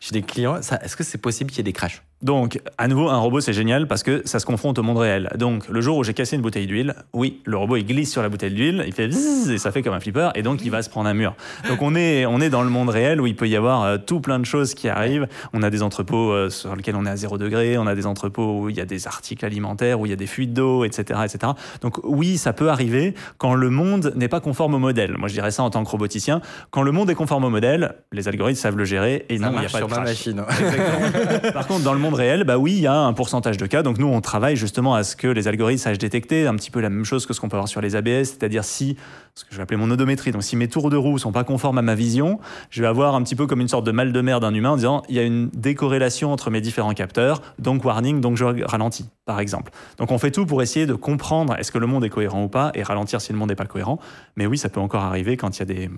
[0.00, 2.02] chez des clients, est-ce que c'est possible qu'il y ait des crashs?
[2.20, 5.30] Donc, à nouveau, un robot, c'est génial parce que ça se confronte au monde réel.
[5.38, 8.22] Donc, le jour où j'ai cassé une bouteille d'huile, oui, le robot, il glisse sur
[8.22, 10.70] la bouteille d'huile, il fait zzzz et ça fait comme un flipper, et donc il
[10.70, 11.36] va se prendre un mur.
[11.68, 13.98] Donc, on est, on est dans le monde réel où il peut y avoir euh,
[13.98, 15.28] tout plein de choses qui arrivent.
[15.52, 18.06] On a des entrepôts euh, sur lesquels on est à zéro degré, on a des
[18.06, 20.84] entrepôts où il y a des articles alimentaires, où il y a des fuites d'eau,
[20.84, 21.52] etc., etc.
[21.82, 25.16] Donc, oui, ça peut arriver quand le monde n'est pas conforme au modèle.
[25.16, 26.40] Moi, je dirais ça en tant que roboticien.
[26.72, 29.52] Quand le monde est conforme au modèle, les algorithmes savent le gérer et Ça non,
[29.56, 30.08] il n'y a pas de sur ma crash.
[30.08, 30.42] machine.
[30.50, 31.52] Exactement.
[31.52, 33.82] Par contre, dans le monde réel, bah oui, il y a un pourcentage de cas.
[33.82, 36.80] Donc nous, on travaille justement à ce que les algorithmes sachent détecter un petit peu
[36.80, 38.96] la même chose que ce qu'on peut avoir sur les ABS, c'est-à-dire si,
[39.34, 41.44] ce que je vais appeler mon odométrie, donc si mes tours de roue sont pas
[41.44, 42.38] conformes à ma vision,
[42.70, 44.70] je vais avoir un petit peu comme une sorte de mal de mer d'un humain
[44.70, 48.44] en disant il y a une décorrélation entre mes différents capteurs, donc warning, donc je
[48.64, 49.72] ralentis, par exemple.
[49.98, 52.48] Donc on fait tout pour essayer de comprendre est-ce que le monde est cohérent ou
[52.48, 53.98] pas et ralentir si le monde n'est pas cohérent.
[54.36, 55.90] Mais oui, ça peut encore arriver quand il y a des,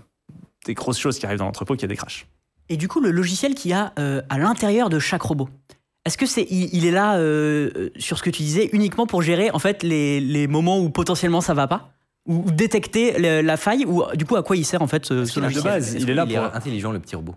[0.66, 2.26] des grosses choses qui arrivent dans l'entrepôt, qu'il y a des crashs.
[2.70, 5.48] Et du coup, le logiciel qu'il y a euh, à l'intérieur de chaque robot,
[6.06, 9.06] est-ce que c'est il, il est là euh, euh, sur ce que tu disais uniquement
[9.06, 11.90] pour gérer en fait les, les moments où potentiellement ça va pas?
[12.26, 13.84] Ou, ou détecter le- la faille?
[13.86, 15.62] Ou du coup à quoi il sert en fait ce, a de logiciel?
[15.64, 17.34] base, il est là qu'il pour- intelligent, le petit robot?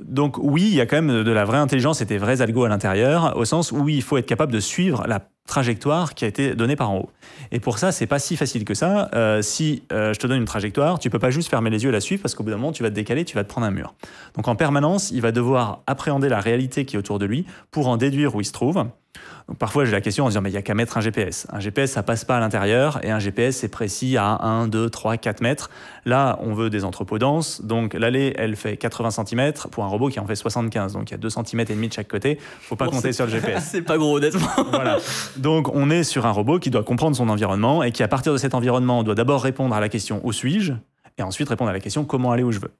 [0.00, 2.64] Donc oui, il y a quand même de la vraie intelligence et des vrais algos
[2.64, 6.28] à l'intérieur, au sens où il faut être capable de suivre la trajectoire qui a
[6.28, 7.10] été donnée par en haut.
[7.50, 9.10] Et pour ça, c'est pas si facile que ça.
[9.14, 11.90] Euh, si euh, je te donne une trajectoire, tu peux pas juste fermer les yeux
[11.90, 13.48] et la suivre parce qu'au bout d'un moment, tu vas te décaler, tu vas te
[13.48, 13.94] prendre un mur.
[14.36, 17.88] Donc en permanence, il va devoir appréhender la réalité qui est autour de lui pour
[17.88, 18.84] en déduire où il se trouve.
[19.52, 21.02] Donc parfois, j'ai la question en se disant, mais il y a qu'à mettre un
[21.02, 21.46] GPS.
[21.50, 24.88] Un GPS, ça passe pas à l'intérieur, et un GPS, c'est précis à 1, 2,
[24.88, 25.68] 3, 4 mètres.
[26.06, 30.08] Là, on veut des entrepôts denses, donc l'allée, elle fait 80 cm pour un robot
[30.08, 30.94] qui en fait 75.
[30.94, 32.38] Donc il y a 2 cm et demi de chaque côté.
[32.62, 33.62] Faut pas Bon, compter sur le GPS.
[33.70, 34.48] c'est pas gros honnêtement.
[34.70, 34.96] voilà.
[35.36, 38.32] Donc on est sur un robot qui doit comprendre son environnement et qui, à partir
[38.32, 40.72] de cet environnement, doit d'abord répondre à la question où suis-je?
[41.18, 42.72] Et ensuite répondre à la question comment aller où je veux.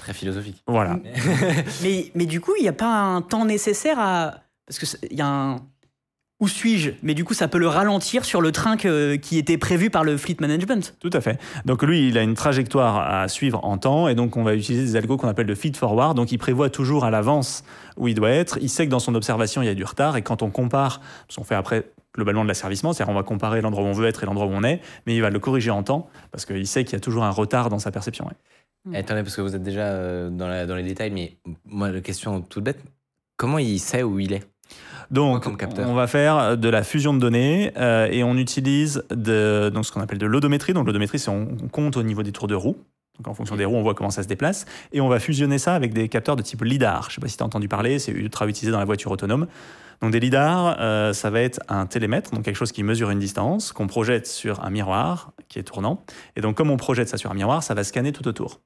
[0.00, 0.64] Très philosophique.
[0.66, 0.98] Voilà.
[1.84, 4.34] mais, mais du coup, il n'y a pas un temps nécessaire à.
[4.66, 5.56] Parce que c'est- il y a un.
[6.40, 6.92] Où suis-je?
[7.02, 10.04] Mais du coup, ça peut le ralentir sur le train que- qui était prévu par
[10.04, 10.96] le fleet management.
[10.98, 11.38] Tout à fait.
[11.66, 14.84] Donc lui, il a une trajectoire à suivre en temps et donc on va utiliser
[14.84, 16.16] des algos qu'on appelle de feed forward.
[16.16, 17.62] Donc il prévoit toujours à l'avance
[17.98, 18.56] où il doit être.
[18.62, 21.02] Il sait que dans son observation, il y a du retard et quand on compare,
[21.26, 24.06] parce qu'on fait après globalement de l'asservissement, c'est-à-dire on va comparer l'endroit où on veut
[24.08, 26.66] être et l'endroit où on est, mais il va le corriger en temps parce qu'il
[26.66, 28.24] sait qu'il y a toujours un retard dans sa perception.
[28.24, 28.94] ouais.
[28.94, 31.90] Eh, Attendez, parce que vous êtes déjà euh, dans, la- dans les détails, mais moi,
[31.90, 32.82] la question toute bête,
[33.40, 34.46] comment il sait où il est?
[35.10, 35.46] Donc,
[35.78, 39.90] on va faire de la fusion de données euh, et on utilise de, donc ce
[39.90, 40.74] qu'on appelle de l'odométrie.
[40.74, 42.76] Donc, l'odométrie, c'est on, on compte au niveau des tours de roue.
[43.20, 44.64] Donc, en fonction des roues, on voit comment ça se déplace.
[44.92, 47.04] Et on va fusionner ça avec des capteurs de type LIDAR.
[47.04, 49.10] Je ne sais pas si tu as entendu parler, c'est ultra utilisé dans la voiture
[49.10, 49.46] autonome.
[50.00, 53.18] Donc, des LIDAR, euh, ça va être un télémètre, donc quelque chose qui mesure une
[53.18, 56.02] distance, qu'on projette sur un miroir qui est tournant.
[56.36, 58.60] Et donc, comme on projette ça sur un miroir, ça va scanner tout autour.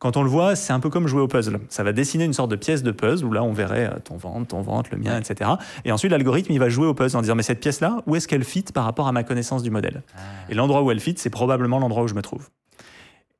[0.00, 1.60] Quand on le voit, c'est un peu comme jouer au puzzle.
[1.68, 4.16] Ça va dessiner une sorte de pièce de puzzle où là, on verrait euh, ton
[4.16, 5.50] ventre, ton ventre, le mien, etc.
[5.84, 8.26] Et ensuite, l'algorithme, il va jouer au puzzle en disant, mais cette pièce-là, où est-ce
[8.26, 10.02] qu'elle fit par rapport à ma connaissance du modèle?
[10.48, 12.48] Et l'endroit où elle fit, c'est probablement l'endroit où je me trouve.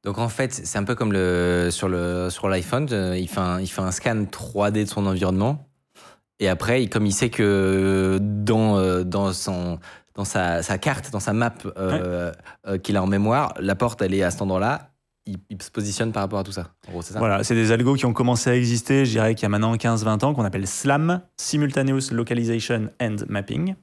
[0.05, 3.41] Donc en fait, c'est un peu comme le, sur le sur l'iPhone, euh, il, fait
[3.41, 5.69] un, il fait un scan 3D de son environnement.
[6.41, 9.79] Et après, comme il sait que dans, euh, dans, son,
[10.15, 12.33] dans sa, sa carte, dans sa map euh,
[12.83, 14.91] qu'il a en mémoire, la porte, elle est à cet endroit-là,
[15.25, 16.73] il, il se positionne par rapport à tout ça.
[16.89, 19.37] En gros, c'est ça Voilà, c'est des algos qui ont commencé à exister, je dirais
[19.37, 23.77] qu'il y a maintenant 15-20 ans, qu'on appelle SLAM, Simultaneous Localization and Mapping.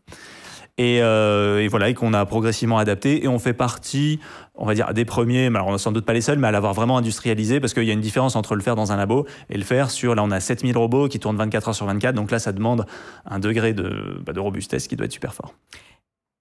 [0.79, 3.25] Et, euh, et voilà, et qu'on a progressivement adapté.
[3.25, 4.21] Et on fait partie,
[4.59, 6.51] on va dire, des premiers, alors on n'est sans doute pas les seuls, mais à
[6.51, 9.25] l'avoir vraiment industrialisé, parce qu'il y a une différence entre le faire dans un labo
[9.49, 12.13] et le faire sur, là on a 7000 robots qui tournent 24 heures sur 24,
[12.13, 12.85] donc là ça demande
[13.25, 15.53] un degré de, bah, de robustesse qui doit être super fort.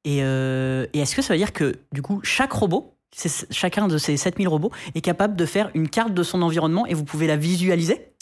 [0.05, 2.95] Et, euh, et est-ce que ça veut dire que du coup, chaque robot,
[3.51, 6.95] chacun de ces 7000 robots, est capable de faire une carte de son environnement et
[6.95, 8.12] vous pouvez la visualiser?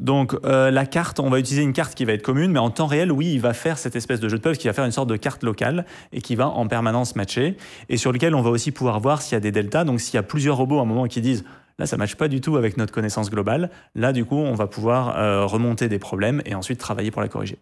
[0.00, 2.70] Donc euh, la carte, on va utiliser une carte qui va être commune, mais en
[2.70, 4.84] temps réel, oui, il va faire cette espèce de jeu de puzzle qui va faire
[4.84, 7.56] une sorte de carte locale et qui va en permanence matcher,
[7.88, 9.84] et sur lequel on va aussi pouvoir voir s'il y a des deltas.
[9.84, 11.44] Donc s'il y a plusieurs robots à un moment qui disent
[11.78, 14.66] là ça matche pas du tout avec notre connaissance globale, là du coup on va
[14.66, 17.58] pouvoir euh, remonter des problèmes et ensuite travailler pour la corriger.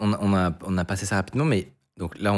[0.00, 1.68] on, a- passé ça rapidement, mais
[1.98, 2.32] donc là,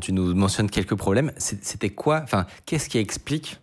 [0.00, 1.32] tu nous mentionnes quelques problèmes.
[1.36, 3.58] C'était quoi Enfin, qu'est-ce qui explique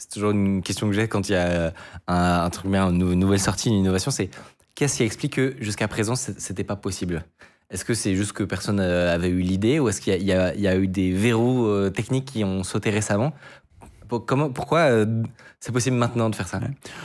[0.00, 1.74] c'est toujours une question que j'ai quand il y a
[2.08, 4.30] un, un truc une nou- nouvelle sortie, une innovation, c'est
[4.74, 7.22] qu'est-ce qui explique que jusqu'à présent c'était pas possible?
[7.68, 10.32] Est-ce que c'est juste que personne euh, avait eu l'idée ou est-ce qu'il y, y
[10.32, 13.32] a- eu des verrous euh, techniques qui ont sauté récemment?
[14.26, 15.06] Comment, Pourquoi euh,
[15.62, 16.58] c'est possible maintenant de faire ça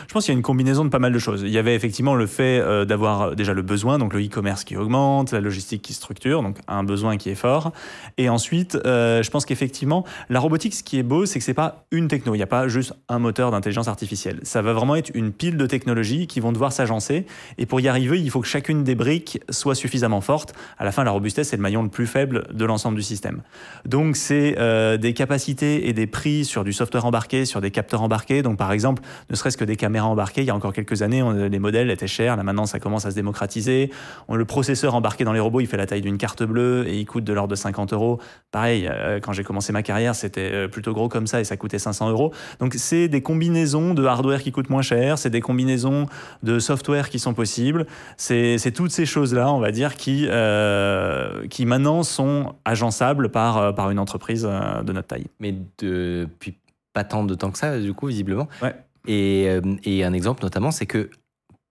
[0.08, 1.42] Je pense qu'il y a une combinaison de pas mal de choses.
[1.42, 4.64] Il y avait effectivement le fait euh, d'avoir euh, déjà le besoin, donc le e-commerce
[4.64, 7.74] qui augmente, la logistique qui structure, donc un besoin qui est fort.
[8.18, 11.54] Et ensuite, euh, je pense qu'effectivement, la robotique, ce qui est beau, c'est que c'est
[11.54, 12.34] pas une techno.
[12.34, 14.40] Il n'y a pas juste un moteur d'intelligence artificielle.
[14.44, 17.26] Ça va vraiment être une pile de technologies qui vont devoir s'agencer.
[17.58, 20.54] Et pour y arriver, il faut que chacune des briques soit suffisamment forte.
[20.78, 23.42] À la fin, la robustesse, c'est le maillon le plus faible de l'ensemble du système.
[23.84, 24.56] Donc, c'est
[24.98, 28.44] des capacités et des prix sur du software embarqué, sur des capteurs embarqués.
[28.46, 31.22] Donc, par exemple, ne serait-ce que des caméras embarquées, il y a encore quelques années,
[31.22, 32.38] on- les modèles étaient chers.
[32.38, 33.90] Là, maintenant, ça commence à se démocratiser.
[34.32, 37.06] Le processeur embarqué dans les robots, il fait la taille d'une carte bleue et il
[37.06, 38.20] coûte de l'ordre de 50 euros.
[38.52, 41.58] Pareil, euh, quand j'ai commencé ma carrière, c'était euh, plutôt gros comme ça et ça
[41.58, 42.32] coûtait 500 euros.
[42.60, 46.06] Donc, c'est des combinaisons de hardware qui coûtent moins cher, c'est des combinaisons
[46.44, 47.86] de software qui sont possibles.
[48.18, 53.90] C'est toutes ces choses-là, on va dire, qui, euh, qui maintenant sont agençables par, par
[53.90, 55.28] une entreprise de notre taille.
[55.40, 56.56] Mais depuis
[56.96, 58.48] pas tant de temps que ça, du coup, visiblement.
[58.64, 58.74] Ouais.
[59.06, 61.12] Et, euh, et un exemple notamment, c'est que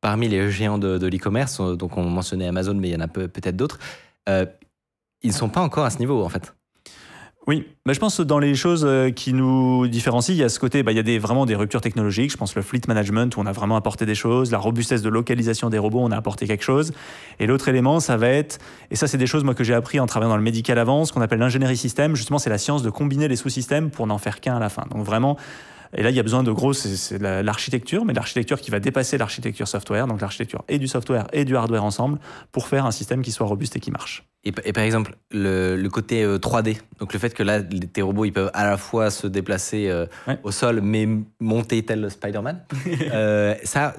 [0.00, 3.00] parmi les géants de, de l'e-commerce, euh, donc on mentionnait Amazon, mais il y en
[3.00, 3.78] a peu- peut-être d'autres,
[4.28, 4.46] euh,
[5.22, 6.54] ils ne sont pas encore à ce niveau, en fait.
[7.46, 10.48] Oui, bah, je pense que dans les choses euh, qui nous différencient, il y a
[10.48, 12.32] ce côté, bah, il y a des, vraiment des ruptures technologiques.
[12.32, 15.10] Je pense le fleet management où on a vraiment apporté des choses, la robustesse de
[15.10, 16.92] localisation des robots, on a apporté quelque chose.
[17.40, 18.58] Et l'autre élément, ça va être,
[18.90, 21.04] et ça c'est des choses moi que j'ai appris en travaillant dans le médical avant,
[21.04, 22.16] ce qu'on appelle l'ingénierie système.
[22.16, 24.84] Justement, c'est la science de combiner les sous-systèmes pour n'en faire qu'un à la fin.
[24.90, 25.36] Donc vraiment.
[25.96, 28.70] Et là, il y a besoin de gros, c'est c'est la- l'architecture, mais l'architecture qui
[28.70, 32.18] va dépasser l'architecture software, donc l'architecture et du software et du hardware ensemble,
[32.52, 34.24] pour faire un système qui soit robuste et qui marche.
[34.44, 37.62] Et, pa- et par exemple, le, le côté euh, 3D, donc le fait que là,
[37.62, 40.38] tes robots, ils peuvent à la fois se déplacer euh, Ouais.
[40.42, 41.08] au sol, mais
[41.40, 42.62] monter tel Spider-Man,
[43.12, 43.94] euh, ça,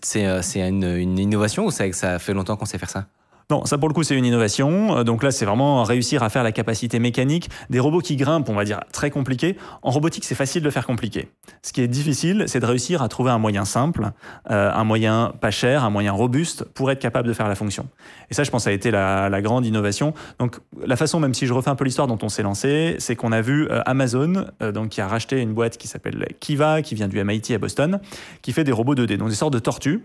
[0.00, 3.06] c'est euh, une, une innovation ou ça fait longtemps qu'on sait faire ça?
[3.50, 4.98] Non, ça pour le coup c'est une innovation.
[4.98, 7.50] Euh, Donc là c'est vraiment réussir à faire la capacité mécanique.
[7.68, 9.56] Des robots qui grimpent, on va dire très compliqué.
[9.82, 11.28] En robotique c'est facile de le faire compliqué.
[11.62, 14.10] Ce qui est difficile c'est de réussir à trouver un moyen simple,
[14.50, 17.88] euh, un moyen pas cher, un moyen robuste pour être capable de faire la fonction.
[18.30, 20.14] Et ça je pense a été la, la grande innovation.
[20.38, 23.16] Donc la façon, même si je refais un peu l'histoire dont on s'est lancé, c'est
[23.16, 26.82] qu'on a vu euh, Amazon euh, donc, qui a racheté une boîte qui s'appelle Kiva,
[26.82, 28.00] qui vient du MIT à Boston,
[28.42, 30.02] qui fait des robots 2D, donc des sortes de tortues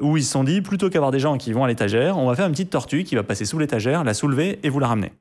[0.00, 2.34] où ils se sont dit, plutôt qu'avoir des gens qui vont à l'étagère, on va
[2.34, 5.12] faire une petite tortue qui va passer sous l'étagère, la soulever et vous la ramener.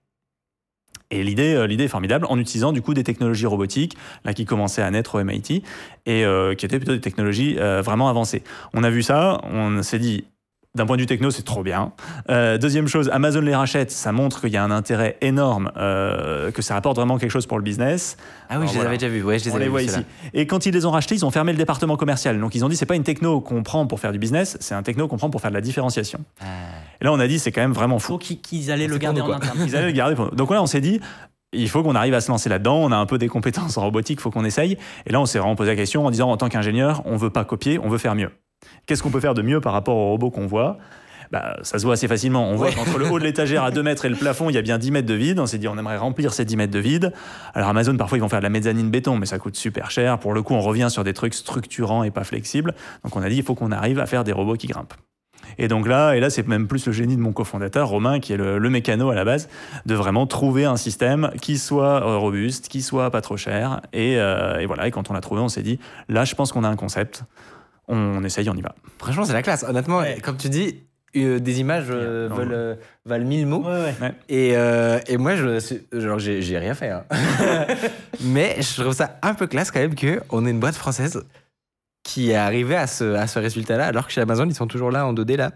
[1.12, 4.46] Et l'idée, euh, l'idée est formidable en utilisant du coup des technologies robotiques là qui
[4.46, 5.62] commençaient à naître au MIT
[6.06, 8.44] et euh, qui étaient plutôt des technologies euh, vraiment avancées.
[8.74, 10.24] On a vu ça, on s'est dit
[10.76, 11.92] d'un point de vue techno, c'est trop bien.
[12.30, 16.50] Euh, deuxième chose, Amazon les rachète, ça montre qu'il y a un intérêt énorme, euh,
[16.52, 18.16] que ça apporte vraiment quelque chose pour le business.
[18.48, 18.90] Ah oui, Alors je les voilà.
[18.92, 19.22] avais déjà vus.
[19.22, 20.00] Ouais, je les On avais les voit ici.
[20.34, 22.40] Et quand ils les ont rachetés, ils ont fermé le département commercial.
[22.40, 24.74] Donc ils ont dit c'est pas une techno qu'on prend pour faire du business, c'est
[24.74, 26.22] un techno qu'on prend pour faire de la différenciation.
[26.40, 26.46] Ah.
[27.02, 28.14] Et là on a dit c'est quand même vraiment fou.
[28.14, 29.58] Faut qu'ils qu'ils allaient le garder pour en interne.
[29.66, 30.32] Ils allaient le garder pour.
[30.32, 31.02] Donc là on s'est dit
[31.52, 32.78] il faut qu'on arrive à se lancer là-dedans.
[32.78, 34.78] On a un peu des compétences en robotique, il faut qu'on essaye.
[35.06, 37.30] Et là on s'est vraiment posé la question en disant en tant qu'ingénieur, on veut
[37.30, 38.32] pas copier, on veut faire mieux.
[38.86, 40.78] Qu'est-ce qu'on peut faire de mieux par rapport aux robots qu'on voit?
[41.32, 42.50] Bah, ça se voit assez facilement.
[42.50, 44.58] On voit qu'entre le haut de l'étagère à 2 mètres et le plafond, il y
[44.58, 45.40] a bien 10 mètres de vide.
[45.40, 47.14] On s'est dit, on aimerait remplir ces 10 mètres de vide.
[47.54, 50.20] Alors Amazon, parfois, ils vont faire de la mezzanine béton, mais ça coûte super cher.
[50.20, 52.76] Pour le coup, on revient sur des trucs structurants et pas flexibles.
[53.06, 54.94] Donc on a dit, il faut qu'on arrive à faire des robots qui grimpent.
[55.58, 58.34] Et donc là, et là, c'est même plus le génie de mon cofondateur, Romain, qui
[58.34, 59.50] est le, le mécano à la base,
[59.86, 63.82] de vraiment trouver un système qui soit euh, robuste, qui soit pas trop cher.
[63.94, 65.80] Et, euh, et voilà, et quand on l'a trouvé, on s'est dit,
[66.10, 67.24] là, je pense qu'on a un concept.
[67.92, 68.74] On essaye, on y va.
[69.00, 69.64] Franchement, c'est la classe.
[69.68, 70.84] Honnêtement, comme tu dis,
[71.18, 73.64] euh, des images euh, Non, veulent, euh, valent mille mots.
[73.64, 74.14] Ouais, ouais.
[74.30, 75.60] Et, euh, et moi, je
[76.18, 76.90] j'ai j'ai rien fait.
[76.90, 77.04] hein.
[78.24, 81.24] Mais je trouve ça un peu classe quand même qu'on ait une boîte française
[82.04, 84.90] qui est arrivée à ce, à ce résultat-là, alors que chez Amazon, ils sont toujours
[84.90, 85.52] là en 2D là.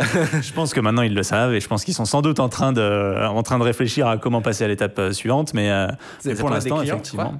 [0.00, 2.48] Je pense que maintenant ils le savent et je pense qu'ils sont sans doute en
[2.48, 5.52] train de, en train de réfléchir à comment passer à l'étape suivante.
[5.52, 5.88] Mais, euh,
[6.20, 7.38] C'est- mais pour l'instant, effectivement.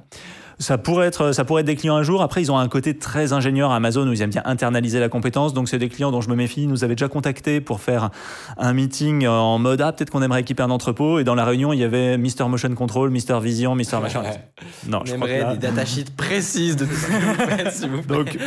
[0.57, 2.21] Ça pourrait, être, ça pourrait être des clients un jour.
[2.21, 5.09] Après, ils ont un côté très ingénieur à Amazon où ils aiment bien internaliser la
[5.09, 5.53] compétence.
[5.53, 6.63] Donc, c'est des clients dont je me méfie.
[6.63, 8.09] Ils nous avaient déjà contacté pour faire
[8.57, 11.19] un meeting en mode Ah, peut-être qu'on aimerait équiper un entrepôt.
[11.19, 12.47] Et dans la réunion, il y avait Mr.
[12.47, 13.39] Motion Control, Mr.
[13.41, 13.99] Vision, Mr.
[14.01, 14.23] Machin.
[14.87, 17.33] Non, On je crois que aimerait là- des datasheets précises de tout ce que vous
[17.49, 18.15] faites, s'il vous plaît.
[18.17, 18.37] Donc,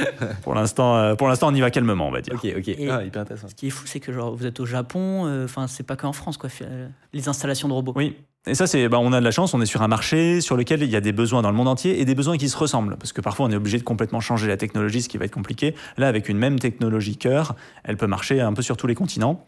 [0.42, 2.34] pour l'instant, euh, pour l'instant, on y va calmement, on va dire.
[2.34, 2.74] ok, ok.
[2.90, 3.48] Ah, hyper intéressant.
[3.48, 5.96] Ce qui est fou, c'est que genre, vous êtes au Japon, euh, enfin, c'est pas
[5.96, 7.92] qu'en France, quoi, euh, les installations de robots.
[7.96, 8.16] Oui.
[8.46, 10.56] Et ça, c'est, bah, on a de la chance, on est sur un marché sur
[10.56, 12.56] lequel il y a des besoins dans le monde entier et des besoins qui se
[12.56, 12.96] ressemblent.
[12.96, 15.34] Parce que parfois, on est obligé de complètement changer la technologie, ce qui va être
[15.34, 15.74] compliqué.
[15.98, 19.46] Là, avec une même technologie cœur, elle peut marcher un peu sur tous les continents.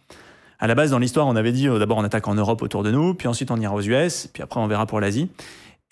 [0.59, 2.83] À la base, dans l'histoire, on avait dit euh, d'abord on attaque en Europe autour
[2.83, 5.31] de nous, puis ensuite on ira aux US, puis après on verra pour l'Asie.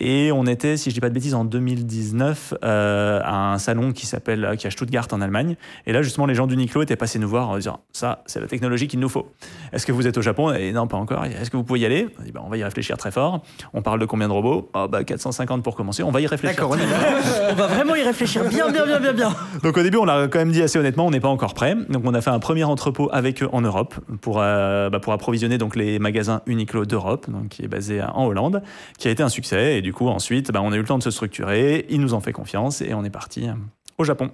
[0.00, 3.92] Et on était, si je dis pas de bêtises, en 2019 euh, à un salon
[3.92, 5.56] qui s'appelle qui est à Stuttgart en Allemagne.
[5.86, 8.46] Et là, justement, les gens d'Uniqlo étaient passés nous voir en disant ça, c'est la
[8.46, 9.32] technologie qu'il nous faut.
[9.72, 10.52] Est-ce que vous êtes au Japon?
[10.52, 11.24] Et non, pas encore.
[11.24, 12.08] Est-ce que vous pouvez y aller?
[12.20, 13.42] On, dit, bah, on va y réfléchir très fort.
[13.74, 14.70] On parle de combien de robots?
[14.74, 16.04] Oh, bah, 450 pour commencer.
[16.04, 16.56] On va y réfléchir.
[16.56, 17.50] D'accord, on, y va.
[17.50, 19.34] on va vraiment y réfléchir bien, bien, bien, bien, bien.
[19.64, 21.76] Donc au début, on l'a quand même dit assez honnêtement, on n'est pas encore prêt.
[21.88, 25.12] Donc on a fait un premier entrepôt avec eux en Europe pour, euh, bah, pour
[25.12, 28.62] approvisionner donc les magasins Uniqlo d'Europe, donc qui est basé en Hollande,
[28.98, 29.78] qui a été un succès.
[29.78, 31.86] Et du coup, ensuite, bah, on a eu le temps de se structurer.
[31.88, 33.54] Ils nous ont fait confiance et on est parti euh,
[33.96, 34.30] au Japon.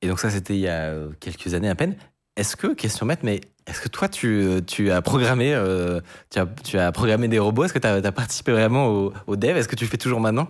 [0.00, 1.96] Et donc ça, c'était il y a quelques années à peine.
[2.36, 6.00] Est-ce que, question bête, mais est-ce que toi, tu, tu as programmé, euh,
[6.30, 7.64] tu, as, tu as programmé des robots?
[7.64, 9.56] Est-ce que tu as, as, participé vraiment au, au dev?
[9.56, 10.46] Est-ce que tu le fais toujours maintenant?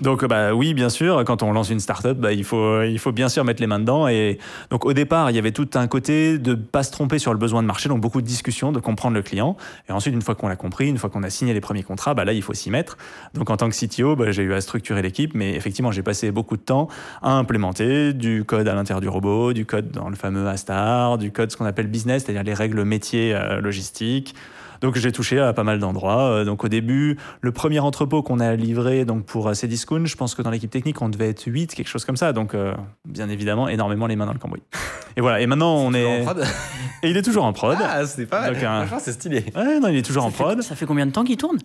[0.00, 3.12] Donc bah oui, bien sûr, quand on lance une startup, bah, il faut il faut
[3.12, 4.38] bien sûr mettre les mains dedans et
[4.70, 7.38] donc au départ, il y avait tout un côté de pas se tromper sur le
[7.38, 9.56] besoin de marché, donc beaucoup de discussions, de comprendre le client
[9.88, 12.14] et ensuite une fois qu'on l'a compris, une fois qu'on a signé les premiers contrats,
[12.14, 12.96] bah là il faut s'y mettre.
[13.34, 16.32] Donc en tant que CTO, bah, j'ai eu à structurer l'équipe, mais effectivement, j'ai passé
[16.32, 16.88] beaucoup de temps
[17.22, 21.30] à implémenter du code à l'intérieur du robot, du code dans le fameux Astar, du
[21.30, 24.34] code ce qu'on appelle business, c'est-à-dire les règles métiers euh, logistiques
[24.84, 26.28] donc j'ai touché à pas mal d'endroits.
[26.28, 30.14] Euh, donc au début, le premier entrepôt qu'on a livré donc pour euh, Cdiscount, je
[30.16, 32.32] pense que dans l'équipe technique, on devait être 8, quelque chose comme ça.
[32.32, 32.74] Donc euh,
[33.04, 34.62] bien évidemment, énormément les mains dans le cambouis.
[35.16, 36.20] Et voilà, et maintenant on est...
[36.20, 36.44] En prod
[37.02, 37.76] et il est toujours en prod.
[37.82, 38.54] Ah, c'est pas mal.
[38.54, 39.44] Donc, un- Franchement, c'est stylé.
[39.56, 40.62] Ouais, non, il est toujours Ça en fait- prod.
[40.62, 41.58] Ça fait combien de temps qu'il tourne?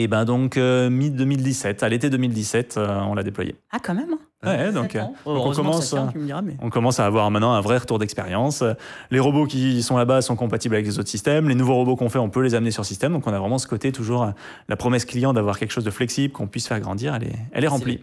[0.00, 3.56] Et ben donc mi-2017, à l'été 2017, euh, on l'a déployé.
[3.72, 4.14] Ah, quand même.
[4.44, 5.88] Ouais, donc, euh, Oh, donc on commence.
[5.88, 6.56] tient, euh, tu me diras, mais...
[6.62, 8.62] On commence à avoir maintenant un vrai retour d'expérience.
[9.10, 11.48] Les robots qui sont là-bas sont compatibles avec les autres systèmes.
[11.48, 13.12] Les nouveaux robots qu'on fait, on peut les amener sur système.
[13.12, 14.30] Donc on a vraiment ce côté toujours euh,
[14.68, 17.16] la promesse client d'avoir quelque chose de flexible qu'on puisse faire grandir.
[17.16, 18.00] Elle est, elle est remplie.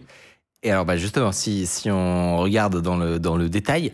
[0.62, 3.92] Et alors, bah, justement, si, si on regarde dans le, dans le détail,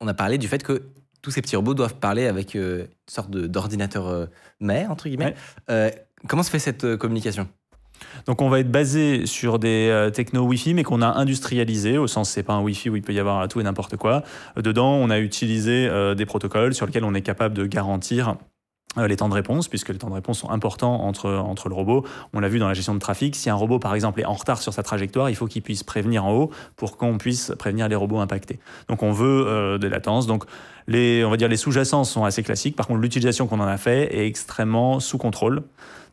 [0.00, 0.82] on a parlé du fait que
[1.22, 4.26] tous ces petits robots doivent parler avec euh, une sorte de- d'ordinateur euh,
[4.60, 5.26] mère, entre guillemets.
[5.26, 5.34] Ouais.
[5.70, 5.90] Euh,
[6.26, 7.48] comment se fait cette euh, communication?
[8.26, 12.06] Donc on va être basé sur des euh, techno Wi-Fi, mais qu'on a industrialisé, au
[12.06, 14.22] sens c'est pas un Wi-Fi où il peut y avoir tout et n'importe quoi.
[14.56, 18.36] Euh, Dedans, on a utilisé des protocoles sur lesquels on est capable de garantir
[18.96, 22.04] les temps de réponse, puisque les temps de réponse sont importants entre, entre le robot.
[22.32, 23.36] On l'a vu dans la gestion de trafic.
[23.36, 25.84] Si un robot, par exemple, est en retard sur sa trajectoire, il faut qu'il puisse
[25.84, 28.58] prévenir en haut pour qu'on puisse prévenir les robots impactés.
[28.88, 30.26] Donc on veut des latences.
[30.26, 30.44] Donc
[30.88, 32.74] les, on va dire les sous-jacents sont assez classiques.
[32.74, 35.62] Par contre, l'utilisation qu'on en a fait est extrêmement sous contrôle.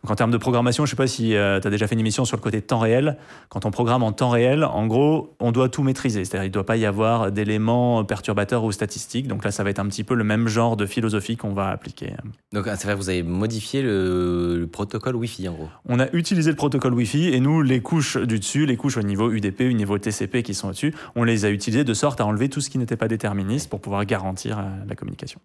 [0.06, 2.26] Donc en termes de programmation, je sais pas si tu as déjà fait une émission
[2.26, 3.18] sur le côté temps réel.
[3.50, 6.26] Quand on programme en temps réel, en gros, on doit tout maîtriser.
[6.26, 9.28] C'est-à-dire il ne doit pas y avoir d'éléments perturbateurs ou statistiques.
[9.28, 11.70] Donc là, ça va être un petit peu le même genre de philosophie qu'on va
[11.70, 12.14] appliquer.
[12.54, 15.70] Donc, c'est vrai, vous avez modifié le, le protocole Wi-Fi, en gros.
[15.90, 19.02] On a utilisé le protocole Wi-Fi et nous, les couches du dessus, les couches au
[19.02, 22.28] niveau UDP, au niveau TCP qui sont au-dessus, on les a utilisées de sorte à
[22.28, 25.40] enlever tout ce qui n'était pas déterministe pour pouvoir garantir euh, la communication.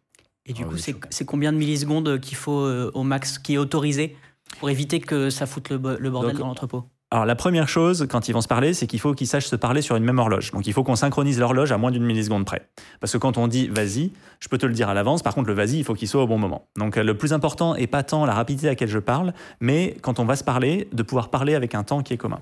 [0.45, 3.55] Et du Ah coup, oui, c'est combien de millisecondes qu'il faut euh, au max, qui
[3.55, 4.17] est autorisé?
[4.59, 7.69] Pour éviter que ça foute le, bo- le bordel Donc, dans l'entrepôt Alors la première
[7.69, 10.05] chose, quand ils vont se parler, c'est qu'il faut qu'ils sachent se parler sur une
[10.05, 10.51] même horloge.
[10.53, 12.69] Donc il faut qu'on synchronise l'horloge à moins d'une milliseconde près.
[13.01, 15.49] Parce que quand on dit vas-y, je peux te le dire à l'avance, par contre
[15.49, 16.67] le vas-y, il faut qu'il soit au bon moment.
[16.79, 19.97] Donc euh, le plus important est pas tant la rapidité à laquelle je parle, mais
[20.03, 22.41] quand on va se parler, de pouvoir parler avec un temps qui est commun.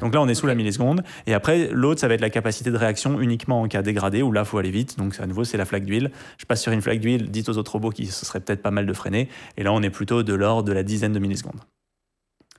[0.00, 1.02] Donc là, on est sous la milliseconde.
[1.26, 4.32] Et après, l'autre, ça va être la capacité de réaction uniquement en cas dégradé, où
[4.32, 4.98] là, il faut aller vite.
[4.98, 6.10] Donc à nouveau, c'est la flaque d'huile.
[6.38, 8.70] Je passe sur une flaque d'huile, dites aux autres robots qu'il ce serait peut-être pas
[8.70, 9.28] mal de freiner.
[9.56, 11.60] Et là, on est plutôt de l'ordre de la dizaine de millisecondes.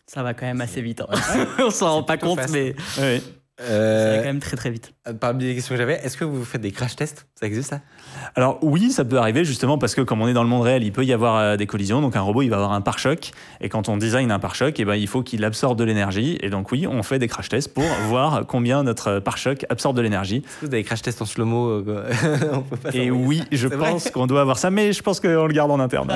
[0.08, 1.02] Ça va quand même assez vite.
[1.02, 1.46] hein.
[1.60, 3.22] On s'en rend pas compte, mais Oui.
[3.60, 4.94] Ça va Euh, quand même très très vite.
[5.20, 7.28] parmi les questions que j'avais, est-ce que vous faites des crash tests?
[7.36, 7.80] Ça existe, ça?
[8.36, 10.84] Alors oui, ça peut arriver justement parce que comme on est dans le monde réel,
[10.84, 12.02] il peut y avoir euh, des collisions.
[12.02, 13.32] Donc un robot, il va avoir un pare-choc.
[13.62, 16.38] Et quand on design un pare-choc, eh ben, il faut qu'il absorbe de l'énergie.
[16.42, 20.02] Et donc oui, on fait des crash tests pour voir combien notre pare-choc absorbe de
[20.02, 20.38] l'énergie.
[20.38, 22.50] Est-ce que vous avez crash test en slow-mo euh, quoi?
[22.54, 25.46] On peut pas Et oui, je pense qu'on doit avoir ça, mais je pense qu'on
[25.48, 26.12] le garde en interne.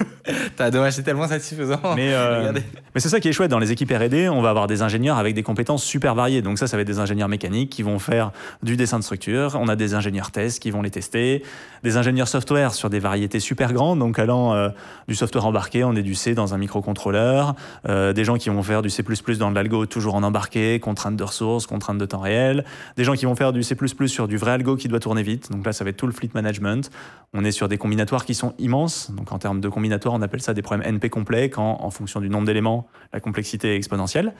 [0.56, 1.80] T'as dommage, c'est tellement satisfaisant.
[1.96, 2.52] Mais, euh,
[2.94, 3.50] mais c'est ça qui est chouette.
[3.50, 6.42] Dans les équipes R&D, on va avoir des ingénieurs avec des compétences super variées.
[6.42, 8.32] Donc ça, ça va des ingénieurs mécaniques qui vont faire
[8.62, 9.58] du dessin de structure.
[9.60, 11.42] On a des ingénieurs tests qui vont les tester.
[11.82, 13.98] Des ingénieurs software sur des variétés super grandes.
[13.98, 14.68] Donc allant euh,
[15.08, 17.54] du software embarqué, on est du C dans un microcontrôleur.
[17.88, 19.02] Euh, des gens qui vont faire du C++
[19.38, 22.64] dans de l'algo toujours en embarqué, contraintes de ressources, contraintes de temps réel.
[22.96, 23.76] Des gens qui vont faire du C++
[24.06, 25.50] sur du vrai algo qui doit tourner vite.
[25.50, 26.90] Donc là, ça va être tout le fleet management.
[27.34, 29.10] On est sur des combinatoires qui sont immenses.
[29.10, 32.20] Donc en termes de combinatoires, on appelle ça des problèmes NP complets quand, en fonction
[32.20, 34.32] du nombre d'éléments, la complexité est exponentielle.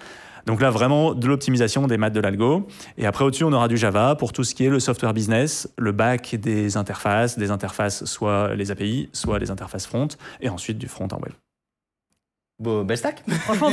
[0.46, 2.66] Donc là, vraiment de l'optimisation des maths de l'algo.
[2.98, 5.68] Et après, au-dessus, on aura du Java pour tout ce qui est le software business,
[5.78, 10.08] le back des interfaces, des interfaces soit les API, soit les interfaces front,
[10.40, 11.32] et ensuite du front en web.
[12.62, 13.22] Bon, belle stack.
[13.40, 13.70] Franchement.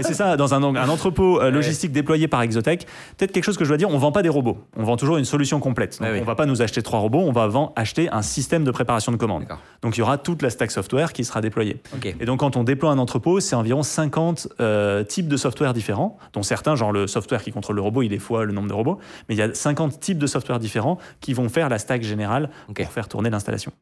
[0.00, 2.86] Et c'est ça, dans un, un entrepôt euh, logistique déployé par Exotech,
[3.16, 5.16] peut-être quelque chose que je dois dire, on vend pas des robots, on vend toujours
[5.18, 5.98] une solution complète.
[5.98, 6.20] Donc Ouais, oui.
[6.22, 9.10] on va pas nous acheter trois robots, on va vend- acheter un système de préparation
[9.12, 9.42] de commandes.
[9.42, 9.58] D'accord.
[9.82, 11.82] Donc il y aura toute la stack software qui sera déployée.
[12.20, 16.16] Et donc quand on déploie un entrepôt, c'est environ 50 euh, types de software différents,
[16.32, 18.74] dont certains, genre le software qui contrôle le robot, il est fois le nombre de
[18.74, 18.98] robots,
[19.28, 22.50] mais il y a 50 types de software différents qui vont faire la stack générale
[22.84, 23.72] pour faire tourner l'installation.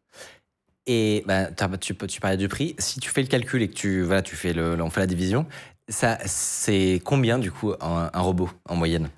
[0.89, 1.51] Et bah,
[1.81, 2.74] tu, tu parlais du prix.
[2.78, 5.06] Si tu fais le calcul et que tu, voilà, tu fais le, on fait la
[5.06, 5.47] division,
[5.89, 9.10] ça, c'est combien du coup un robot en moyenne?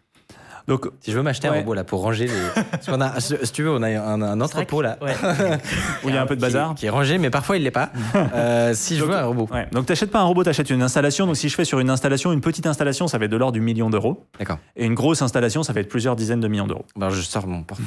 [0.70, 2.62] Donc Si je veux m'acheter un robot là pour ranger les.
[2.70, 4.98] Parce qu'on a, si tu veux, on a un, un entrepôt là.
[5.02, 5.14] Ouais.
[6.04, 6.76] où il y a un peu de bazar.
[6.76, 7.90] Qui est rangé, mais parfois il l'est pas.
[8.32, 9.48] Euh, si je Donc, veux un robot.
[9.52, 9.66] Ouais.
[9.72, 11.26] Donc t'achètes pas un robot, t'achètes une installation.
[11.26, 13.54] Donc si je fais sur une installation, une petite installation, ça va être de l'ordre
[13.54, 14.26] du million d'euros.
[14.38, 14.58] D'accord.
[14.76, 16.84] Et une grosse installation, ça va être plusieurs dizaines de millions d'euros.
[16.96, 17.80] Ben, je sors mon porte.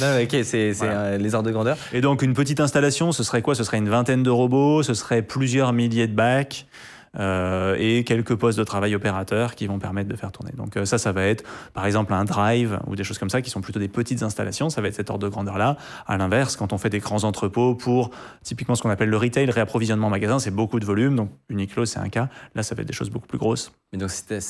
[0.00, 0.92] non, ok, c'est c'est, Voilà.
[1.00, 1.76] euh, les ordres de grandeur.
[1.92, 3.54] Et donc une petite installation, ce serait quoi?
[3.54, 6.66] Ce serait une vingtaine de robots, ce serait plusieurs milliers de bacs.
[7.18, 10.52] Euh, et quelques postes de travail opérateurs qui vont permettre de faire tourner.
[10.56, 11.44] Donc euh, ça, ça va être
[11.74, 14.70] par exemple un drive ou des choses comme ça qui sont plutôt des petites installations.
[14.70, 15.76] Ça va être cet ordre de grandeur-là.
[16.06, 18.10] À l'inverse, quand on fait des grands entrepôts pour
[18.42, 21.16] typiquement ce qu'on appelle le retail, réapprovisionnement magasin, c'est beaucoup de volume.
[21.16, 22.28] Donc Uniqlo, c'est un cas.
[22.54, 23.72] Là, ça va être des choses beaucoup plus grosses.
[23.92, 24.40] Mais donc, c'était-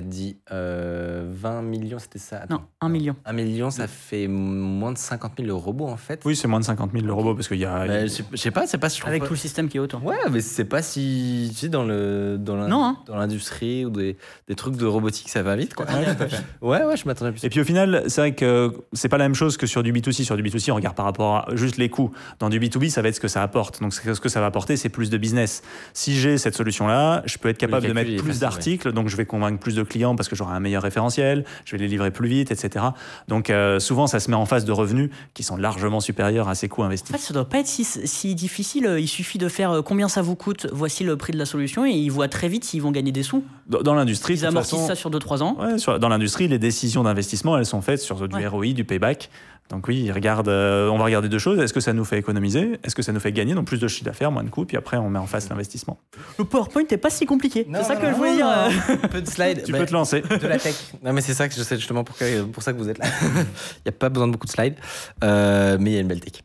[0.00, 2.38] dit euh, 20 millions, c'était ça?
[2.38, 2.54] Attends.
[2.56, 3.16] Non, un million.
[3.24, 6.22] Un million, ça fait moins de 50 000 le robot en fait?
[6.24, 7.84] Oui, c'est moins de 50 000 le robot parce qu'il y a.
[7.86, 9.76] Mais je je sais pas, c'est pas si je Avec pas- tout le système qui
[9.76, 10.04] est autour.
[10.04, 11.48] Ouais, mais c'est pas si.
[11.52, 12.15] Tu sais, dans le.
[12.38, 12.96] Dans Non, hein.
[13.06, 14.16] Dans l'industrie ou des,
[14.48, 15.86] des trucs de robotique, ça va vite, quoi.
[16.62, 17.44] ouais, ouais, je m'attendais plus.
[17.44, 19.92] Et puis au final, c'est vrai que c'est pas la même chose que sur du
[19.92, 20.24] B2C.
[20.24, 22.10] Sur du B2C, on regarde par rapport à juste les coûts.
[22.38, 23.80] Dans du B2B, ça va être ce que ça apporte.
[23.80, 25.62] Donc ce que ça va apporter, c'est plus de business.
[25.92, 29.26] Si j'ai cette solution-là, je peux être capable de mettre plus d'articles, donc je vais
[29.26, 32.28] convaincre plus de clients parce que j'aurai un meilleur référentiel, je vais les livrer plus
[32.28, 32.86] vite, etc.
[33.28, 36.54] Donc euh, souvent, ça se met en face de revenus qui sont largement supérieurs à
[36.54, 37.10] ces coûts En investis.
[37.10, 38.96] fait, ça doit pas être si, si difficile.
[38.98, 41.84] Il suffit de faire euh, combien ça vous coûte, voici le prix de la solution,
[41.84, 43.44] et ils voient très vite s'ils vont gagner des sous.
[43.68, 45.56] Dans, dans l'industrie, Ils amortissent façon- ça sur 2-3 ans.
[45.60, 48.46] Ouais, sur- dans l'industrie, les décisions d'investissement, elles sont faites sur du Ouais.
[48.46, 49.28] ROI, du payback.
[49.68, 51.58] Donc oui, ils regardent, euh, on va regarder deux choses.
[51.58, 52.78] Est-ce que ça nous fait économiser?
[52.84, 53.52] Est-ce que ça nous fait gagner?
[53.54, 55.98] Donc plus de chiffre d'affaires, moins de coûts, puis après on met en face l'investissement.
[56.38, 57.66] Le PowerPoint n'est pas si compliqué.
[57.74, 58.46] C'est ça non, que je voulais non, dire.
[58.48, 58.68] euh.
[59.02, 59.64] Un peu de slide.
[59.64, 60.20] Tu bah, peux te lancer.
[60.20, 60.76] De la tech.
[61.02, 62.98] Non, mais c'est ça que je sais justement pour, que- pour ça que vous êtes
[62.98, 63.06] là.
[63.34, 64.76] Il n'y a pas besoin de beaucoup de slides,
[65.24, 66.44] euh, mais il y a une belle tech.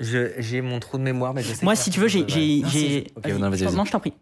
[0.00, 2.24] Euh, j'ai mon trou de mémoire, mais je sais Moi, si tu veux, j'ai.
[2.28, 2.60] j'ai-
[3.72, 4.12] Non, je t'en prie.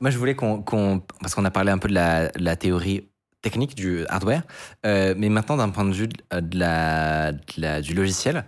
[0.00, 0.62] Moi, je voulais qu'on.
[1.20, 3.08] parce qu'on a parlé un peu de la, la théorie
[3.42, 4.42] technique du hardware,
[4.84, 8.44] euh, mais maintenant, d'un point de vue de, de la, de la- du logiciel,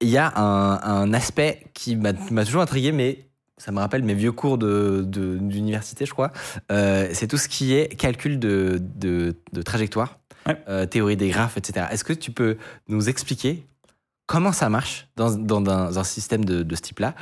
[0.00, 2.12] il y a un, un aspect qui m'a
[2.44, 3.24] toujours intrigué, mais
[3.56, 6.30] ça me rappelle mes vieux cours de- de- d'université, je crois.
[6.70, 10.56] Euh, C'est tout ce qui est calcul de, de, de trajectoire, Ouais.
[10.68, 11.86] euh, théorie des graphes, etc.
[11.90, 12.56] Est-ce que tu peux
[12.88, 13.66] nous expliquer
[14.28, 15.32] comment ça marche dans,
[15.68, 17.14] un, système de, ce type-là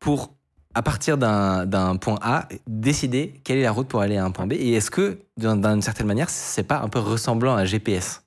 [0.00, 0.32] pour
[0.74, 4.46] à partir d'un point A, décider quelle est la route pour aller à un point
[4.46, 7.64] B Et est-ce que, d'un- d'une certaine manière, c'est pas un peu ressemblant à un
[7.64, 8.22] GPS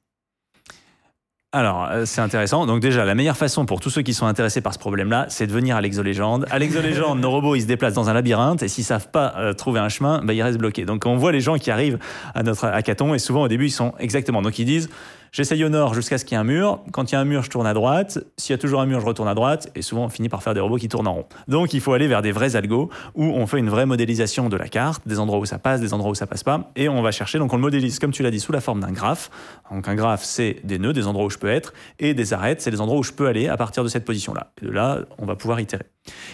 [1.52, 2.66] Alors, euh, c'est intéressant.
[2.66, 5.46] Donc déjà, la meilleure façon pour tous ceux qui sont intéressés par ce problème-là, c'est
[5.46, 6.48] de venir à l'Exolégende.
[6.50, 9.54] À l'Exolégende, nos robots, ils se déplacent dans un labyrinthe et s'ils savent pas euh,
[9.54, 10.86] trouver un chemin, bah, ils restent bloqués.
[10.86, 12.00] Donc on voit les gens qui arrivent
[12.34, 14.42] à notre hackathon et souvent au début, ils sont exactement.
[14.42, 14.90] Donc ils disent,
[15.32, 16.82] j'essaye au nord jusqu'à ce qu'il y ait un mur.
[16.92, 18.20] Quand il y a un mur, je tourne à droite.
[18.38, 19.70] S'il y a toujours un mur, je retourne à droite.
[19.76, 21.26] Et souvent, on finit par faire des robots qui tournent en rond.
[21.48, 24.58] Donc il faut aller vers des vrais algos où on fait une vraie modélisation de
[24.58, 26.72] la carte, des endroits où ça passe, des endroits où ça passe pas.
[26.76, 27.40] Et on va chercher.
[27.40, 29.30] Donc on le modélise, comme tu l'as dit, sous la forme d'un graphe.
[29.72, 31.74] Donc un graphe, c'est des nœuds, des endroits où je peux être.
[32.00, 34.52] Et des arêtes, c'est les endroits où je peux aller à partir de cette position-là.
[34.62, 35.86] Et de là, on va pouvoir itérer.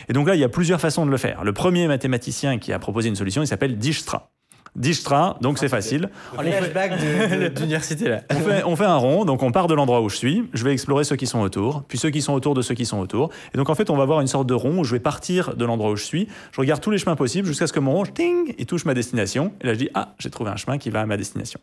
[0.10, 1.44] Et donc là, il y a plusieurs façons de le faire.
[1.44, 4.32] Le premier mathématicien qui a proposé une solution, il s'appelle Dijkstra.
[4.76, 6.10] Dijkstra, donc c'est facile.
[6.44, 8.22] Les flashbacks d'université là.
[8.30, 10.64] On fait, on fait un rond, donc on part de l'endroit où je suis, je
[10.64, 13.00] vais explorer ceux qui sont autour, puis ceux qui sont autour de ceux qui sont
[13.00, 13.30] autour.
[13.54, 15.56] Et donc en fait, on va avoir une sorte de rond où je vais partir
[15.56, 17.94] de l'endroit où je suis, je regarde tous les chemins possibles jusqu'à ce que mon
[17.94, 19.54] rond, ting, il touche ma destination.
[19.62, 21.60] Et là, je dis, ah, j'ai trouvé un chemin qui va à ma destination.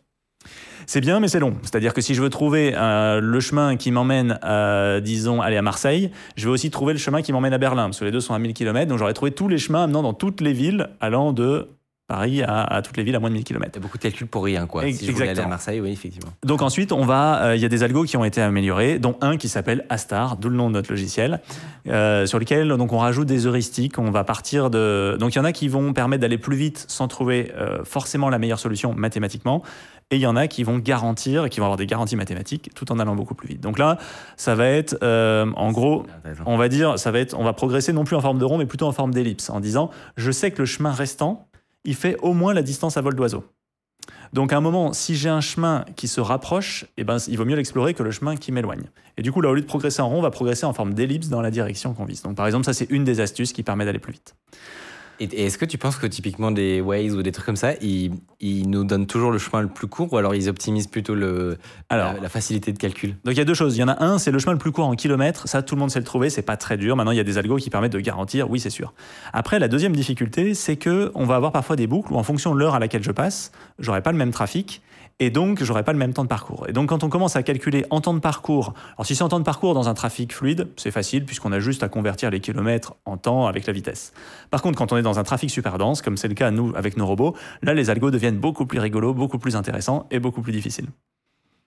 [0.85, 1.55] C'est bien, mais c'est long.
[1.61, 5.61] C'est-à-dire que si je veux trouver euh, le chemin qui m'emmène, euh, disons, aller à
[5.61, 8.19] Marseille, je vais aussi trouver le chemin qui m'emmène à Berlin, parce que les deux
[8.19, 10.89] sont à 1000 km, donc j'aurais trouvé tous les chemins amenant dans toutes les villes
[10.99, 11.69] allant de
[12.13, 13.71] Paris à, à toutes les villes à moins de 1000 km.
[13.73, 14.85] Il y a beaucoup de calculs pour rien, quoi.
[14.85, 15.49] Ex- Si je voulais aller à exactement.
[15.49, 16.31] Marseille, oui, effectivement.
[16.45, 19.15] Donc ensuite, on va, euh, il y a des algos qui ont été améliorés, dont
[19.21, 21.41] un qui s'appelle Astar, d'où le nom de notre logiciel,
[21.87, 23.97] euh, sur lequel donc on rajoute des heuristiques.
[23.97, 26.85] On va partir de, donc il y en a qui vont permettre d'aller plus vite
[26.87, 29.63] sans trouver euh, forcément la meilleure solution mathématiquement,
[30.11, 32.91] et il y en a qui vont garantir, qui vont avoir des garanties mathématiques, tout
[32.91, 33.61] en allant beaucoup plus vite.
[33.61, 33.97] Donc là,
[34.37, 36.05] ça va être, euh, en gros,
[36.45, 38.57] on va dire, ça va être, on va progresser non plus en forme de rond,
[38.59, 41.47] mais plutôt en forme d'ellipse, en disant, je sais que le chemin restant,
[41.83, 43.43] il fait au moins la distance à vol d'oiseau.
[44.33, 47.45] Donc à un moment, si j'ai un chemin qui se rapproche, eh ben, il vaut
[47.45, 48.89] mieux l'explorer que le chemin qui m'éloigne.
[49.17, 50.93] Et du coup, là, au lieu de progresser en rond, on va progresser en forme
[50.93, 52.23] d'ellipse dans la direction qu'on vise.
[52.23, 54.35] Donc par exemple, ça c'est une des astuces qui permet d'aller plus vite.
[55.23, 57.73] Et, et est-ce que tu penses que typiquement des Waze ou des trucs comme ça,
[57.81, 61.15] ils, ils nous donnent toujours le chemin le plus court ou alors ils optimisent plutôt
[61.15, 61.57] le,
[61.89, 63.15] Alors, la, la facilité de calcul?
[63.23, 63.77] Donc il y a deux choses.
[63.77, 65.47] Il y en a un, c'est le chemin le plus court en kilomètres.
[65.47, 66.29] Ça, tout le monde sait le trouver.
[66.29, 66.95] C'est pas très dur.
[66.95, 68.49] Maintenant, il y a des algos qui permettent de garantir.
[68.49, 68.93] Oui, c'est sûr.
[69.31, 72.53] Après, la deuxième difficulté, c'est que on va avoir parfois des boucles où, en fonction
[72.53, 74.81] de l'heure à laquelle je passe, j'aurai pas le même trafic.
[75.19, 76.67] Et donc, j'aurai pas le même temps de parcours.
[76.67, 79.29] Et donc, quand on commence à calculer en temps de parcours, alors si c'est en
[79.29, 82.39] temps de parcours dans un trafic fluide, c'est facile puisqu'on a juste à convertir les
[82.39, 84.13] kilomètres en temps avec la vitesse.
[84.49, 86.73] Par contre, quand on est dans un trafic super dense, comme c'est le cas nous
[86.75, 90.41] avec nos robots, là, les algos deviennent beaucoup plus rigolos, beaucoup plus intéressants et beaucoup
[90.41, 90.87] plus difficiles.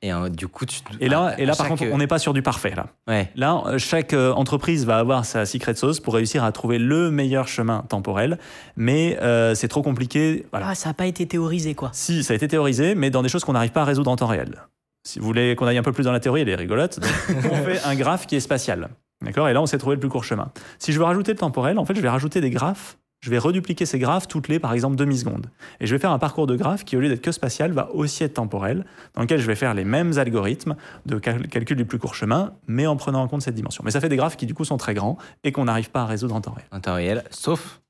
[0.03, 0.81] Et euh, du coup, tu.
[1.01, 2.87] Et là, à- et là par contre, on n'est pas sur du parfait là.
[3.09, 3.31] Ouais.
[3.35, 7.11] Là, euh, chaque euh, entreprise va avoir sa secret sauce pour réussir à trouver le
[7.11, 8.39] meilleur chemin temporel,
[8.77, 10.45] mais euh, c'est trop compliqué.
[10.51, 10.69] Voilà.
[10.71, 11.91] Ah, ça n'a pas été théorisé, quoi.
[11.93, 14.17] Si, ça a été théorisé, mais dans des choses qu'on n'arrive pas à résoudre en
[14.17, 14.63] temps réel.
[15.03, 17.01] Si vous voulez qu'on aille un peu plus dans la théorie, elle est rigolote.
[17.01, 17.11] Donc,
[17.53, 18.89] on fait un graphe qui est spatial.
[19.25, 19.49] D'accord?
[19.49, 20.51] Et là, on s'est trouvé le plus court chemin.
[20.79, 22.99] Si je veux rajouter le temporel, en fait, je vais rajouter des graphes.
[23.21, 25.47] Je vais redupliquer ces graphes toutes les, par exemple, demi-secondes.
[25.81, 27.91] Et je vais faire un parcours de graphe qui, au lieu d'être que spatial, va
[27.93, 28.85] aussi être temporel,
[29.15, 30.77] dans lequel je vais faire les mêmes algorithmes
[31.07, 33.83] de cal- calcul du plus court chemin, mais en prenant en compte cette dimension.
[33.85, 36.03] Mais ça fait des graphes qui, du coup, sont très grands et qu'on n'arrive pas
[36.03, 36.69] à résoudre en temps réel.
[36.71, 37.81] En temps réel, sauf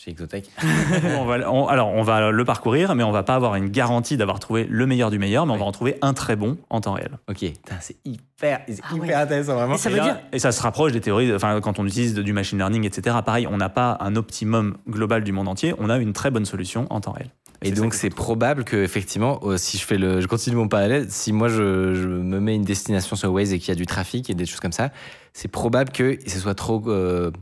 [0.00, 0.48] chez Exotech.
[1.18, 4.16] on va, on- alors, on va le parcourir, mais on va pas avoir une garantie
[4.16, 6.80] d'avoir trouvé le meilleur du meilleur, mais on va en trouver un très bon en
[6.80, 7.18] temps réel.
[7.28, 7.44] Ok,
[7.80, 9.14] c'est hyper, c'est Ah hyper ouais.
[9.14, 9.74] intéressant vraiment.
[9.74, 10.16] Et ça et, veut là- dire.
[10.32, 13.16] et ça se rapproche des théories, enfin, quand on utilise du machine learning, etc.
[13.26, 16.44] Pareil, on n'a pas un optimum global du monde entier, on a une très bonne
[16.46, 17.30] solution en temps réel.
[17.60, 21.06] Et donc c'est probable que effectivement, euh, si je fais le, je continue mon parallèle,
[21.10, 23.84] si moi je, je me mets une destination sur Waze et qu'il y a du
[23.84, 24.90] trafic et des choses comme ça,
[25.32, 27.32] c'est probable que ce soit trop, euh,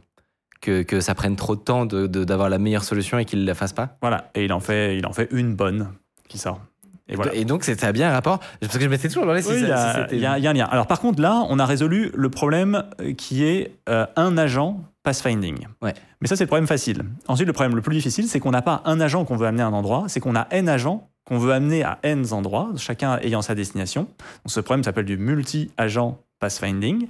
[0.67, 3.45] que, que ça prenne trop de temps de- de- d'avoir la meilleure solution et qu'il
[3.45, 3.97] la fasse pas.
[4.03, 5.89] Voilà, et il en fait, il en fait une bonne
[6.29, 6.61] qui sort.
[7.09, 7.33] Et voilà.
[7.35, 9.51] Et donc c'est ça a bien un rapport parce que je m'étais toujours demandé si,
[9.53, 10.65] Oui, ça- si y il y a un lien.
[10.69, 14.81] Alors par contre, là, on a résolu le problème euh, qui est euh, un agent
[15.05, 15.69] pathfinding.
[15.83, 15.95] Ouais.
[16.21, 17.03] Mais ça, c'est le problème facile.
[17.29, 19.63] Ensuite, le problème le plus difficile, c'est qu'on n'a pas un agent qu'on veut amener
[19.63, 23.19] à un endroit, c'est qu'on a n agents qu'on veut amener à n endroits, chacun
[23.19, 24.03] ayant sa destination.
[24.03, 27.09] Donc ce problème s'appelle du multi-agent pathfinding.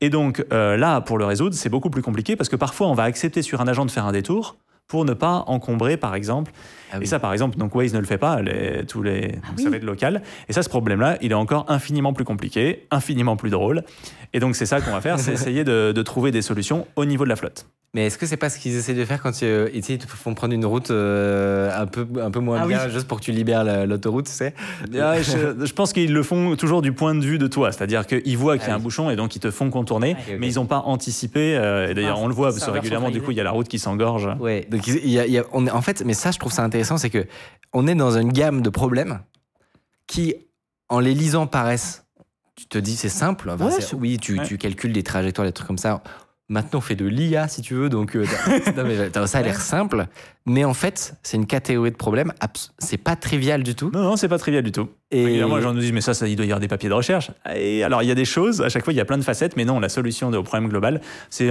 [0.00, 2.94] Et donc euh, là, pour le résoudre, c'est beaucoup plus compliqué parce que parfois, on
[2.94, 4.56] va accepter sur un agent de faire un détour
[4.86, 6.50] pour ne pas encombrer, par exemple,
[6.92, 7.04] Ah oui.
[7.04, 9.64] et ça, par exemple, donc Waze ne le fait pas, les- tous les, vous oui.
[9.64, 10.22] savez, le local.
[10.48, 13.82] Et ça, ce problème-là, il est encore infiniment plus compliqué, infiniment plus drôle.
[14.32, 17.04] Et donc, c'est ça qu'on va faire, c'est essayer de, de trouver des solutions au
[17.04, 17.66] niveau de la flotte.
[17.94, 20.34] Mais est-ce que c'est pas ce qu'ils essaient de faire quand euh, ils, te font
[20.34, 22.74] prendre une route euh, un peu un peu moins Ah oui.
[22.74, 24.52] bien juste pour que tu libères la- l'autoroute, tu sais?
[25.00, 28.06] Ah, je, je pense qu'ils le font toujours du point de vue de toi, c'est-à-dire
[28.06, 28.82] qu'ils voient qu'il y a Ah un oui.
[28.84, 31.56] bouchon et donc ils te font contourner, mais ils n'ont pas anticipé.
[31.56, 33.40] euh, et d'ailleurs, Ah, on le voit parce que serveur régulièrement, du coup, il y
[33.40, 34.28] a la route qui s'engorge.
[34.38, 36.30] Ouais, donc il il y a, il y a- on est, en fait, mais ça,
[36.30, 37.26] je trouve ça intéressant, c'est que
[37.72, 39.20] on est dans une gamme de problèmes
[40.06, 40.34] qui,
[40.88, 42.04] en les lisant, paraissent.
[42.56, 43.50] Tu te dis, c'est simple.
[43.50, 44.46] Enfin, Ouais, oui, tu, ouais.
[44.46, 46.02] tu calcules des trajectoires, des trucs comme ça.
[46.48, 47.88] Maintenant, on fait de l'IA, si tu veux.
[47.88, 48.24] Donc, euh,
[48.76, 50.06] non, mais, attends, ça a l'air simple.
[50.48, 52.32] Mais en fait, c'est une catégorie de problèmes.
[52.78, 53.90] C'est pas trivial du tout.
[53.92, 54.88] Non, non, c'est pas trivial du tout.
[55.10, 56.88] Et Régulièrement, les gens nous disent, mais ça, ça, il doit y avoir des papiers
[56.88, 57.30] de recherche.
[57.54, 59.22] Et alors, il y a des choses, à chaque fois, il y a plein de
[59.22, 61.00] facettes, mais non, la solution au problème global,
[61.30, 61.48] c'est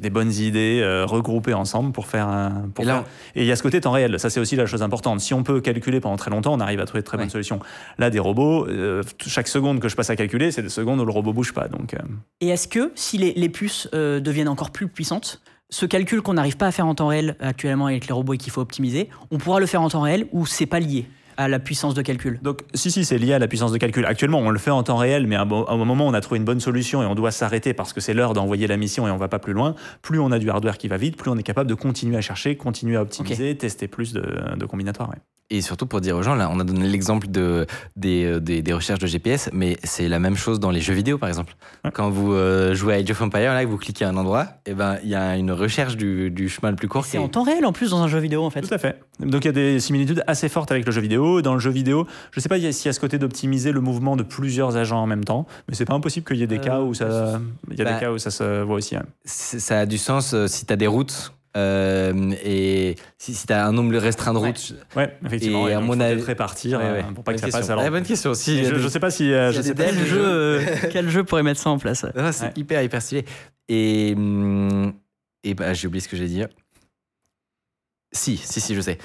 [0.00, 2.68] des bonnes idées euh, regroupées ensemble pour faire un.
[2.74, 3.04] Pour Et là, faire-
[3.36, 5.20] Et il y a ce côté temps réel, ça, c'est aussi la chose importante.
[5.20, 7.24] Si on peut calculer pendant très longtemps, on arrive à trouver de très Ouais.
[7.24, 7.60] bonnes solutions.
[7.98, 11.04] Là, des robots, euh, chaque seconde que je passe à calculer, c'est des secondes où
[11.04, 11.68] le robot bouge pas.
[11.68, 11.98] Donc, euh,
[12.40, 15.40] Et est-ce que si les, les puces euh, deviennent encore plus puissantes,
[15.72, 18.38] ce calcul qu'on n'arrive pas à faire en temps réel actuellement avec les robots et
[18.38, 21.06] qu'il faut optimiser, on pourra le faire en temps réel ou c'est pas lié
[21.38, 22.38] à la puissance de calcul?
[22.42, 24.04] Donc, si, si, c'est lié à la puissance de calcul.
[24.04, 26.44] Actuellement, on le fait en temps réel, mais à un moment, on a trouvé une
[26.44, 29.16] bonne solution et on doit s'arrêter parce que c'est l'heure d'envoyer la mission et on
[29.16, 29.74] va pas plus loin.
[30.02, 32.20] Plus on a du hardware qui va vite, plus on est capable de continuer à
[32.20, 34.22] chercher, continuer à optimiser, tester plus de,
[34.56, 35.08] de combinatoires.
[35.08, 35.16] ouais.
[35.54, 38.62] Et surtout pour dire aux gens, là, on a donné l'exemple de, des, euh, des,
[38.62, 41.54] des recherches de GPS, mais c'est la même chose dans les jeux vidéo, par exemple.
[41.84, 41.90] Ouais.
[41.92, 44.46] Quand vous euh, jouez à Age of Empires, là, que vous cliquez à un endroit,
[44.64, 47.04] et ben, il y a une recherche du, du chemin le plus court.
[47.04, 48.62] C'est en temps réel en plus dans un jeu vidéo en fait.
[48.62, 48.98] Tout à fait.
[49.20, 51.42] Donc, il y a des similitudes assez fortes avec le jeu vidéo.
[51.42, 54.16] Dans le jeu vidéo, je sais pas s'il y a- ce côté d'optimiser le mouvement
[54.16, 56.60] de plusieurs agents en même temps, mais c'est pas impossible qu'il y ait des Euh,
[56.60, 57.38] cas où ça,
[57.70, 58.96] il y a bah, des cas où ça se voit aussi.
[58.96, 59.04] hein.
[59.26, 61.34] ça a du sens euh, si tu as des routes.
[61.56, 64.48] Euh, et si, si tu as un nombre restreint de Ouais.
[64.48, 65.68] routes, Ouais, effectivement.
[65.68, 67.14] Et à mon avis- répartir Ouais, euh, ouais.
[67.14, 67.74] pour pas que ça passe question.
[67.74, 67.98] à Ouais, l'ordre.
[67.98, 68.34] bonne question.
[68.34, 70.60] Si, je, je sais pas si, euh, je sais pas Quel je- jeu,
[70.92, 72.52] quel jeu pourrait mettre ça en place Ah, c'est Ouais.
[72.56, 73.24] hyper, hyper stylé.
[73.68, 74.92] Et, hum,
[75.44, 76.42] et bah, j'ai oublié ce que j'ai dit.
[78.12, 78.98] Si, si, si, je sais.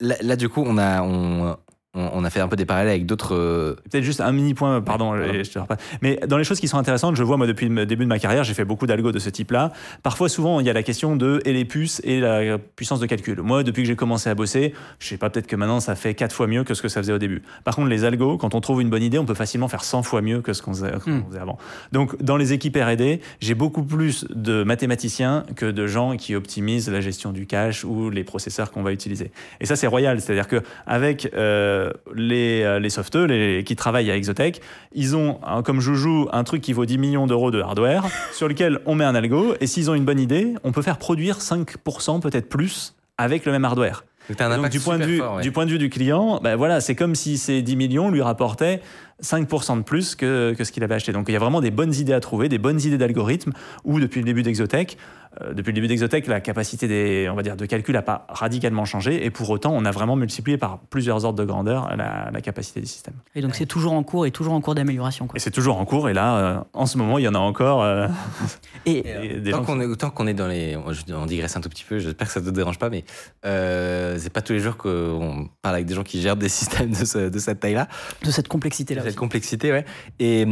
[0.00, 1.56] Là, là, du coup, on a, on,
[1.94, 3.34] on, on a fait un peu des parallèles avec d'autres.
[3.34, 5.32] euh, Peut-être juste un mini point, pardon, pardon.
[5.42, 5.78] je te repasse.
[6.02, 8.18] Mais dans les choses qui sont intéressantes, je vois moi depuis le début de ma
[8.18, 9.72] carrière, j'ai fait beaucoup d'algo de ce type-là.
[10.02, 13.06] Parfois, souvent, il y a la question de et les puces et la puissance de
[13.06, 13.40] calcul.
[13.42, 16.14] Moi, depuis que j'ai commencé à bosser, je sais pas, peut-être que maintenant ça fait
[16.14, 17.42] quatre fois mieux que ce que ça faisait au début.
[17.64, 20.02] Par contre, les algos, quand on trouve une bonne idée, on peut facilement faire 100
[20.02, 21.22] fois mieux que ce qu'on faisait, Hmm.
[21.28, 21.58] faisait avant.
[21.92, 26.88] Donc, dans les équipes R&D, j'ai beaucoup plus de mathématiciens que de gens qui optimisent
[26.90, 29.30] la gestion du cache ou les processeurs qu'on va utiliser.
[29.60, 30.20] Et ça, c'est royal.
[30.20, 31.83] C'est-à-dire que avec euh,
[32.14, 34.60] euh, les softeux, les, qui travaillent à Exotech,
[34.92, 38.48] ils ont hein, comme joujou un truc qui vaut 10 millions d'euros de hardware sur
[38.48, 39.54] lequel on met un algo.
[39.60, 43.52] Et s'ils ont une bonne idée, on peut faire produire 5% peut-être plus avec le
[43.52, 44.04] même hardware.
[44.28, 45.42] Donc, un du point, de vue, fort, ouais.
[45.42, 48.22] du point de vue du client, ben voilà, c'est comme si ces 10 millions lui
[48.22, 48.80] rapportaient
[49.22, 51.12] 5% de plus que, que ce qu'il avait acheté.
[51.12, 53.52] Donc il y a vraiment des bonnes idées à trouver, des bonnes idées d'algorithmes,
[53.84, 57.42] où depuis le début d'Exotech, euh, depuis le début d'Exotech, la capacité des, on va
[57.42, 60.78] dire, de calcul n'a pas radicalement changé, et pour autant, on a vraiment multiplié par
[60.90, 63.14] plusieurs ordres de grandeur la, la capacité du système.
[63.34, 65.26] Et donc c'est toujours en cours et toujours en cours d'amélioration.
[65.26, 65.36] quoi.
[65.36, 67.38] Et c'est toujours en cours, et là, euh, en ce moment, il y en a
[67.38, 67.82] encore.
[67.82, 68.06] euh,
[68.86, 70.76] Et et Tant qu'on est, tant qu'on est dans les.
[71.14, 73.04] On digresse un tout petit peu, j'espère que ça ne te dérange pas, mais
[73.46, 76.90] euh, c'est pas tous les jours qu'on parle avec des gens qui gèrent des systèmes
[76.90, 77.88] de, ce- de cette taille-là,
[78.22, 79.00] de cette complexité-là.
[79.02, 79.16] cette aussi.
[79.16, 79.84] complexité, ouais.
[80.18, 80.46] Et,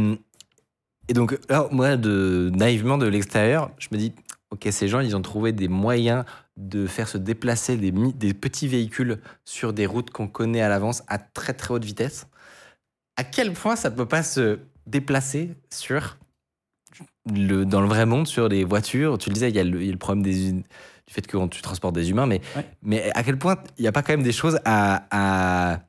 [1.09, 4.13] et donc, là, moi, de, naïvement de l'extérieur, je me dis,
[4.53, 6.25] ok, ces gens, ils ont trouvé des moyens
[6.57, 11.17] de faire se déplacer des, petits véhicules sur des routes qu'on connaît à l'avance à
[11.17, 12.27] très très haute vitesse.
[13.17, 16.17] À quel point ça ne peut pas se déplacer sur
[17.33, 19.17] le, dans le vrai monde, sur les voitures?
[19.17, 20.63] Tu le disais, il y a le, il y a le problème des, du
[21.09, 22.65] fait que tu transportes des humains, mais, Ouais.
[22.83, 25.79] mais à quel point il n'y a pas quand même des choses à, à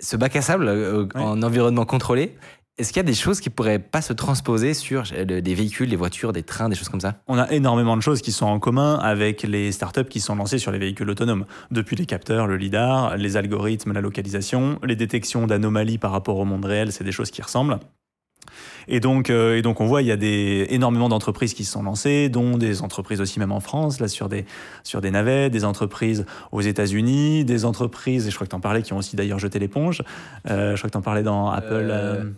[0.00, 1.20] ce bac à sable euh, Ouais.
[1.20, 2.36] en environnement contrôlé?
[2.78, 5.90] Est-ce qu'il y a des choses qui pourraient pas se transposer sur euh, des véhicules,
[5.90, 7.16] des voitures, des trains, des choses comme ça?
[7.28, 10.58] On a énormément de choses qui sont en commun avec les startups qui sont lancées
[10.58, 11.44] sur les véhicules autonomes.
[11.70, 16.46] Depuis les capteurs, le lidar, les algorithmes, la localisation, les détections d'anomalies par rapport au
[16.46, 17.78] monde réel, c'est des choses qui ressemblent.
[18.88, 21.72] Et donc, euh, et donc on voit, il y a des, énormément d'entreprises qui se
[21.72, 24.44] sont lancées, dont des entreprises aussi même en France, là sur des,
[24.82, 28.60] sur des navets, des entreprises aux États-Unis, des entreprises, et je crois que tu en
[28.60, 30.02] parlais, qui ont aussi d'ailleurs jeté l'éponge.
[30.50, 31.68] Euh, je crois que tu en parlais dans Apple.
[31.70, 32.30] Euh, euh,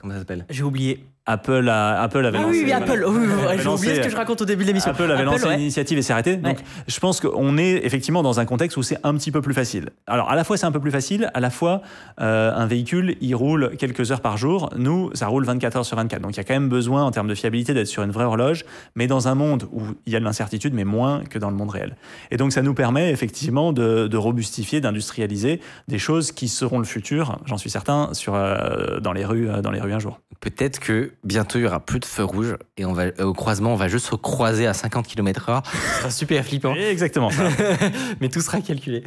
[0.00, 0.46] Comment ça s'appelle?
[0.48, 1.04] J'ai oublié.
[1.30, 2.64] Apple, a, Apple avait Ah lancé.
[2.64, 2.72] oui.
[2.72, 3.04] Apple.
[3.06, 4.90] Oui, J'ai oublié ce que je raconte au début de l'émission.
[4.90, 5.54] Apple avait lancé ouais.
[5.54, 6.36] une initiative et s'est arrêté.
[6.36, 6.64] Donc, Ouais.
[6.86, 9.90] je pense qu'on est effectivement dans un contexte où c'est un petit peu plus facile.
[10.06, 11.82] Alors, à la fois, c'est un peu plus facile, à la fois,
[12.20, 14.70] euh, un véhicule, il roule quelques heures par jour.
[14.76, 16.22] Nous, ça roule 24 heures sur 24.
[16.22, 18.24] Donc, il y a quand même besoin, en termes de fiabilité, d'être sur une vraie
[18.24, 18.64] horloge,
[18.94, 21.56] mais dans un monde où il y a de l'incertitude, mais moins que dans le
[21.56, 21.96] monde réel.
[22.30, 26.84] Et donc, ça nous permet effectivement de, de robustifier, d'industrialiser des choses qui seront le
[26.84, 30.20] futur, j'en suis certain, sur, euh, dans, les rues, euh, dans les rues un jour.
[30.40, 33.32] Peut-être que bientôt il y aura plus de feux rouges et on va, euh, au
[33.34, 35.62] croisement, on va juste se croiser à 50 km/h.
[35.64, 36.74] Ce sera super flippant.
[36.90, 37.48] Exactement ça.
[38.20, 39.02] Mais tout sera calculé.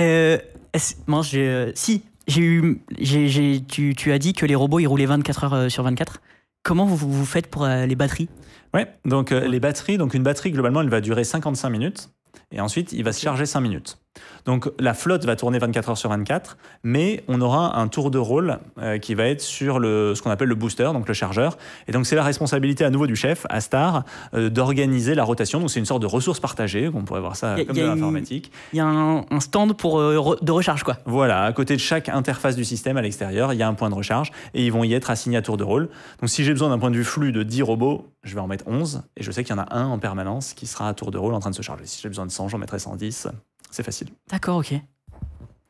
[0.00, 0.38] Euh,
[0.72, 4.54] est-ce- moi, j'ai, euh, si, j'ai eu, j'ai, j'ai- tu, tu as dit que les
[4.54, 6.20] robots ils roulaient 24 heures sur 24.
[6.62, 8.28] Comment vous, vous faites pour euh, les batteries?
[8.74, 12.10] Ouais, donc euh, les batteries, donc une batterie globalement, elle va durer 55 minutes
[12.52, 13.98] et ensuite il va se charger 5 minutes.
[14.44, 18.18] Donc la flotte va tourner 24 heures sur 24, mais on aura un tour de
[18.18, 21.58] rôle euh, qui va être sur le, ce qu'on appelle le booster, donc le chargeur.
[21.88, 25.58] Et donc c'est la responsabilité à nouveau du chef, Astar, euh, d'organiser la rotation.
[25.60, 28.52] Donc c'est une sorte de ressource partagée, on pourrait voir ça a- comme de l'informatique.
[28.72, 30.98] Il y a un, un stand pour, euh, re- de recharge, quoi.
[31.06, 33.90] Voilà, à côté de chaque interface du système à l'extérieur, il y a un point
[33.90, 35.88] de recharge et ils vont y être assignés à tour de rôle.
[36.20, 38.46] Donc si j'ai besoin d'un point de vue flux de 10 robots, je vais en
[38.46, 40.94] mettre 11 et je sais qu'il y en a un en permanence qui sera à
[40.94, 41.84] tour de rôle en train de se charger.
[41.86, 43.28] Si j'ai besoin de 100, j'en mettrai 110.
[43.76, 44.08] C'est facile.
[44.30, 44.72] D'accord, ok.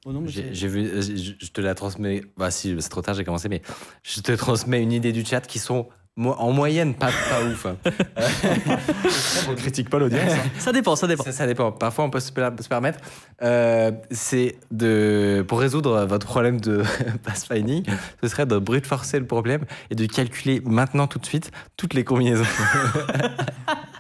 [0.05, 2.23] Oh J'ai vu, euh, je je te la transmets.
[2.37, 3.63] Bah si, c'est trop tard, j'ai commencé, mais
[4.05, 5.89] je te transmets une idée du chat qui sont
[6.19, 7.67] en moyenne pas, pas ouf.
[7.67, 7.77] hein.
[9.51, 10.33] On critique pas l'audience.
[10.33, 10.49] hein.
[10.59, 11.25] Ça dépend, ça dépend.
[11.25, 11.73] Ça, ça dépend.
[11.73, 12.99] Parfois, on peut se, per- se permettre.
[13.43, 16.83] Euh, c'est de pour résoudre votre problème de
[17.25, 17.85] pathfinding,
[18.23, 21.93] ce serait de brute forcer le problème et de calculer maintenant tout de suite toutes
[21.95, 22.45] les combinaisons.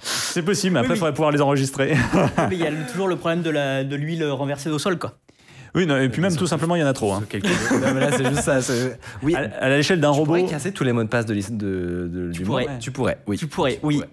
[0.02, 1.96] C'est possible, mais après, il Oui, faudrait pouvoir les enregistrer.
[2.48, 5.14] Mais il y a toujours le problème de l'huile renversée au sol, quoi.
[5.74, 7.12] Oui, non, et puis même tout simplement, il y en a trop.
[7.12, 7.22] hein.
[7.28, 7.54] Calculer.
[7.72, 8.60] Non, mais là, c'est juste ça.
[8.62, 9.34] c'est- Oui.
[9.34, 11.50] À, à l'échelle d'un Tu robot, pourrais casser tous les mots de passe de, l'is-
[11.50, 12.66] de, de- du pourrais.
[12.66, 12.78] monde.
[12.80, 13.18] Tu pourrais.
[13.26, 13.36] Oui.
[13.36, 14.02] Tu pourrais, oui.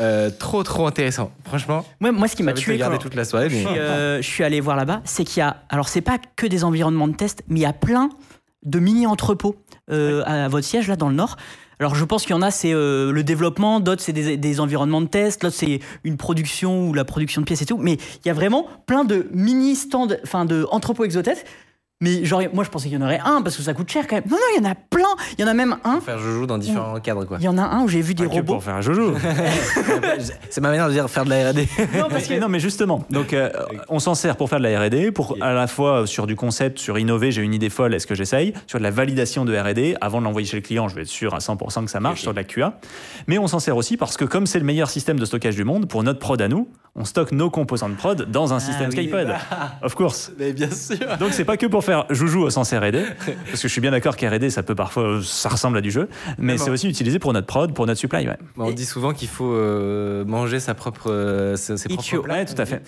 [0.00, 1.32] Euh, trop trop intéressant.
[1.44, 3.50] Franchement, Moi, moi, ce qui m'a j'avais tué regardé quand toute la soirée.
[3.50, 3.60] je Mais...
[3.64, 5.56] suis, euh, je suis allé voir là-bas, c'est qu'il y a.
[5.70, 8.10] Alors, c'est pas que des environnements de test, mais il y a plein
[8.64, 9.56] de mini-entrepôts
[9.90, 11.36] euh, à votre siège, là, dans le Nord.
[11.80, 15.00] Alors, je pense qu'il y en a, c'est euh, le développement, d'autres, c'est des, environnements
[15.00, 17.78] de test, l'autre, c'est une production ou la production de pièces et tout.
[17.78, 21.44] Mais il y a vraiment plein de mini-stands, enfin, de entrepôts exotech.
[22.04, 24.06] Mais genre, moi je pensais qu'il y en aurait un parce que ça coûte cher
[24.06, 24.24] quand même.
[24.28, 25.08] Non, non, il y en a plein.
[25.38, 26.02] Il y en a même un.
[26.02, 27.38] Faire joujou dans différents cadres, quoi.
[27.40, 28.52] Il y en a un où j'ai vu des que robots.
[28.54, 29.14] pour faire un joujou.
[30.50, 31.66] C'est ma manière de dire faire de la R&D.
[31.96, 33.48] Non, parce que Mais non, mais justement, donc euh,
[33.88, 36.78] on s'en sert pour faire de la R&D, pour à la fois sur du concept,
[36.78, 39.96] sur innover, j'ai une idée folle, est-ce que j'essaye, sur de la validation de R&D,
[40.02, 42.20] avant de l'envoyer chez le client, je vais être sûr à 100% que ça marche
[42.20, 42.78] sur de la QA.
[43.28, 45.64] Mais on s'en sert aussi parce que comme c'est le meilleur système de stockage du
[45.64, 48.90] monde, pour notre prod à nous, on stocke nos composants de prod dans un système
[48.90, 49.08] oui.
[49.08, 49.34] Skypod.
[49.82, 50.30] Of course.
[50.38, 51.16] Mais bien sûr.
[51.18, 53.02] Donc c'est pas que pour faire joujou au sens R&D,
[53.50, 56.08] parce que je suis bien d'accord qu'R&D ça peut parfois ça ressemble à du jeu,
[56.38, 58.26] mais c'est aussi utilisé pour notre prod, pour notre supply.
[58.26, 62.34] Ouais, On dit souvent qu'il faut euh, manger sa propre, euh, ses, ses propres plats.
[62.34, 62.82] Ouais, tout à fait.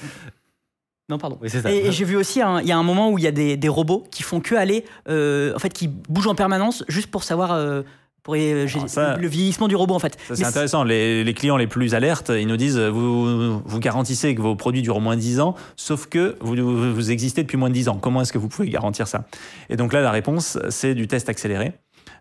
[1.09, 1.39] Non, pardon.
[1.41, 1.73] Oui, c'est ça.
[1.73, 3.57] Et, et j'ai vu aussi, il y a un moment où il y a des,
[3.57, 7.23] des robots qui font que aller, euh, en fait, qui bougent en permanence juste pour
[7.23, 7.83] savoir euh,
[8.27, 10.19] pour, euh, ça- le vieillissement du robot, en fait.
[10.35, 10.85] C'est intéressant.
[10.85, 14.83] Les, les clients les plus alertes, ils nous disent vous, vous garantissez que vos produits
[14.83, 17.89] durent au moins 10 ans, sauf que vous, vous, vous existez depuis moins de 10
[17.89, 17.99] ans.
[18.01, 19.25] Comment est-ce que vous pouvez garantir ça?
[19.71, 21.73] Et donc là, la réponse, c'est du test accéléré.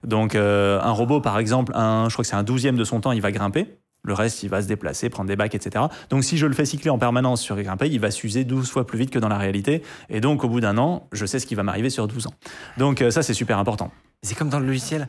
[0.04, 3.02] Donc, euh, un robot, par exemple, un, je crois que c'est un douzième de son
[3.02, 3.66] temps, il va grimper.
[4.04, 5.86] Le reste, il va se déplacer, prendre des bacs, etc.
[6.12, 8.86] Donc, si je le fais cycler en permanence sur grimper, il va s'user 12 fois
[8.86, 9.82] plus vite que dans la réalité.
[10.12, 12.34] Et donc, au bout d'un an, je sais ce qui va m'arriver sur 12 ans.
[12.78, 13.90] Donc, euh, ça, c'est super important.
[14.22, 15.08] C'est comme dans le logiciel.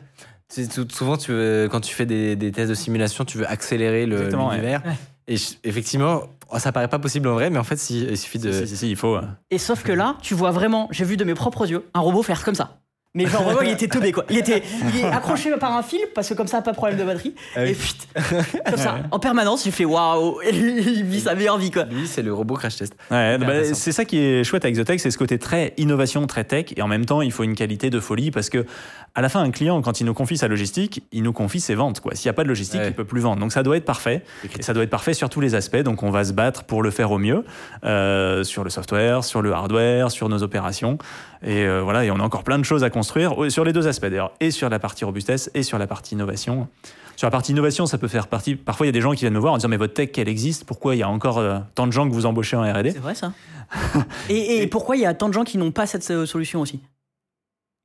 [0.49, 4.15] Souvent, tu veux- quand tu fais des, des tests de simulation, tu veux accélérer le-
[4.17, 4.55] Exactement, ouais.
[4.55, 4.81] l'univers.
[5.27, 6.21] Et je- effectivement,
[6.51, 8.51] oh, ça paraît pas possible en vrai, mais en fait, si- il suffit de.
[8.51, 9.17] Si, si, si, il faut.
[9.17, 9.21] euh,
[9.51, 12.23] Et sauf que là, tu vois vraiment, j'ai vu de mes propres yeux, un robot
[12.23, 12.77] faire comme ça.
[13.13, 14.25] Mais genre vraiment, il était teubé quoi.
[14.29, 14.61] Il était
[14.93, 17.33] il est accroché par un fil parce que comme ça, pas de problème de batterie.
[17.55, 17.65] Ah.
[17.65, 18.21] Et putain,
[18.69, 21.85] comme ça, en permanence, j'ai fait waouh, il vit sa meilleure vie quoi.
[21.85, 22.93] Lui, c'est le robot crash test.
[23.09, 23.73] Ouais, bah, intéressant.
[23.73, 26.65] c'est ça qui est chouette avec The Tech, c'est ce côté très innovation, très tech,
[26.75, 28.65] et en même temps, il faut une qualité de folie parce que
[29.15, 31.73] à la fin, un client, quand il nous confie sa logistique, il nous confie ses
[31.73, 32.01] ventes.
[32.01, 32.13] Quoi.
[32.15, 32.87] S'il n'y a pas de logistique, Ouais.
[32.89, 33.39] il peut plus vendre.
[33.39, 34.23] Donc ça doit être parfait,
[34.57, 35.77] et ça doit être parfait sur tous les aspects.
[35.77, 37.43] Donc on va se battre pour le faire au mieux
[37.83, 40.97] euh, sur le software, sur le hardware, sur nos opérations,
[41.43, 42.05] et euh, voilà.
[42.05, 44.33] Et on a encore plein de choses à construire ouais, sur les deux aspects d'ailleurs,
[44.39, 46.67] et sur la partie robustesse et sur la partie innovation.
[47.15, 48.55] Sur la partie innovation, ça peut faire partie.
[48.55, 50.09] Parfois, il y a des gens qui viennent nous voir en disant mais votre tech,
[50.17, 50.65] elle existe?
[50.65, 52.99] Pourquoi il y a encore euh, tant de gens que vous embauchez en R&D C'est
[52.99, 53.33] vrai ça.
[54.29, 56.61] et, et pourquoi il y a tant de gens qui n'ont pas cette euh, solution
[56.61, 56.79] aussi?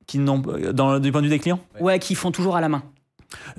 [0.07, 0.39] Qui n'ont
[0.73, 1.59] dans du point de vue des clients?
[1.79, 2.83] Ouais, qui font toujours à la main.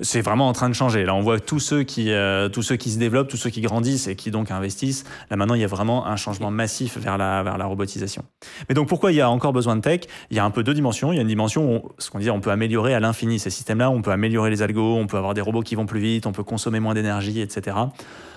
[0.01, 1.03] c'est vraiment en train de changer.
[1.03, 3.61] Là on voit tous ceux qui euh, tous ceux qui se développent tous ceux qui
[3.61, 5.03] grandissent et qui donc investissent.
[5.29, 8.23] Là maintenant il y a vraiment un changement massif vers la vers la robotisation.
[8.69, 10.01] Mais donc pourquoi il y a encore besoin de tech?
[10.29, 11.11] Il y a un peu deux dimensions.
[11.11, 13.49] Il y a une dimension où ce qu'on dit on peut améliorer à l'infini ces
[13.49, 14.95] systèmes là on peut améliorer les algos.
[14.95, 16.25] On peut avoir des robots qui vont plus vite.
[16.25, 17.75] On peut consommer moins d'énergie etc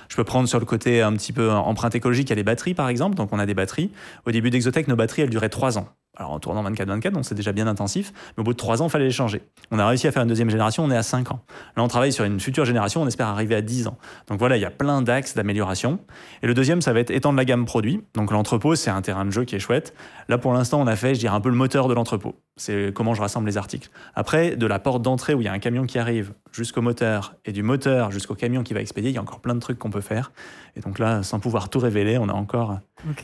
[0.09, 2.43] je peux prendre sur le côté un petit peu empreinte écologique, il y a les
[2.43, 3.15] batteries par exemple.
[3.15, 3.91] Donc on a des batteries.
[4.27, 5.89] Au début d'Exotech, nos batteries, elles duraient 3 ans.
[6.19, 8.13] Alors en tournant 24-24, donc c'est déjà bien intensif.
[8.37, 9.41] Mais au bout de 3 ans, il fallait les changer.
[9.71, 11.41] On a réussi à faire une deuxième génération, on est à 5 ans.
[11.77, 13.97] Là, on travaille sur une future génération, on espère arriver à 10 ans.
[14.27, 16.01] Donc voilà, il y a plein d'axes d'amélioration.
[16.43, 18.03] Et le deuxième, ça va être étendre la gamme produit.
[18.15, 19.95] Donc l'entrepôt, c'est un terrain de jeu qui est chouette.
[20.29, 22.35] Là, pour l'instant, on a fait, je dirais, un peu le moteur de l'entrepôt.
[22.57, 23.89] C'est comment je rassemble les articles.
[24.17, 27.35] Après, de la porte d'entrée où il y a un camion qui arrive jusqu'au moteur
[27.45, 29.79] et du moteur jusqu'au camion qui va expédier, il y a encore plein de trucs
[29.79, 30.33] qu'on peut faire.
[30.77, 32.79] Et donc là, sans pouvoir tout révéler, on a encore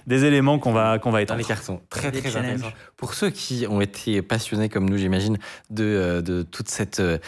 [0.07, 1.39] des éléments qu'on va, qu'on va Dans étendre.
[1.39, 1.81] les cartons.
[1.91, 2.73] Très, très intéressant.
[2.97, 5.39] Pour ceux qui ont été passionnés comme nous, j'imagine,
[5.71, 7.19] de, euh, de toute cette, euh,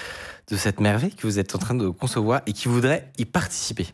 [0.50, 3.86] de cette merveille que vous êtes en train de concevoir et qui voudraient y participer.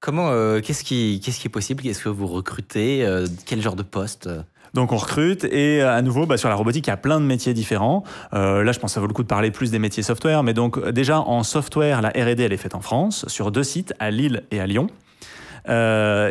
[0.00, 1.84] Comment, euh, qu'est-ce qui, qu'est-ce qui est possible?
[1.86, 3.04] Est-ce que vous recrutez?
[3.04, 4.28] Euh, Quel genre de poste?
[4.74, 7.20] Donc on recrute et euh, à nouveau bah, sur la robotique il y a plein
[7.20, 8.04] de métiers différents.
[8.34, 10.42] Euh, là je pense que ça vaut le coup de parler plus des métiers software,
[10.42, 13.62] mais donc euh, déjà en software la R&D elle est faite en France sur deux
[13.62, 14.88] sites à Lille et à Lyon.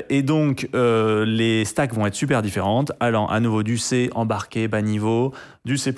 [0.09, 4.81] Et donc, les stacks vont être super différentes, allant à nouveau du C embarqué bas
[4.81, 5.31] niveau,
[5.67, 5.93] du C++,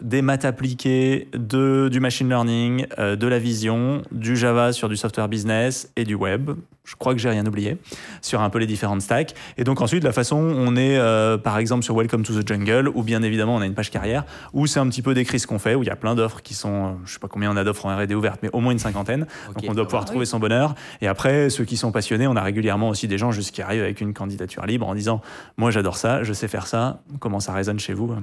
[0.00, 4.96] des maths appliquées, de, du machine learning, euh, de la vision, du Java sur du
[4.96, 6.52] software business et du web.
[6.82, 7.76] Je crois que j'ai rien oublié
[8.22, 9.34] sur un peu les différentes stacks.
[9.58, 12.88] Et donc ensuite, la façon, on est euh, par exemple sur Welcome to the Jungle,
[12.94, 14.24] ou bien évidemment on a une page carrière,
[14.54, 16.40] où c'est un petit peu décrit ce qu'on fait, où il y a plein d'offres
[16.40, 18.60] qui sont, euh, je sais pas combien on a d'offres en R&D ouvertes, mais au
[18.60, 19.26] moins une cinquantaine.
[19.54, 20.26] Donc on doit pouvoir Ah trouver oui.
[20.26, 20.74] son bonheur.
[21.02, 23.82] Et après, ceux qui sont passionnés, on a régulièrement aussi des gens juste qui arrivent
[23.82, 25.20] avec une candidature libre en disant
[25.58, 27.02] moi j'adore ça, je sais faire ça.
[27.20, 28.16] Comment ça résonne chez vous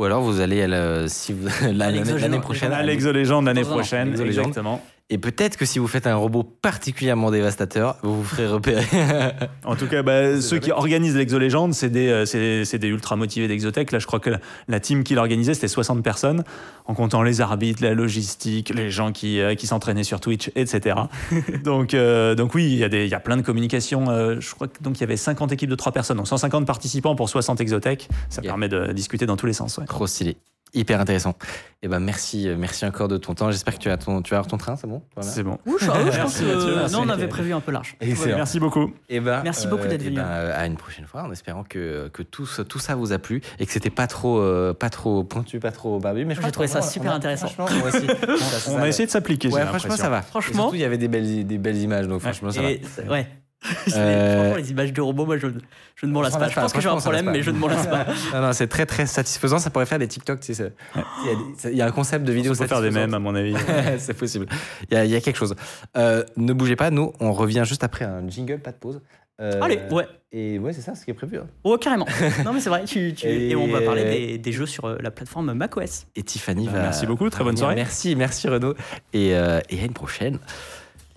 [0.00, 2.72] Ou alors vous allez à la- si vous- l'année l'année prochaine.
[2.72, 3.74] À l'exolégende l'année Dans un an.
[3.74, 4.80] prochaine, exactement.
[5.12, 8.84] Et peut-être que si vous faites un robot particulièrement dévastateur, vous vous ferez repérer.
[9.64, 13.48] En tout cas, bah, ceux qui organisent l'exolégende, c'est des, euh, c'est, des ultra motivés
[13.48, 13.90] d'Exotech.
[13.92, 14.38] Là, je crois que la,
[14.68, 16.44] la team qui l'organisait, c'était 60 personnes,
[16.86, 20.96] en comptant les arbitres, la logistique, les gens qui, euh, qui s'entraînaient sur Twitch, etc.
[21.64, 24.08] donc, euh, donc oui, il y, a des- il y a plein de communications.
[24.10, 26.66] euh, je crois que donc il y avait 50 équipes de 3 personnes, donc 150
[26.66, 28.08] participants pour 60 Exotech.
[28.28, 28.52] Ça Yeah.
[28.52, 29.76] permet de discuter dans tous les sens.
[29.78, 29.84] ouais.
[29.86, 30.36] Trop stylé.
[30.72, 31.34] Hyper intéressant.
[31.82, 33.50] Et ben merci, euh, merci encore de ton temps.
[33.50, 35.02] J'espère que tu as ton, tu vas avoir ton train, c'est bon?
[35.16, 35.30] Voilà.
[35.30, 35.58] C'est bon.
[35.66, 35.90] Ouh, je, je
[36.20, 37.96] pense que non, on avait prévu un peu large.
[38.00, 38.36] Excellent.
[38.36, 38.92] Merci beaucoup.
[39.08, 40.16] Et ben, Merci beaucoup d'être et venu.
[40.16, 43.12] ben, euh, à une prochaine fois, en espérant que, que tout, ça- tout ça vous
[43.12, 46.24] a plu et que c'était pas trop, euh, pas trop pointu, pas trop barbu.
[46.26, 47.48] Mais je J'ai trouvé ça super a- intéressant.
[47.48, 48.06] Franchement, moi aussi.
[48.38, 49.48] Ça- On a essayé de s'appliquer.
[49.48, 50.22] Ouais, franchement, ça va.
[50.22, 50.52] Franchement.
[50.52, 52.68] Et surtout, il y avait des belles, des belles images, donc franchement, ça va.
[53.10, 53.26] Ouais.
[53.96, 55.48] Euh, Franchement, les images de robots, moi, je,
[55.96, 56.48] je ne m'en lasse pas.
[56.48, 58.06] Je pense que j'ai un problème, mais je ne m'en lasse pas.
[58.32, 59.58] non, non, c'est très très satisfaisant.
[59.58, 60.40] Ça pourrait faire des TikTok.
[60.40, 62.66] Tu sais, il, y a des- il y a un concept de vidéo On peut
[62.66, 63.54] faire des mèmes, à mon avis.
[63.98, 64.46] c'est possible.
[64.90, 65.54] Il y, a, il y a quelque chose.
[65.96, 69.02] Euh, ne bougez pas, nous, on revient juste après un jingle, pas de pause.
[69.42, 70.06] Euh, Allez, ouais.
[70.32, 71.38] Et ouais, c'est ça ce qui est prévu.
[71.38, 71.46] hein.
[71.64, 72.06] Oh, carrément.
[72.44, 72.84] non, mais c'est vrai.
[72.84, 73.56] Tu, tu- Et- Et...
[73.56, 76.06] on va parler des, des jeux sur la plateforme macOS.
[76.16, 76.82] Et Tiffany Bah, va.
[76.82, 77.74] merci beaucoup, très bonne soirée.
[77.74, 78.74] Merci, merci Renaud.
[79.12, 80.38] Et, euh, et à une prochaine.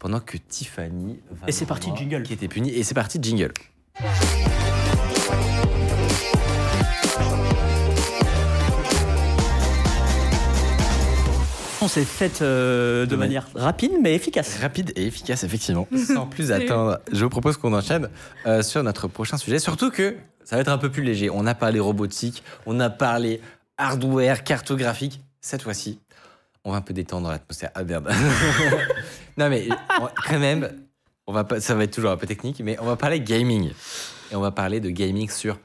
[0.04, 1.48] Pendant que Tiffany va.
[1.48, 2.24] Et c'est parti, jingle.
[2.24, 2.72] Qui était puni.
[2.72, 3.54] Et c'est parti, jingle.
[11.82, 14.60] On s'est fait euh, de De manière rapide, mais efficace.
[14.60, 15.88] Rapide et efficace, effectivement.
[16.06, 18.10] Sans plus attendre, je vous propose qu'on enchaîne
[18.46, 19.58] euh, sur notre prochain sujet.
[19.58, 21.30] Surtout que ça va être un peu plus léger.
[21.30, 23.40] On a parlé robotique, on a parlé
[23.78, 25.22] hardware, cartographique.
[25.40, 26.02] Cette fois-ci,
[26.66, 27.72] on va un peu détendre l'atmosphère.
[27.74, 28.12] Ah merde.
[29.38, 29.68] non mais
[30.02, 30.70] on- quand même,
[31.28, 33.72] on va pas, ça va être toujours un peu technique, mais on va parler gaming.
[34.32, 35.60] Et on va parler de gaming sur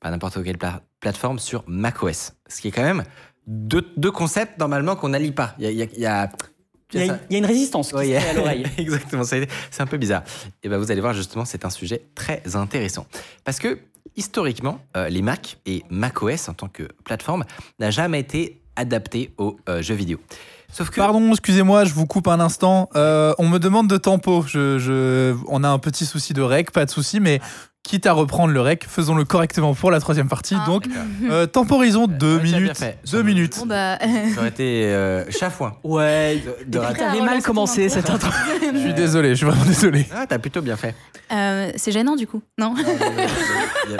[0.00, 2.32] pas n'importe quelle pla- plateforme, sur macOS.
[2.48, 3.04] Ce qui est quand même
[3.46, 5.54] deux, deux concepts normalement qu'on n'allie pas.
[5.58, 6.30] Il y a, il y a- il y a-
[6.92, 8.30] Il y, a, il y a une résistance qui Ouais, se il y a- fait
[8.30, 8.64] à l'oreille.
[8.78, 9.46] Exactement, c'est
[9.78, 10.24] un peu bizarre.
[10.64, 13.06] Et ben vous allez voir justement, c'est un sujet très intéressant.
[13.44, 13.78] Parce que
[14.16, 17.44] historiquement, euh, les Mac et macOS en tant que plateforme
[17.78, 20.18] n'a jamais été adapté aux euh, jeux vidéo.
[20.72, 22.88] Sauf que Pardon, excusez-moi, je vous coupe un instant.
[22.96, 24.44] Euh, on me demande de tempo.
[24.46, 27.40] Je, je- on a un petit souci de rec, pas de souci, mais
[27.82, 30.54] quitte à reprendre le rec, faisons-le correctement pour la troisième partie.
[30.56, 30.64] Ah.
[30.66, 30.84] Donc,
[31.30, 32.78] euh, temporisons deux ouais, tu as bien minutes.
[32.78, 32.98] fait.
[33.10, 33.56] Deux minutes.
[33.58, 33.98] Bon bah.
[33.98, 35.74] ça aurait été euh, chafouin.
[35.82, 36.42] Ouais.
[36.66, 38.30] De, de t'avais Ah, mal commencé cette intro.
[38.72, 40.06] Je suis désolé, je suis vraiment désolé.
[40.14, 40.94] Ah, t'as plutôt bien fait.
[41.32, 42.74] Euh, c'est gênant du coup, non?
[42.76, 42.94] Il y a-
[43.88, 43.98] il y a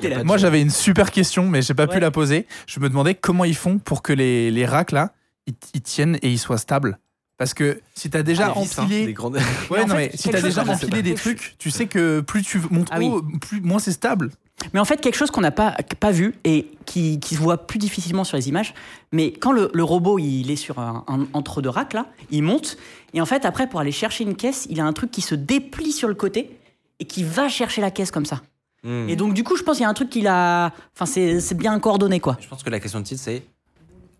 [0.00, 0.16] T'es là.
[0.16, 2.00] pas de- Moi, j'avais une super question, mais j'ai pas pu Ouais.
[2.00, 2.46] la poser.
[2.66, 5.10] Je me demandais comment ils font pour que les, les racks, là,
[5.46, 6.98] ils, ils tiennent et ils soient stables.
[7.38, 9.04] Parce que si t'as déjà vis, hein, empilé.
[9.06, 11.70] des grandes- Ouais, Mais en non, fait, mais si chose déjà empilé des trucs, tu
[11.70, 13.08] sais que plus tu montes Ah oui.
[13.08, 14.30] haut, plus, moins c'est stable.
[14.72, 17.66] Mais en fait, quelque chose qu'on n'a pas, pas vu et qui, qui se voit
[17.66, 18.72] plus difficilement sur les images,
[19.12, 22.42] mais quand le, le robot il est sur un, un entre deux racks, là, il
[22.42, 22.78] monte,
[23.12, 25.34] et en fait, après, pour aller chercher une caisse, il a un truc qui se
[25.34, 26.58] déplie sur le côté
[27.00, 28.40] et qui va chercher la caisse comme ça.
[28.82, 29.10] Hmm.
[29.10, 30.72] Et donc, du coup, je pense qu'il y a un truc qu'il a.
[30.94, 32.38] Enfin, c'est c'est bien coordonné, quoi.
[32.40, 33.42] Je pense que la question de titre, c'est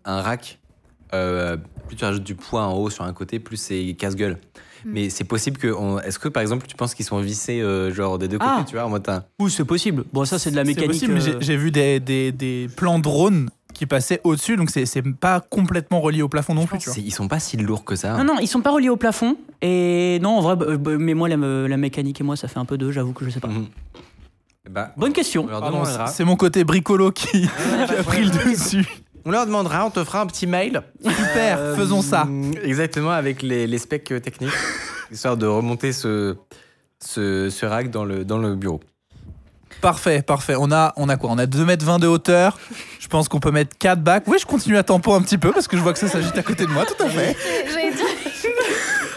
[0.05, 0.59] un rack.
[1.13, 1.57] Euh,
[1.87, 4.37] plus tu rajoutes du poids en haut sur un côté, plus c'est casse-gueule.
[4.85, 4.91] Hmm.
[4.93, 5.67] Mais c'est possible que.
[5.67, 8.51] on- Est-ce que par exemple, tu penses qu'ils sont vissés euh, genre des deux côtés,
[8.59, 8.65] Ah.
[8.67, 9.07] tu vois, en mode
[9.39, 10.03] Oui, c'est possible.
[10.13, 10.91] Bon, ça, c'est de la C'est mécanique.
[10.91, 14.69] possible, mais j'ai- euh, j'ai vu des, des, des plans drones qui passaient au-dessus, donc
[14.71, 16.77] c'est c'est pas complètement relié au plafond non plus.
[16.79, 16.93] Tu vois.
[16.95, 18.17] c'est- Ils sont pas si lourds que ça.
[18.17, 19.37] Non, non, ils sont pas reliés au plafond.
[19.61, 22.59] Et non, en vrai, bah, bah, mais moi, la, la mécanique et moi, ça fait
[22.59, 23.47] un peu deux, j'avoue que je sais pas.
[23.47, 23.65] Mhm.
[24.69, 25.47] Bah, Bonne question.
[26.07, 27.47] c'est mon côté bricolo qui, qui
[27.97, 28.85] a pris le dessus.
[29.27, 30.83] On leur demandera, on te fera un petit mail.
[31.03, 32.25] Super, Euh, faisons ça.
[32.63, 34.53] Exactement, avec les, les specs euh, techniques,
[35.11, 36.37] histoire de remonter ce,
[37.03, 38.79] ce, ce rack dans le, dans le bureau.
[39.81, 40.55] Parfait, parfait.
[40.57, 41.29] On a, on a quoi?
[41.31, 42.57] On a 2m20 de hauteur.
[43.01, 44.23] Je pense qu'on peut mettre 4 bacs.
[44.27, 46.37] Oui, je continue à tempo un petit peu parce que je vois que ça s'agite
[46.37, 47.35] à côté de moi, tout à fait.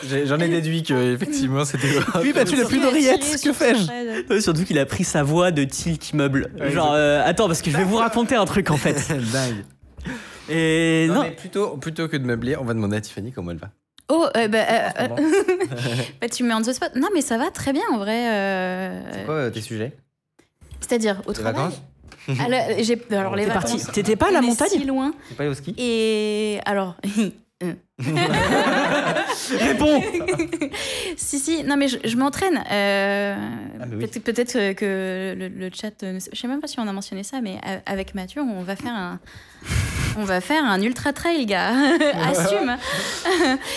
[0.26, 1.86] J'en ai déduit que effectivement c'était.
[2.20, 4.40] Oui, bah tu n'as plus d'oreillettes, que fais-je?
[4.40, 6.50] Surtout qu'il a pris sa voix de tilt immeuble.
[6.72, 8.96] Genre, euh, attends, parce que je vais vous raconter un truc en fait.
[9.32, 9.64] Dingue.
[10.50, 13.50] Et Non, non, mais plutôt, plutôt que de meubler, on va demander à Tiffany comment
[13.52, 13.70] elle va.
[14.08, 15.06] Oh, euh, bah, euh, euh,
[16.20, 16.90] bah, tu me mets en the spot.
[16.96, 18.28] Non, mais ça va très bien en vrai.
[18.32, 19.92] euh, C'est quoi euh, tes sujets?
[20.80, 21.54] C'est-à-dire au Les travail.
[21.54, 21.80] vacances?
[22.40, 23.86] Alors, j'ai- alors les t'es vacances.
[23.92, 25.12] T'étais pas à la montagne Si loin.
[25.28, 25.74] C'est pas aller au ski?
[25.78, 26.96] Et alors.
[29.58, 30.00] Réponds
[31.16, 32.62] si, si, non, mais je, je m'entraîne.
[32.70, 33.36] Euh,
[33.80, 33.98] Ah, oui.
[33.98, 36.02] peut-être, peut-être que le, le chat.
[36.02, 38.76] ne Je sais même pas si on a mentionné ça, mais avec Mathieu, on va
[38.76, 39.20] faire un.
[40.18, 41.68] On va faire un ultra trail, gars.
[42.30, 42.76] Assume.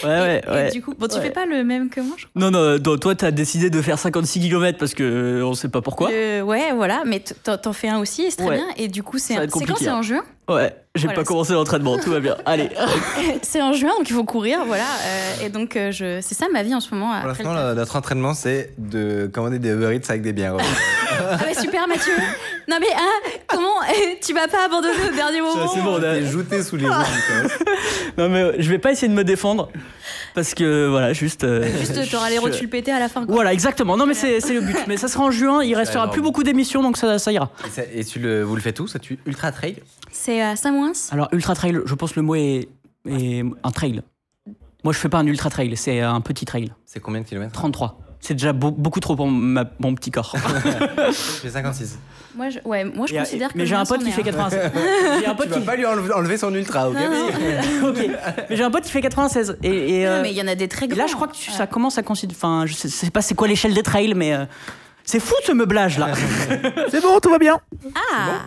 [0.04, 0.72] Ouais, ouais, Et- et ouais.
[0.72, 1.22] du coup, bon, tu Ouais.
[1.22, 2.42] fais pas le même que moi, je crois.
[2.42, 5.70] Non, non, non, toi, t'as décidé de faire 56 km parce que euh, on sait
[5.70, 6.10] pas pourquoi.
[6.12, 8.56] Le- ouais, voilà, mais t'en fais un aussi, et c'est très Ouais.
[8.56, 8.66] bien.
[8.78, 9.98] Et du coup, c'est Ça va un- être c'est quand c'est hein.
[9.98, 12.36] en juin Ouais, j'ai Voilà, pas commencé l'entraînement, tout va bien.
[12.46, 12.70] Allez.
[13.44, 14.84] C'est en juin, donc il faut courir, voilà.
[14.84, 16.20] euh, et donc, euh, je...
[16.22, 17.18] c'est ça ma vie en ce moment.
[17.20, 20.58] Pour l'instant, notre entraînement, c'est de commander des Uber Eats avec des bières.
[21.20, 22.14] Ah bah super Mathieu
[22.68, 23.80] Non mais hein, comment
[24.26, 26.94] tu vas pas abandonner au dernier moment C'est bon, on a- jouté sous les roues.
[28.18, 29.70] Non mais euh, je vais pas essayer de me défendre
[30.36, 31.44] parce que voilà, juste.
[31.44, 33.26] euh, Juste t'auras les rotules pétées à la fin.
[33.26, 33.34] quoi.
[33.34, 33.98] Voilà, exactement.
[33.98, 34.78] Non mais c'est c'est le but.
[34.88, 37.50] Mais ça sera en juin, il restera plus beaucoup d'émissions donc ça, ça ira.
[37.66, 39.78] Et, ça- et tu le, vous le faites où Ça tue Ultra Trail?
[40.12, 42.68] C'est à Saint-Moins Alors ultra trail, je pense le mot est,
[43.10, 44.02] est un trail.
[44.84, 46.72] Moi je fais pas un ultra trail, c'est un petit trail.
[46.86, 47.54] C'est combien de kilomètres?
[47.54, 48.00] 33.
[48.26, 50.34] C'est déjà beau- beaucoup trop pour ma- mon petit corps.
[51.08, 51.98] Je fais 56.
[52.38, 54.24] Moi je, ouais, moi je Et, considère que mais j'ai un pote qui fait un.
[54.24, 54.72] 96.
[55.20, 57.10] J'ai un pote Tu vas qui pas lui enlever, son ultra, ok Non,
[57.82, 57.88] non.
[57.90, 57.98] Ok.
[58.50, 59.68] Mais j'ai un pote qui fait 96 et,
[60.00, 60.98] et, Non, euh, mais il y en a des très grands.
[61.00, 63.36] là je crois que tu- ça commence à considérer enfin je sais, sais pas c'est
[63.36, 64.46] quoi l'échelle des trails mais euh,
[65.04, 66.08] c'est fou ce meublage là.
[66.90, 67.60] C'est bon, tout va bien.
[67.94, 68.40] Ah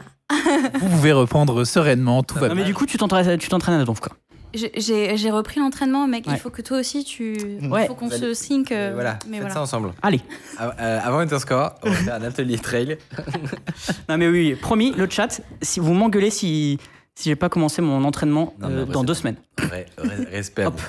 [0.81, 2.65] Vous pouvez reprendre sereinement, tout va Non, mais bien.
[2.67, 4.13] du coup tu t'entraînes tu t'entraînes à Donf quoi.
[4.57, 6.27] J'ai- repris l'entraînement, mec.
[6.27, 6.35] Ouais.
[6.35, 7.37] Il faut que toi aussi tu.
[7.69, 7.85] Ouais.
[7.85, 8.73] Il faut qu'on se sync.
[8.73, 9.55] euh, voilà, mais faites voilà.
[9.55, 9.93] ça ensemble.
[10.03, 10.21] Allez.
[10.61, 12.99] Euh, avant Interscore, on va faire un atelier trail.
[14.09, 16.79] Non mais oui, oui, promis le chat si vous m'engueulez si
[17.15, 19.37] si j'ai pas commencé mon entraînement Non, euh, dans deux semaines.
[19.59, 19.87] Vrai,
[20.31, 20.81] respect Hop.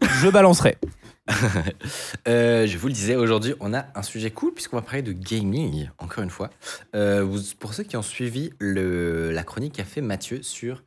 [0.00, 0.76] Je balancerai.
[2.28, 5.12] Euh, je vous le disais, aujourd'hui, on a un sujet cool puisqu'on va parler de
[5.12, 6.50] gaming, encore une fois.
[6.94, 10.82] Euh, vous- pour ceux qui ont suivi le- la chronique qu'a fait Mathieu sur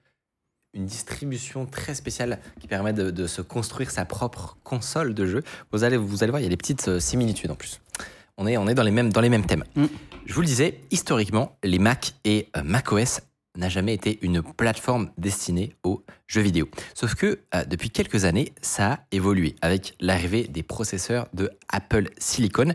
[0.75, 5.43] une distribution très spéciale qui permet de, de se construire sa propre console de jeu,
[5.71, 7.81] vous allez, vous allez voir, il y a des petites euh, similitudes en plus.
[8.37, 9.63] On est, on est dans, les mêmes, dans les mêmes thèmes.
[9.75, 9.85] Mm.
[10.25, 13.21] Je vous le disais, historiquement, les Mac et euh, macOS
[13.55, 16.69] n'a jamais été une plateforme destinée aux jeux vidéo.
[16.93, 22.09] Sauf que euh, depuis quelques années, ça a évolué avec l'arrivée des processeurs de Apple
[22.17, 22.73] Silicon.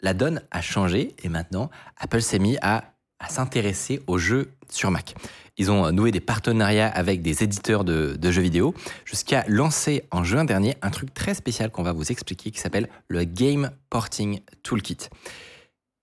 [0.00, 4.90] La donne a changé et maintenant Apple s'est mis à, à s'intéresser aux jeux sur
[4.90, 5.14] Mac.
[5.60, 8.74] Ils ont euh, noué des partenariats avec des éditeurs de, jeux vidéo
[9.04, 12.88] jusqu'à lancer en juin dernier un truc très spécial qu'on va vous expliquer qui s'appelle
[13.08, 15.10] le Game Porting Toolkit.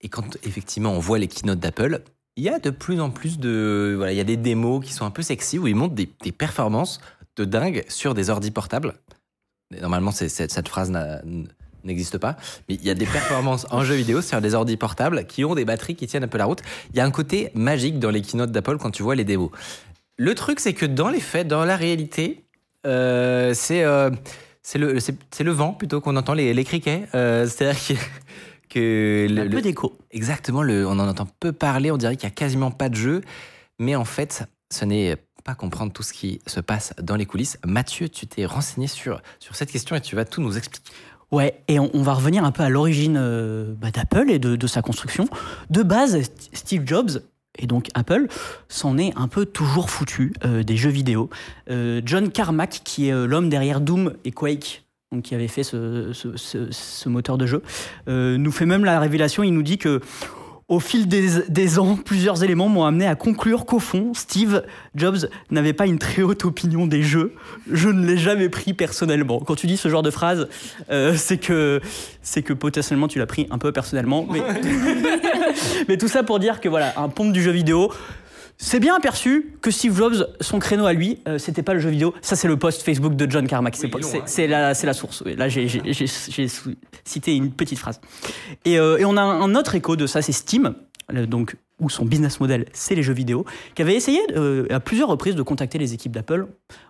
[0.01, 2.03] Et quand effectivement on voit les keynotes d'Apple,
[2.35, 3.95] il y a de plus en plus de.
[3.97, 6.05] Voilà, il y a des démos qui sont un peu sexy où ils montrent des,
[6.31, 7.01] performances
[7.35, 8.93] de dingue sur des ordi portables.
[9.81, 10.91] Normalement, cette phrase
[11.83, 12.35] n'existe pas,
[12.67, 15.55] mais il y a des performances en jeu vidéo sur des ordi portables qui ont
[15.55, 16.61] des batteries qui tiennent un peu la route.
[16.91, 19.49] Il y a un côté magique dans les keynotes d'Apple quand tu vois les démos.
[20.17, 22.43] Le truc, c'est que dans les faits, dans la réalité,
[22.85, 24.09] euh, c'est euh,
[24.63, 27.07] c'est le, le vent plutôt qu'on entend les, les criquets.
[27.15, 27.93] Euh, C'est-à-dire que,
[28.69, 29.97] que le- Un peu d'écho.
[30.11, 32.95] Exactement, le- on en entend peu parler, on dirait qu'il y a quasiment pas de
[32.95, 33.21] jeu,
[33.79, 34.43] mais en fait,
[34.73, 37.57] ce n'est pas comprendre tout ce qui se passe dans les coulisses.
[37.65, 40.91] Mathieu, tu t'es renseigné sur, sur cette question et tu vas tout nous expliquer.
[41.31, 44.81] Ouais, et on, va revenir un peu à l'origine euh, bah, d'Apple et de, sa
[44.81, 45.27] construction.
[45.69, 47.21] De base, St- Steve Jobs,
[47.59, 48.27] et donc Apple,
[48.69, 51.29] s'en est un peu toujours foutu euh, des jeux vidéo.
[51.69, 57.09] Euh, John Carmack, qui est l'homme derrière Doom et Quake, donc qui avait fait ce,
[57.09, 57.61] moteur de jeu,
[58.07, 59.99] nous fait même la révélation, il nous dit que
[60.69, 64.63] au fil des, des ans, plusieurs éléments m'ont amené à conclure qu'au fond, Steve
[64.95, 67.35] Jobs n'avait pas une très haute opinion des jeux.
[67.71, 69.39] Je ne l'ai jamais pris personnellement.
[69.39, 70.49] Quand tu dis ce genre de phrase,
[70.91, 71.79] euh, c'est que
[72.21, 74.27] c'est que potentiellement tu l'as pris un peu personnellement.
[74.29, 74.41] Mais,
[75.87, 77.91] mais tout ça pour dire que voilà, un pompe du jeu vidéo.
[78.57, 81.89] C'est bien aperçu que Steve Jobs, son créneau à lui, euh, c'était pas le jeu
[81.89, 82.13] vidéo.
[82.21, 83.75] Ça, c'est le post Facebook de John Carmack.
[83.75, 83.89] C'est
[84.25, 85.23] c'est la, source.
[85.25, 85.67] Là, j'ai-
[87.03, 88.01] cité une petite phrase.
[88.65, 90.73] Et, euh, et on a un autre écho de ça, c'est Steam,
[91.27, 95.09] donc, où son business model, c'est les jeux vidéo, qui avait essayé euh, à plusieurs
[95.09, 96.47] reprises de contacter les équipes d'Apple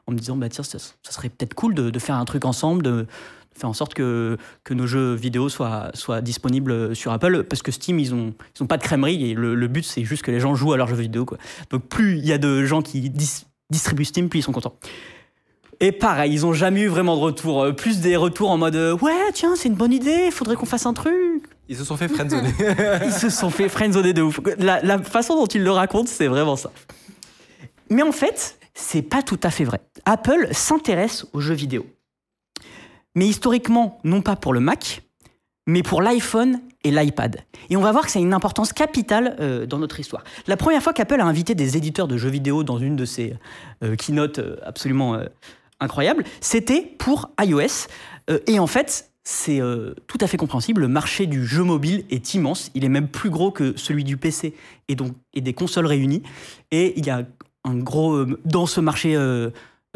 [0.07, 2.45] en me disant bah, tiens, ça, ça serait peut-être cool de, de faire un truc
[2.45, 3.05] ensemble, de
[3.57, 7.71] faire en sorte que, que nos jeux vidéo soient, soient disponibles sur Apple, parce que
[7.71, 10.31] Steam, ils n'ont ils ont pas de crèmerie, et le, le but, c'est juste que
[10.31, 11.25] les gens jouent à leurs jeux vidéo.
[11.25, 11.37] Quoi.
[11.69, 14.75] Donc plus il y a de gens qui dis- distribuent Steam, plus ils sont contents.
[15.79, 17.61] Et pareil, ils ont jamais eu vraiment de retour.
[17.61, 20.65] Euh, Plus des retours en mode euh, ouais, tiens, c'est une bonne idée, faudrait qu'on
[20.65, 21.13] fasse un truc.
[21.69, 22.49] Ils se sont fait friendzoner.
[23.05, 24.39] Ils se sont fait friendzoner de ouf.
[24.57, 26.71] La, la façon dont ils le racontent, c'est vraiment ça.
[27.91, 29.79] Mais en fait, c'est pas tout à fait vrai.
[30.05, 31.85] Apple s'intéresse aux jeux vidéo.
[33.17, 35.01] Mais historiquement, non pas pour le Mac,
[35.65, 37.41] mais pour l'iPhone et l'iPad.
[37.71, 40.23] Et on va voir que ça a une importance capitale euh, dans notre histoire.
[40.45, 43.33] La première fois qu'Apple a invité des éditeurs de jeux vidéo dans une de ses
[43.83, 45.19] euh, keynotes euh, absolument
[45.79, 47.87] incroyables, c'était pour iOS.
[48.45, 49.61] Et en fait, c'est
[50.05, 50.81] tout à fait compréhensible.
[50.81, 52.69] Le marché du jeu mobile est immense.
[52.75, 54.53] Il est même plus gros que celui du PC
[54.89, 54.97] et,
[55.33, 56.23] et des consoles réunies.
[56.69, 57.23] Et il y a
[57.63, 58.25] un gros.
[58.45, 59.15] dans ce marché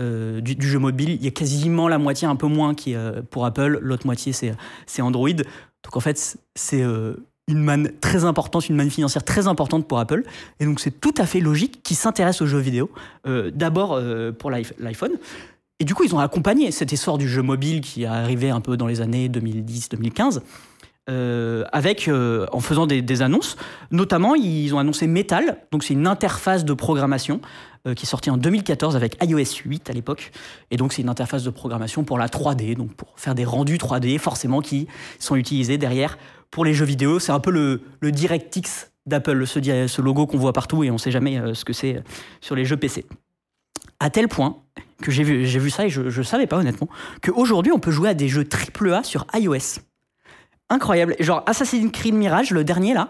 [0.01, 2.95] euh, du, jeu mobile, il y a quasiment la moitié, un peu moins, qui est
[2.95, 3.79] euh, pour Apple.
[3.81, 5.29] L'autre moitié, c'est Android.
[5.29, 7.13] Donc en fait, c'est euh,
[7.47, 10.23] une manne très importante, une manne financière très importante pour Apple.
[10.59, 12.89] Et donc c'est tout à fait logique qu'ils s'intéressent aux jeux vidéo.
[13.25, 13.99] D'abord
[14.39, 15.11] pour l'iPh- l'iPhone.
[15.79, 18.61] Et du coup, ils ont accompagné cet essor du jeu mobile qui est arrivé un
[18.61, 20.41] peu dans les années 2010-2015.
[21.09, 23.57] euh, avec, en faisant des annonces.
[23.89, 27.41] Notamment, ils ont annoncé Metal, donc c'est une interface de programmation
[27.87, 30.31] euh, qui est sortie en 2014 avec iOS 8 à l'époque.
[30.69, 33.77] Et donc, c'est une interface de programmation pour la 3D, donc pour faire des rendus
[33.77, 34.87] 3D, forcément, qui
[35.19, 36.17] sont utilisés derrière
[36.51, 37.19] pour les jeux vidéo.
[37.19, 40.99] C'est un peu le, le DirectX d'Apple, ce, logo qu'on voit partout et on ne
[40.99, 42.01] sait jamais euh, ce que c'est euh,
[42.39, 43.05] sur les jeux PC.
[43.99, 44.57] À tel point
[45.01, 46.87] que j'ai vu, vu ça et je ne savais pas honnêtement,
[47.23, 49.81] qu'aujourd'hui on peut jouer à des jeux AAA sur iOS.
[50.69, 51.15] Incroyable.
[51.19, 53.09] Genre Assassin's Creed Mirage, le dernier là,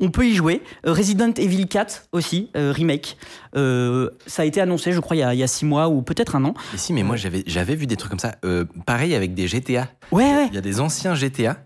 [0.00, 0.62] on peut y jouer.
[0.86, 3.16] Euh, Resident Evil 4 aussi, euh, remake.
[3.56, 5.88] Euh, ça a été annoncé, je crois, il y a, il y a six mois
[5.88, 6.54] ou peut-être un an.
[6.72, 8.36] Mais si, mais moi j'avais j'avais vu des trucs comme ça.
[8.44, 9.88] Euh, pareil avec des GTA.
[10.12, 10.46] Ouais, ouais.
[10.48, 11.56] Il y a des anciens GTA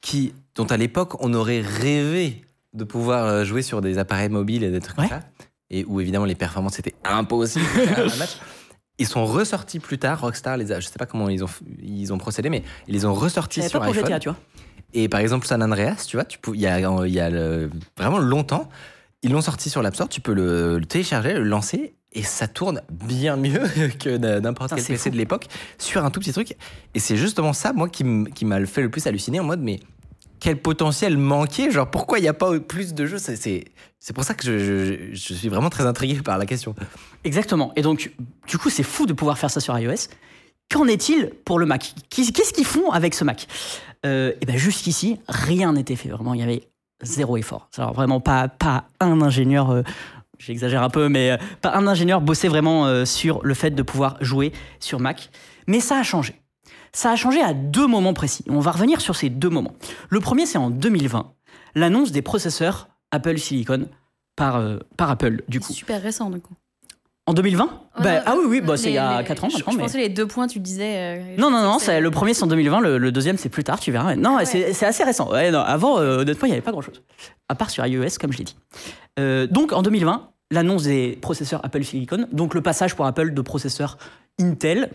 [0.00, 2.42] qui, dont à l'époque on aurait rêvé
[2.74, 5.08] de pouvoir jouer sur des appareils mobiles et des trucs Ouais.
[5.08, 5.24] comme ça.
[5.70, 7.64] Et où évidemment les performances étaient impossibles.
[7.96, 8.36] un match.
[8.98, 11.48] Ils sont ressortis plus tard, Rockstar les a, je sais pas comment ils ont,
[11.82, 14.06] ils ont procédé, mais ils les ont ressortis sur pas pour iPhone.
[14.06, 14.38] GTA, tu vois.
[14.94, 17.70] Et par exemple, San Andreas, tu vois, tu il y a, il y a le-
[17.96, 18.68] vraiment longtemps,
[19.22, 22.46] ils l'ont sorti sur l'App Store, tu peux le, le télécharger, le lancer, et ça
[22.48, 23.62] tourne bien mieux
[23.98, 25.10] que n'importe quel PC fou.
[25.10, 25.46] de l'époque
[25.78, 26.56] sur un tout petit truc.
[26.94, 29.80] Et c'est justement ça, moi, qui m'a fait le plus halluciner en mode, mais
[30.40, 33.18] quel potentiel manquait Genre, pourquoi il n'y a pas plus de jeux?
[33.18, 33.64] C'est-
[34.14, 36.74] pour ça que je, je- je suis vraiment très intrigué par la question.
[37.24, 37.72] Exactement.
[37.76, 38.12] Et donc,
[38.48, 40.08] du coup, c'est fou de pouvoir faire ça sur iOS.
[40.70, 41.94] Qu'en est-il pour le Mac?
[42.10, 43.46] Qu'est- Qu'est-ce qu'ils font avec ce Mac?
[44.06, 46.08] Euh, Et bien, jusqu'ici, rien n'était fait.
[46.08, 46.68] Vraiment, il y avait
[47.02, 47.68] zéro effort.
[47.76, 49.70] Alors, vraiment, pas, pas un ingénieur.
[49.70, 49.82] euh,
[50.38, 54.16] J'exagère un peu, mais euh, pas un ingénieur bossait vraiment sur le fait de pouvoir
[54.20, 55.30] jouer sur Mac.
[55.68, 56.34] Mais ça a changé.
[56.92, 58.44] Ça a changé à deux moments précis.
[58.48, 59.74] On va revenir sur ces deux moments.
[60.08, 61.32] Le premier, c'est en 2020,
[61.76, 63.88] l'annonce des processeurs Apple Silicon
[64.36, 64.60] par,
[64.96, 65.72] par Apple, du coup.
[65.72, 66.54] Super récent, du coup.
[67.26, 69.44] En 2020 Oh, Bah, non, Ah oui, oui, bah, c'est il y a les- 4
[69.44, 69.72] ans je, maintenant.
[69.72, 69.82] je mais...
[69.84, 70.96] pensais les deux points, tu disais.
[70.96, 73.62] euh, Non, non, non, c'est- le premier c'est en 2020, le, le deuxième c'est plus
[73.64, 74.16] tard, tu verras.
[74.16, 74.44] Non, Ouais.
[74.44, 75.30] c'est c'est assez récent.
[75.30, 77.02] Ouais, non, avant, euh, honnêtement, il n'y avait pas grand-chose.
[77.48, 78.56] À part sur iOS, comme je l'ai dit.
[79.20, 83.40] Euh, donc en 2020, l'annonce des processeurs Apple Silicon, donc le passage pour Apple de
[83.42, 83.98] processeurs
[84.40, 84.90] Intel,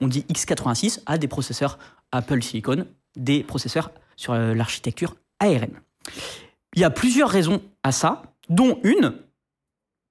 [0.00, 1.78] on dit x86, à des processeurs
[2.10, 2.84] Apple Silicon,
[3.16, 5.70] des processeurs sur euh, l'architecture ARM.
[6.74, 9.12] Il y a plusieurs raisons à ça, dont une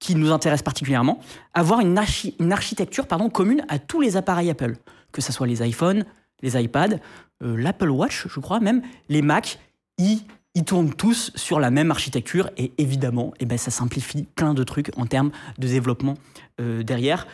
[0.00, 1.20] qui nous intéresse particulièrement,
[1.54, 4.76] avoir une, archi- une architecture pardon, commune à tous les appareils Apple,
[5.12, 6.04] que ce soit les iPhones,
[6.42, 6.96] les iPads,
[7.42, 9.58] euh, l'Apple Watch, je crois même, les Mac,
[9.98, 10.22] ils,
[10.54, 14.64] ils tournent tous sur la même architecture et évidemment, eh ben, ça simplifie plein de
[14.64, 16.14] trucs en termes de développement
[16.60, 17.26] euh, derrière.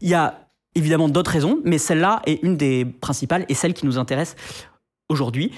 [0.00, 3.84] Il y a évidemment d'autres raisons, mais celle-là est une des principales et celle qui
[3.84, 4.36] nous intéresse
[5.08, 5.50] aujourd'hui.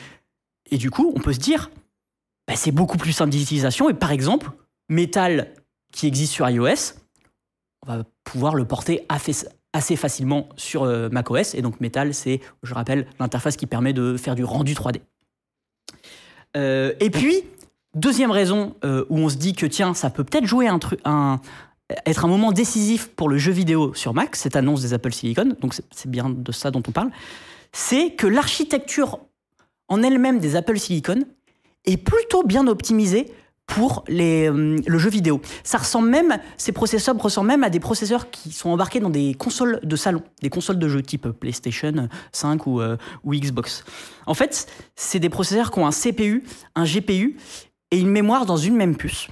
[0.71, 1.71] Et du coup, on peut se dire,
[2.47, 4.51] bah, c'est beaucoup plus simple d'utilisation et par exemple,
[4.89, 5.53] Metal
[5.93, 6.95] qui existe sur iOS,
[7.87, 11.55] on va pouvoir le porter assez facilement sur euh, macOS.
[11.55, 15.01] Et donc Metal, c'est, je rappelle, l'interface qui permet de faire du rendu 3D.
[16.57, 17.45] Euh, et puis,
[17.95, 22.29] deuxième raison euh, où on se dit que tiens, ça peut peut-être jouer être un
[22.29, 26.11] moment décisif pour le jeu vidéo sur Mac, cette annonce des Apple Silicon, donc c'est
[26.11, 27.11] bien de ça dont on parle,
[27.73, 29.21] c'est que l'architecture
[29.89, 31.25] en elle-même des Apple Silicon
[31.85, 33.33] est plutôt bien optimisée
[33.69, 35.41] pour les, euh, le jeu vidéo.
[35.63, 39.35] Ça ressemble même, ces processeurs ressemblent même à des processeurs qui sont embarqués dans des
[39.35, 43.85] consoles de salon, des consoles de jeux type PlayStation 5 ou, euh, ou Xbox.
[44.27, 44.67] En fait,
[44.97, 47.37] c'est des processeurs qui ont un CPU, un GPU
[47.91, 49.29] et une mémoire dans une même puce.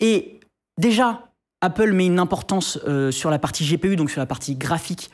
[0.00, 0.40] Et
[0.78, 1.30] déjà,
[1.60, 5.10] Apple met une importance euh, sur la partie GPU, donc sur la partie graphique,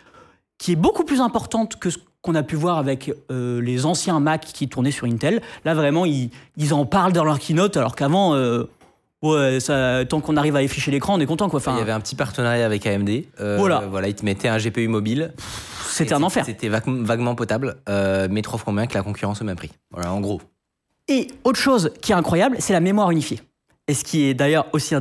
[0.58, 4.20] qui est beaucoup plus importante que ce qu'on a pu voir avec euh, les anciens
[4.20, 5.42] Mac qui tournaient sur Intel.
[5.64, 8.64] Là, vraiment, ils, ils en parlent dans leur keynote, alors qu'avant, euh,
[9.22, 11.48] ouais, ça, tant qu'on arrive à afficher l'écran, on est content.
[11.50, 11.58] Quoi.
[11.58, 13.10] Enfin, il y avait un petit partenariat avec AMD.
[13.40, 13.80] Euh, Voilà.
[13.90, 15.32] Voilà, ils te mettaient un GPU mobile.
[15.88, 16.44] C'était un enfer.
[16.46, 17.76] C'était vague- vaguement potable,
[18.30, 19.70] mais trois fois moins que la concurrence au même prix.
[19.90, 20.40] Voilà, en gros.
[21.08, 23.40] Et autre chose qui est incroyable, c'est la mémoire unifiée.
[23.92, 24.98] Et ce qui est d'ailleurs aussi euh,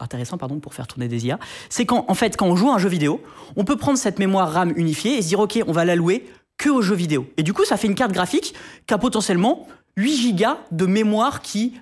[0.00, 1.38] intéressant, pardon, pour faire tourner des IA,
[1.68, 3.22] c'est qu'en en fait, quand on joue à un jeu vidéo,
[3.54, 6.26] on peut prendre cette mémoire RAM unifiée et se dire, OK, on va l'allouer
[6.58, 7.28] que aux jeux vidéo.
[7.36, 8.52] Et du coup, ça fait une carte graphique
[8.84, 11.74] qui a potentiellement 8 gigas de mémoire qui,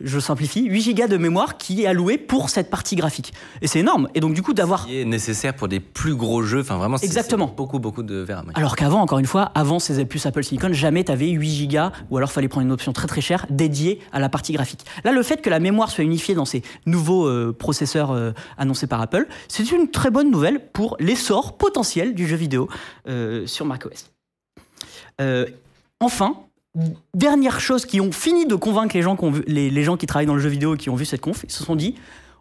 [0.00, 3.32] je simplifie, 8 gigas de mémoire qui est allouée pour cette partie graphique.
[3.62, 4.08] Et c'est énorme.
[4.14, 6.60] Et donc, du coup, d'avoir Qui est nécessaire pour des plus gros jeux.
[6.60, 7.46] Enfin, vraiment, c'est- Exactement.
[7.56, 8.46] beaucoup, beaucoup de VRAM.
[8.48, 8.52] ouais.
[8.56, 11.92] Alors qu'avant, encore une fois, avant ces puces Apple Silicon, jamais tu avais 8 gigas
[12.10, 14.84] ou alors fallait prendre une option très très chère dédiée à la partie graphique.
[15.04, 18.88] Là, le fait que la mémoire soit unifiée dans ces nouveaux euh, processeurs euh, annoncés
[18.88, 22.68] par Apple, c'est une très bonne nouvelle pour l'essor potentiel du jeu vidéo
[23.08, 24.10] euh, sur macOS.
[26.00, 26.36] Enfin,
[27.14, 30.74] dernière chose qui ont fini de convaincre les gens, qui travaillent dans le jeu vidéo
[30.74, 31.94] et qui ont vu cette conf, ils se sont dit,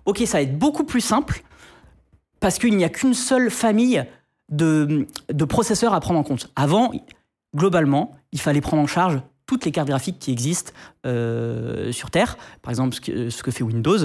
[0.05, 1.43] ok, ça va être beaucoup plus simple
[2.39, 4.03] parce qu'il n'y a qu'une seule famille
[4.49, 5.07] de,
[5.47, 6.51] processeurs à prendre en compte.
[6.55, 6.91] Avant,
[7.55, 10.71] globalement, il fallait prendre en charge toutes les cartes graphiques qui existent
[11.05, 13.97] euh, sur Terre, par exemple ce que, fait Windows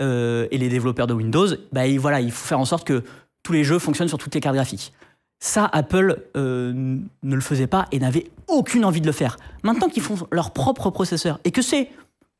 [0.00, 3.02] euh, et les développeurs de Windows, bah, voilà, il faut faire en sorte que
[3.42, 4.92] tous les jeux fonctionnent sur toutes les cartes graphiques.
[5.44, 9.36] Ça, Apple euh, ne le faisait pas et n'avait aucune envie de le faire.
[9.62, 11.90] Maintenant qu'ils font leur propre processeur et que c'est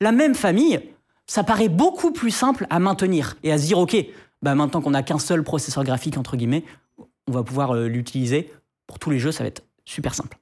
[0.01, 0.81] la même famille,
[1.27, 3.95] ça paraît beaucoup plus simple à maintenir et à se dire, OK,
[4.41, 6.65] bah maintenant qu'on n'a qu'un seul processeur graphique, entre guillemets,
[7.29, 8.51] on va pouvoir euh, l'utiliser
[8.87, 10.39] pour tous les jeux, ça va être super simple.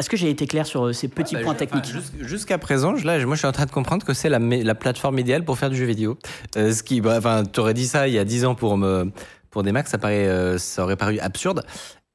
[0.00, 1.84] Est-ce que j'ai été clair sur euh, ces petits Bah, points techniques?
[1.86, 4.74] enfin, Jusqu'à présent, je- là, moi, je suis en train de comprendre que c'est la,
[4.74, 6.18] plateforme idéale pour faire du jeu vidéo.
[6.56, 8.76] Euh, ce qui, bah, enfin, tu aurais dit ça il y a 10 ans pour
[8.76, 9.12] me,
[9.54, 11.62] pour des Macs, ça paraît, euh, ça aurait paru absurde.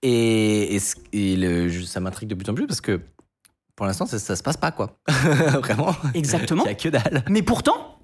[0.04, 3.00] Et, et ce- et le- je- ça m'intrigue de plus en plus parce que
[3.76, 4.98] pour l'instant, ça, ça se passe pas, quoi.
[5.08, 5.96] Vraiment.
[6.14, 6.64] Exactement.
[6.66, 7.24] Il y a que dalle.
[7.30, 7.98] Mais pourtant,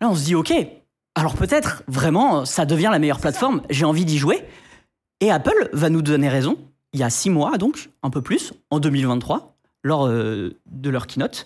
[0.00, 0.52] là, on se dit, OK,
[1.14, 4.42] alors peut-être vraiment, ça devient la meilleure plateforme, j'ai envie d'y jouer.
[5.20, 6.56] Et Apple va nous donner raison,
[6.94, 9.54] il y a six mois, donc, un peu plus, en 2023,
[9.84, 11.44] lors euh, de leur keynote.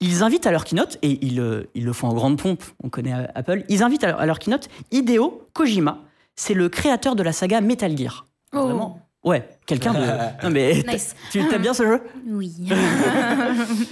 [0.00, 2.88] Ils invitent à leur keynote, et ils, euh, ils le font en grande pompe, on
[2.88, 5.98] connaît Apple, ils invitent à leur, à leur keynote Hideo Kojima.
[6.42, 8.24] C'est le créateur de la saga Metal Gear.
[8.54, 8.62] Oh.
[8.62, 9.98] Vraiment Ouais, quelqu'un de.
[10.42, 11.14] Non, mais Nice.
[11.30, 12.00] tu t'aimes bien ce jeu?
[12.26, 12.52] Oui.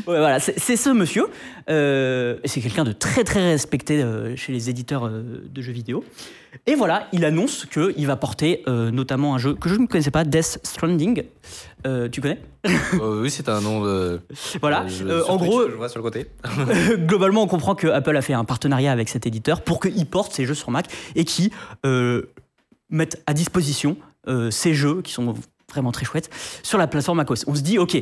[0.06, 1.26] Ouais, voilà, c'est ce monsieur.
[1.68, 6.02] Euh, c'est quelqu'un de très très respecté euh, chez les éditeurs euh, de jeux vidéo.
[6.66, 10.10] Et voilà, il annonce qu'il va porter euh, notamment un jeu que je ne connaissais
[10.10, 11.24] pas, Death Stranding.
[11.86, 12.40] Euh, tu connais?
[12.94, 14.20] Euh, oui, c'est un nom de.
[14.62, 14.86] Voilà.
[15.28, 16.26] en gros, que je vois sur le côté.
[17.06, 20.32] globalement, on comprend que Apple a fait un partenariat avec cet éditeur pour qu'il porte
[20.32, 20.86] ses jeux sur Mac
[21.16, 21.50] et qui
[21.84, 22.22] euh,
[22.88, 23.98] mette à disposition
[24.50, 25.34] ces jeux qui sont
[25.70, 26.30] vraiment très chouettes
[26.62, 27.44] sur la plateforme macOS.
[27.46, 27.96] On se dit, ok,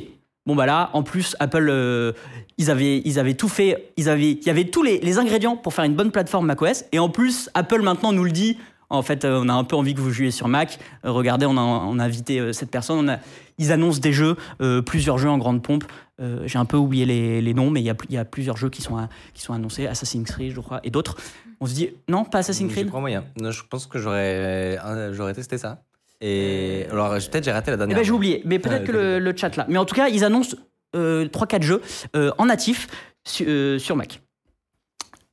[0.47, 2.13] bon bah là, en plus, Apple, euh,
[2.59, 5.57] ils avaient, ils avaient tout fait, ils avaient, il y avait tous les, les ingrédients
[5.57, 8.57] pour faire une bonne plateforme macOS et en plus, Apple maintenant nous le dit.
[8.89, 10.79] En fait, euh, on a un peu envie que vous jouiez sur Mac.
[11.05, 12.99] Euh, regardez, on a, on a invité euh, cette personne.
[13.05, 13.19] On a,
[13.59, 15.83] ils annoncent des jeux, euh, plusieurs jeux en grande pompe.
[16.21, 18.57] Euh, J'ai un peu oublié les, les noms, mais il y, a, y a plusieurs
[18.57, 21.17] jeux qui sont, à- qui sont annoncés, Assassin's Creed, je crois, et d'autres.
[21.61, 23.25] On se dit, non, pas Assassin's Creed crois moyen.
[23.41, 25.83] Non, je pense que j'aurais, euh, j'aurais testé ça.
[26.21, 27.97] Et alors, peut-être j'ai raté la Eh dernière.
[27.99, 29.67] ben, j'ai oublié, mais peut-être Ah, que le, le chat là.
[29.69, 30.57] Mais en tout cas, ils annoncent
[30.95, 31.83] euh, 3-4 jeux
[32.15, 32.87] euh, en natif
[33.27, 34.23] su- euh, sur Mac.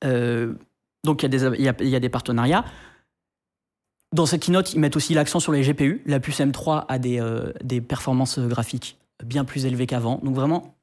[0.03, 0.53] Euh,
[1.05, 2.65] donc il y, a des- il y a- il y a des partenariats.
[4.13, 6.01] Dans cette keynote, ils mettent aussi l'accent sur les GPU.
[6.05, 10.19] La puce M3 a des, euh, des performances graphiques bien plus élevées qu'avant.
[10.23, 10.75] Donc vraiment,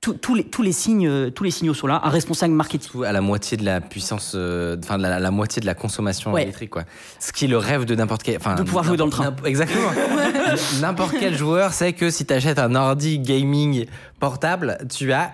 [0.00, 2.00] tous- tous les, tous, les signes, euh, tous les signaux sont là.
[2.04, 3.04] Un responsable marketing.
[3.04, 6.42] À la moitié de la puissance, euh, enfin la, la moitié de la consommation Ouais.
[6.42, 6.84] électrique, quoi.
[7.18, 8.36] Ce qui est le rêve de n'importe quel.
[8.36, 9.34] enfin, De pouvoir jouer dans le train.
[9.44, 9.90] Exactement.
[10.80, 13.86] n'importe quel joueur sait que si tu achètes un ordi gaming
[14.20, 15.32] portable, tu as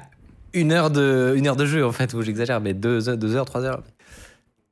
[0.53, 3.45] une heure de, une heure de jeu, en fait, où j'exagère, mais deux, deux heures,
[3.45, 3.83] trois heures.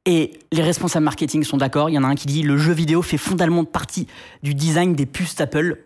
[0.06, 1.90] Et les responsables marketing sont d'accord.
[1.90, 4.06] Il y en a un qui dit le jeu vidéo fait fondamentalement partie
[4.42, 5.76] du design des puces Apple.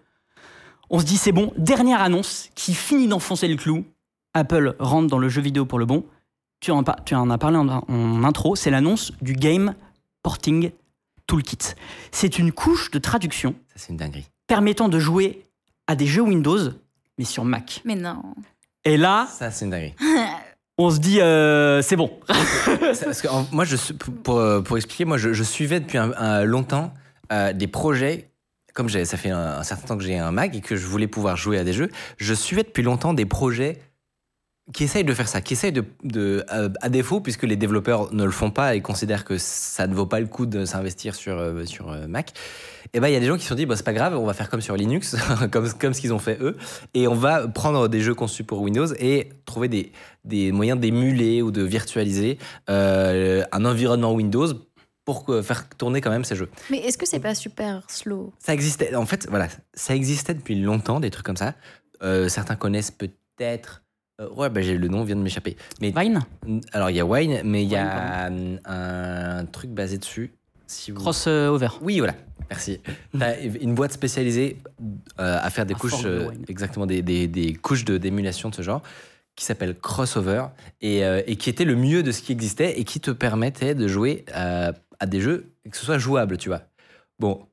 [0.93, 1.53] On se dit c'est bon.
[1.57, 3.85] Dernière annonce qui finit d'enfoncer le clou.
[4.35, 6.05] Apple rentre dans le jeu vidéo pour le bon.
[6.61, 8.55] Tu en, par- tu en as parlé en, en intro.
[8.57, 9.75] C'est l'annonce du Game
[10.23, 10.71] Porting
[11.27, 11.75] Toolkit.
[12.13, 14.27] C'est une couche de traduction Ça, c'est une dinguerie.
[14.47, 15.45] permettant de jouer
[15.87, 16.59] à des jeux Windows,
[17.19, 17.81] mais sur Mac.
[17.85, 18.23] Mais non.
[18.85, 19.95] Et là, Ça, c'est une dinguerie.
[20.79, 22.11] on se dit euh, c'est bon.
[22.29, 26.93] Parce que moi, je, pour, expliquer, moi, je, je suivais depuis un, un longtemps
[27.33, 28.31] euh, des projets.
[28.75, 31.37] Comme ça fait un, certain temps que j'ai un Mac et que je voulais pouvoir
[31.37, 33.79] jouer à des jeux, je suivais depuis longtemps des projets
[34.73, 35.85] qui essayent de faire ça, qui essayent de,
[36.53, 39.95] euh, à défaut, puisque les développeurs ne le font pas et considèrent que ça ne
[39.95, 42.33] vaut pas le coup de s'investir sur, euh, sur euh, Mac,
[42.95, 44.17] et ben il y a des gens qui se sont dit, bah, c'est pas grave,
[44.17, 45.17] on va faire comme sur Linux,
[45.51, 46.57] comme, comme ce qu'ils ont fait eux,
[46.95, 49.93] et on va prendre des jeux conçus pour Windows et trouver des,
[50.25, 52.39] des moyens d'émuler ou de virtualiser
[52.69, 54.53] un environnement Windows
[55.05, 56.49] pour faire tourner quand même ces jeux.
[56.71, 58.33] Mais est-ce que c'est pas super slow?
[58.39, 61.55] Ça existait, en fait, voilà, ça existait depuis longtemps, des trucs comme ça.
[62.03, 63.83] Euh, certains connaissent peut-être.
[64.21, 65.57] euh, ouais, bah, j'ai- le nom vient de m'échapper.
[65.81, 66.21] Mais Vine,
[66.73, 70.33] alors il y a Wine, mais il y Wine, a euh, un truc basé dessus.
[70.67, 71.01] Si vous...
[71.01, 71.69] crossover.
[71.81, 72.15] Oui, voilà.
[72.51, 72.81] Merci.
[73.19, 74.59] T'as une boîte spécialisée
[75.19, 78.63] euh, à faire des couches, euh, exactement des, des, des couches de d'émulation de ce
[78.63, 78.83] genre,
[79.35, 80.45] qui s'appelle Crossover
[80.83, 83.75] et, euh, et qui était le mieux de ce qui existait et qui te permettait
[83.75, 84.73] de jouer euh,
[85.03, 86.63] à des jeux et que ce soit jouable, tu vois.
[87.19, 87.47] Bon,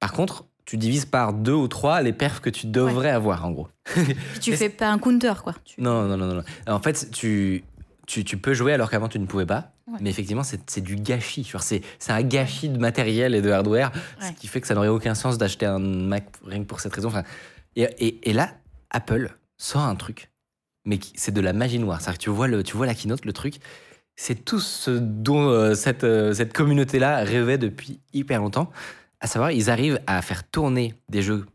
[0.00, 3.50] par contre, tu divises par deux ou trois les perfs que tu devrais avoir en
[3.50, 3.68] gros.
[3.84, 5.54] Puis tu fais pas un counter, quoi.
[5.64, 6.42] Tu- Non, non, non, non.
[6.66, 7.62] En fait, tu,
[8.06, 9.72] tu, tu peux jouer alors qu'avant tu ne pouvais pas.
[9.86, 9.98] Ouais.
[10.00, 11.50] Mais effectivement, c'est du gâchis.
[11.60, 13.90] C'est c'est un gâchis de matériel et de hardware,
[14.20, 14.28] Ouais.
[14.28, 16.94] ce qui fait que ça n'aurait aucun sens d'acheter un Mac rien que pour cette
[16.94, 17.08] raison.
[17.08, 17.24] Enfin,
[17.76, 18.50] et, et, et là,
[18.90, 20.30] Apple sort un truc,
[20.86, 22.00] mais c'est de la magie noire.
[22.00, 23.56] C'est-à-dire que tu vois, le, tu vois la keynote, le truc,
[24.16, 28.70] c'est tout ce dont euh, cette, euh, cette communauté-là rêvait depuis hyper longtemps.
[29.20, 31.46] À savoir, ils arrivent à faire tourner des jeux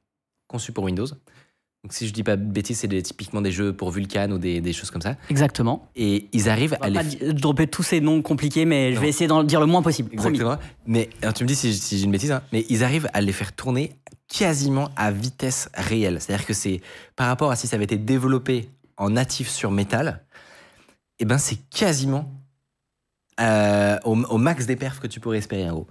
[0.48, 1.06] conçus pour Windows
[1.84, 4.38] Donc, si je dis pas de bêtises, c'est des- typiquement des jeux pour Vulkan ou
[4.38, 5.16] des, des choses comme ça.
[5.30, 5.90] Exactement.
[5.96, 8.92] Et ils arrivent On à va les pas di- dropper tous ces noms compliqués, mais
[8.92, 9.02] je Non.
[9.02, 10.10] vais essayer d'en dire le moins possible.
[10.16, 10.36] Promis.
[10.38, 10.58] Exactement.
[10.86, 13.22] Mais alors, tu me dis si, si j'ai une bêtise, hein, mais ils arrivent à
[13.22, 13.92] les faire tourner
[14.28, 16.20] quasiment à vitesse réelle.
[16.20, 16.82] C'est-à-dire que c'est
[17.16, 20.24] par rapport à si ça avait été développé en natif sur Metal,
[21.20, 22.30] et ben c'est quasiment
[23.40, 25.88] euh, au, au max des perfs que tu pourrais espérer en gros.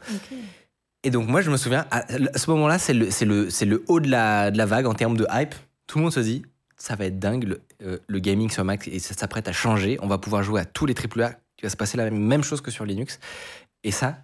[1.05, 2.05] Et donc moi je me souviens, à
[2.39, 4.94] ce moment-là, c'est le, c'est le, c'est le haut de la, de la vague en
[4.94, 5.55] termes de hype.
[5.86, 6.43] Tout le monde se dit,
[6.77, 9.98] ça va être dingue, le, euh, le gaming sur Mac, et ça s'apprête à changer.
[10.02, 11.31] On va pouvoir jouer à tous les AAA.
[11.59, 13.18] Il va se passer la même, chose que sur Linux.
[13.85, 14.18] Et ça,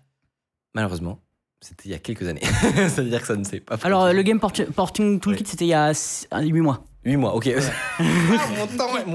[0.75, 1.21] malheureusement,
[1.61, 2.43] c'était il y a quelques années.
[2.75, 3.87] C'est-à-dire que ça ne s'est pas fait.
[3.87, 5.93] Alors, euh, le Game Port- Porting Toolkit, c'était il y a
[6.37, 6.85] 8 mois.
[7.05, 7.49] 8 mois, ok.
[7.99, 8.03] Ah,
[8.59, 9.07] mon temps, est-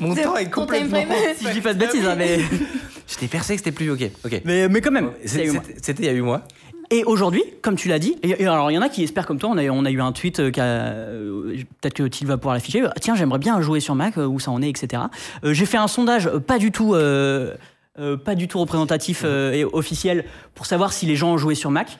[0.00, 1.04] mon, temps est complètement...
[1.36, 2.38] Si je dis pas de bêtises, hein, mais,
[3.08, 3.90] J'étais persuadé que c'était plus...
[3.90, 4.42] Ok, ok.
[4.44, 5.10] mais, mais quand même.
[5.24, 5.62] c'est il y a huit mois.
[5.82, 6.42] C'était il y a 8 mois.
[6.90, 9.26] Et aujourd'hui, comme tu l'as dit, et, et alors il y en a qui espèrent
[9.26, 12.38] comme toi, on a, on a eu un tweet, euh, euh, peut-être que tu vas
[12.38, 15.02] pouvoir l'afficher, euh, tiens j'aimerais bien jouer sur Mac, euh, où ça en est, etc.
[15.42, 16.94] J'ai fait un sondage pas du tout...
[16.94, 20.24] pas du tout représentatif et officiel
[20.54, 21.98] pour savoir si les gens ont joué sur Mac.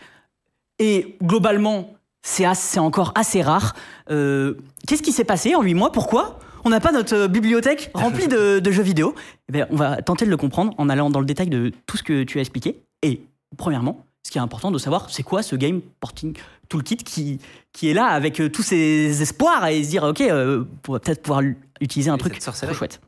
[0.79, 3.75] Et globalement, c'est encore assez rare.
[4.11, 4.55] Euh,
[4.87, 5.93] Qu'est-ce qui s'est passé en 8 mois?
[5.93, 6.39] Pourquoi?
[6.65, 9.15] On n'a pas notre euh, bibliothèque remplie de, de jeux vidéo
[9.49, 11.97] Eh bien, On va tenter de le comprendre en allant dans le détail de tout
[11.97, 12.81] ce que tu as expliqué.
[13.03, 13.23] Et
[13.57, 16.37] premièrement, ce qui est important de savoir, c'est quoi ce Game Porting
[16.69, 17.41] Toolkit qui,
[17.73, 21.01] qui est là avec euh, tous ses espoirs et se dire, ok, euh, on va
[21.01, 21.43] peut-être pouvoir
[21.81, 23.01] utiliser un Et truc trop chouette.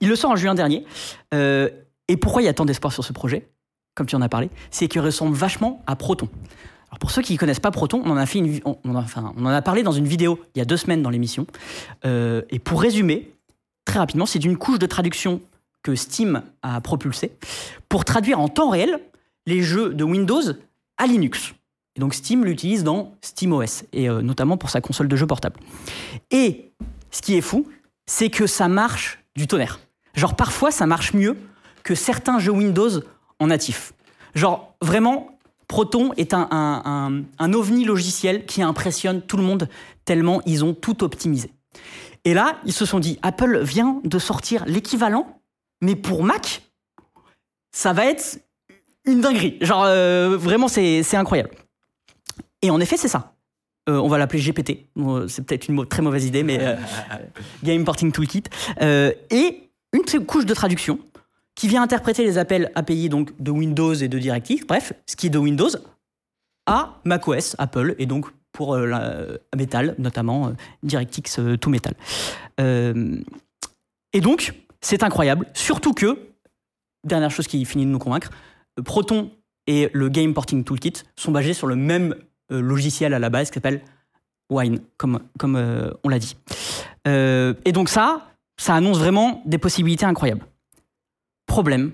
[0.00, 0.84] Il le sort en juin dernier.
[1.34, 1.68] Euh,
[2.08, 3.48] et pourquoi il y a tant d'espoir sur ce projet?
[3.94, 6.28] Comme tu en as parlé, c'est qu'il ressemble vachement à Proton.
[7.00, 10.58] Pour ceux qui ne connaissent pas Proton, on en a parlé dans une vidéo il
[10.58, 11.46] y a deux semaines dans l'émission.
[12.04, 13.32] Euh, et pour résumer,
[13.84, 15.40] très rapidement, c'est une couche de traduction
[15.82, 17.32] que Steam a propulsée
[17.88, 19.00] pour traduire en temps réel
[19.46, 20.42] les jeux de Windows
[20.96, 21.54] à Linux.
[21.94, 25.58] Et donc Steam l'utilise dans SteamOS, et euh, notamment pour sa console de jeu portable.
[26.30, 26.72] Et
[27.10, 27.66] ce qui est fou,
[28.06, 29.80] c'est que ça marche du tonnerre.
[30.14, 31.36] Genre parfois ça marche mieux
[31.82, 32.90] que certains jeux Windows
[33.38, 33.92] en natif.
[34.34, 35.35] Genre vraiment,
[35.68, 39.68] Proton est un, un- un- un ovni logiciel qui impressionne tout le monde
[40.04, 41.50] tellement ils ont tout optimisé.
[42.24, 45.40] Et là, ils se sont dit, Apple vient de sortir l'équivalent,
[45.80, 46.62] mais pour Mac,
[47.72, 48.38] ça va être
[49.04, 49.58] une dinguerie.
[49.60, 51.50] Genre, euh, vraiment, c'est c'est incroyable.
[52.62, 53.34] Et en effet, c'est ça.
[53.88, 54.86] Euh, on va l'appeler GPT.
[54.96, 56.74] Bon, c'est peut-être une très mauvaise idée, mais euh,
[57.62, 58.44] Game Porting Toolkit.
[58.80, 60.98] Euh, et une couche de traduction
[61.56, 65.26] qui vient interpréter les appels API donc, de Windows et de DirectX, bref, ce qui
[65.26, 65.70] est de Windows,
[66.66, 69.26] à macOS, Apple, et donc pour euh, la,
[69.56, 70.50] Metal, notamment euh,
[70.84, 71.94] DirectX euh, to Metal.
[72.60, 73.20] Euh,
[74.12, 76.18] et donc, c'est incroyable, surtout que,
[77.04, 78.30] dernière chose qui finit de nous convaincre,
[78.78, 79.30] euh, Proton
[79.66, 82.14] et le Game Porting Toolkit sont basés sur le même
[82.52, 83.82] euh, logiciel à la base qui s'appelle
[84.50, 85.20] Wine, comme,
[85.56, 86.36] euh, on l'a dit.
[87.08, 90.46] Euh, et donc ça, ça annonce vraiment des possibilités incroyables.
[91.46, 91.92] Problème,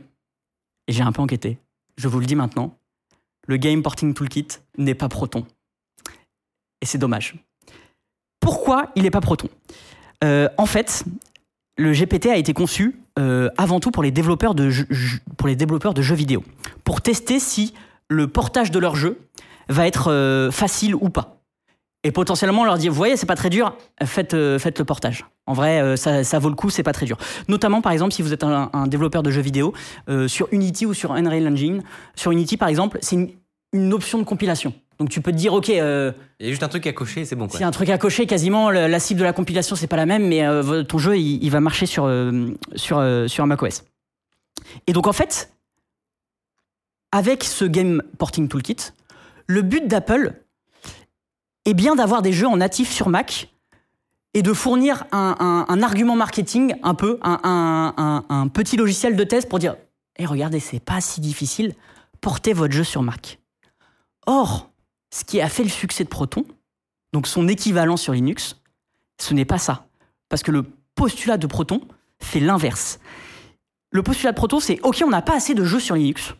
[0.88, 1.58] et j'ai un peu enquêté,
[1.96, 2.76] je vous le dis maintenant,
[3.46, 4.48] le Game Porting Toolkit
[4.78, 5.46] n'est pas Proton.
[6.80, 7.36] Et c'est dommage.
[8.40, 9.48] Pourquoi il n'est pas Proton?
[10.24, 11.04] Euh, En fait,
[11.76, 16.44] le GPT a été conçu euh, avant tout pour les, développeurs de jeux, vidéo,
[16.84, 17.74] pour tester si
[18.08, 19.20] le portage de leur jeu
[19.68, 21.41] va être euh, facile ou pas.
[22.04, 24.84] Et potentiellement, on leur dit, vous voyez, c'est pas très dur, faites, euh, faites le
[24.84, 25.24] portage.
[25.46, 27.16] En vrai, euh, ça, ça vaut le coup, c'est pas très dur.
[27.48, 29.72] Notamment, par exemple, si vous êtes un, un développeur de jeux vidéo,
[30.08, 31.82] euh, sur Unity ou sur Unreal Engine.
[32.16, 33.30] Sur Unity, par exemple, c'est une,
[33.72, 34.74] une option de compilation.
[34.98, 37.34] Donc tu peux te dire, ok, Il y a juste un truc à cocher c'est
[37.34, 37.60] bon quoi.
[37.60, 40.06] a un truc à cocher, quasiment le- la cible de la compilation c'est pas la
[40.06, 40.44] même, mais
[40.84, 42.08] ton jeu il, il va marcher sur
[42.76, 43.82] sur sur un macOS.
[44.86, 45.50] Et donc en fait,
[47.10, 48.76] avec ce game porting toolkit,
[49.46, 50.34] le but d'Apple
[51.64, 53.48] est bien d'avoir des jeux en natif sur Mac
[54.34, 59.76] et de fournir un, argument marketing un peu, un, petit logiciel de test pour dire,
[60.16, 61.74] et regardez, c'est pas si difficile,
[62.20, 63.38] portez votre jeu sur Mac.
[64.26, 64.70] Or,
[65.10, 66.44] ce qui a fait le succès de Proton,
[67.12, 68.56] donc son équivalent sur Linux,
[69.20, 69.86] ce n'est pas ça.
[70.28, 70.64] Parce que le
[70.94, 71.82] postulat de Proton
[72.18, 72.98] fait l'inverse.
[73.90, 76.34] Le postulat de Proton, c'est OK, on n'a pas assez de jeux sur Linux.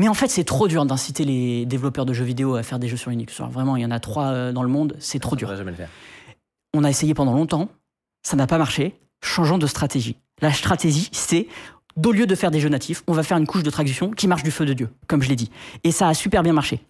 [0.00, 2.88] Mais en fait, c'est trop dur d'inciter les développeurs de jeux vidéo à faire des
[2.88, 3.38] jeux sur Linux.
[3.38, 5.46] Alors vraiment, il y en a trois euh, dans le monde, c'est trop dur.
[5.46, 5.90] va jamais le faire.
[6.72, 7.68] On a essayé pendant longtemps,
[8.22, 8.98] ça n'a pas marché.
[9.22, 10.16] Changeons de stratégie.
[10.40, 11.48] La stratégie, c'est
[12.02, 14.26] au lieu de faire des jeux natifs, on va faire une couche de traduction qui
[14.26, 15.50] marche du feu de Dieu, comme je l'ai dit.
[15.84, 16.80] Et ça a super bien marché.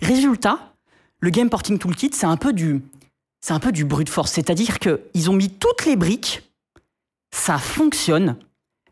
[0.00, 0.72] Résultat,
[1.18, 2.84] le Game Porting Toolkit, c'est un peu du,
[3.40, 4.30] c'est un peu du brute force.
[4.30, 6.48] C'est-à-dire qu'ils ont mis toutes les briques,
[7.34, 8.36] ça fonctionne,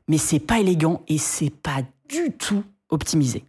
[0.09, 3.45] mais c'est pas élégant et c'est pas du tout optimisé.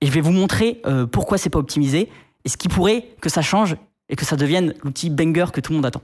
[0.00, 2.08] Et je vais vous montrer euh, pourquoi c'est pas optimisé
[2.44, 3.76] et ce qui pourrait que ça change
[4.08, 6.02] et que ça devienne l'outil banger que tout le monde attend.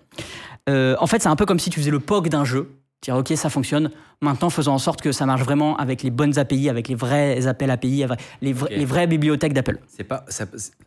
[0.69, 2.71] Euh, en fait, c'est un peu comme si tu faisais le POC d'un jeu.
[3.03, 3.91] Dire, ok, ça fonctionne.
[4.21, 7.47] Maintenant, faisons en sorte que ça marche vraiment avec les bonnes API, avec les vrais
[7.49, 8.71] appels API, avec les, vra- Ok.
[8.71, 9.79] les vraies bibliothèques d'Apple.
[9.89, 10.25] C'est pas,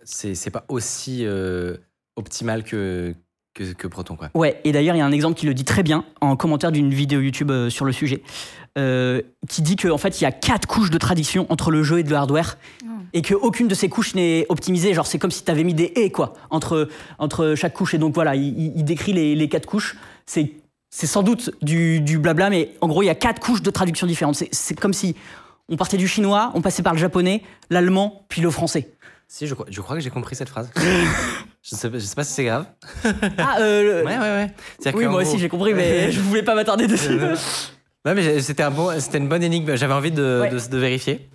[0.03, 1.75] c'est pas aussi euh,
[2.15, 3.13] optimal que,
[3.55, 4.29] que, que Proton, quoi.
[4.35, 6.71] Ouais, et d'ailleurs, il y a un exemple qui le dit très bien en commentaire
[6.71, 8.21] d'une vidéo YouTube euh, sur le sujet,
[8.77, 11.99] euh, qui dit qu'en fait, il y a quatre couches de traduction entre le jeu
[11.99, 12.57] et le hardware,
[13.13, 14.93] et qu'aucune de ces couches n'est optimisée.
[14.93, 17.93] Genre, c'est comme si tu avais mis des et, quoi, entre, entre chaque couche.
[17.93, 19.95] Et donc, voilà, il, il- il décrit les, les quatre couches.
[20.25, 20.51] C'est,
[20.89, 23.69] c'est sans doute du, du blabla, mais en gros, il y a quatre couches de
[23.69, 24.35] traduction différentes.
[24.35, 25.15] C'est, c'est comme si
[25.69, 28.89] on partait du chinois, on passait par le japonais, l'allemand, puis le français.
[29.27, 30.69] Si, je crois, je crois que j'ai compris cette phrase.
[31.63, 32.65] je, sais, pas- je sais pas si c'est grave.
[33.37, 34.93] Ah, euh, le- Ouais, ouais, ouais.
[34.93, 37.19] Oui, moi gros- aussi, j'ai compris, mais je voulais pas m'attarder dessus.
[38.05, 39.75] Ouais, mais c'était un bon, c'était une bonne énigme.
[39.75, 40.49] J'avais envie de, Ouais.
[40.49, 41.27] de, de vérifier.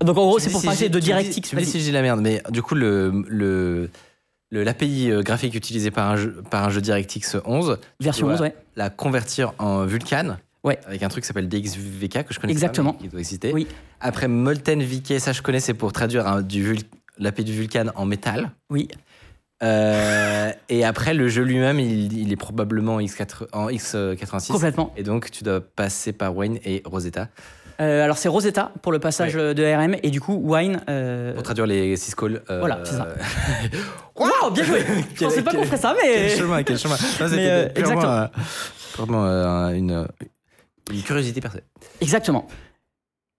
[0.00, 1.40] Donc, en gros, c'est pour dis si de dis- DirectX.
[1.48, 3.90] Tu me dis si j'ai la merde, mais du coup, le, le,
[4.50, 8.32] le- l'API euh, graphique utilisé par un jeu, par un jeu DirectX 11, Version tu
[8.34, 8.54] 11, dois ouais.
[8.76, 10.36] la convertir en Vulkan.
[10.64, 10.78] Ouais.
[10.86, 12.92] Avec un truc qui s'appelle DXVK que je connais Exactement.
[12.92, 13.52] qui doit exister.
[13.54, 13.66] Oui.
[14.00, 16.62] Après Molten VK, ça je connais, c'est pour traduire un- du
[17.18, 18.50] Vul- l'API du Vulkan en métal.
[18.70, 18.88] Oui.
[19.62, 24.52] Euh, et après, le jeu lui-même, il, il est probablement en, X4, en X86.
[24.52, 24.92] Complètement.
[24.96, 27.28] Et donc, tu dois passer par Wayne et Rosetta
[27.80, 30.80] Euh, alors c'est Rosetta pour le passage de RM et du coup Wine.
[30.88, 32.42] euh, pour traduire les syscalls.
[32.50, 33.08] euh, Voilà, c'est ça.
[34.16, 34.84] Waouh, bien joué.
[35.14, 36.26] Je pensais pas qu'on ferait ça, mais.
[36.28, 36.96] Quel chemin, quel chemin.
[37.28, 37.68] C'était
[38.94, 40.06] purement, une,
[40.92, 41.66] une curiosité personnelle.
[42.00, 42.46] Exactement.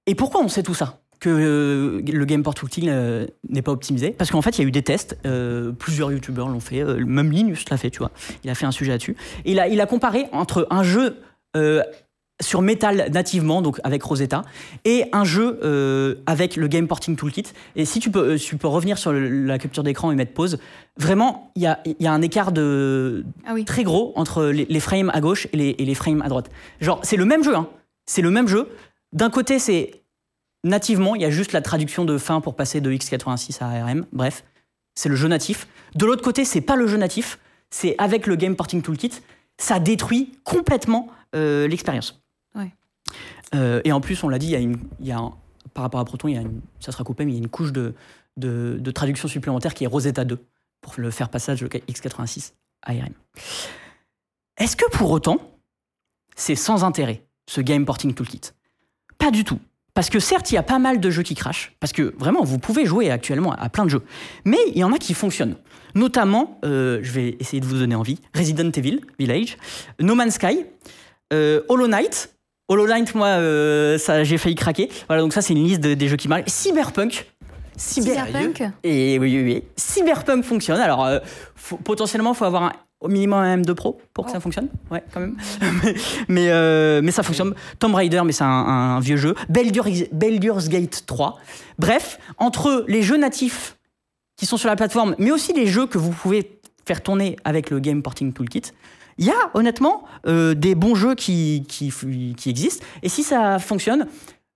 [0.05, 0.99] Et pourquoi on sait tout ça?
[1.19, 4.67] Que euh, le Gameport Toolkit euh, n'est pas optimisé Parce qu'en fait, il y a
[4.67, 5.17] eu des tests.
[5.25, 6.83] euh, plusieurs youtubeurs l'ont fait.
[6.83, 8.11] même Linus l'a fait, tu vois.
[8.43, 9.15] Il a fait un sujet là-dessus.
[9.45, 11.17] Il a, il a comparé entre un jeu
[12.41, 14.43] sur Metal nativement, donc avec Rosetta,
[14.85, 17.43] et un jeu euh, avec le Game Porting Toolkit.
[17.75, 20.57] Et si tu peux, tu peux revenir sur le- la capture d'écran et mettre pause,
[20.97, 23.65] vraiment, il y a, y a un écart de Ah oui.
[23.65, 26.49] très gros entre les, les frames à gauche et les, et les frames à droite.
[26.79, 27.67] Genre, c'est le même jeu, hein.
[28.05, 28.69] C'est le même jeu.
[29.11, 29.91] D'un côté, c'est
[30.63, 34.05] nativement, il y a juste la traduction de fin pour passer de x86 à ARM.
[34.11, 34.43] Bref,
[34.95, 35.67] c'est le jeu natif.
[35.95, 39.11] De l'autre côté, c'est pas le jeu natif, c'est avec le Game Porting Toolkit.
[39.57, 42.21] Ça détruit complètement euh, l'expérience.
[42.55, 42.71] Ouais.
[43.55, 45.33] Euh, et en plus, on l'a dit, il y a une, il y a un-
[45.73, 47.43] par rapport à Proton, il y a une- ça sera coupé, mais il y a
[47.43, 47.93] une couche de,
[48.37, 50.39] de, de traduction supplémentaire qui est Rosetta 2
[50.81, 52.53] pour le faire passage de x86
[52.83, 53.13] à ARM.
[54.57, 55.39] Est-ce que pour autant,
[56.35, 58.41] c'est sans intérêt, ce Game Porting Toolkit?
[59.17, 59.59] Pas du tout.
[59.99, 62.41] Parce que certes, il y a pas mal de jeux qui crachent, parce que vraiment,
[62.45, 64.01] vous pouvez jouer actuellement à plein de jeux.
[64.45, 65.57] Mais il y en a qui fonctionnent.
[65.93, 69.57] Notamment, euh, je vais essayer de vous donner envie, Resident Evil Village,
[69.99, 70.63] No Man's Sky,
[71.33, 72.33] euh, Hollow Knight.
[72.69, 74.87] Hollow Knight, moi, euh, ça, j'ai failli craquer.
[75.07, 76.43] Voilà, donc ça, c'est une liste de- des jeux qui marchent.
[76.47, 77.25] Cyberpunk.
[77.75, 79.63] Cyber- Cyberpunk et oui, oui, oui.
[79.75, 80.79] Cyberpunk fonctionne.
[80.79, 81.19] Alors, euh,
[81.57, 84.67] faut- potentiellement, il faut avoir un- au minimum un M2 Pro pour que ça fonctionne.
[84.91, 85.37] Ouais, quand même.
[85.83, 85.95] mais,
[86.27, 87.53] mais, euh, mais ça fonctionne.
[87.79, 89.35] Tomb Raider, mais c'est un, un vieux jeu.
[89.47, 91.37] Baldur's, Baldur's Gate 3.
[91.77, 93.77] Bref, entre les jeux natifs
[94.35, 97.69] qui sont sur la plateforme, mais aussi les jeux que vous pouvez faire tourner avec
[97.69, 98.71] le Game Porting Toolkit,
[99.17, 101.93] il y a honnêtement euh, des bons jeux qui, qui,
[102.35, 102.85] qui existent.
[103.03, 104.07] Et si ça fonctionne,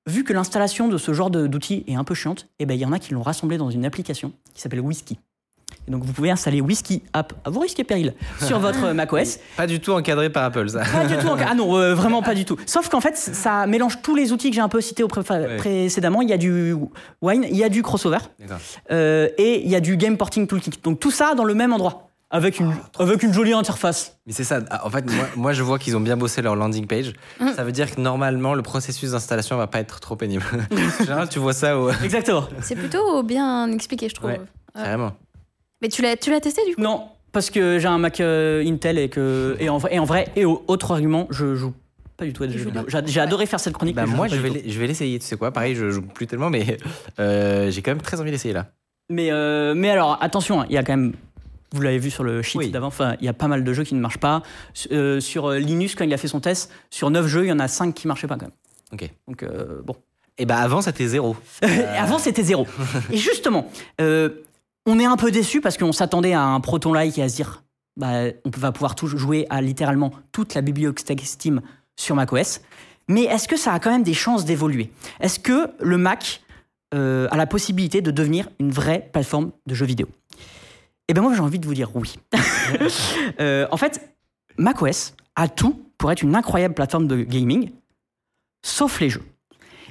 [0.07, 2.86] vu que l'installation de ce genre d'outils est un peu chiante, eh ben, il y
[2.86, 5.20] en a qui l'ont rassemblé dans une application qui s'appelle Whisky.
[5.88, 9.39] Et donc vous pouvez installer Whisky App à vos risques et périls sur votre macOS.
[9.57, 10.84] Pas du tout encadré par Apple, ça.
[10.85, 11.27] Pas du tout.
[11.27, 12.57] en- Ah non, euh, vraiment pas du tout.
[12.65, 15.22] Sauf qu'en fait, ça mélange tous les outils que j'ai un peu cités au pré-
[15.30, 15.57] Ouais.
[15.57, 16.22] précédemment.
[16.22, 16.76] Il y a du
[17.22, 18.18] Wine, il y a du crossover
[18.91, 20.72] euh, et il y a du Game Porting Toolkit.
[20.84, 22.10] Donc tout ça dans le même endroit.
[22.31, 24.18] Avec une, avec une jolie interface.
[24.26, 24.60] Mais c'est ça.
[24.72, 27.14] Ah, En fait, moi, moi, je vois qu'ils ont bien bossé leur landing page.
[27.55, 30.43] Ça veut dire que normalement, le processus d'installation va pas être trop pénible.
[30.72, 31.91] en général, tu vois ça au...
[32.03, 32.45] Exactement.
[32.61, 34.31] C'est plutôt bien expliqué, je trouve.
[34.31, 34.41] Ouais.
[34.73, 35.11] carrément.
[35.84, 36.81] Mais tu l'as, tu l'as testé du coup?
[36.81, 37.03] Non,
[37.34, 40.30] parce que j'ai un Mac euh, Intel et que et en, vrai- et en vrai
[40.35, 41.73] et au- autre argument, je joue
[42.15, 42.84] pas du tout à des jeux vidéo.
[42.88, 43.95] J'ai j'ai adoré faire cette chronique.
[43.95, 45.19] Bah, moi, je vais, je vais l'essayer.
[45.19, 46.77] Tu sais quoi Pareil, je joue plus tellement, mais
[47.19, 48.68] euh, j'ai quand même très envie d'essayer là.
[49.10, 51.14] Mais, euh, mais alors, attention, hein, il y a quand même.
[51.73, 52.69] Vous l'avez vu sur le sheet Oui.
[52.69, 54.43] d'avant, enfin, il y a pas mal de jeux qui ne marchent pas.
[54.91, 57.57] Euh, sur Linus, quand il a fait son test, sur 9 jeux, il y en
[57.60, 58.53] a 5 qui marchaient pas quand même.
[58.93, 59.10] Ok.
[59.27, 59.95] Donc, euh, bon.
[60.38, 61.35] Et bah avant, c'était zéro.
[61.97, 62.68] Avant, c'était zéro.
[63.11, 63.68] Et justement,
[64.01, 64.30] euh,
[64.85, 67.64] on est un peu déçu parce qu'on s'attendait à un Proton-like et à se dire,
[67.97, 71.61] bah, on va pouvoir tout jouer à littéralement toute la bibliothèque Steam
[71.95, 72.61] sur macOS.
[73.07, 74.91] Mais est-ce que ça a quand même des chances d'évoluer?
[75.19, 76.41] Est-ce que le Mac
[76.93, 80.07] euh, a la possibilité de devenir une vraie plateforme de jeux vidéo?
[81.07, 82.15] Eh bien, moi, j'ai envie de vous dire oui.
[83.41, 84.15] Euh, en fait,
[84.57, 87.71] macOS a tout pour être une incroyable plateforme de gaming,
[88.65, 89.23] sauf les jeux.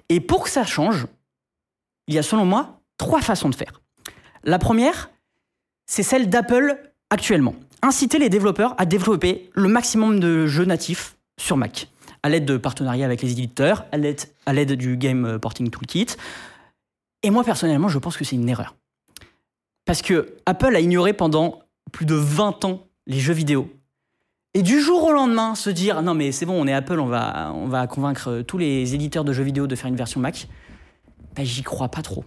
[0.08, 1.06] Et pour que ça change,
[2.06, 3.81] il y a selon moi trois façons de faire.
[4.44, 5.10] La première,
[5.86, 6.78] c'est celle d'Apple
[7.10, 7.54] actuellement.
[7.82, 11.88] inciter les développeurs à développer le maximum de jeux natifs sur Mac,
[12.22, 16.06] à l'aide de partenariats avec les éditeurs, à l'aide, du Game Porting Toolkit.
[17.24, 18.76] Et moi, personnellement, je pense que c'est une erreur.
[19.84, 23.68] Parce que Apple a ignoré pendant plus de 20 ans les jeux vidéo.
[24.54, 27.06] Et du jour au lendemain, se dire non mais c'est bon, on est Apple, on
[27.06, 30.46] va, on va convaincre tous les éditeurs de jeux vidéo de faire une version Mac.
[31.34, 32.24] Bah, j'y crois pas trop.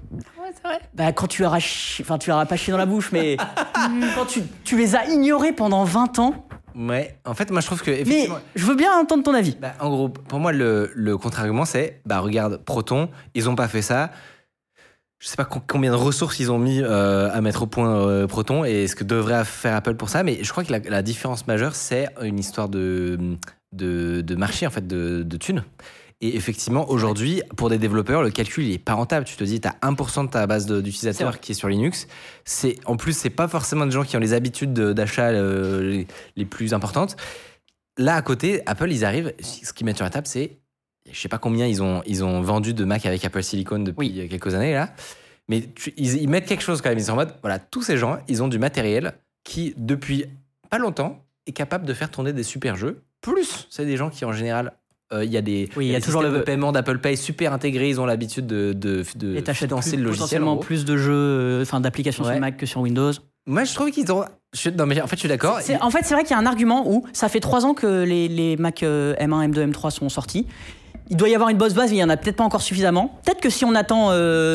[0.93, 3.11] Bah, quand tu leur as chi- enfin tu leur as pas chié dans la bouche,
[3.11, 3.37] mais
[4.15, 7.81] quand tu, tu les as ignorés pendant 20 ans, Ouais, en fait, moi je trouve
[7.81, 9.55] que mais je veux bien entendre ton avis.
[9.61, 13.69] bah, en gros, pour moi, le, le contre-argument, c'est bah regarde, Proton, ils ont pas
[13.69, 14.11] fait ça.
[15.19, 17.95] Je sais pas co- combien de ressources ils ont mis euh, à mettre au point
[17.95, 20.79] euh, Proton et ce que devrait faire Apple pour ça, mais je crois que la,
[20.79, 23.17] la différence majeure, c'est une histoire de,
[23.71, 25.63] de, de marché, en fait, de, de thunes.
[26.21, 29.25] Et effectivement, aujourd'hui, pour des développeurs, le calcul, il est pas rentable.
[29.25, 32.07] Tu te dis, tu as 1% de ta base d'utilisateurs qui est sur Linux.
[32.45, 35.81] C'est, en plus, c'est pas forcément des gens qui ont les habitudes de- d'achat euh,
[35.81, 37.17] les, les plus importantes.
[37.97, 40.57] Là, à côté, Apple, ils arrivent, ce qu'ils mettent sur la table, c'est,
[41.11, 44.27] je sais pas combien ils ont, ils ont vendu de Mac avec Apple Silicon depuis
[44.29, 44.93] quelques années, là.
[45.49, 46.97] Mais tu- ils, ils mettent quelque chose quand même.
[46.97, 49.13] Ils sont en mode, voilà, tous ces gens, ils ont du matériel
[49.43, 50.25] qui, depuis
[50.69, 53.03] pas longtemps, est capable de faire tourner des super jeux.
[53.21, 54.73] Plus, c'est des gens qui, en général,
[55.13, 56.97] euh, il y a des, Oui, il y a des toujours le- de paiement d'Apple
[56.99, 57.89] Pay super intégrés.
[57.89, 60.03] Ils ont l'habitude de, de, de Et financer plus- le logiciel.
[60.03, 60.63] en potentiellement gros.
[60.63, 62.31] plus de jeux, euh, enfin d'applications Ouais.
[62.33, 63.11] sur Mac que sur Windows.
[63.47, 64.25] Moi, je trouve qu'ils ont.
[64.55, 65.59] je- non, mais en fait, je suis d'accord.
[65.61, 67.73] C'est- En fait, c'est vrai qu'il y a un argument où ça fait trois ans
[67.75, 70.47] que les, les Mac euh, M1, M2, M3 sont sortis.
[71.11, 72.61] Il doit y avoir une boss base, mais il y en a peut-être pas encore
[72.63, 73.19] suffisamment.
[73.23, 74.09] Peut-être que si on attend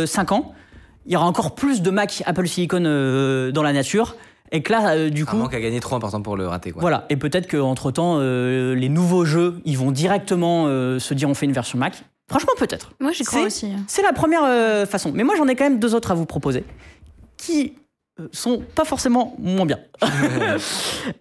[0.06, 0.52] 5 ans,
[1.06, 4.16] il y aura encore plus de Mac Apple Silicon euh, dans la nature.
[4.52, 6.72] Et que là, euh, du un coup, manque à gagner trop important pour le rater.
[6.72, 6.80] Quoi.
[6.80, 7.06] voilà.
[7.10, 11.46] Et peut-être qu'entre temps, les nouveaux jeux, ils vont directement euh, se dire on fait
[11.46, 12.02] une version Mac.
[12.28, 12.92] Franchement, peut-être.
[13.00, 13.66] Moi, j'y crois aussi.
[13.66, 13.82] hein.
[13.88, 15.10] C'est la première euh, façon.
[15.14, 16.64] Mais moi, j'en ai quand même deux autres à vous proposer
[17.36, 17.72] qui
[18.20, 19.78] euh, sont pas forcément moins bien.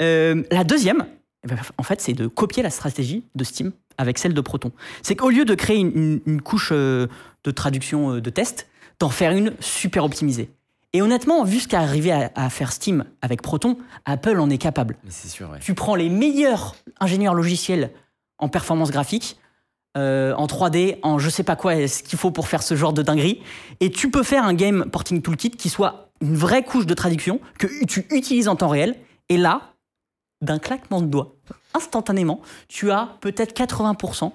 [0.01, 1.05] Euh, la deuxième,
[1.43, 4.71] eh ben, en fait, c'est de copier la stratégie de Steam avec celle de Proton.
[5.01, 7.07] C'est qu'au lieu de créer une, une- une couche euh,
[7.43, 8.67] de traduction euh, de test,
[8.99, 10.49] d'en faire une super optimisée.
[10.93, 14.57] Et honnêtement, vu ce qu'a arrivé à, à faire Steam avec Proton, Apple en est
[14.57, 14.97] capable.
[15.03, 15.59] Mais c'est sûr, ouais.
[15.59, 17.91] Tu prends les meilleurs ingénieurs logiciels
[18.39, 19.37] en performance graphique,
[19.97, 22.93] euh, en 3D, en je sais pas quoi, ce qu'il faut pour faire ce genre
[22.93, 23.41] de dinguerie,
[23.79, 27.39] et tu peux faire un game porting toolkit qui soit une vraie couche de traduction
[27.57, 28.95] que tu utilises en temps réel.
[29.29, 29.73] Et là,
[30.41, 31.35] d'un claquement de doigts,
[31.73, 34.31] instantanément, tu as peut-être 80%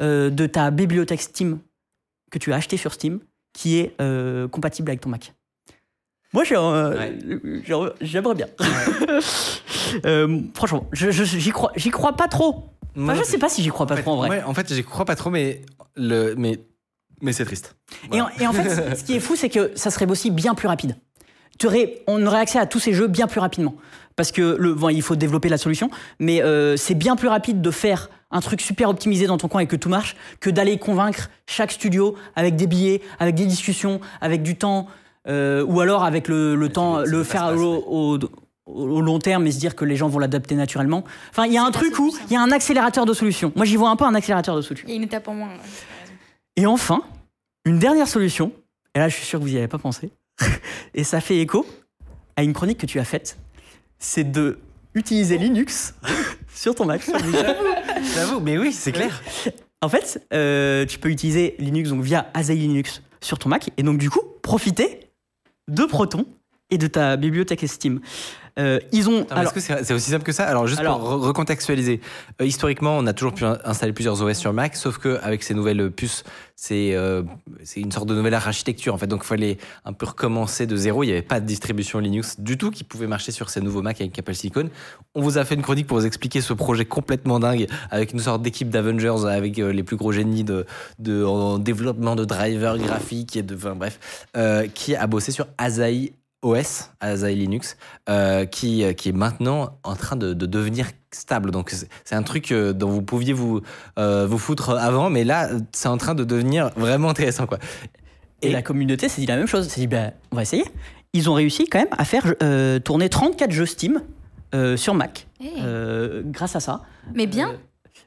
[0.00, 1.58] euh, de ta bibliothèque Steam
[2.30, 3.20] que tu as acheté sur Steam
[3.52, 5.34] qui est euh, compatible avec ton Mac.
[6.32, 7.10] Moi, euh,
[7.64, 8.46] j'ai- j'aimerais bien.
[10.06, 12.66] Euh, franchement, j'y crois, j'y crois pas trop.
[12.96, 14.28] Enfin, je sais pas si j'y crois pas fait, trop en vrai.
[14.28, 15.62] ouais, en fait, j'y crois pas trop, mais,
[15.96, 16.60] le, mais,
[17.22, 17.74] mais c'est triste.
[18.12, 20.54] Et, en, et en fait, ce qui est fou, c'est que ça serait aussi bien
[20.54, 20.96] plus rapide.
[21.64, 23.74] Aurais- on aurait accès à tous ces jeux bien plus rapidement.
[24.16, 27.60] Parce que le, bon, il faut développer la solution, mais euh, c'est bien plus rapide
[27.62, 30.78] de faire un truc super optimisé dans ton coin et que tout marche que d'aller
[30.78, 34.86] convaincre chaque studio avec des billets, avec des discussions, avec du temps,
[35.28, 37.84] euh, ou alors avec le, le temps, le faire au,
[38.16, 38.18] au-
[38.66, 41.02] au long terme et se dire que les gens vont l'adapter naturellement.
[41.30, 43.52] Enfin, il y a un truc où il y a un accélérateur de solutions.
[43.56, 44.86] Moi, j'y vois un peu un accélérateur de solutions.
[44.88, 45.48] Il y a une étape en moins.
[46.56, 47.02] Et enfin,
[47.64, 48.52] une dernière solution,
[48.94, 50.10] et là je suis sûr que vous n'y avez pas pensé,
[50.94, 51.66] et ça fait écho
[52.36, 53.38] à une chronique que tu as faite,
[53.98, 54.58] c'est de
[54.94, 55.94] utiliser Linux
[56.54, 57.02] sur ton Mac.
[58.14, 59.22] J'avoue, mais oui, c'est clair.
[59.82, 63.82] En fait, euh, tu peux utiliser Linux donc via Asahi Linux sur ton Mac, et
[63.82, 65.00] donc du coup, profiter
[65.70, 66.26] de Proton
[66.70, 68.00] et de ta bibliothèque Steam.
[68.58, 69.20] Euh, ils ont...
[69.22, 70.44] Attends, mais alors, Est-ce que c'est c'est aussi simple que ça?
[70.44, 72.00] Alors, juste Alors- pour re- recontextualiser,
[72.42, 75.54] euh, historiquement, on a toujours pu in- installer plusieurs OS sur Mac, sauf qu'avec ces
[75.54, 76.24] nouvelles puces,
[76.56, 77.22] c'est euh,
[77.62, 79.06] c'est une sorte de nouvelle architecture en fait.
[79.06, 81.04] Donc, il fallait un peu recommencer de zéro.
[81.04, 83.82] Il n'y avait pas de distribution Linux du tout qui pouvait marcher sur ces nouveaux
[83.82, 84.68] Mac avec Apple Silicon.
[85.14, 88.18] On vous a fait une chronique pour vous expliquer ce projet complètement dingue avec une
[88.18, 90.66] sorte d'équipe d'Avengers avec les plus gros génies de,
[90.98, 94.26] de en développement de drivers graphiques et de, enfin, bref,
[94.74, 97.76] qui a bossé sur Asahi OS, Asahi Linux,
[98.08, 101.50] euh, qui, euh, qui est maintenant en train de, de devenir stable.
[101.50, 103.60] Donc c'est un truc euh, dont vous pouviez vous,
[103.98, 107.46] euh, vous foutre avant, mais là, c'est en train de devenir vraiment intéressant.
[107.46, 107.58] Quoi.
[108.42, 109.68] Et, la communauté s'est dit la même chose.
[109.68, 110.64] s'est dit, ben, on va essayer.
[111.12, 114.00] Ils ont réussi quand même à faire euh, tourner 34 jeux Steam
[114.54, 115.50] euh, sur Mac Eh.
[115.60, 116.82] euh, grâce à ça.
[117.14, 117.56] Mais bien.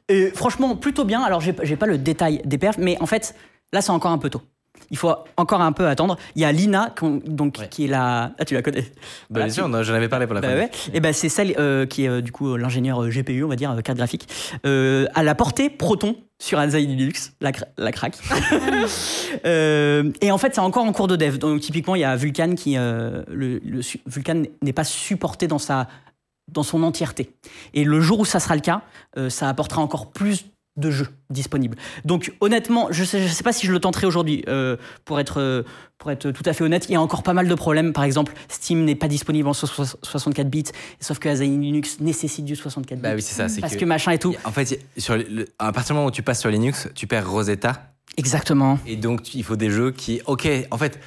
[0.08, 1.22] Et franchement, plutôt bien.
[1.22, 3.34] Alors, j'ai j'ai pas le détail des perfs, mais en fait,
[3.72, 4.42] là, c'est encore un peu tôt.
[4.90, 6.16] Il faut encore un peu attendre.
[6.36, 6.94] Il y a Lina,
[7.70, 8.32] qui est la.
[8.38, 8.90] Ah, tu la connais Bah,
[9.30, 10.70] Voilà, bien sûr, tu- on en- j'en avais parlé pour la bah ouais.
[10.92, 13.56] Et ben c'est celle euh, qui est euh, du coup euh, l'ingénieur GPU, on va
[13.56, 14.28] dire, carte graphique,
[14.66, 18.18] euh, à la portée Proton sur Asahi Linux, la, cra- la craque.
[19.46, 21.38] Euh, et en fait, c'est encore en cours de dev.
[21.38, 23.60] Donc typiquement, il y a Vulkan qui, euh, le,
[24.06, 25.88] Vulkan n'est pas supporté dans sa
[26.52, 27.30] dans son entièreté.
[27.72, 28.82] Et le jour où ça sera le cas,
[29.16, 30.44] euh, ça apportera encore plus
[30.76, 31.76] de jeux disponibles.
[32.04, 34.44] Donc honnêtement, je sais, je sais pas si je le tenterai aujourd'hui.
[34.48, 35.62] euh, pour être euh,
[35.98, 37.92] pour être tout à fait honnête, il y a encore pas mal de problèmes.
[37.92, 39.66] Par exemple, Steam n'est pas disponible en so-
[40.02, 40.64] 64 bits,
[41.00, 43.02] sauf que Asahi Linux nécessite du 64 bits.
[43.02, 43.48] Bah oui, c'est ça.
[43.48, 44.34] c'est parce que, machin et tout.
[44.44, 47.06] En fait, sur le- le- à partir du moment où tu passes sur Linux, tu
[47.06, 47.93] perds Rosetta.
[48.16, 48.78] Exactement.
[48.86, 50.20] Et donc, il faut des jeux qui.
[50.26, 51.00] Ok, en fait,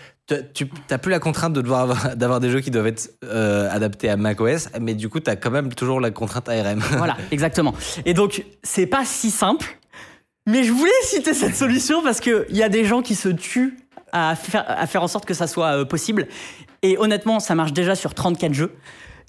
[0.54, 3.70] tu n'as plus la contrainte de devoir avoir- d'avoir des jeux qui doivent être euh,
[3.72, 6.80] adaptés à macOS, mais du coup, tu as quand même toujours la contrainte ARM.
[6.98, 7.74] Voilà, exactement.
[8.06, 9.78] Et donc, c'est pas si simple,
[10.46, 13.78] mais je voulais citer cette solution parce qu'il y a des gens qui se tuent
[14.12, 16.28] à faire, à faire en sorte que ça soit euh, possible.
[16.82, 18.74] Et honnêtement, ça marche déjà sur 34 jeux.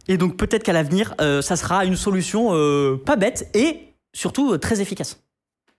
[0.08, 4.56] Et donc, peut-être qu'à l'avenir, euh, ça sera une solution euh, pas bête et surtout
[4.58, 5.20] très efficace.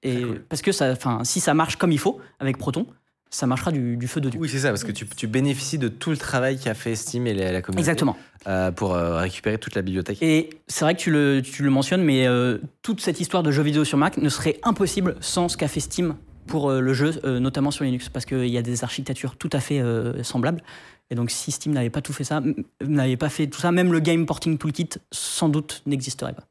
[0.03, 2.87] Et parce que ça, si ça marche comme il faut avec Proton,
[3.29, 4.39] ça marchera du, du feu de Dieu.
[4.39, 7.27] Oui, c'est ça, parce que tu, tu bénéficies de tout le travail qu'a fait Steam
[7.27, 7.81] et la, la communauté.
[7.81, 8.17] Exactement.
[8.47, 10.17] euh, pour euh, récupérer toute la bibliothèque.
[10.21, 13.51] Et c'est vrai que tu le, tu le mentionnes, mais euh, toute cette histoire de
[13.51, 16.15] jeux vidéo sur Mac ne serait impossible sans ce qu'a fait Steam
[16.47, 19.49] pour euh, le jeu, euh, notamment sur Linux, parce qu'il y a des architectures tout
[19.53, 19.83] à fait
[20.23, 20.63] semblables.
[21.11, 22.41] Et donc, si Steam n'avait pas tout fait ça,
[22.81, 26.47] n'avait pas fait tout ça, même le Game Porting Toolkit, sans doute n'existerait pas.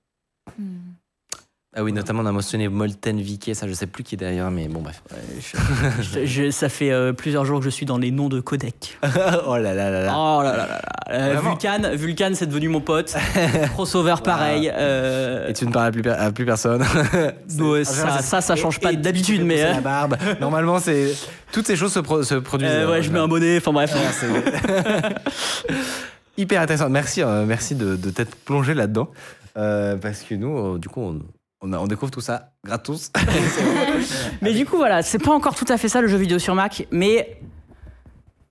[1.76, 4.50] Ah oui, notamment on a mentionné Molten VK, ça je sais plus qui est derrière,
[4.50, 5.02] mais bon bref.
[6.00, 8.98] Je- je- ça fait euh, plusieurs jours que je suis dans les noms de codecs.
[9.46, 10.14] oh là là là là.
[10.16, 10.80] Oh là là là là.
[11.10, 11.36] Euh.
[11.42, 13.14] Vulcan, Vulcan, c'est devenu mon pote.
[13.74, 14.72] Crossover, pareil.
[14.74, 16.82] euh, Et tu ne parles à plus, per- à plus personne.
[17.60, 19.58] Ouais, ça, ça, ça change pas d'habitude, mais.
[19.58, 20.16] C'est euh, la barbe.
[20.40, 21.14] Normalement, c'est
[21.52, 22.70] toutes ces choses se, pro- se produisent.
[22.72, 23.94] euh, ouais, je mets un bonnet, enfin bref.
[23.94, 25.72] Ah, c'est-
[26.38, 26.88] Hyper intéressant.
[26.88, 29.10] Merci, euh, merci de, de t'être plongé là-dedans.
[29.56, 31.20] Euh, parce que nous, euh, du coup, on,
[31.60, 33.10] on, a- on découvre tout ça gratos.
[34.42, 36.54] Mais du coup, voilà, c'est pas encore tout à fait ça le jeu vidéo sur
[36.54, 37.40] Mac, mais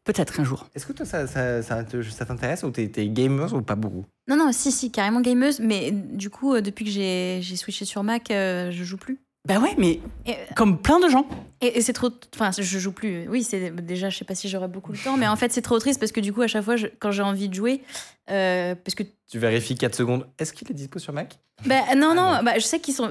[0.03, 0.67] peut-être un jour.
[0.75, 4.05] Est-ce que toi, ça, ça, ça te- ça t'intéresse ou t'es gamer ou pas beaucoup?
[4.27, 8.03] Non, non, si, si, carrément gameuse, mais du coup, euh, depuis que j'ai switché sur
[8.03, 9.19] Mac, euh, je joue plus.
[9.47, 11.25] Bah ouais, mais Et, comme plein de gens.
[11.61, 12.09] et- et c'est trop.
[12.35, 13.29] Enfin, je joue plus.
[13.29, 15.61] Oui, c'est déjà, je sais pas si j'aurai beaucoup de temps, mais en fait, c'est
[15.61, 17.81] trop triste parce que du coup, à chaque fois, je- quand j'ai envie de jouer,
[18.29, 20.27] euh, parce que Tu vérifies 4 secondes.
[20.39, 21.39] Est-ce qu'il est dispo sur Mac?
[21.65, 23.09] Bah, non, non, bah, je sais qu'ils sont.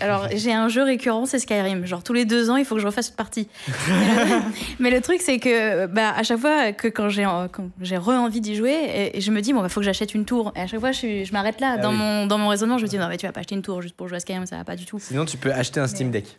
[0.00, 1.86] Alors, j'ai un jeu récurrent, c'est Skyrim.
[1.86, 3.48] Genre, tous les deux ans, il faut que je refasse une partie.
[4.78, 5.00] mais, le...
[5.00, 7.26] truc, c'est que, bah, à chaque fois que quand j'ai
[7.80, 10.26] j'ai re-envie d'y jouer, et, et je me dis, bon, bah, faut que j'achète une
[10.26, 10.52] tour.
[10.56, 11.76] Et à chaque fois, je, je m'arrête là.
[11.76, 11.96] Ah dans, oui.
[11.96, 13.80] mon, dans mon raisonnement, je me dis, non, mais tu vas pas acheter une tour
[13.80, 14.98] juste pour jouer à Skyrim, ça va pas du tout.
[14.98, 16.38] Sinon, tu peux acheter un Steam Deck.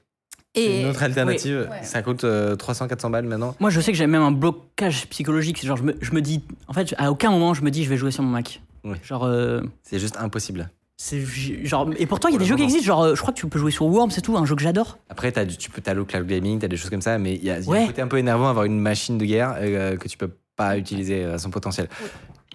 [0.58, 1.68] C'est Et une autre alternative.
[1.70, 1.84] Ouais.
[1.84, 3.56] Ça coûte 300-400 balles maintenant.
[3.60, 5.66] Moi, je sais que j'ai même un blocage psychologique.
[5.66, 6.44] Genre, je me, je me dis.
[6.68, 8.62] En fait, à aucun moment, je me dis, je vais jouer sur mon Mac.
[9.04, 9.24] Genre.
[9.26, 10.70] euh, C'est juste impossible.
[10.96, 11.24] c'est
[11.66, 13.40] genre et pourtant il y a des jeux qui existent genre euh, je crois que
[13.40, 15.70] tu peux jouer sur Worms c'est tout un jeu que j'adore Après, as du, tu
[15.70, 17.60] peux, as le cloud gaming, tu as des choses comme ça, mais il y a,
[17.60, 17.84] y a Ouais.
[17.84, 20.78] un côté un peu énervant avoir une machine de guerre euh, que tu peux pas
[20.78, 21.88] utiliser à son potentiel.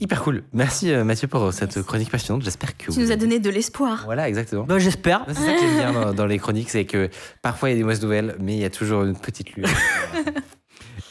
[0.02, 0.42] Hyper cool.
[0.52, 2.42] Merci euh, Mathieu pour cette chronique passionnante.
[2.42, 4.02] J'espère que tu vous nous as donné de l'espoir.
[4.04, 4.64] Voilà, exactement.
[4.64, 7.08] bah j'espère C'est ça que j'aime bien dans, dans les chroniques, c'est que
[7.40, 9.70] parfois il y a des mauvaises nouvelles, mais il y a toujours une petite lueur.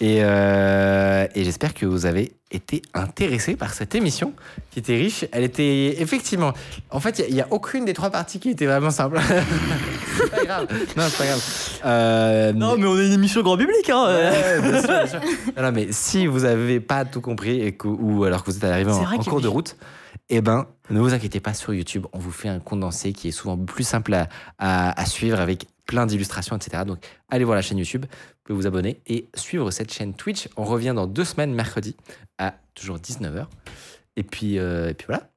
[0.02, 4.34] et euh, et j'espère que vous avez été intéressés par cette émission
[4.72, 5.26] qui était riche.
[5.32, 6.54] Elle était effectivement.
[6.90, 9.20] En fait, il n'y a, aucune des trois parties qui était vraiment simple.
[10.18, 10.68] c'est pas grave.
[10.98, 11.44] Non, c'est pas grave.
[11.86, 14.08] Euh, non mais on est une émission grand public hein.
[14.08, 15.20] Ouais, bien sûr, bien sûr.
[15.56, 18.58] Non, non, mais si vous n'avez pas tout compris et que, ou alors que vous
[18.58, 19.78] êtes arrivé en, a cours de route,
[20.30, 22.08] eh ben, ne vous inquiétez pas sur YouTube.
[22.12, 25.68] On vous fait un condensé qui est souvent plus simple à, à- à suivre avec
[25.86, 26.84] plein d'illustrations, etc.
[26.88, 27.00] Donc,
[27.30, 28.06] allez voir la chaîne YouTube.
[28.52, 30.50] Vous abonner et suivre cette chaîne Twitch.
[30.58, 31.96] On revient dans deux semaines, mercredi,
[32.38, 33.48] à toujours 19h.
[34.18, 35.31] Et puis, euh, et puis voilà.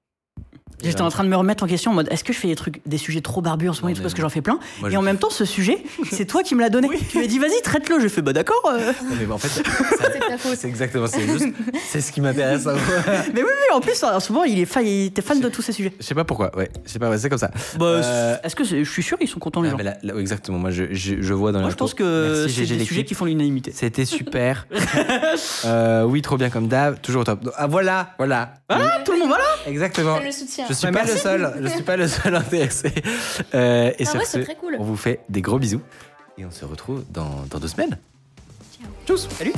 [0.83, 2.57] J'étais en train de me remettre en question en mode est-ce que je fais des
[2.57, 4.59] trucs des sujets trop barbus en ce moment Non, mais- parce que j'en fais plein
[4.81, 5.79] Moi, et en même temps ce sujet
[6.13, 8.63] c'est toi qui me l'as donné tu m'as dit vas-y traite-le j'ai fait bah d'accord
[8.73, 8.93] euh.
[9.03, 9.63] Non, mais en fait, ça-
[10.13, 10.57] C'est ta faute.
[10.57, 11.47] c'est exactement, c'est juste,
[11.89, 12.67] c'est ce qui m'intéresse.
[12.67, 12.75] hein.
[13.35, 15.49] mais oui oui en plus en ce moment il est fan il était fan de
[15.49, 17.51] tous ces sujets Je sais pas pourquoi, ouais, je sais pas, ouais, c'est comme ça.
[17.79, 19.97] bah Euh, est-ce que je suis sûr ils sont contents les Ah, gens mais là-
[20.03, 22.85] là, exactement, moi je, je, je vois dans moi les je pense que c'est des
[22.85, 24.67] sujets qui font l'unanimité C'était super.
[25.65, 27.49] Euh, oui, trop bien comme d'hab, toujours au top.
[27.57, 28.55] Ah voilà, voilà.
[28.69, 30.19] ah tout le monde voilà Exactement.
[30.21, 30.64] le soutien.
[30.69, 32.93] Je suis Ouais, pas le seul, je suis pas le seul intéressé.
[33.55, 34.77] Euh, et Ah sur ouais, ce, c'est très cool.
[34.79, 35.83] on vous fait des gros bisous
[36.39, 37.99] et on se retrouve dans, dans deux semaines.
[39.07, 39.17] Ciao.
[39.17, 39.29] Tchuss.
[39.37, 39.53] salut